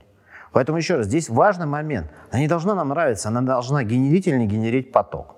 Поэтому 0.52 0.78
еще 0.78 0.96
раз, 0.96 1.06
здесь 1.06 1.28
важный 1.28 1.66
момент. 1.66 2.10
Она 2.30 2.40
не 2.40 2.48
должна 2.48 2.74
нам 2.74 2.88
нравиться, 2.88 3.28
она 3.28 3.40
должна 3.40 3.82
генерить 3.82 4.26
или 4.26 4.36
не 4.36 4.46
генерить 4.46 4.92
поток. 4.92 5.34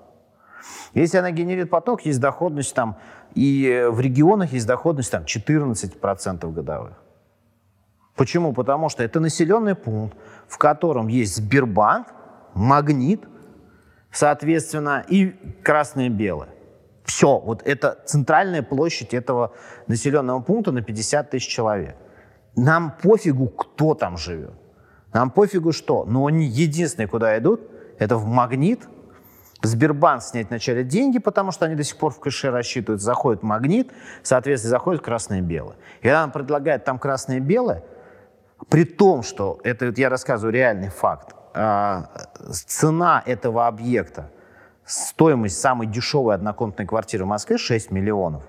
Если 0.94 1.18
она 1.18 1.30
генерит 1.30 1.70
поток, 1.70 2.05
есть 2.05 2.20
доходность 2.20 2.74
там, 2.74 2.97
и 3.35 3.86
в 3.90 4.01
регионах 4.01 4.52
есть 4.52 4.66
доходность 4.66 5.10
там 5.10 5.22
14% 5.22 6.52
годовых. 6.52 6.93
Почему? 8.14 8.52
Потому 8.52 8.89
что 8.89 9.02
это 9.02 9.20
населенный 9.20 9.74
пункт, 9.74 10.16
в 10.47 10.59
котором 10.59 11.09
есть 11.09 11.36
Сбербанк, 11.36 12.09
Магнит, 12.55 13.24
соответственно, 14.10 15.05
и 15.09 15.30
красное 15.62 16.06
и 16.06 16.10
белое. 16.10 16.48
Все, 17.05 17.39
вот 17.39 17.62
это 17.64 17.98
центральная 18.05 18.62
площадь 18.62 19.14
этого 19.14 19.55
населенного 19.86 20.40
пункта 20.40 20.72
на 20.72 20.82
50 20.82 21.30
тысяч 21.30 21.48
человек. 21.48 21.97
Нам 22.59 22.93
пофигу, 23.02 23.48
кто 23.48 23.94
там 23.94 24.16
живет. 24.16 24.52
Нам 25.12 25.30
пофигу, 25.30 25.72
что. 25.72 26.05
Но 26.05 26.26
они 26.26 26.44
единственные, 26.44 27.09
куда 27.09 27.39
идут, 27.39 27.60
это 27.98 28.16
в 28.16 28.26
магнит, 28.26 28.89
Сбербанк 29.60 30.22
снять 30.22 30.51
вначале 30.51 30.85
деньги, 30.85 31.18
потому 31.18 31.51
что 31.51 31.66
они 31.66 31.74
до 31.74 31.82
сих 31.82 31.97
пор 31.97 32.12
в 32.12 32.20
кэше 32.20 32.51
рассчитывают, 32.51 33.02
заходит 33.02 33.43
в 33.43 33.44
магнит, 33.44 33.90
соответственно, 34.22 34.70
заходит 34.70 35.02
красное-белое. 35.02 35.74
И 36.01 36.05
когда 36.05 36.22
он 36.22 36.30
предлагает 36.30 36.85
там 36.85 36.98
красное-белое, 36.98 37.82
при 38.68 38.85
том, 38.85 39.24
что, 39.24 39.59
это 39.64 39.93
я 39.97 40.09
рассказываю 40.09 40.52
реальный 40.52 40.90
факт, 40.90 41.35
а, 41.55 42.09
цена 42.51 43.22
этого 43.26 43.66
объекта, 43.66 44.30
стоимость 44.85 45.60
самой 45.60 45.89
дешевой 45.89 46.36
однокомнатной 46.36 46.86
квартиры 46.86 47.24
в 47.24 47.28
Москве 47.28 47.59
6 47.59 47.90
миллионов, 47.90 48.44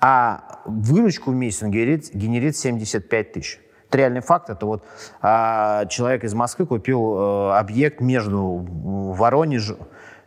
а 0.00 0.60
выручку 0.64 1.30
в 1.30 1.34
месяц 1.34 1.62
он 1.62 1.70
генерит, 1.70 2.10
генерит 2.14 2.56
75 2.56 3.32
тысяч. 3.32 3.60
Это 3.88 3.98
реальный 3.98 4.20
факт. 4.20 4.50
Это 4.50 4.66
вот 4.66 4.84
а, 5.20 5.86
человек 5.86 6.24
из 6.24 6.34
Москвы 6.34 6.66
купил 6.66 7.14
а, 7.16 7.58
объект 7.58 8.00
между 8.00 8.64
Воронежем, 8.68 9.78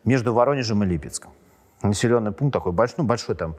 между 0.04 0.34
Воронежем 0.34 0.84
и 0.84 0.88
Липецком. 0.88 1.32
Населенный 1.84 2.32
пункт 2.32 2.54
такой 2.54 2.74
большой, 2.74 2.96
ну, 3.00 3.04
большой 3.06 3.36
там, 3.36 3.56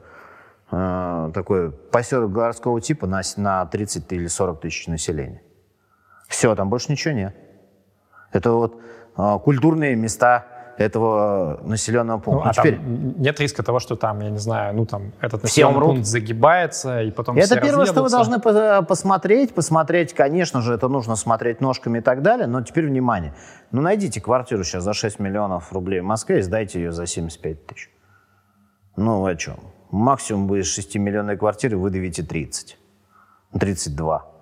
э, 0.71 1.31
такой 1.33 1.71
поселок 1.71 2.31
городского 2.31 2.79
типа 2.79 3.05
на, 3.05 3.21
на 3.35 3.65
30 3.65 4.09
или 4.13 4.27
40 4.27 4.61
тысяч 4.61 4.87
населения. 4.87 5.41
Все, 6.29 6.55
там 6.55 6.69
больше 6.69 6.89
ничего 6.89 7.13
нет. 7.13 7.35
Это 8.31 8.51
вот 8.51 8.81
э, 9.17 9.39
культурные 9.43 9.95
места 9.95 10.47
этого 10.77 11.59
населенного 11.63 12.19
пункта. 12.19 12.45
Ну, 12.45 12.49
а 12.49 12.53
теперь... 12.53 12.79
нет 12.79 13.39
риска 13.39 13.63
того, 13.63 13.79
что 13.79 13.95
там, 13.95 14.21
я 14.21 14.29
не 14.29 14.37
знаю, 14.37 14.75
ну 14.75 14.85
там 14.85 15.11
этот 15.21 15.43
населенный 15.43 15.79
пункт 15.79 16.05
загибается, 16.05 17.01
и 17.01 17.11
потом 17.11 17.37
Это 17.37 17.47
все 17.47 17.61
первое, 17.61 17.85
что 17.85 18.03
вы 18.03 18.09
должны 18.09 18.39
посмотреть. 18.39 19.53
Посмотреть, 19.53 20.13
конечно 20.13 20.61
же, 20.61 20.73
это 20.73 20.87
нужно 20.87 21.15
смотреть 21.15 21.61
ножками 21.61 21.99
и 21.99 22.01
так 22.01 22.21
далее, 22.21 22.47
но 22.47 22.61
теперь 22.61 22.87
внимание. 22.87 23.33
Ну, 23.71 23.81
найдите 23.81 24.21
квартиру 24.21 24.63
сейчас 24.63 24.83
за 24.83 24.93
6 24.93 25.19
миллионов 25.19 25.71
рублей 25.71 26.01
в 26.01 26.05
Москве 26.05 26.39
и 26.39 26.41
сдайте 26.41 26.79
ее 26.79 26.91
за 26.91 27.05
75 27.05 27.67
тысяч. 27.67 27.89
Ну, 28.95 29.25
о 29.25 29.35
чем? 29.35 29.55
Максимум 29.91 30.47
вы 30.47 30.59
из 30.59 30.67
6 30.73 30.95
миллионной 30.95 31.37
квартиры 31.37 31.77
выдавите 31.77 32.23
30. 32.23 32.77
32. 33.59 34.32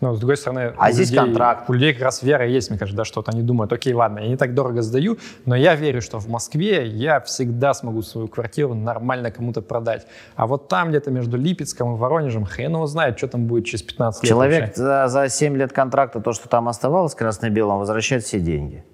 Но, 0.00 0.14
с 0.14 0.18
другой 0.18 0.36
стороны, 0.36 0.74
а 0.76 0.92
здесь 0.92 1.10
людей, 1.10 1.24
контракт. 1.24 1.70
У 1.70 1.72
людей 1.72 1.94
как 1.94 2.02
раз 2.02 2.22
вера 2.22 2.46
есть, 2.46 2.68
мне 2.68 2.78
кажется, 2.78 2.96
да, 2.96 3.04
что-то 3.04 3.30
они 3.30 3.42
думают, 3.42 3.72
окей, 3.72 3.94
ладно, 3.94 4.18
я 4.18 4.28
не 4.28 4.36
так 4.36 4.52
дорого 4.52 4.82
сдаю, 4.82 5.18
но 5.46 5.54
я 5.54 5.76
верю, 5.76 6.02
что 6.02 6.18
в 6.18 6.28
Москве 6.28 6.86
я 6.86 7.20
всегда 7.20 7.72
смогу 7.74 8.02
свою 8.02 8.28
квартиру 8.28 8.74
нормально 8.74 9.30
кому-то 9.30 9.62
продать. 9.62 10.06
А 10.34 10.46
вот 10.46 10.68
там 10.68 10.88
где-то 10.90 11.10
между 11.10 11.36
Липецком 11.36 11.94
и 11.94 11.98
Воронежем, 11.98 12.44
хрен 12.44 12.74
его 12.74 12.86
знает, 12.86 13.16
что 13.18 13.28
там 13.28 13.46
будет 13.46 13.66
через 13.66 13.82
15 13.82 14.22
лет. 14.22 14.28
Человек 14.28 14.76
за, 14.76 15.06
за 15.08 15.28
7 15.28 15.56
лет 15.56 15.72
контракта, 15.72 16.20
то, 16.20 16.32
что 16.32 16.48
там 16.48 16.68
оставалось 16.68 17.14
красно-белым, 17.14 17.78
возвращает 17.78 18.24
все 18.24 18.40
деньги. 18.40 18.84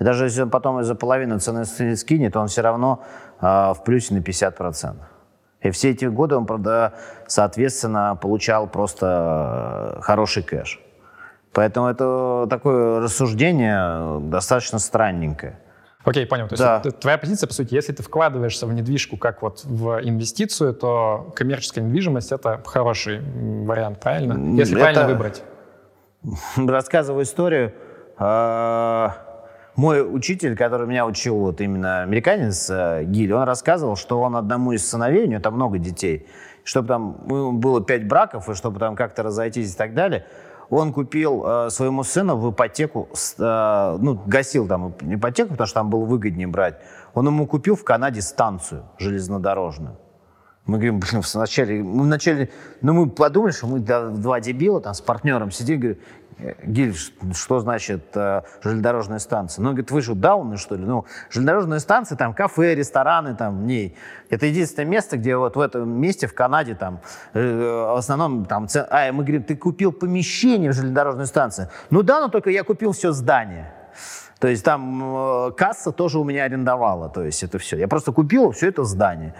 И 0.00 0.04
даже 0.04 0.24
если 0.24 0.42
он 0.42 0.50
потом 0.50 0.80
из-за 0.80 0.94
половины 0.94 1.38
цены 1.38 1.64
скинет, 1.96 2.36
он 2.36 2.48
все 2.48 2.62
равно 2.62 3.04
э, 3.40 3.44
в 3.46 3.84
плюсе 3.84 4.14
на 4.14 4.18
50%. 4.18 4.96
И 5.62 5.70
все 5.70 5.90
эти 5.90 6.06
годы 6.06 6.36
он, 6.36 6.46
соответственно, 7.26 8.18
получал 8.20 8.66
просто 8.66 9.96
э, 9.98 10.00
хороший 10.02 10.42
кэш. 10.42 10.80
Поэтому 11.52 11.88
это 11.88 12.46
такое 12.48 13.00
рассуждение 13.00 14.20
достаточно 14.20 14.78
странненькое. 14.78 15.58
Окей, 16.04 16.26
понял. 16.26 16.48
То 16.48 16.56
да. 16.56 16.80
есть 16.84 16.98
твоя 16.98 17.16
позиция, 17.16 17.46
по 17.46 17.54
сути, 17.54 17.74
если 17.74 17.92
ты 17.92 18.02
вкладываешься 18.02 18.66
в 18.66 18.72
недвижку 18.72 19.16
как 19.16 19.42
вот 19.42 19.64
в 19.64 20.00
инвестицию, 20.02 20.74
то 20.74 21.32
коммерческая 21.36 21.84
недвижимость— 21.84 22.32
это 22.32 22.60
хороший 22.64 23.20
вариант, 23.20 24.00
правильно? 24.00 24.56
Если 24.58 24.74
это... 24.74 24.82
правильно 24.82 25.06
выбрать. 25.06 25.42
Рассказываю 26.56 27.22
историю. 27.22 27.72
Мой 29.74 30.02
учитель, 30.02 30.54
который 30.54 30.86
меня 30.86 31.06
учил, 31.06 31.36
вот 31.36 31.60
именно 31.62 32.02
американец 32.02 32.68
э, 32.68 33.04
Гиль, 33.04 33.32
он 33.32 33.44
рассказывал, 33.44 33.96
что 33.96 34.20
он 34.20 34.36
одному 34.36 34.72
из 34.72 34.86
сыновей, 34.86 35.24
у 35.24 35.28
него 35.28 35.40
там 35.40 35.54
много 35.54 35.78
детей, 35.78 36.28
чтобы 36.62 36.88
там 36.88 37.16
ну, 37.26 37.52
было 37.52 37.82
пять 37.82 38.06
браков, 38.06 38.50
и 38.50 38.54
чтобы 38.54 38.78
там 38.78 38.96
как-то 38.96 39.22
разойтись 39.22 39.72
и 39.72 39.76
так 39.76 39.94
далее, 39.94 40.26
он 40.68 40.92
купил 40.92 41.42
э, 41.46 41.70
своему 41.70 42.02
сыну 42.02 42.36
в 42.36 42.52
ипотеку, 42.52 43.08
э, 43.38 43.96
ну, 43.98 44.20
гасил 44.26 44.68
там 44.68 44.94
ипотеку, 45.00 45.52
потому 45.52 45.66
что 45.66 45.80
там 45.80 45.88
было 45.88 46.04
выгоднее 46.04 46.48
брать. 46.48 46.78
Он 47.14 47.26
ему 47.26 47.46
купил 47.46 47.74
в 47.74 47.84
Канаде 47.84 48.20
станцию 48.20 48.84
железнодорожную. 48.98 49.96
Мы 50.64 50.78
говорим, 50.78 51.00
блин, 51.00 51.22
вначале, 51.34 51.82
мы 51.82 52.04
вначале, 52.04 52.50
ну 52.82 52.92
мы 52.92 53.10
подумали, 53.10 53.50
что 53.50 53.66
мы 53.66 53.80
два 53.80 54.40
дебила 54.40 54.80
там 54.80 54.94
с 54.94 55.00
партнером 55.00 55.50
сидим, 55.50 55.80
говорим, 55.80 55.98
Гиль, 56.64 56.94
что 57.34 57.60
значит 57.60 58.04
э, 58.14 58.42
железнодорожная 58.62 59.18
станция? 59.18 59.62
Ну, 59.62 59.70
говорит, 59.70 59.90
вы 59.90 60.02
же 60.02 60.14
дауны, 60.14 60.56
что 60.56 60.76
ли? 60.76 60.84
Ну, 60.84 61.06
железнодорожная 61.30 61.78
станция, 61.78 62.16
там 62.16 62.34
кафе, 62.34 62.74
рестораны, 62.74 63.34
там 63.34 63.60
в 63.60 63.62
ней. 63.64 63.96
Это 64.30 64.46
единственное 64.46 64.88
место, 64.88 65.16
где 65.16 65.36
вот 65.36 65.56
в 65.56 65.60
этом 65.60 65.88
месте 65.88 66.26
в 66.26 66.34
Канаде 66.34 66.74
там 66.74 67.00
э, 67.34 67.40
в 67.40 67.96
основном 67.96 68.44
там... 68.44 68.66
А, 68.90 69.12
мы 69.12 69.24
говорим, 69.24 69.42
ты 69.42 69.56
купил 69.56 69.92
помещение 69.92 70.70
в 70.70 70.74
железнодорожной 70.74 71.26
станции. 71.26 71.68
Ну 71.90 72.02
да, 72.02 72.20
но 72.20 72.28
только 72.28 72.50
я 72.50 72.64
купил 72.64 72.92
все 72.92 73.12
здание. 73.12 73.72
То 74.38 74.48
есть 74.48 74.64
там 74.64 75.48
э, 75.48 75.52
касса 75.52 75.92
тоже 75.92 76.18
у 76.18 76.24
меня 76.24 76.44
арендовала, 76.44 77.08
то 77.08 77.22
есть 77.22 77.44
это 77.44 77.58
все. 77.58 77.76
Я 77.76 77.86
просто 77.86 78.10
купил 78.12 78.50
все 78.50 78.68
это 78.68 78.82
здание. 78.82 79.34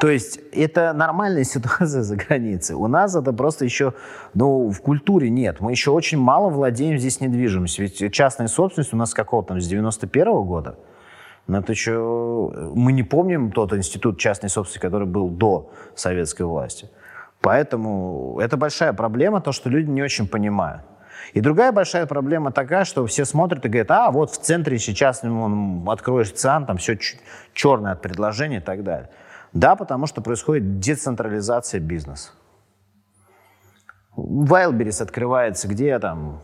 То 0.00 0.08
есть 0.08 0.40
это 0.52 0.92
нормальная 0.92 1.44
ситуация 1.44 2.02
за 2.02 2.16
границей. 2.16 2.76
У 2.76 2.86
нас 2.86 3.14
это 3.14 3.32
просто 3.32 3.64
еще, 3.64 3.94
ну, 4.34 4.70
в 4.70 4.80
культуре 4.80 5.30
нет. 5.30 5.60
Мы 5.60 5.72
еще 5.72 5.90
очень 5.90 6.18
мало 6.18 6.48
владеем 6.48 6.98
здесь 6.98 7.20
недвижимостью. 7.20 7.84
Ведь 7.86 8.12
частная 8.12 8.48
собственность 8.48 8.94
у 8.94 8.96
нас 8.96 9.14
какого 9.14 9.44
там, 9.44 9.60
с 9.60 9.68
91 9.68 10.28
-го 10.28 10.44
года. 10.44 10.78
Но 11.46 11.58
это 11.58 11.72
еще... 11.72 12.72
Мы 12.74 12.92
не 12.92 13.02
помним 13.02 13.50
тот 13.50 13.72
институт 13.72 14.18
частной 14.18 14.48
собственности, 14.48 14.80
который 14.80 15.06
был 15.06 15.28
до 15.28 15.70
советской 15.94 16.42
власти. 16.42 16.88
Поэтому 17.40 18.38
это 18.40 18.56
большая 18.56 18.92
проблема, 18.92 19.40
то, 19.40 19.52
что 19.52 19.68
люди 19.68 19.90
не 19.90 20.02
очень 20.02 20.28
понимают. 20.28 20.82
И 21.34 21.40
другая 21.40 21.72
большая 21.72 22.06
проблема 22.06 22.52
такая, 22.52 22.84
что 22.84 23.04
все 23.06 23.24
смотрят 23.24 23.64
и 23.64 23.68
говорят, 23.68 23.90
а 23.90 24.10
вот 24.10 24.30
в 24.30 24.38
центре 24.38 24.78
сейчас 24.78 25.22
ну, 25.22 25.90
откроешь 25.90 26.32
ЦИАН, 26.32 26.66
там 26.66 26.76
все 26.76 26.96
черное 27.52 27.92
от 27.92 28.02
предложения 28.02 28.58
и 28.58 28.60
так 28.60 28.84
далее. 28.84 29.08
Да, 29.52 29.76
потому 29.76 30.06
что 30.06 30.22
происходит 30.22 30.78
децентрализация 30.78 31.80
бизнеса. 31.80 32.30
Wildberries 34.16 35.00
открывается 35.00 35.68
где 35.68 35.98
там? 35.98 36.40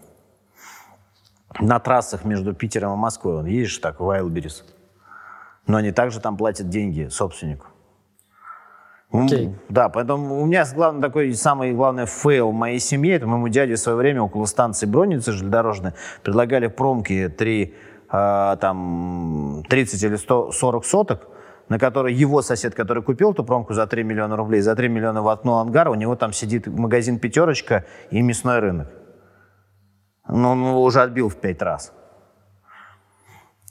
На 1.61 1.81
трассах 1.81 2.25
между 2.25 2.55
Питером 2.55 2.93
и 2.95 2.97
Москвой. 2.97 3.39
Он 3.39 3.47
едешь 3.47 3.79
так, 3.79 4.01
Wildberries. 4.01 4.65
Но 5.67 5.79
они 5.79 5.93
также 5.93 6.21
там 6.21 6.37
платят 6.37 6.69
деньги 6.69 7.09
собственнику. 7.09 7.67
Okay. 9.11 9.55
Да, 9.71 9.89
поэтому 9.89 10.43
у 10.43 10.45
меня 10.45 10.67
главный 10.75 11.01
такой 11.01 11.33
самый 11.33 11.73
главный 11.73 12.05
фейл 12.05 12.51
в 12.51 12.55
моей 12.55 12.79
семье, 12.79 13.15
это 13.15 13.27
моему 13.27 13.49
дяде 13.49 13.77
в 13.77 13.79
свое 13.79 13.97
время 13.97 14.21
около 14.21 14.45
станции 14.45 14.85
Бронницы 14.85 15.33
железнодорожной 15.33 15.93
предлагали 16.23 16.67
в 16.67 16.75
промке 16.75 17.31
3, 17.31 17.75
а, 18.11 18.57
там, 18.57 19.65
30 19.67 20.03
или 20.03 20.17
100, 20.17 20.53
40 20.53 20.85
соток, 20.85 21.29
на 21.69 21.78
которой 21.78 22.15
его 22.15 22.43
сосед, 22.43 22.74
который 22.74 23.03
купил 23.03 23.32
эту 23.32 23.45
промку 23.45 23.74
за 23.74 23.86
3 23.86 24.03
миллиона 24.05 24.36
рублей, 24.36 24.61
за 24.61 24.74
3 24.74 24.89
миллиона 24.89 25.23
воткнул 25.23 25.59
ангар, 25.59 25.89
у 25.89 25.95
него 25.95 26.16
там 26.16 26.32
сидит 26.32 26.66
магазин 26.66 27.19
«Пятерочка» 27.19 27.85
и 28.11 28.23
мясной 28.23 28.59
рынок. 28.59 28.89
Но 30.28 30.53
он 30.53 30.61
его 30.61 30.82
уже 30.82 31.01
отбил 31.01 31.28
в 31.28 31.36
пять 31.36 31.62
раз. 31.62 31.93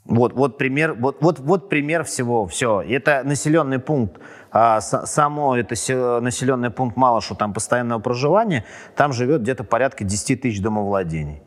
Вот, 0.04 0.32
вот, 0.32 0.56
пример, 0.56 0.94
вот, 0.94 1.18
вот, 1.20 1.38
вот 1.38 1.68
пример 1.68 2.02
всего. 2.02 2.46
Все. 2.46 2.80
Это 2.80 3.22
населенный 3.24 3.78
пункт. 3.78 4.20
А, 4.50 4.80
само 4.80 5.56
это 5.56 5.74
населенный 6.20 6.70
пункт 6.70 6.96
Малышу, 6.96 7.34
там 7.34 7.52
постоянного 7.52 8.00
проживания, 8.00 8.64
там 8.96 9.12
живет 9.12 9.42
где-то 9.42 9.64
порядка 9.64 10.04
10 10.04 10.40
тысяч 10.40 10.62
домовладений. 10.62 11.42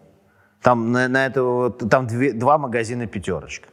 Там, 0.62 0.92
на, 0.92 1.08
на 1.08 1.26
это, 1.26 1.72
там 1.72 2.06
две, 2.06 2.34
два 2.34 2.60
магазина 2.60 3.08
«Пятерочка». 3.08 3.68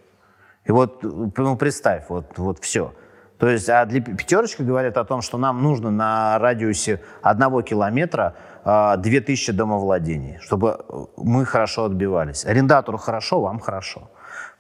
И 0.69 0.73
вот, 0.73 1.03
ну, 1.03 1.57
представь, 1.57 2.05
вот, 2.09 2.37
вот 2.37 2.59
все. 2.61 2.93
То 3.39 3.49
есть, 3.49 3.71
а 3.71 3.87
для 3.87 4.03
пятерочка 4.03 4.63
говорит 4.63 4.97
о 4.99 5.05
том, 5.05 5.23
что 5.23 5.39
нам 5.39 5.63
нужно 5.63 5.91
на 5.91 6.39
радиусе 6.39 7.01
одного 7.23 7.63
километра 7.63 8.35
э, 8.65 8.97
2000 8.99 9.53
домовладений, 9.53 10.39
чтобы 10.41 10.85
мы 11.17 11.47
хорошо 11.47 11.85
отбивались. 11.85 12.45
Арендатору 12.45 12.99
хорошо, 12.99 13.41
вам 13.41 13.61
хорошо. 13.61 14.11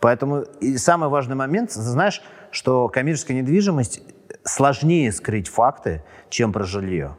Поэтому 0.01 0.43
и 0.61 0.79
самый 0.79 1.11
важный 1.11 1.35
момент, 1.35 1.73
знаешь, 1.73 2.23
что 2.53 2.89
коммерческая 2.89 3.37
недвижимость 3.37 4.01
сложнее 4.45 5.13
скрыть 5.13 5.49
факты, 5.49 6.03
чем 6.31 6.53
про 6.53 6.65
жилье. 6.65 7.17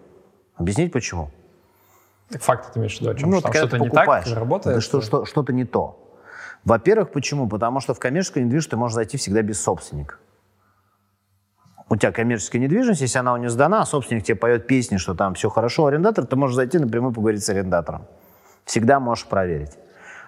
Объяснить 0.55 0.91
почему? 0.91 1.29
Так 2.31 2.41
факты 2.41 2.73
ты 2.73 2.79
имеешь 2.79 2.97
в 2.97 3.01
виду 3.01 3.11
о 3.11 3.15
чем? 3.15 3.29
Ну, 3.29 3.39
что 3.39 3.53
что-то 3.53 3.77
не 3.77 3.89
так 3.89 4.25
работает? 4.33 4.77
Да 4.77 4.81
что, 4.81 5.01
что, 5.01 5.25
что-то 5.25 5.53
не 5.53 5.65
то. 5.65 6.08
Во-первых, 6.65 7.11
почему? 7.11 7.47
Потому 7.47 7.79
что 7.79 7.93
в 7.93 7.99
коммерческую 7.99 8.45
недвижимость 8.45 8.69
ты 8.69 8.77
можешь 8.77 8.95
зайти 8.95 9.17
всегда 9.17 9.41
без 9.41 9.61
собственника. 9.61 10.15
У 11.89 11.95
тебя 11.95 12.11
коммерческая 12.11 12.61
недвижимость, 12.61 13.01
если 13.01 13.17
она 13.17 13.33
у 13.33 13.37
него 13.37 13.49
сдана, 13.49 13.81
а 13.81 13.85
собственник 13.85 14.23
тебе 14.23 14.35
поет 14.35 14.67
песни, 14.67 14.97
что 14.97 15.15
там 15.15 15.33
все 15.33 15.49
хорошо, 15.49 15.87
арендатор, 15.87 16.25
ты 16.25 16.35
можешь 16.35 16.55
зайти 16.55 16.77
напрямую 16.77 17.13
поговорить 17.13 17.43
с 17.43 17.49
арендатором. 17.49 18.05
Всегда 18.65 18.99
можешь 18.99 19.25
проверить. 19.25 19.71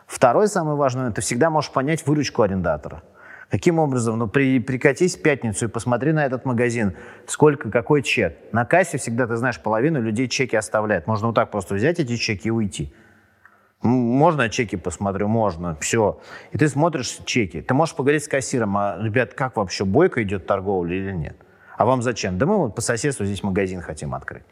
Второй 0.08 0.48
самый 0.48 0.76
важный 0.76 1.02
момент, 1.02 1.18
ты 1.18 1.22
всегда 1.22 1.50
можешь 1.52 1.72
понять 1.72 2.06
выручку 2.08 2.42
арендатора. 2.42 3.04
Каким 3.52 3.80
образом? 3.80 4.18
Ну, 4.18 4.28
при, 4.28 4.60
прикатись 4.60 5.18
в 5.18 5.22
пятницу 5.22 5.66
и 5.66 5.68
посмотри 5.68 6.14
на 6.14 6.26
этот 6.26 6.46
магазин. 6.46 6.96
Сколько, 7.28 7.70
какой 7.70 8.02
чек? 8.02 8.38
На 8.54 8.66
кассе 8.66 8.98
всегда, 8.98 9.28
ты 9.28 9.36
знаешь, 9.36 9.60
половину 9.60 10.02
людей 10.02 10.28
чеки 10.30 10.56
оставляют. 10.56 11.06
Можно 11.06 11.28
вот 11.28 11.36
так 11.36 11.52
просто 11.52 11.76
взять 11.76 12.00
эти 12.00 12.16
чеки 12.16 12.48
и 12.48 12.52
уйти. 12.52 12.94
Можно 13.82 14.50
чеки 14.50 14.76
посмотрю? 14.76 15.28
Можно. 15.28 15.76
Все. 15.80 16.20
И 16.52 16.58
ты 16.58 16.68
смотришь 16.68 17.20
чеки. 17.26 17.62
Ты 17.62 17.74
можешь 17.74 17.96
поговорить 17.96 18.24
с 18.24 18.28
кассиром, 18.28 18.78
а, 18.78 18.98
ребят, 19.02 19.34
как 19.34 19.58
вообще, 19.58 19.86
бойко 19.86 20.22
идет 20.22 20.46
торговля 20.46 20.96
или 20.96 21.12
нет? 21.12 21.36
А 21.78 21.86
вам 21.86 22.04
зачем? 22.04 22.38
Да 22.38 22.46
мы 22.46 22.58
вот 22.58 22.76
по 22.76 22.82
соседству 22.82 23.26
здесь 23.26 23.42
магазин 23.42 23.82
хотим 23.82 24.14
открыть. 24.14 24.44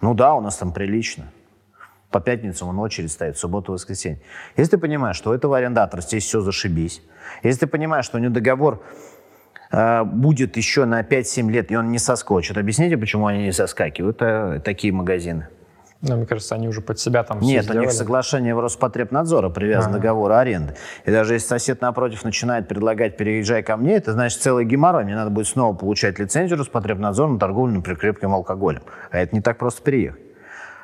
Ну 0.00 0.14
да, 0.14 0.34
у 0.34 0.40
нас 0.40 0.56
там 0.56 0.72
прилично. 0.72 1.30
По 2.10 2.20
пятницам 2.20 2.68
он 2.68 2.78
очередь 2.78 3.12
стоит, 3.12 3.36
субботу, 3.36 3.72
воскресенье. 3.72 4.22
Если 4.56 4.72
ты 4.72 4.78
понимаешь, 4.78 5.16
что 5.16 5.30
у 5.30 5.34
этого 5.34 5.58
арендатора 5.58 6.00
здесь 6.00 6.24
все 6.24 6.40
зашибись, 6.40 7.02
если 7.42 7.60
ты 7.60 7.66
понимаешь, 7.66 8.06
что 8.06 8.16
у 8.16 8.20
него 8.20 8.32
договор 8.32 8.82
э, 9.70 10.04
будет 10.04 10.56
еще 10.56 10.86
на 10.86 11.02
5-7 11.02 11.50
лет, 11.50 11.70
и 11.70 11.76
он 11.76 11.90
не 11.90 11.98
соскочит, 11.98 12.56
объясните, 12.56 12.96
почему 12.96 13.26
они 13.26 13.42
не 13.42 13.52
соскакивают, 13.52 14.22
э, 14.22 14.62
такие 14.64 14.94
магазины? 14.94 15.48
Ну, 16.00 16.16
мне 16.16 16.26
кажется, 16.26 16.54
они 16.54 16.68
уже 16.68 16.80
под 16.80 17.00
себя 17.00 17.24
там 17.24 17.40
Нет, 17.40 17.64
все 17.64 17.74
у 17.74 17.80
них 17.80 17.90
соглашение 17.90 18.54
в 18.54 18.60
Роспотребнадзора 18.60 19.48
привязан 19.48 19.90
ага. 19.90 19.98
договор 19.98 20.30
аренды. 20.30 20.76
И 21.04 21.10
даже 21.10 21.34
если 21.34 21.48
сосед 21.48 21.80
напротив 21.80 22.22
начинает 22.22 22.68
предлагать 22.68 23.16
«переезжай 23.16 23.64
ко 23.64 23.76
мне», 23.76 23.96
это 23.96 24.12
значит 24.12 24.40
целый 24.40 24.64
геморрой, 24.64 25.04
мне 25.04 25.16
надо 25.16 25.30
будет 25.30 25.48
снова 25.48 25.74
получать 25.76 26.20
лицензию 26.20 26.58
Роспотребнадзора 26.58 27.30
на 27.30 27.38
торговлю 27.40 27.74
например, 27.74 27.98
крепким 27.98 28.32
алкоголем. 28.32 28.82
А 29.10 29.18
это 29.18 29.34
не 29.34 29.42
так 29.42 29.58
просто 29.58 29.82
переехать. 29.82 30.22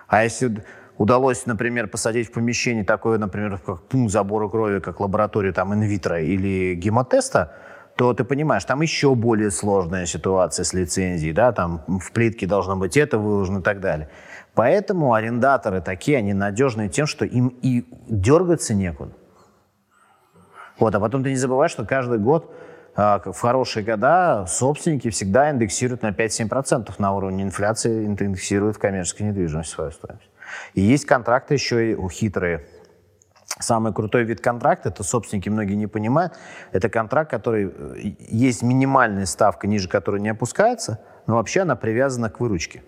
А 0.08 0.24
если 0.24 0.64
удалось, 0.98 1.46
например, 1.46 1.86
посадить 1.86 2.28
в 2.28 2.32
помещении 2.32 2.82
такое, 2.82 3.18
например, 3.18 3.58
как 3.64 3.82
пункт 3.82 4.12
забора 4.12 4.48
крови, 4.48 4.80
как 4.80 4.98
лабораторию 4.98 5.52
там 5.52 5.72
инвитро 5.74 6.20
или 6.20 6.74
гемотеста, 6.74 7.54
то 7.96 8.12
ты 8.12 8.24
понимаешь, 8.24 8.64
там 8.64 8.82
еще 8.82 9.14
более 9.14 9.50
сложная 9.50 10.06
ситуация 10.06 10.64
с 10.64 10.72
лицензией, 10.72 11.32
да, 11.32 11.52
там 11.52 11.84
в 11.86 12.10
плитке 12.10 12.46
должно 12.46 12.76
быть 12.76 12.96
это 12.96 13.18
выложено 13.18 13.58
и 13.60 13.62
так 13.62 13.80
далее. 13.80 14.08
Поэтому 14.54 15.14
арендаторы 15.14 15.80
такие, 15.80 16.18
они 16.18 16.32
надежные 16.32 16.88
тем, 16.88 17.06
что 17.06 17.24
им 17.24 17.48
и 17.62 17.84
дергаться 18.08 18.74
некуда. 18.74 19.12
Вот, 20.78 20.94
а 20.94 21.00
потом 21.00 21.22
ты 21.22 21.30
не 21.30 21.36
забывай, 21.36 21.68
что 21.68 21.84
каждый 21.84 22.18
год 22.18 22.52
а, 22.96 23.20
в 23.24 23.38
хорошие 23.38 23.84
года 23.84 24.46
собственники 24.48 25.10
всегда 25.10 25.50
индексируют 25.50 26.02
на 26.02 26.10
5-7% 26.10 26.92
на 26.98 27.14
уровне 27.14 27.42
инфляции, 27.42 28.04
индексируют 28.04 28.76
в 28.76 28.78
коммерческой 28.78 29.24
недвижимости 29.24 29.72
свою 29.72 29.90
стоимость. 29.90 30.30
И 30.74 30.80
есть 30.80 31.04
контракты 31.04 31.54
еще 31.54 31.92
и 31.92 32.08
хитрые. 32.08 32.66
Самый 33.58 33.92
крутой 33.92 34.24
вид 34.24 34.40
контракта, 34.40 34.88
это 34.88 35.04
собственники 35.04 35.48
многие 35.48 35.74
не 35.74 35.86
понимают, 35.86 36.34
это 36.72 36.88
контракт, 36.88 37.30
который 37.30 37.72
э, 37.72 38.14
есть 38.18 38.62
минимальная 38.62 39.26
ставка, 39.26 39.68
ниже 39.68 39.88
которой 39.88 40.20
не 40.20 40.28
опускается, 40.30 41.00
но 41.26 41.36
вообще 41.36 41.60
она 41.60 41.76
привязана 41.76 42.30
к 42.30 42.40
выручке. 42.40 42.82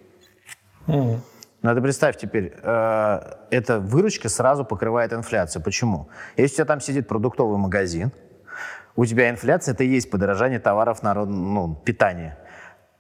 Mm. 0.89 1.21
Надо 1.67 1.83
представь 1.83 2.17
теперь, 2.17 2.53
э, 2.63 3.21
эта 3.51 3.81
выручка 3.81 4.29
сразу 4.29 4.65
покрывает 4.65 5.13
инфляцию. 5.13 5.65
Почему? 5.65 6.09
Если 6.37 6.55
у 6.55 6.57
тебя 6.59 6.65
там 6.65 6.81
сидит 6.81 7.09
продуктовый 7.09 7.59
магазин, 7.59 8.13
у 8.95 9.05
тебя 9.05 9.31
инфляция, 9.31 9.75
это 9.75 9.83
и 9.83 9.89
есть 9.89 10.09
подорожание 10.09 10.61
товаров 10.61 11.03
народ, 11.03 11.29
ну, 11.29 11.75
питания. 11.75 12.39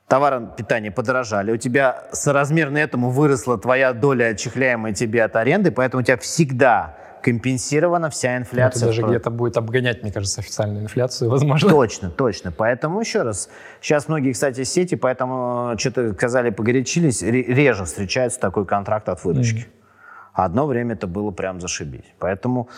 Товары 0.09 0.49
питания 0.57 0.91
подорожали, 0.91 1.53
у 1.53 1.57
тебя 1.57 2.09
соразмерно 2.11 2.79
этому 2.79 3.11
выросла 3.11 3.57
твоя 3.57 3.93
доля, 3.93 4.31
отчехляемая 4.31 4.93
тебе 4.93 5.23
от 5.23 5.37
аренды, 5.37 5.71
поэтому 5.71 6.01
у 6.01 6.05
тебя 6.05 6.17
всегда 6.17 6.97
компенсирована 7.27 8.09
вся 8.09 8.37
инфляция. 8.37 8.79
Это 8.79 8.87
даже 8.87 9.03
где-то 9.03 9.31
будет 9.31 9.57
обгонять, 9.57 10.01
мне 10.05 10.13
кажется, 10.13 10.41
официальную 10.41 10.85
инфляцию, 10.85 11.29
возможно. 11.33 11.69
Точно, 11.69 12.09
точно. 12.09 12.53
Поэтому 12.53 13.01
еще 13.01 13.23
раз, 13.23 13.49
сейчас 13.81 14.07
многие, 14.07 14.33
кстати, 14.33 14.63
сети, 14.63 14.95
поэтому 14.95 15.73
э, 15.75 15.79
что-то 15.79 16.13
сказали, 16.15 16.51
погорячились, 16.51 17.23
реже 17.23 17.85
встречается 17.85 18.39
такой 18.39 18.65
контракт 18.65 19.09
от 19.09 19.25
выручки. 19.25 19.59
Mm-hmm. 19.59 20.35
Одно 20.35 20.67
время 20.67 20.95
это 20.95 21.09
было 21.09 21.33
прям 21.33 21.61
зашибись. 21.61 22.05
Поэтому, 22.21 22.69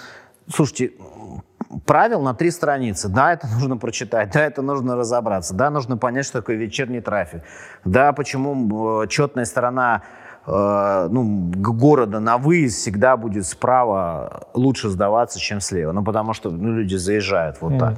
слушайте, 0.50 0.92
правил 1.84 2.22
на 2.22 2.32
три 2.32 2.50
страницы. 2.50 3.10
Да, 3.10 3.34
это 3.34 3.46
нужно 3.52 3.76
прочитать, 3.76 4.30
да, 4.32 4.46
это 4.46 4.62
нужно 4.62 4.96
разобраться, 4.96 5.52
да, 5.52 5.68
нужно 5.68 5.98
понять, 5.98 6.24
что 6.24 6.40
такое 6.40 6.56
вечерний 6.56 7.02
трафик, 7.02 7.42
да, 7.84 8.14
почему 8.14 9.02
э, 9.02 9.08
четная 9.08 9.44
сторона 9.44 10.04
Э, 10.50 11.08
ну, 11.10 11.52
города 11.56 12.20
на 12.20 12.38
выезд 12.38 12.78
всегда 12.78 13.16
будет 13.16 13.46
справа 13.46 14.48
лучше 14.54 14.88
сдаваться, 14.88 15.38
чем 15.38 15.60
слева. 15.60 15.92
Ну, 15.92 16.02
потому 16.02 16.32
что 16.32 16.50
ну, 16.50 16.74
люди 16.74 16.96
заезжают 16.96 17.60
вот 17.60 17.74
mm. 17.74 17.78
так. 17.78 17.94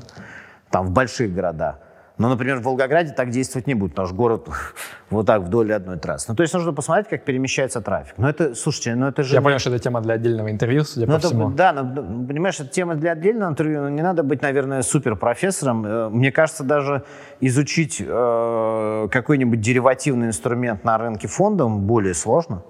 Там 0.71 0.87
в 0.87 0.91
больших 0.91 1.33
городах. 1.33 1.79
Но, 2.21 2.29
например, 2.29 2.59
в 2.59 2.65
Волгограде 2.65 3.15
так 3.15 3.31
действовать 3.31 3.67
не 3.67 3.73
будет, 3.73 3.93
потому 3.93 4.09
что 4.09 4.15
город 4.15 4.47
вот 5.11 5.25
так 5.25 5.41
вдоль 5.41 5.73
одной 5.73 5.99
трассы. 5.99 6.27
Ну, 6.29 6.37
то 6.37 6.43
есть 6.43 6.53
нужно 6.53 6.75
посмотреть, 6.75 7.09
как 7.09 7.25
перемещается 7.25 7.81
трафик. 7.81 8.13
Но 8.19 8.29
это, 8.29 8.55
слушайте, 8.55 8.95
ну 8.95 9.07
это 9.07 9.23
же... 9.23 9.35
Я 9.35 9.41
понял, 9.41 9.59
что 9.59 9.71
это 9.71 9.79
тема 9.79 10.03
для 10.03 10.15
отдельного 10.15 10.51
интервью, 10.51 10.85
судя 10.85 11.07
ну, 11.07 11.15
по 11.15 11.17
это, 11.17 11.29
всему. 11.29 11.51
Да, 11.51 11.73
ну, 11.73 12.27
понимаешь, 12.27 12.61
это 12.61 12.69
тема 12.69 12.95
для 12.95 13.13
отдельного 13.13 13.49
интервью. 13.49 13.81
Но 13.81 13.89
не 13.89 14.03
надо 14.03 14.23
быть, 14.23 14.43
наверное, 14.43 14.83
супер 14.83 15.17
профессором. 15.17 15.87
Э, 15.87 16.09
мне 16.11 16.31
кажется, 16.31 16.63
даже 16.63 17.05
изучить 17.41 18.05
э, 18.07 19.09
какой-нибудь 19.11 19.63
деривативный 19.63 20.27
инструмент 20.27 20.85
на 20.85 20.99
рынке 20.99 21.27
фондом 21.27 21.87
более 21.87 22.13
сложно. 22.13 22.65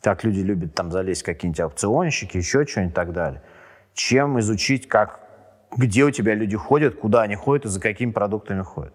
Так 0.00 0.22
люди 0.22 0.42
любят 0.42 0.74
там 0.74 0.92
залезть 0.92 1.24
какие-нибудь 1.24 1.58
аукционщики, 1.58 2.36
еще 2.36 2.64
что-нибудь 2.66 2.92
и 2.92 2.94
так 2.94 3.12
далее. 3.12 3.42
Чем 3.94 4.38
изучить, 4.38 4.86
как 4.86 5.21
где 5.76 6.04
у 6.04 6.10
тебя 6.10 6.34
люди 6.34 6.56
ходят, 6.56 6.96
куда 6.96 7.22
они 7.22 7.34
ходят 7.34 7.66
и 7.66 7.68
за 7.68 7.80
какими 7.80 8.10
продуктами 8.10 8.62
ходят. 8.62 8.94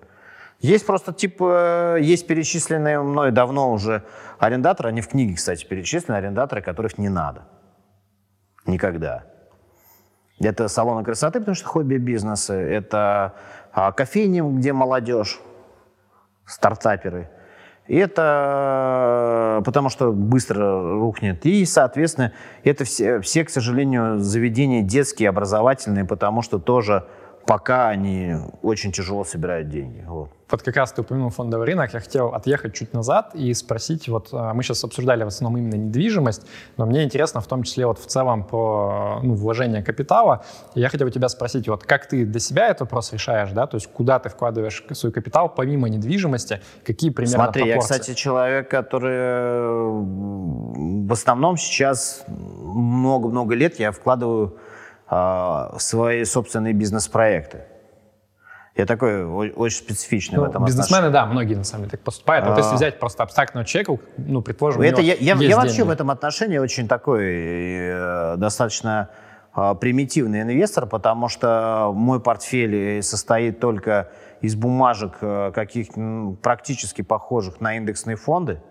Есть 0.60 0.86
просто, 0.86 1.14
типа, 1.14 1.98
есть 2.00 2.26
перечисленные 2.26 3.00
мной 3.02 3.32
давно 3.32 3.72
уже 3.72 4.04
арендаторы, 4.40 4.90
они 4.90 5.02
в 5.02 5.08
книге, 5.08 5.36
кстати, 5.36 5.66
перечислены, 5.66 6.16
арендаторы, 6.18 6.62
которых 6.62 6.98
не 6.98 7.10
надо. 7.10 7.44
Никогда. 8.66 9.26
Это 10.40 10.68
салоны 10.68 11.04
красоты, 11.04 11.40
потому 11.40 11.56
что 11.56 11.68
хобби-бизнесы, 11.68 12.54
это 12.54 13.36
а, 13.72 13.92
кофейни, 13.92 14.42
где 14.58 14.74
молодежь, 14.74 15.40
стартаперы– 16.46 17.30
это 17.88 19.62
потому 19.66 19.90
что 19.90 20.12
быстро 20.12 20.94
рухнет. 21.00 21.46
И, 21.46 21.66
соответственно, 21.66 22.34
это 22.64 22.84
все, 22.84 23.20
все, 23.22 23.44
к 23.44 23.50
сожалению, 23.50 24.20
заведения 24.20 24.82
детские, 24.82 25.30
образовательные, 25.30 26.06
потому 26.06 26.42
что 26.42 26.60
тоже 26.60 27.06
пока 27.48 27.88
они 27.88 28.36
очень 28.62 28.92
тяжело 28.92 29.24
собирают 29.24 29.70
деньги. 29.70 30.04
Вот. 30.06 30.30
Вот 30.50 30.62
как 30.62 30.76
раз 30.78 30.92
ты 30.92 31.02
упомянул 31.02 31.30
фондовый 31.30 31.66
рынок, 31.68 31.94
я 31.94 32.00
хотел 32.00 32.28
отъехать 32.28 32.74
чуть 32.74 32.94
назад 32.94 33.32
и 33.34 33.54
спросить, 33.54 34.08
вот 34.08 34.30
а, 34.32 34.54
мы 34.54 34.64
сейчас 34.64 34.84
обсуждали 34.84 35.24
в 35.24 35.28
основном 35.28 35.60
именно 35.60 35.76
недвижимость, 35.76 36.46
но 36.78 36.86
мне 36.86 37.04
интересно 37.04 37.42
в 37.42 37.48
том 37.48 37.64
числе 37.64 37.86
вот 37.86 38.00
в 38.00 38.06
целом 38.06 38.44
по 38.44 39.20
ну, 39.24 39.34
вложению 39.34 39.84
капитала. 39.84 40.46
И 40.76 40.80
я 40.80 40.90
хотел 40.90 41.08
у 41.08 41.10
тебя 41.10 41.28
спросить, 41.28 41.68
вот 41.68 41.84
как 41.84 42.08
ты 42.08 42.26
для 42.26 42.40
себя 42.40 42.68
этот 42.68 42.82
вопрос 42.82 43.12
решаешь, 43.12 43.52
да, 43.52 43.68
то 43.68 43.76
есть 43.76 43.88
куда 43.88 44.20
ты 44.20 44.30
вкладываешь 44.30 44.86
свой 44.92 45.12
капитал 45.12 45.50
помимо 45.50 45.90
недвижимости, 45.90 46.62
какие 46.86 47.10
примерно 47.10 47.46
Смотри, 47.46 47.64
пропорции? 47.64 47.94
я, 47.94 48.00
кстати, 48.00 48.18
человек, 48.18 48.70
который 48.70 49.76
в 51.08 51.12
основном 51.12 51.58
сейчас 51.58 52.24
много-много 52.28 53.56
лет 53.56 53.80
я 53.80 53.92
вкладываю 53.92 54.58
свои 55.10 56.26
собственные 56.26 56.74
бизнес-проекты. 56.74 57.66
Я 58.78 58.86
такой 58.86 59.26
очень 59.26 59.78
специфичный 59.78 60.38
ну, 60.38 60.46
в 60.46 60.50
этом 60.50 60.64
Бизнесмены, 60.64 61.08
отношении. 61.08 61.14
да, 61.14 61.26
многие 61.26 61.56
на 61.56 61.64
самом 61.64 61.86
деле 61.86 61.92
так 61.92 62.02
поступают. 62.02 62.46
А, 62.46 62.50
вот 62.50 62.60
если 62.60 62.76
взять 62.76 63.00
просто 63.00 63.24
абстрактного 63.24 63.66
человека, 63.66 63.98
ну, 64.18 64.44
предположим, 64.44 64.84
это 64.84 65.02
я, 65.02 65.16
я, 65.16 65.34
я 65.36 65.58
вообще 65.58 65.84
в 65.84 65.90
этом 65.90 66.12
отношении 66.12 66.60
очень 66.60 66.88
такой 66.88 67.26
э, 67.26 68.36
достаточно 68.38 69.10
э, 69.56 69.74
примитивный 69.82 70.44
инвестор, 70.44 70.86
потому 70.86 71.28
что 71.28 71.92
мой 71.96 72.20
портфель 72.20 73.02
состоит 73.02 73.60
только 73.60 74.12
из 74.42 74.54
бумажек 74.54 75.18
э, 75.22 75.52
каких 75.56 75.88
практически 76.44 77.02
похожих 77.02 77.60
на 77.60 77.78
индексные 77.78 78.16
фонды. 78.16 78.62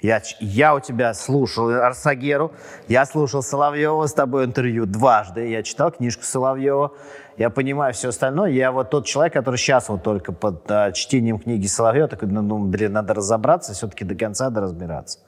Я, 0.00 0.22
я 0.38 0.74
у 0.76 0.80
тебя 0.80 1.12
слушал 1.12 1.70
Арсагеру, 1.70 2.52
я 2.86 3.04
слушал 3.04 3.42
Соловьева 3.42 4.06
с 4.06 4.12
тобой 4.12 4.44
интервью 4.44 4.86
дважды, 4.86 5.48
я 5.48 5.64
читал 5.64 5.90
книжку 5.90 6.22
Соловьева, 6.22 6.92
я 7.36 7.50
понимаю 7.50 7.92
все 7.94 8.10
остальное. 8.10 8.50
Я 8.50 8.70
вот 8.70 8.90
тот 8.90 9.06
человек, 9.06 9.32
который 9.32 9.56
сейчас 9.56 9.88
вот 9.88 10.04
только 10.04 10.32
под 10.32 10.70
а, 10.70 10.92
чтением 10.92 11.38
книги 11.38 11.66
Соловьева 11.66 12.06
такой, 12.06 12.28
ну, 12.28 12.42
ну 12.42 12.58
блин, 12.58 12.92
надо 12.92 13.14
разобраться, 13.14 13.72
все-таки 13.72 14.04
до 14.04 14.14
конца 14.14 14.44
надо 14.44 14.60
разбираться. 14.60 15.18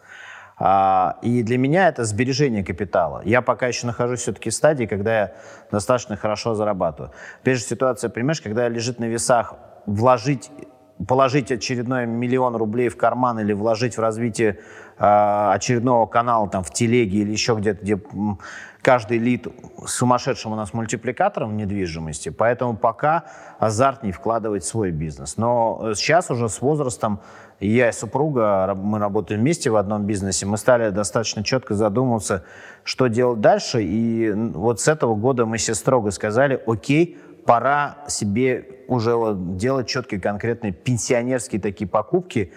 А, 0.56 1.16
и 1.22 1.42
для 1.42 1.58
меня 1.58 1.88
это 1.88 2.04
сбережение 2.04 2.62
капитала. 2.62 3.22
Я 3.24 3.42
пока 3.42 3.66
еще 3.66 3.86
нахожусь 3.86 4.20
все-таки 4.20 4.50
в 4.50 4.54
стадии, 4.54 4.84
когда 4.84 5.20
я 5.20 5.32
достаточно 5.72 6.16
хорошо 6.16 6.54
зарабатываю. 6.54 7.12
Опять 7.40 7.58
же, 7.58 7.64
ситуация, 7.64 8.10
понимаешь, 8.10 8.40
когда 8.40 8.68
лежит 8.68 9.00
на 9.00 9.06
весах 9.06 9.54
вложить 9.86 10.50
положить 11.06 11.50
очередной 11.50 12.06
миллион 12.06 12.56
рублей 12.56 12.88
в 12.88 12.96
карман 12.96 13.38
или 13.40 13.52
вложить 13.52 13.96
в 13.96 14.00
развитие 14.00 14.58
э, 14.98 15.50
очередного 15.52 16.06
канала 16.06 16.48
там 16.48 16.62
в 16.62 16.72
телеге 16.72 17.18
или 17.18 17.30
еще 17.32 17.54
где-то, 17.54 17.82
где 17.82 17.98
каждый 18.82 19.18
лид 19.18 19.46
сумасшедшим 19.86 20.52
у 20.52 20.56
нас 20.56 20.72
мультипликатором 20.72 21.50
в 21.50 21.54
недвижимости, 21.54 22.30
поэтому 22.30 22.76
пока 22.76 23.24
азартней 23.58 24.12
вкладывать 24.12 24.62
в 24.62 24.66
свой 24.66 24.90
бизнес. 24.90 25.36
Но 25.36 25.92
сейчас 25.94 26.30
уже 26.30 26.48
с 26.48 26.60
возрастом 26.60 27.20
я 27.60 27.90
и 27.90 27.92
супруга, 27.92 28.74
мы 28.74 28.98
работаем 28.98 29.42
вместе 29.42 29.68
в 29.68 29.76
одном 29.76 30.04
бизнесе, 30.04 30.46
мы 30.46 30.56
стали 30.56 30.88
достаточно 30.90 31.44
четко 31.44 31.74
задумываться, 31.74 32.44
что 32.84 33.08
делать 33.08 33.40
дальше, 33.40 33.82
и 33.82 34.32
вот 34.32 34.80
с 34.80 34.88
этого 34.88 35.14
года 35.14 35.44
мы 35.44 35.58
себе 35.58 35.74
строго 35.74 36.10
сказали, 36.10 36.60
окей, 36.66 37.18
пора 37.50 37.96
себе 38.06 38.64
уже 38.86 39.16
вот 39.16 39.56
делать 39.56 39.88
четкие 39.88 40.20
конкретные 40.20 40.72
пенсионерские 40.72 41.60
такие 41.60 41.88
покупки, 41.88 42.52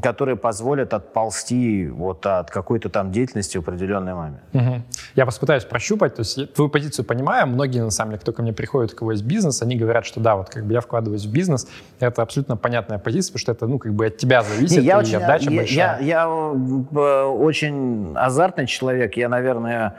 которые 0.00 0.36
позволят 0.36 0.94
отползти 0.94 1.88
вот 1.88 2.24
от 2.24 2.50
какой-то 2.50 2.88
там 2.88 3.12
деятельности 3.12 3.58
в 3.58 3.60
определенный 3.60 4.14
момент. 4.14 4.40
Угу. 4.54 4.82
Я 5.16 5.26
вас 5.26 5.38
пытаюсь 5.38 5.64
прощупать, 5.64 6.14
то 6.14 6.20
есть 6.20 6.54
твою 6.54 6.70
позицию 6.70 7.04
понимаю, 7.04 7.46
многие, 7.48 7.80
на 7.80 7.90
самом 7.90 8.12
деле, 8.12 8.20
кто 8.22 8.32
ко 8.32 8.40
мне 8.40 8.54
приходит, 8.54 8.94
у 8.94 8.96
кого 8.96 9.12
есть 9.12 9.24
бизнес, 9.24 9.60
они 9.60 9.76
говорят, 9.76 10.06
что 10.06 10.20
да, 10.20 10.36
вот 10.36 10.48
как 10.48 10.64
бы 10.64 10.72
я 10.72 10.80
вкладываюсь 10.80 11.26
в 11.26 11.30
бизнес, 11.30 11.68
это 12.00 12.22
абсолютно 12.22 12.56
понятная 12.56 12.98
позиция, 12.98 13.34
потому 13.34 13.40
что 13.40 13.52
это, 13.52 13.66
ну, 13.66 13.78
как 13.78 13.92
бы 13.92 14.06
от 14.06 14.16
тебя 14.16 14.42
зависит, 14.42 14.78
Не, 14.78 14.84
я 14.84 14.94
и 14.94 15.00
очень, 15.00 15.16
отдача 15.16 15.50
я, 15.50 15.56
большая. 15.58 15.76
Я, 15.76 15.98
я, 15.98 16.08
я 16.16 16.28
очень 16.30 18.14
азартный 18.16 18.66
человек, 18.66 19.18
я, 19.18 19.28
наверное, 19.28 19.96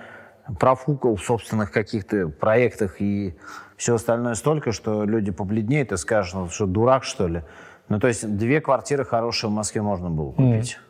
профукал 0.60 1.16
в 1.16 1.24
собственных 1.24 1.72
каких-то 1.72 2.30
проектах 2.30 3.02
и 3.02 3.36
все 3.78 3.96
остальное 3.96 4.36
столько, 4.36 4.72
что 4.72 5.04
люди 5.04 5.32
побледнеют 5.32 5.92
и 5.92 5.98
скажут, 5.98 6.34
ну, 6.34 6.50
что 6.50 6.66
дурак, 6.66 7.04
что 7.04 7.28
ли. 7.28 7.44
Ну, 7.90 8.00
то 8.00 8.08
есть 8.08 8.38
две 8.38 8.62
квартиры 8.62 9.06
хорошие 9.06 9.50
в 9.50 9.54
Москве 9.54 9.82
можно 9.82 10.10
было 10.10 10.32
купить. 10.32 10.78
Mm. 10.80 10.86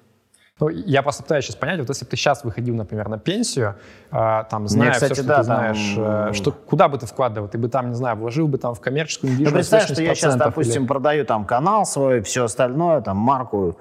Ну, 0.57 0.69
я 0.69 1.03
просто 1.03 1.23
пытаюсь 1.23 1.43
сейчас 1.43 1.57
понять, 1.57 1.79
вот 1.79 1.89
если 1.89 2.05
бы 2.05 2.11
ты 2.11 2.15
сейчас 2.15 2.45
выходил, 2.45 2.75
например, 2.75 3.09
на 3.09 3.17
пенсию, 3.17 3.75
э, 4.09 4.43
там, 4.49 4.69
зная 4.69 4.85
Мне, 4.85 4.93
кстати, 4.93 5.11
все, 5.11 5.23
что 5.23 5.27
да, 5.27 5.37
ты 5.39 5.43
знаешь, 5.43 5.93
там... 5.95 6.29
э, 6.29 6.33
что, 6.33 6.51
куда 6.53 6.87
бы 6.87 6.97
ты 6.97 7.05
вкладывал? 7.05 7.49
Ты 7.49 7.57
бы 7.57 7.67
там, 7.67 7.89
не 7.89 7.95
знаю, 7.95 8.15
вложил 8.15 8.47
бы 8.47 8.57
там 8.57 8.73
в 8.73 8.79
коммерческую 8.79 9.33
недвижимость 9.33 9.69
Ну, 9.69 9.77
представь, 9.77 9.93
что 9.93 10.01
я 10.01 10.15
сейчас, 10.15 10.37
допустим, 10.37 10.83
или... 10.83 10.87
продаю 10.87 11.25
там 11.25 11.43
канал 11.43 11.85
свой, 11.85 12.21
все 12.21 12.45
остальное, 12.45 13.01
там, 13.01 13.17
марку 13.17 13.77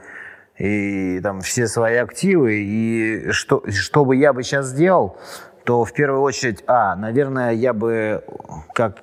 и 0.59 1.21
там 1.23 1.43
все 1.43 1.69
свои 1.69 1.97
активы, 1.97 2.57
и 2.57 3.31
что, 3.31 3.63
что 3.71 4.05
бы 4.05 4.17
я 4.17 4.33
бы 4.33 4.43
сейчас 4.43 4.67
сделал, 4.67 5.17
то 5.65 5.85
в 5.85 5.93
первую 5.93 6.23
очередь, 6.23 6.63
а, 6.67 6.95
наверное, 6.95 7.53
я 7.53 7.73
бы, 7.73 8.25
как 8.75 9.03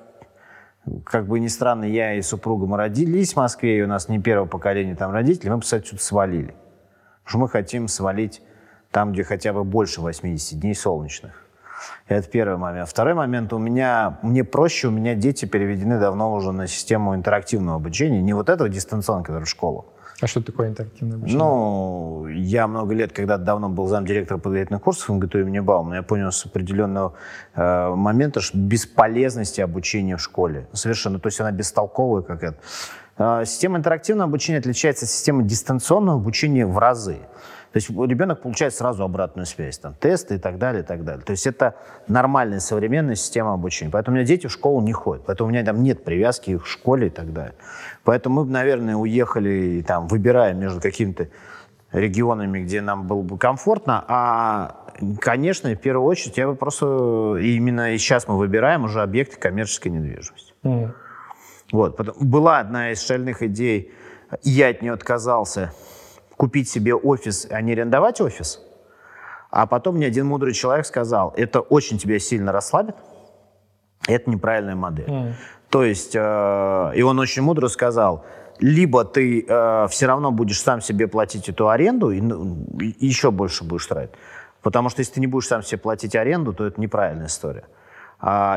как 1.04 1.26
бы 1.26 1.38
ни 1.38 1.46
странно, 1.46 1.84
я 1.84 2.14
и 2.14 2.22
супруга, 2.22 2.66
мы 2.66 2.76
родились 2.76 3.34
в 3.34 3.36
Москве, 3.36 3.78
и 3.78 3.82
у 3.82 3.86
нас 3.86 4.08
не 4.08 4.18
первое 4.20 4.48
поколение 4.48 4.96
там 4.96 5.12
родителей, 5.12 5.50
мы 5.50 5.58
бы 5.58 5.62
отсюда 5.62 6.02
свалили. 6.02 6.56
Потому 7.22 7.26
что 7.26 7.38
мы 7.38 7.48
хотим 7.48 7.86
свалить 7.86 8.42
там, 8.90 9.12
где 9.12 9.22
хотя 9.22 9.52
бы 9.52 9.62
больше 9.62 10.00
80 10.00 10.58
дней 10.58 10.74
солнечных. 10.74 11.46
Это 12.08 12.28
первый 12.28 12.58
момент. 12.58 12.88
Второй 12.88 13.14
момент, 13.14 13.52
у 13.52 13.58
меня, 13.58 14.18
мне 14.22 14.44
проще, 14.44 14.88
у 14.88 14.90
меня 14.90 15.14
дети 15.14 15.44
переведены 15.44 15.98
давно 15.98 16.34
уже 16.34 16.52
на 16.52 16.66
систему 16.66 17.14
интерактивного 17.14 17.76
обучения, 17.76 18.20
не 18.20 18.34
вот 18.34 18.48
этого 18.48 18.68
дистанционного, 18.68 19.24
который 19.24 19.44
в 19.44 19.48
школу, 19.48 19.91
а 20.22 20.28
что 20.28 20.40
такое 20.40 20.68
интерактивное 20.68 21.16
обучение? 21.16 21.38
Ну, 21.38 22.26
я 22.28 22.68
много 22.68 22.94
лет, 22.94 23.12
когда 23.12 23.38
давно 23.38 23.68
был 23.68 23.88
замдиректора 23.88 24.38
подготовительных 24.38 24.80
курсов 24.80 25.08
МГТУ 25.08 25.40
имени 25.40 25.58
Баумана, 25.58 25.96
я 25.96 26.02
понял 26.04 26.30
с 26.30 26.46
определенного 26.46 27.14
э, 27.54 27.88
момента 27.90 28.40
что 28.40 28.56
бесполезности 28.56 29.60
обучения 29.60 30.16
в 30.16 30.20
школе. 30.20 30.68
Совершенно. 30.72 31.18
То 31.18 31.26
есть 31.26 31.40
она 31.40 31.50
бестолковая 31.50 32.22
какая-то. 32.22 32.58
Э, 33.18 33.44
система 33.44 33.78
интерактивного 33.78 34.28
обучения 34.28 34.58
отличается 34.58 35.06
от 35.06 35.10
системы 35.10 35.42
дистанционного 35.42 36.20
обучения 36.20 36.66
в 36.66 36.78
разы. 36.78 37.18
То 37.72 37.78
есть 37.78 37.88
ребенок 37.88 38.42
получает 38.42 38.74
сразу 38.74 39.02
обратную 39.02 39.46
связь, 39.46 39.78
там, 39.78 39.94
тесты 39.94 40.34
и 40.34 40.38
так 40.38 40.58
далее, 40.58 40.82
и 40.82 40.86
так 40.86 41.04
далее. 41.04 41.24
То 41.24 41.30
есть 41.30 41.46
это 41.46 41.74
нормальная 42.06 42.60
современная 42.60 43.14
система 43.14 43.54
обучения. 43.54 43.90
Поэтому 43.90 44.14
у 44.14 44.18
меня 44.18 44.26
дети 44.26 44.46
в 44.46 44.52
школу 44.52 44.82
не 44.82 44.92
ходят, 44.92 45.24
поэтому 45.26 45.48
у 45.48 45.52
меня 45.52 45.64
там 45.64 45.82
нет 45.82 46.04
привязки 46.04 46.58
к 46.58 46.66
школе 46.66 47.06
и 47.06 47.10
так 47.10 47.32
далее. 47.32 47.54
Поэтому 48.04 48.44
мы, 48.44 48.50
наверное, 48.50 48.96
уехали, 48.96 49.78
и, 49.78 49.82
там, 49.82 50.06
выбирая 50.06 50.52
между 50.52 50.80
какими-то 50.80 51.28
регионами, 51.92 52.60
где 52.60 52.80
нам 52.80 53.06
было 53.06 53.22
бы 53.22 53.38
комфортно, 53.38 54.04
а 54.06 54.82
Конечно, 55.20 55.70
в 55.70 55.76
первую 55.76 56.06
очередь 56.06 56.36
я 56.36 56.46
бы 56.46 56.54
просто 56.54 57.36
именно 57.40 57.94
и 57.94 57.98
сейчас 57.98 58.28
мы 58.28 58.36
выбираем 58.36 58.84
уже 58.84 59.02
объекты 59.02 59.38
коммерческой 59.38 59.88
недвижимости. 59.88 60.52
Mm. 60.64 60.90
Вот, 61.72 62.18
была 62.20 62.58
одна 62.58 62.92
из 62.92 63.04
шальных 63.04 63.42
идей, 63.42 63.92
я 64.42 64.68
от 64.68 64.82
нее 64.82 64.92
отказался, 64.92 65.72
купить 66.36 66.68
себе 66.68 66.94
офис, 66.94 67.46
а 67.50 67.60
не 67.60 67.72
арендовать 67.72 68.20
офис. 68.20 68.60
А 69.50 69.66
потом 69.66 69.96
мне 69.96 70.06
один 70.06 70.26
мудрый 70.26 70.54
человек 70.54 70.86
сказал, 70.86 71.34
это 71.36 71.60
очень 71.60 71.98
тебя 71.98 72.18
сильно 72.18 72.52
расслабит, 72.52 72.96
это 74.06 74.30
неправильная 74.30 74.74
модель. 74.74 75.08
Mm. 75.08 75.32
То 75.68 75.84
есть, 75.84 76.14
э, 76.14 76.92
и 76.94 77.02
он 77.02 77.18
очень 77.18 77.42
мудро 77.42 77.68
сказал, 77.68 78.24
либо 78.60 79.04
ты 79.04 79.44
э, 79.46 79.86
все 79.90 80.06
равно 80.06 80.30
будешь 80.30 80.60
сам 80.60 80.80
себе 80.80 81.06
платить 81.06 81.48
эту 81.48 81.68
аренду, 81.68 82.10
и, 82.10 82.20
ну, 82.20 82.66
и 82.80 83.06
еще 83.06 83.30
больше 83.30 83.64
будешь 83.64 83.86
тратить. 83.86 84.14
Потому 84.62 84.88
что 84.88 85.00
если 85.00 85.14
ты 85.14 85.20
не 85.20 85.26
будешь 85.26 85.48
сам 85.48 85.62
себе 85.62 85.78
платить 85.78 86.14
аренду, 86.14 86.52
то 86.52 86.66
это 86.66 86.80
неправильная 86.80 87.26
история. 87.26 87.64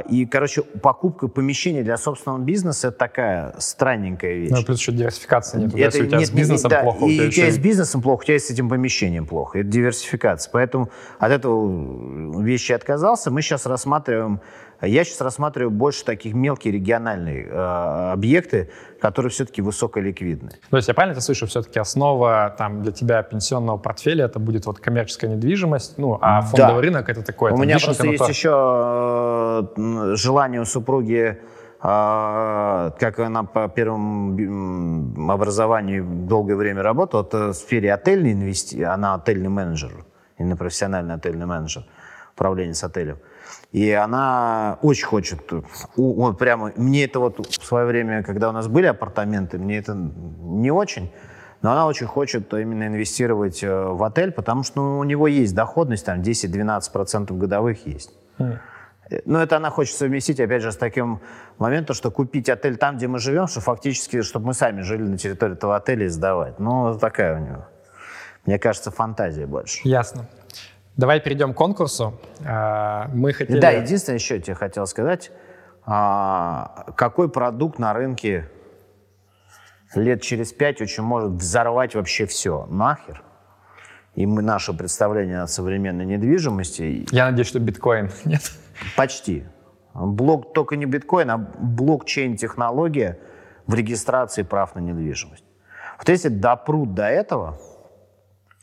И, 0.09 0.27
короче, 0.27 0.61
покупка 0.61 1.27
помещения 1.27 1.83
для 1.83 1.97
собственного 1.97 2.39
бизнеса– 2.39 2.87
это 2.89 2.97
такая 2.97 3.55
странненькая 3.57 4.33
вещь. 4.33 4.51
Ну, 4.51 4.63
плюс 4.63 4.79
еще 4.79 4.91
диверсификации 4.91 5.59
нет. 5.59 5.69
Это, 5.69 5.77
если 5.79 6.03
у 6.03 6.05
тебя 6.05 6.19
нет, 6.19 6.27
с 6.27 6.31
бизнесом 6.31 6.71
нет, 6.71 6.81
плохо, 6.81 6.99
да, 6.99 7.05
и 7.05 7.27
у 7.27 7.31
тебя 7.31 7.51
с 7.51 7.57
бизнесом 7.57 8.01
плохо, 8.01 8.21
у 8.21 8.25
тебя 8.25 8.39
с 8.39 8.49
этим 8.51 8.69
помещением 8.69 9.25
плохо. 9.25 9.59
Это 9.59 9.67
диверсификация. 9.67 10.51
Поэтому 10.51 10.89
от 11.17 11.31
этого 11.31 12.43
вещи 12.43 12.73
отказался. 12.73 13.31
Мы 13.31 13.41
сейчас 13.41 13.65
рассматриваем 13.65 14.39
я 14.81 15.03
сейчас 15.03 15.21
рассматриваю 15.21 15.71
больше 15.71 16.03
таких 16.03 16.33
мелкие 16.33 16.73
региональные 16.73 17.45
э, 17.45 18.11
объекты, 18.11 18.69
которые 18.99 19.29
все-таки 19.29 19.61
высоколиквидны. 19.61 20.51
То 20.69 20.77
есть 20.77 20.87
я 20.87 20.93
правильно 20.93 21.15
тебя 21.15 21.21
слышу, 21.21 21.47
все-таки 21.47 21.79
основа 21.79 22.53
там, 22.57 22.83
для 22.83 22.91
тебя 22.91 23.23
пенсионного 23.23 23.77
портфеля 23.77 24.25
это 24.25 24.39
будет 24.39 24.65
вот 24.65 24.79
коммерческая 24.79 25.31
недвижимость, 25.31 25.97
ну, 25.97 26.17
а 26.21 26.41
фондовый 26.41 26.75
да. 26.75 26.81
рынок 26.81 27.09
это 27.09 27.23
такое. 27.23 27.53
У 27.53 27.57
меня 27.57 27.77
просто 27.79 28.07
есть 28.07 28.23
то... 28.23 28.29
еще 28.29 29.69
э, 29.77 30.15
желание 30.15 30.61
у 30.61 30.65
супруги 30.65 31.39
э, 31.81 32.91
как 32.99 33.19
она 33.19 33.43
по 33.43 33.69
первому 33.69 35.31
образованию 35.31 36.03
долгое 36.03 36.55
время 36.55 36.81
работала, 36.83 37.23
это 37.23 37.49
в 37.49 37.53
сфере 37.53 37.93
отельной 37.93 38.33
инвести... 38.33 38.83
она 38.83 39.15
отельный 39.15 39.49
менеджер, 39.49 39.91
именно 40.37 40.57
профессиональный 40.57 41.15
отельный 41.15 41.45
менеджер, 41.45 41.85
управление 42.33 42.73
с 42.73 42.83
отелем. 42.83 43.17
И 43.75 43.91
она 43.91 44.79
очень 44.83 45.05
хочет, 45.05 45.41
вот 45.97 46.37
прямо, 46.39 46.71
мне 46.77 47.03
это 47.03 47.19
вот 47.19 47.45
в 47.45 47.65
свое 47.65 47.85
время, 47.85 48.23
когда 48.23 48.47
у 48.47 48.53
нас 48.53 48.69
были 48.69 48.85
апартаменты, 48.85 49.57
мне 49.57 49.79
это 49.79 49.93
не 49.93 50.71
очень, 50.71 51.11
но 51.61 51.73
она 51.73 51.85
очень 51.85 52.07
хочет 52.07 52.53
именно 52.53 52.87
инвестировать 52.87 53.61
э, 53.65 53.69
в 53.69 54.01
отель, 54.03 54.31
потому 54.31 54.63
что 54.63 54.79
ну, 54.81 54.99
у 54.99 55.03
него 55.03 55.27
есть 55.27 55.53
доходность, 55.53 56.05
там 56.05 56.21
10-12% 56.21 57.37
годовых 57.37 57.85
есть. 57.85 58.13
Mm. 58.39 58.59
Но 59.25 59.43
это 59.43 59.57
она 59.57 59.69
хочет 59.71 59.97
совместить, 59.97 60.39
опять 60.39 60.61
же, 60.61 60.71
с 60.71 60.77
таким 60.77 61.19
моментом, 61.57 61.97
что 61.97 62.11
купить 62.11 62.47
отель 62.47 62.77
там, 62.77 62.95
где 62.95 63.09
мы 63.09 63.19
живем, 63.19 63.47
что 63.47 63.59
фактически, 63.59 64.21
чтобы 64.21 64.45
мы 64.45 64.53
сами 64.53 64.83
жили 64.83 65.03
на 65.03 65.17
территории 65.17 65.51
этого 65.51 65.75
отеля 65.75 66.05
и 66.05 66.07
сдавать. 66.07 66.59
Ну, 66.59 66.97
такая 66.97 67.41
у 67.41 67.45
него, 67.45 67.65
мне 68.45 68.57
кажется, 68.57 68.89
фантазия 68.89 69.45
больше. 69.47 69.81
Ясно. 69.83 70.29
Давай 70.97 71.19
перейдем 71.19 71.53
к 71.53 71.57
конкурсу. 71.57 72.19
А, 72.45 73.09
мы 73.13 73.33
хотели... 73.33 73.59
Да, 73.59 73.71
единственное, 73.71 74.17
еще 74.17 74.39
тебе 74.39 74.55
хотел 74.55 74.87
сказать, 74.87 75.31
а, 75.85 76.85
какой 76.95 77.29
продукт 77.29 77.79
на 77.79 77.93
рынке 77.93 78.49
лет 79.93 80.21
через 80.21 80.53
пять 80.53 80.81
очень 80.81 81.03
может 81.03 81.31
взорвать 81.31 81.95
вообще 81.95 82.25
все. 82.25 82.65
Нахер. 82.69 83.23
И 84.15 84.25
мы, 84.25 84.41
наше 84.41 84.73
представление 84.73 85.41
о 85.41 85.47
современной 85.47 86.05
недвижимости... 86.05 87.05
Я 87.11 87.25
надеюсь, 87.25 87.49
что 87.49 87.59
биткоин, 87.59 88.09
нет? 88.25 88.51
Почти. 88.95 89.45
Блок, 89.93 90.53
только 90.53 90.77
не 90.77 90.85
биткоин, 90.85 91.29
а 91.29 91.37
блокчейн-технология 91.37 93.19
в 93.67 93.73
регистрации 93.73 94.43
прав 94.43 94.75
на 94.75 94.79
недвижимость. 94.79 95.43
Вот 95.97 96.07
если 96.09 96.29
допрут 96.29 96.93
до 96.93 97.07
этого, 97.07 97.57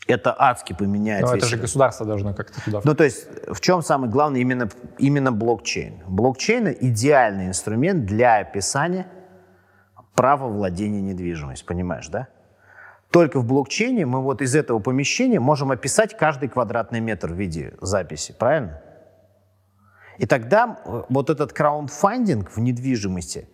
это 0.07 0.35
адски 0.37 0.73
поменяет. 0.73 1.23
Но 1.23 1.35
это 1.37 1.47
же 1.47 1.57
государство 1.57 2.05
должно 2.05 2.35
как-то 2.35 2.61
туда. 2.65 2.81
Ну, 2.85 2.95
то 2.95 3.05
есть, 3.05 3.29
в 3.49 3.61
чем 3.61 3.83
самое 3.83 4.11
главное 4.11 4.41
именно, 4.41 4.69
именно 4.99 5.33
блокчейн? 5.33 6.03
Блокчейн— 6.09 6.77
идеальный 6.81 7.47
инструмент 7.47 8.05
для 8.05 8.39
описания 8.39 9.07
права 10.15 10.49
владения 10.49 11.01
недвижимостью, 11.01 11.67
понимаешь, 11.67 12.09
да? 12.09 12.29
Только 13.11 13.41
в 13.41 13.47
блокчейне 13.47 14.07
мы 14.07 14.23
вот 14.23 14.43
из 14.43 14.55
этого 14.55 14.79
помещения 14.79 15.39
можем 15.39 15.71
описать 15.71 16.17
каждый 16.17 16.49
квадратный 16.49 17.01
метр 17.01 17.33
в 17.33 17.37
виде 17.37 17.75
записи, 17.81 18.35
правильно? 18.37 18.83
И 20.19 20.27
тогда 20.27 20.79
вот 21.09 21.31
этот 21.31 21.53
краундфандинг 21.53 22.51
в 22.51 22.59
недвижимости 22.59 23.49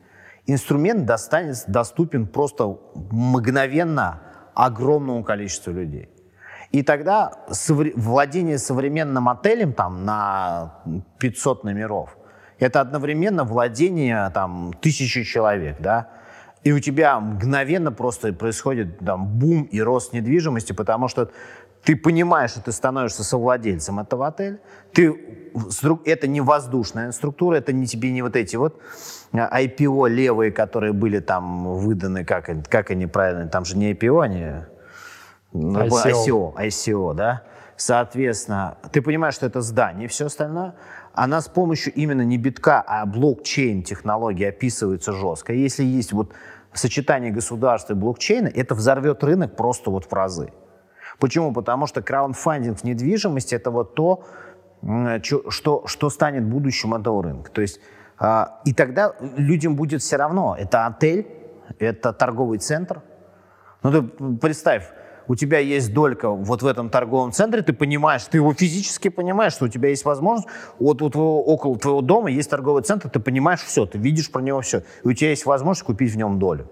инструмент 0.47 1.05
достанет, 1.07 1.65
доступен 1.67 2.27
просто 2.27 2.79
мгновенно 2.95 4.21
огромному 4.55 5.23
количеству 5.23 5.73
людей. 5.73 6.09
И 6.71 6.83
тогда 6.83 7.33
владение 7.97 8.59
современным 8.59 9.29
отелем 9.29 9.73
там, 9.73 10.05
на 10.05 10.75
500 11.19 11.65
номеров, 11.65 12.17
это 12.59 12.81
одновременно 12.81 13.45
владение 13.45 14.31
там, 14.35 14.73
тысячи 14.81 15.23
человек, 15.23 15.77
да, 15.81 16.09
и 16.65 16.73
у 16.73 16.81
тебя 16.81 17.19
мгновенно 17.21 17.93
просто 17.93 18.33
происходит 18.33 18.99
там, 18.99 19.27
бум 19.27 19.63
и 19.63 19.81
рост 19.81 20.13
недвижимости, 20.13 20.73
потому 20.73 21.09
что 21.09 21.31
ты 21.85 21.97
понимаешь, 21.97 22.51
что 22.51 22.61
ты 22.61 22.73
становишься 22.73 23.25
совладельцем 23.25 24.01
этого 24.01 24.27
отеля, 24.27 24.59
ты, 24.93 25.15
это 26.05 26.27
не 26.27 26.41
воздушная 26.41 27.13
структура, 27.13 27.57
это 27.57 27.73
не 27.73 27.87
тебе 27.87 28.11
не 28.11 28.21
вот 28.21 28.37
эти 28.37 28.57
вот 28.57 28.79
IPO 29.33 30.07
а, 30.07 30.09
левые, 30.09 30.51
которые 30.51 30.93
были 30.93 31.21
там 31.21 31.77
выданы, 31.77 32.25
как, 32.25 32.51
как 32.69 32.91
они 32.91 33.07
правильно, 33.07 33.49
там 33.49 33.65
же 33.65 33.79
не 33.79 33.93
IPO, 33.93 34.23
они 34.23 34.47
ICO. 35.59 36.55
ICO, 36.55 36.55
ICO, 36.57 37.15
да? 37.15 37.43
Соответственно, 37.77 38.79
ты 38.91 39.03
понимаешь, 39.03 39.35
что 39.35 39.47
это 39.47 39.61
здание 39.61 40.07
и 40.07 40.09
все 40.09 40.27
остальное, 40.27 40.75
она 41.13 41.41
с 41.41 41.49
помощью 41.49 41.93
именно 41.95 42.23
не 42.23 42.37
битка, 42.37 42.83
а 42.87 43.07
блокчейн 43.07 43.83
технологии 43.83 44.47
описывается 44.47 45.13
жестко. 45.13 45.53
Если 45.53 45.85
есть 45.85 46.13
вот 46.13 46.33
сочетание 46.73 47.31
государства 47.31 47.93
и 47.93 47.97
блокчейна, 47.97 48.49
это 48.49 48.75
взорвет 48.75 49.23
рынок 49.23 49.57
просто 49.57 49.91
вот 49.91 50.07
в 50.07 50.13
разы. 50.13 50.53
Почему? 51.19 51.53
Потому 51.53 51.87
что 51.87 52.03
краундфандинг 52.03 52.79
в 52.79 52.85
недвижимости 52.85 53.55
это 53.55 53.71
вот 53.71 53.95
то, 53.95 54.25
что, 55.49 55.87
что 55.87 56.11
станет 56.11 56.45
будущим 56.45 56.95
этого 56.95 57.23
рынка. 57.23 57.51
То 57.51 57.61
есть, 57.61 57.81
а, 58.19 58.61
и 58.65 58.73
тогда 58.73 59.15
людям 59.37 59.75
будет 59.75 60.03
все 60.03 60.17
равно, 60.17 60.57
это 60.59 60.87
отель, 60.87 61.27
это 61.79 62.13
торговый 62.13 62.59
центр. 62.59 63.03
Ну 63.83 63.91
ты 63.93 64.03
представь, 64.37 64.91
у 65.29 65.35
тебя 65.35 65.59
есть 65.59 65.93
долька 65.93 66.31
вот 66.31 66.63
в 66.63 66.67
этом 66.67 66.91
торговом 66.91 67.33
центре, 67.33 67.63
ты 67.63 67.73
понимаешь, 67.73 68.25
ты 68.25 68.39
его 68.39 68.53
физически 68.53 69.09
понимаешь, 69.09 69.53
что 69.53 69.67
у 69.67 69.69
тебя 69.69 69.91
есть 69.91 70.05
возможность, 70.05 70.49
вот 70.79 70.99
твоего, 70.99 71.45
около 71.45 71.79
твоего 71.79 72.01
дома 72.01 72.31
есть 72.31 72.51
торговый 72.51 72.83
центр, 72.83 73.09
ты 73.09 73.21
понимаешь 73.21 73.61
все, 73.61 73.87
ты 73.87 73.99
видишь 73.99 74.31
про 74.31 74.41
него 74.41 74.61
все, 74.63 74.83
и 75.05 75.09
у 75.09 75.13
тебя 75.13 75.31
есть 75.31 75.47
возможность 75.47 75.87
купить 75.87 76.13
в 76.13 76.17
нем 76.17 76.39
долю. 76.39 76.71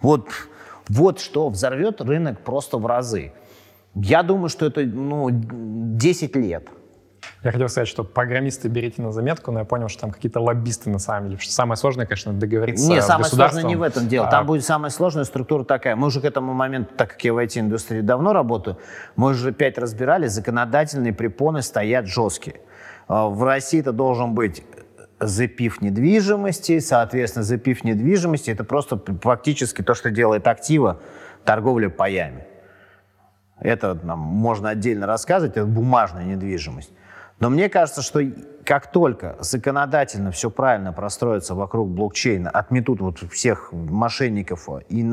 Вот, 0.00 0.28
вот 0.88 1.20
что 1.20 1.48
взорвет 1.48 2.00
рынок 2.00 2.40
просто 2.40 2.78
в 2.78 2.86
разы. 2.86 3.32
Я 3.94 4.22
думаю, 4.22 4.48
что 4.48 4.66
это 4.66 4.80
ну, 4.82 5.28
10 5.30 6.36
лет– 6.36 6.68
я 7.42 7.50
хотел 7.50 7.68
сказать, 7.68 7.88
что 7.88 8.04
программисты 8.04 8.68
берите 8.68 9.02
на 9.02 9.10
заметку, 9.10 9.50
но 9.50 9.60
я 9.60 9.64
понял, 9.64 9.88
что 9.88 10.02
там 10.02 10.10
какие-то 10.10 10.40
лоббисты 10.40 10.90
на 10.90 10.98
самом 10.98 11.28
деле. 11.28 11.40
что 11.40 11.52
самое 11.52 11.76
сложное, 11.76 12.06
конечно, 12.06 12.32
договориться 12.32 12.88
Не, 12.88 13.02
самое 13.02 13.24
сложное 13.24 13.64
не 13.64 13.76
в 13.76 13.82
этом 13.82 14.08
дело. 14.08 14.28
Там 14.30 14.44
а... 14.44 14.46
будет 14.46 14.64
самая 14.64 14.90
сложная 14.90 15.24
структура 15.24 15.64
такая. 15.64 15.96
Мы 15.96 16.06
уже 16.06 16.20
к 16.20 16.24
этому 16.24 16.52
моменту, 16.52 16.94
так 16.96 17.10
как 17.10 17.24
я 17.24 17.32
в 17.32 17.38
IT-индустрии 17.38 18.00
давно 18.00 18.32
работаю, 18.32 18.78
мы 19.16 19.30
уже 19.30 19.52
пять 19.52 19.78
разбирали, 19.78 20.26
законодательные 20.28 21.12
препоны 21.12 21.62
стоят 21.62 22.06
жесткие. 22.06 22.60
А, 23.08 23.28
в 23.28 23.42
России 23.42 23.80
это 23.80 23.92
должен 23.92 24.34
быть 24.34 24.62
запив 25.18 25.80
недвижимости, 25.80 26.78
соответственно, 26.80 27.44
запив 27.44 27.84
недвижимости, 27.84 28.50
это 28.50 28.64
просто 28.64 29.00
фактически 29.20 29.82
то, 29.82 29.94
что 29.94 30.10
делает 30.10 30.46
актива, 30.46 31.00
торговля 31.44 31.88
паями. 31.88 32.46
Это 33.60 33.94
нам 34.02 34.18
можно 34.18 34.70
отдельно 34.70 35.06
рассказывать, 35.06 35.56
это 35.56 35.66
бумажная 35.66 36.24
недвижимость. 36.24 36.92
Но 37.42 37.50
мне 37.50 37.68
кажется, 37.68 38.02
что 38.02 38.20
как 38.64 38.92
только 38.92 39.36
законодательно 39.40 40.30
все 40.30 40.48
правильно 40.48 40.92
простроится 40.92 41.56
вокруг 41.56 41.88
блокчейна, 41.90 42.48
отметут 42.48 43.00
вот 43.00 43.18
всех 43.32 43.72
мошенников, 43.72 44.68
и 44.88 45.04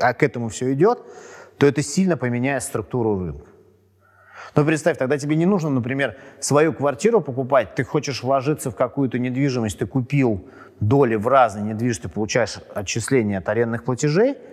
а 0.00 0.14
к 0.14 0.22
этому 0.22 0.48
все 0.48 0.72
идет, 0.72 1.00
то 1.58 1.66
это 1.66 1.82
сильно 1.82 2.16
поменяет 2.16 2.62
структуру 2.62 3.20
рынка. 3.20 3.44
Но 4.56 4.64
представь, 4.64 4.96
тогда 4.96 5.18
тебе 5.18 5.36
не 5.36 5.44
нужно, 5.44 5.68
например, 5.68 6.16
свою 6.38 6.72
квартиру 6.72 7.20
покупать, 7.20 7.74
ты 7.74 7.84
хочешь 7.84 8.22
вложиться 8.22 8.70
в 8.70 8.74
какую-то 8.74 9.18
недвижимость, 9.18 9.78
ты 9.80 9.86
купил 9.86 10.48
доли 10.80 11.16
в 11.16 11.28
разные 11.28 11.62
недвижимости, 11.62 12.06
получаешь 12.06 12.58
отчисления 12.74 13.36
от 13.36 13.46
арендных 13.50 13.84
платежей– 13.84 14.38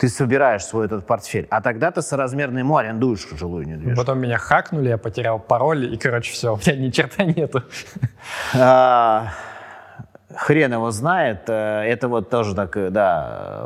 ты 0.00 0.08
собираешь 0.08 0.64
свой 0.64 0.86
этот 0.86 1.06
портфель, 1.06 1.46
а 1.50 1.60
тогда 1.60 1.90
ты 1.90 2.00
соразмерно 2.00 2.60
ему 2.60 2.78
арендуешь 2.78 3.28
жилую 3.38 3.66
недвижимость. 3.66 4.00
Потом 4.00 4.18
меня 4.18 4.38
хакнули, 4.38 4.88
я 4.88 4.96
потерял 4.96 5.38
пароль, 5.38 5.92
и, 5.92 5.98
короче, 5.98 6.32
все, 6.32 6.54
у 6.54 6.56
меня 6.56 6.74
ни 6.74 6.90
черта 6.90 7.24
нету. 7.24 7.62
А, 8.54 9.28
хрен 10.34 10.72
его 10.72 10.90
знает. 10.90 11.50
Э, 11.50 11.82
это 11.82 12.08
вот 12.08 12.30
тоже 12.30 12.54
так, 12.54 12.78
э, 12.78 12.88
да, 12.88 13.62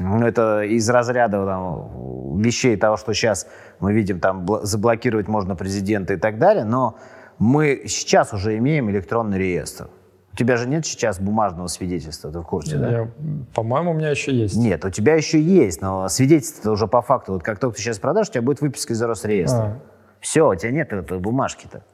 э, 0.00 0.26
это 0.26 0.62
из 0.62 0.90
разряда 0.90 1.46
там, 1.46 2.40
вещей 2.40 2.76
того, 2.76 2.96
что 2.96 3.14
сейчас 3.14 3.46
мы 3.78 3.92
видим, 3.92 4.18
там 4.18 4.44
заблокировать 4.62 5.28
можно 5.28 5.54
президента 5.54 6.14
и 6.14 6.16
так 6.16 6.38
далее, 6.38 6.64
но 6.64 6.98
мы 7.38 7.84
сейчас 7.86 8.32
уже 8.32 8.56
имеем 8.58 8.90
электронный 8.90 9.38
реестр. 9.38 9.86
У 10.36 10.38
тебя 10.38 10.58
же 10.58 10.68
нет 10.68 10.84
сейчас 10.84 11.18
бумажного 11.18 11.66
свидетельства, 11.66 12.30
ты 12.30 12.40
в 12.40 12.42
курсе, 12.42 12.76
да? 12.76 12.90
Я, 12.90 13.08
по-моему, 13.54 13.92
у 13.92 13.94
меня 13.94 14.10
еще 14.10 14.34
есть. 14.34 14.54
Нет, 14.54 14.84
у 14.84 14.90
тебя 14.90 15.14
еще 15.14 15.40
есть, 15.40 15.80
но 15.80 16.10
свидетельство 16.10 16.72
уже 16.72 16.86
по 16.86 17.00
факту. 17.00 17.32
Вот 17.32 17.42
как 17.42 17.58
только 17.58 17.76
ты 17.76 17.82
сейчас 17.82 17.98
продашь, 17.98 18.28
у 18.28 18.32
тебя 18.32 18.42
будет 18.42 18.60
выписка 18.60 18.92
из 18.92 19.00
Росреестра. 19.00 19.58
А. 19.58 19.78
Все, 20.20 20.46
у 20.46 20.54
тебя 20.54 20.72
нет 20.72 20.92
этой 20.92 21.18
бумажки-то. 21.20 21.84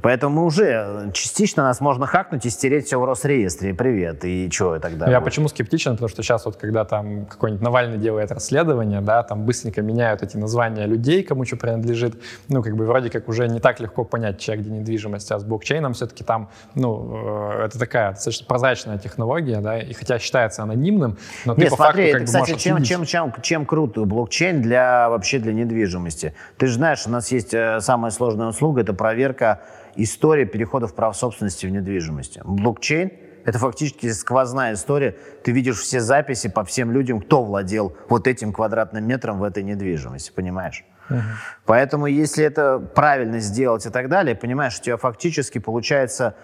Поэтому 0.00 0.44
уже 0.44 0.64
э, 0.64 1.10
частично 1.12 1.64
нас 1.64 1.80
можно 1.80 2.06
хакнуть 2.06 2.46
и 2.46 2.50
стереть 2.50 2.86
все 2.86 3.00
в 3.00 3.04
Росреестре. 3.04 3.74
Привет, 3.74 4.24
и 4.24 4.48
что 4.50 4.76
и 4.76 4.78
тогда? 4.78 5.10
Я 5.10 5.18
будет? 5.18 5.24
почему 5.24 5.48
скептичен? 5.48 5.92
Потому 5.92 6.08
что 6.08 6.22
сейчас 6.22 6.44
вот, 6.44 6.56
когда 6.56 6.84
там 6.84 7.26
какой-нибудь 7.26 7.62
Навальный 7.62 7.98
делает 7.98 8.30
расследование, 8.30 9.00
да, 9.00 9.24
там 9.24 9.44
быстренько 9.44 9.82
меняют 9.82 10.22
эти 10.22 10.36
названия 10.36 10.86
людей, 10.86 11.24
кому 11.24 11.44
что 11.44 11.56
принадлежит. 11.56 12.14
Ну, 12.48 12.62
как 12.62 12.76
бы 12.76 12.86
вроде 12.86 13.10
как 13.10 13.28
уже 13.28 13.48
не 13.48 13.58
так 13.58 13.80
легко 13.80 14.04
понять, 14.04 14.38
чья 14.38 14.56
где 14.56 14.70
недвижимость, 14.70 15.32
а 15.32 15.38
с 15.40 15.44
блокчейном 15.44 15.94
все-таки 15.94 16.22
там, 16.22 16.48
ну, 16.76 17.56
э, 17.58 17.64
это 17.64 17.78
такая 17.78 18.12
достаточно 18.12 18.46
прозрачная 18.46 18.98
технология, 18.98 19.60
да, 19.60 19.80
и 19.80 19.92
хотя 19.94 20.20
считается 20.20 20.62
анонимным, 20.62 21.18
но 21.44 21.54
Нет, 21.54 21.64
ты 21.64 21.70
по 21.70 21.76
смотри, 21.76 22.12
факту 22.12 22.18
как 22.18 22.28
это, 22.28 22.38
бы 22.38 22.44
кстати, 22.44 22.58
чем, 22.60 22.82
чем, 22.84 23.04
чем, 23.04 23.32
чем 23.42 23.66
крут 23.66 23.98
блокчейн 23.98 24.62
для 24.62 25.08
вообще 25.08 25.40
для 25.40 25.52
недвижимости? 25.52 26.34
Ты 26.56 26.68
же 26.68 26.74
знаешь, 26.74 27.04
у 27.04 27.10
нас 27.10 27.32
есть 27.32 27.52
э, 27.52 27.80
самая 27.80 28.12
сложная 28.12 28.46
услуга, 28.46 28.82
это 28.82 28.92
проверка 28.92 29.60
история 29.98 30.46
переходов 30.46 30.94
прав 30.94 31.16
собственности 31.16 31.66
в 31.66 31.70
недвижимости. 31.70 32.40
Блокчейн— 32.44 33.12
это 33.44 33.58
фактически 33.58 34.10
сквозная 34.12 34.74
история. 34.74 35.16
Ты 35.42 35.52
видишь 35.52 35.78
все 35.80 36.00
записи 36.00 36.48
по 36.48 36.64
всем 36.64 36.92
людям, 36.92 37.20
кто 37.20 37.42
владел 37.42 37.96
вот 38.08 38.26
этим 38.26 38.52
квадратным 38.52 39.06
метром 39.06 39.38
в 39.38 39.42
этой 39.42 39.62
недвижимости, 39.62 40.32
понимаешь? 40.34 40.84
Uh-huh. 41.10 41.20
Поэтому 41.64 42.06
если 42.06 42.44
это 42.44 42.78
правильно 42.78 43.40
сделать 43.40 43.86
и 43.86 43.90
так 43.90 44.08
далее, 44.08 44.34
понимаешь, 44.34 44.78
у 44.78 44.82
тебя 44.82 44.96
фактически 44.96 45.58
получается 45.58 46.36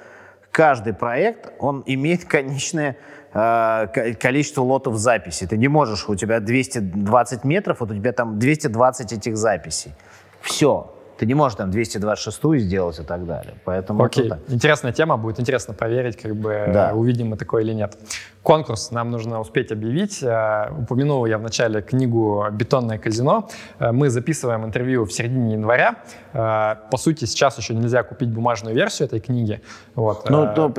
каждый 0.50 0.94
проект, 0.94 1.52
он 1.58 1.82
имеет 1.86 2.24
конечное 2.36 2.96
э, 3.34 4.14
количество 4.18 4.62
лотов 4.62 4.96
записи. 4.96 5.46
Ты 5.46 5.56
не 5.56 5.68
можешь, 5.68 6.08
у 6.08 6.14
тебя 6.14 6.40
220 6.40 7.44
метров, 7.44 7.80
вот 7.80 7.90
у 7.90 7.94
тебя 7.94 8.12
там 8.12 8.38
220 8.38 9.12
этих 9.12 9.36
записей. 9.36 9.92
Все. 10.40 10.93
Ты 11.18 11.26
не 11.26 11.34
можешь 11.34 11.56
там 11.56 11.70
226 11.70 12.60
сделать 12.60 12.98
и 12.98 13.02
так 13.02 13.26
далее. 13.26 13.54
Поэтому 13.64 14.02
Окей, 14.04 14.30
интересная 14.48 14.92
тема, 14.92 15.16
будет 15.16 15.38
интересно 15.40 15.74
проверить, 15.74 16.16
как 16.16 16.34
бы 16.34 16.70
да. 16.72 16.92
увидим 16.94 17.28
мы 17.28 17.36
такое 17.36 17.62
или 17.62 17.72
нет. 17.72 17.96
Конкурс 18.44 18.90
нам 18.90 19.10
нужно 19.10 19.40
успеть 19.40 19.72
объявить. 19.72 20.22
Э, 20.22 20.70
упомянул 20.78 21.24
я 21.24 21.38
в 21.38 21.42
начале 21.42 21.80
книгу 21.80 22.44
«Бетонное 22.52 22.98
казино». 22.98 23.48
Э, 23.78 23.90
мы 23.90 24.10
записываем 24.10 24.66
интервью 24.66 25.06
в 25.06 25.12
середине 25.14 25.54
января. 25.54 25.96
Э, 26.34 26.74
по 26.90 26.98
сути, 26.98 27.24
сейчас 27.24 27.56
еще 27.56 27.74
нельзя 27.74 28.02
купить 28.02 28.28
бумажную 28.28 28.76
версию 28.76 29.08
этой 29.08 29.20
книги. 29.20 29.62
Вот. 29.94 30.28
Ну, 30.28 30.52
то, 30.54 30.70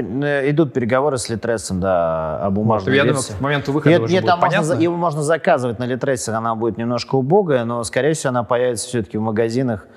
идут 0.47 0.73
переговоры 0.73 1.17
с 1.17 1.27
Литресом, 1.27 1.79
да, 1.79 2.37
о 2.37 2.51
бумажной 2.51 2.91
вот, 2.91 2.97
я 2.97 3.03
версии. 3.03 3.29
думаю, 3.29 3.39
к 3.39 3.41
моменту 3.41 3.71
выхода 3.71 3.89
нет, 3.89 4.01
уже 4.03 4.13
нет, 4.13 4.23
будет 4.25 4.39
понятно. 4.39 4.67
Можно, 4.67 4.83
его 4.83 4.95
можно 4.95 5.23
заказывать 5.23 5.79
на 5.79 5.85
Литресе, 5.85 6.33
она 6.33 6.53
будет 6.53 6.77
немножко 6.77 7.15
убогая, 7.15 7.65
но, 7.65 7.83
скорее 7.83 8.13
всего, 8.13 8.29
она 8.29 8.43
появится 8.43 8.87
все-таки 8.87 9.17
в 9.17 9.21
магазинах 9.21 9.87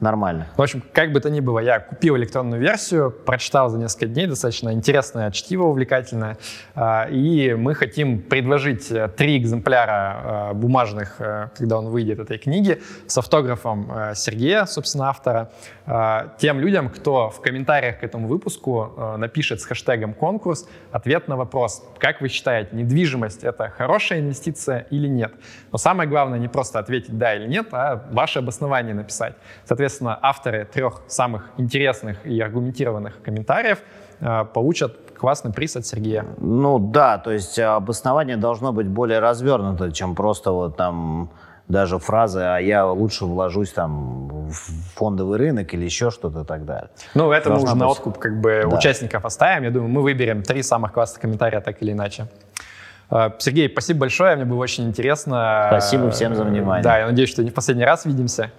нормально. 0.00 0.46
В 0.56 0.62
общем, 0.62 0.82
как 0.92 1.12
бы 1.12 1.20
то 1.20 1.30
ни 1.30 1.40
было, 1.40 1.58
я 1.58 1.80
купил 1.80 2.16
электронную 2.16 2.60
версию, 2.60 3.10
прочитал 3.10 3.68
за 3.68 3.78
несколько 3.78 4.06
дней, 4.06 4.26
достаточно 4.26 4.72
интересное 4.72 5.30
чтиво, 5.30 5.64
увлекательное, 5.64 6.38
и 7.18 7.54
мы 7.54 7.74
хотим 7.74 8.22
предложить 8.22 8.90
э, 8.92 9.08
три 9.08 9.38
экземпляра 9.38 10.50
э, 10.50 10.54
бумажных, 10.54 11.16
э, 11.18 11.48
когда 11.56 11.78
он 11.78 11.88
выйдет, 11.88 12.20
этой 12.20 12.38
книги, 12.38 12.80
с 13.06 13.18
автографом 13.18 13.90
Сергея, 14.14 14.66
собственно, 14.66 15.08
автора, 15.08 15.50
тем 16.38 16.60
людям, 16.60 16.90
кто 16.90 17.30
в 17.30 17.40
комментариях 17.40 18.00
к 18.00 18.04
этому 18.04 18.28
выпуску 18.28 18.92
напишет 19.18 19.60
с 19.60 19.64
хэштегом 19.64 20.14
«конкурс» 20.14 20.68
ответ 20.92 21.28
на 21.28 21.36
вопрос, 21.36 21.82
как 21.98 22.20
вы 22.20 22.28
считаете, 22.28 22.76
недвижимость— 22.76 23.42
это 23.44 23.70
хорошая 23.70 24.20
инвестиция 24.20 24.86
или 24.90 25.08
нет? 25.08 25.32
Но 25.72 25.78
самое 25.78 26.08
главное 26.08 26.38
не 26.38 26.48
просто 26.48 26.78
ответить 26.78 27.16
«да» 27.16 27.34
или 27.34 27.46
«нет», 27.46 27.68
а 27.72 28.04
ваше 28.10 28.40
обоснование 28.40 28.94
написать. 28.94 29.34
Соответственно, 29.64 30.18
авторы 30.20 30.68
трех 30.72 31.02
самых 31.08 31.50
интересных 31.56 32.26
и 32.26 32.40
аргументированных 32.40 33.22
комментариев 33.22 33.78
получат 34.52 35.07
классный 35.18 35.52
приз 35.52 35.76
от 35.76 35.86
Сергея. 35.86 36.24
Ну 36.38 36.78
да, 36.78 37.18
то 37.18 37.30
есть 37.30 37.58
обоснование 37.58 38.36
должно 38.36 38.72
быть 38.72 38.86
более 38.86 39.18
развернуто, 39.18 39.92
чем 39.92 40.14
просто 40.14 40.52
вот 40.52 40.76
там 40.76 41.30
даже 41.68 41.98
фразы, 41.98 42.40
а 42.40 42.58
я 42.58 42.86
лучше 42.86 43.26
вложусь 43.26 43.72
там 43.72 44.48
в 44.48 44.96
фондовый 44.96 45.38
рынок 45.38 45.74
или 45.74 45.84
еще 45.84 46.10
что-то 46.10 46.40
и 46.40 46.44
так 46.44 46.64
далее. 46.64 46.88
Ну, 47.14 47.30
это 47.30 47.50
Должна 47.50 47.60
мы 47.60 47.64
уже 47.64 47.74
быть... 47.74 47.80
на 47.80 47.88
откуп 47.88 48.18
как 48.18 48.40
бы 48.40 48.66
да. 48.68 48.76
участников 48.76 49.24
оставим. 49.24 49.64
Я 49.64 49.70
думаю, 49.70 49.90
мы 49.90 50.02
выберем 50.02 50.42
три 50.42 50.62
самых 50.62 50.92
классных 50.92 51.20
комментария 51.20 51.60
так 51.60 51.82
или 51.82 51.92
иначе. 51.92 52.28
А, 53.10 53.34
Сергей, 53.38 53.70
спасибо 53.70 54.00
большое, 54.00 54.36
мне 54.36 54.44
было 54.44 54.58
очень 54.58 54.88
интересно. 54.88 55.66
Спасибо 55.68 56.10
всем 56.10 56.34
за 56.34 56.44
внимание. 56.44 56.82
Да, 56.82 56.98
я 56.98 57.06
надеюсь, 57.06 57.30
что 57.30 57.42
не 57.42 57.50
в 57.50 57.54
последний 57.54 57.84
раз 57.84 58.06
видимся. 58.06 58.50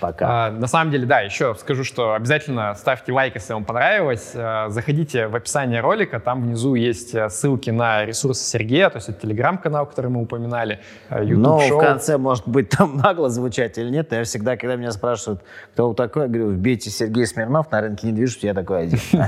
Пока. 0.00 0.46
А, 0.46 0.50
на 0.50 0.66
самом 0.66 0.90
деле, 0.90 1.06
да, 1.06 1.20
еще 1.20 1.54
скажу, 1.54 1.84
что 1.84 2.14
обязательно 2.14 2.74
ставьте 2.74 3.12
лайк, 3.12 3.34
если 3.34 3.52
вам 3.52 3.64
понравилось. 3.64 4.32
А, 4.34 4.68
заходите 4.68 5.26
в 5.28 5.36
описание 5.36 5.80
ролика, 5.80 6.20
там 6.20 6.42
внизу 6.42 6.74
есть 6.74 7.14
э, 7.14 7.28
ссылки 7.28 7.70
на 7.70 8.04
ресурсы 8.04 8.44
Сергея, 8.44 8.90
то 8.90 8.96
есть 8.96 9.08
это 9.08 9.20
телеграм-канал, 9.22 9.86
который 9.86 10.10
мы 10.10 10.22
упоминали, 10.22 10.80
YouTube 11.10 11.38
Но 11.38 11.60
шоу. 11.60 11.78
в 11.78 11.82
конце, 11.82 12.18
может 12.18 12.46
быть, 12.46 12.68
там 12.76 12.96
нагло 12.96 13.28
звучать 13.28 13.78
или 13.78 13.90
нет, 13.90 14.12
я 14.12 14.24
всегда, 14.24 14.56
когда 14.56 14.76
меня 14.76 14.92
спрашивают, 14.92 15.42
кто 15.72 15.88
вы 15.88 15.94
такой, 15.94 16.22
я 16.22 16.28
говорю, 16.28 16.50
вбейте 16.50 16.90
Сергей 16.90 17.26
Смирнов 17.26 17.70
на 17.70 17.80
рынке 17.80 18.06
недвижимости, 18.08 18.46
я 18.46 18.54
такой 18.54 18.82
один. 18.82 18.98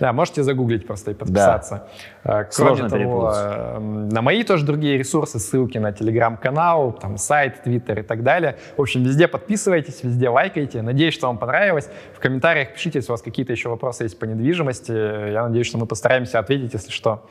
Да, 0.00 0.12
можете 0.12 0.42
загуглить 0.42 0.86
просто 0.86 1.12
и 1.12 1.14
подписаться. 1.14 1.88
А, 2.24 2.44
кроме 2.44 2.88
того, 2.88 3.32
на 3.78 4.22
мои 4.22 4.42
тоже 4.42 4.64
другие 4.64 4.98
ресурсы, 4.98 5.38
ссылки 5.38 5.78
на 5.78 5.92
телеграм-канал, 5.92 6.92
там 6.92 7.18
сайт, 7.18 7.62
твиттер 7.62 8.00
и 8.00 8.02
так 8.02 8.22
далее. 8.22 8.56
В 8.76 8.80
общем, 8.80 9.02
везде 9.04 9.28
подписывайтесь, 9.28 9.95
подписывайтесь, 9.96 10.02
везде 10.02 10.28
лайкайте. 10.28 10.82
Надеюсь, 10.82 11.14
что 11.14 11.26
вам 11.26 11.38
понравилось. 11.38 11.88
В 12.14 12.20
комментариях 12.20 12.72
пишите, 12.74 12.98
если 12.98 13.10
у 13.10 13.14
вас 13.14 13.22
какие-то 13.22 13.52
еще 13.52 13.68
вопросы 13.68 14.04
есть 14.04 14.18
по 14.18 14.24
недвижимости. 14.24 14.92
Я 15.32 15.44
надеюсь, 15.44 15.66
что 15.66 15.78
мы 15.78 15.86
постараемся 15.86 16.38
ответить, 16.38 16.74
если 16.74 16.90
что. 16.90 17.26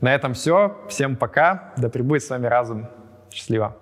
На 0.00 0.14
этом 0.14 0.34
все. 0.34 0.76
Всем 0.88 1.16
пока. 1.16 1.72
Да 1.76 1.88
пребудет 1.88 2.22
с 2.22 2.30
вами 2.30 2.46
разум. 2.46 2.86
Счастливо. 3.32 3.76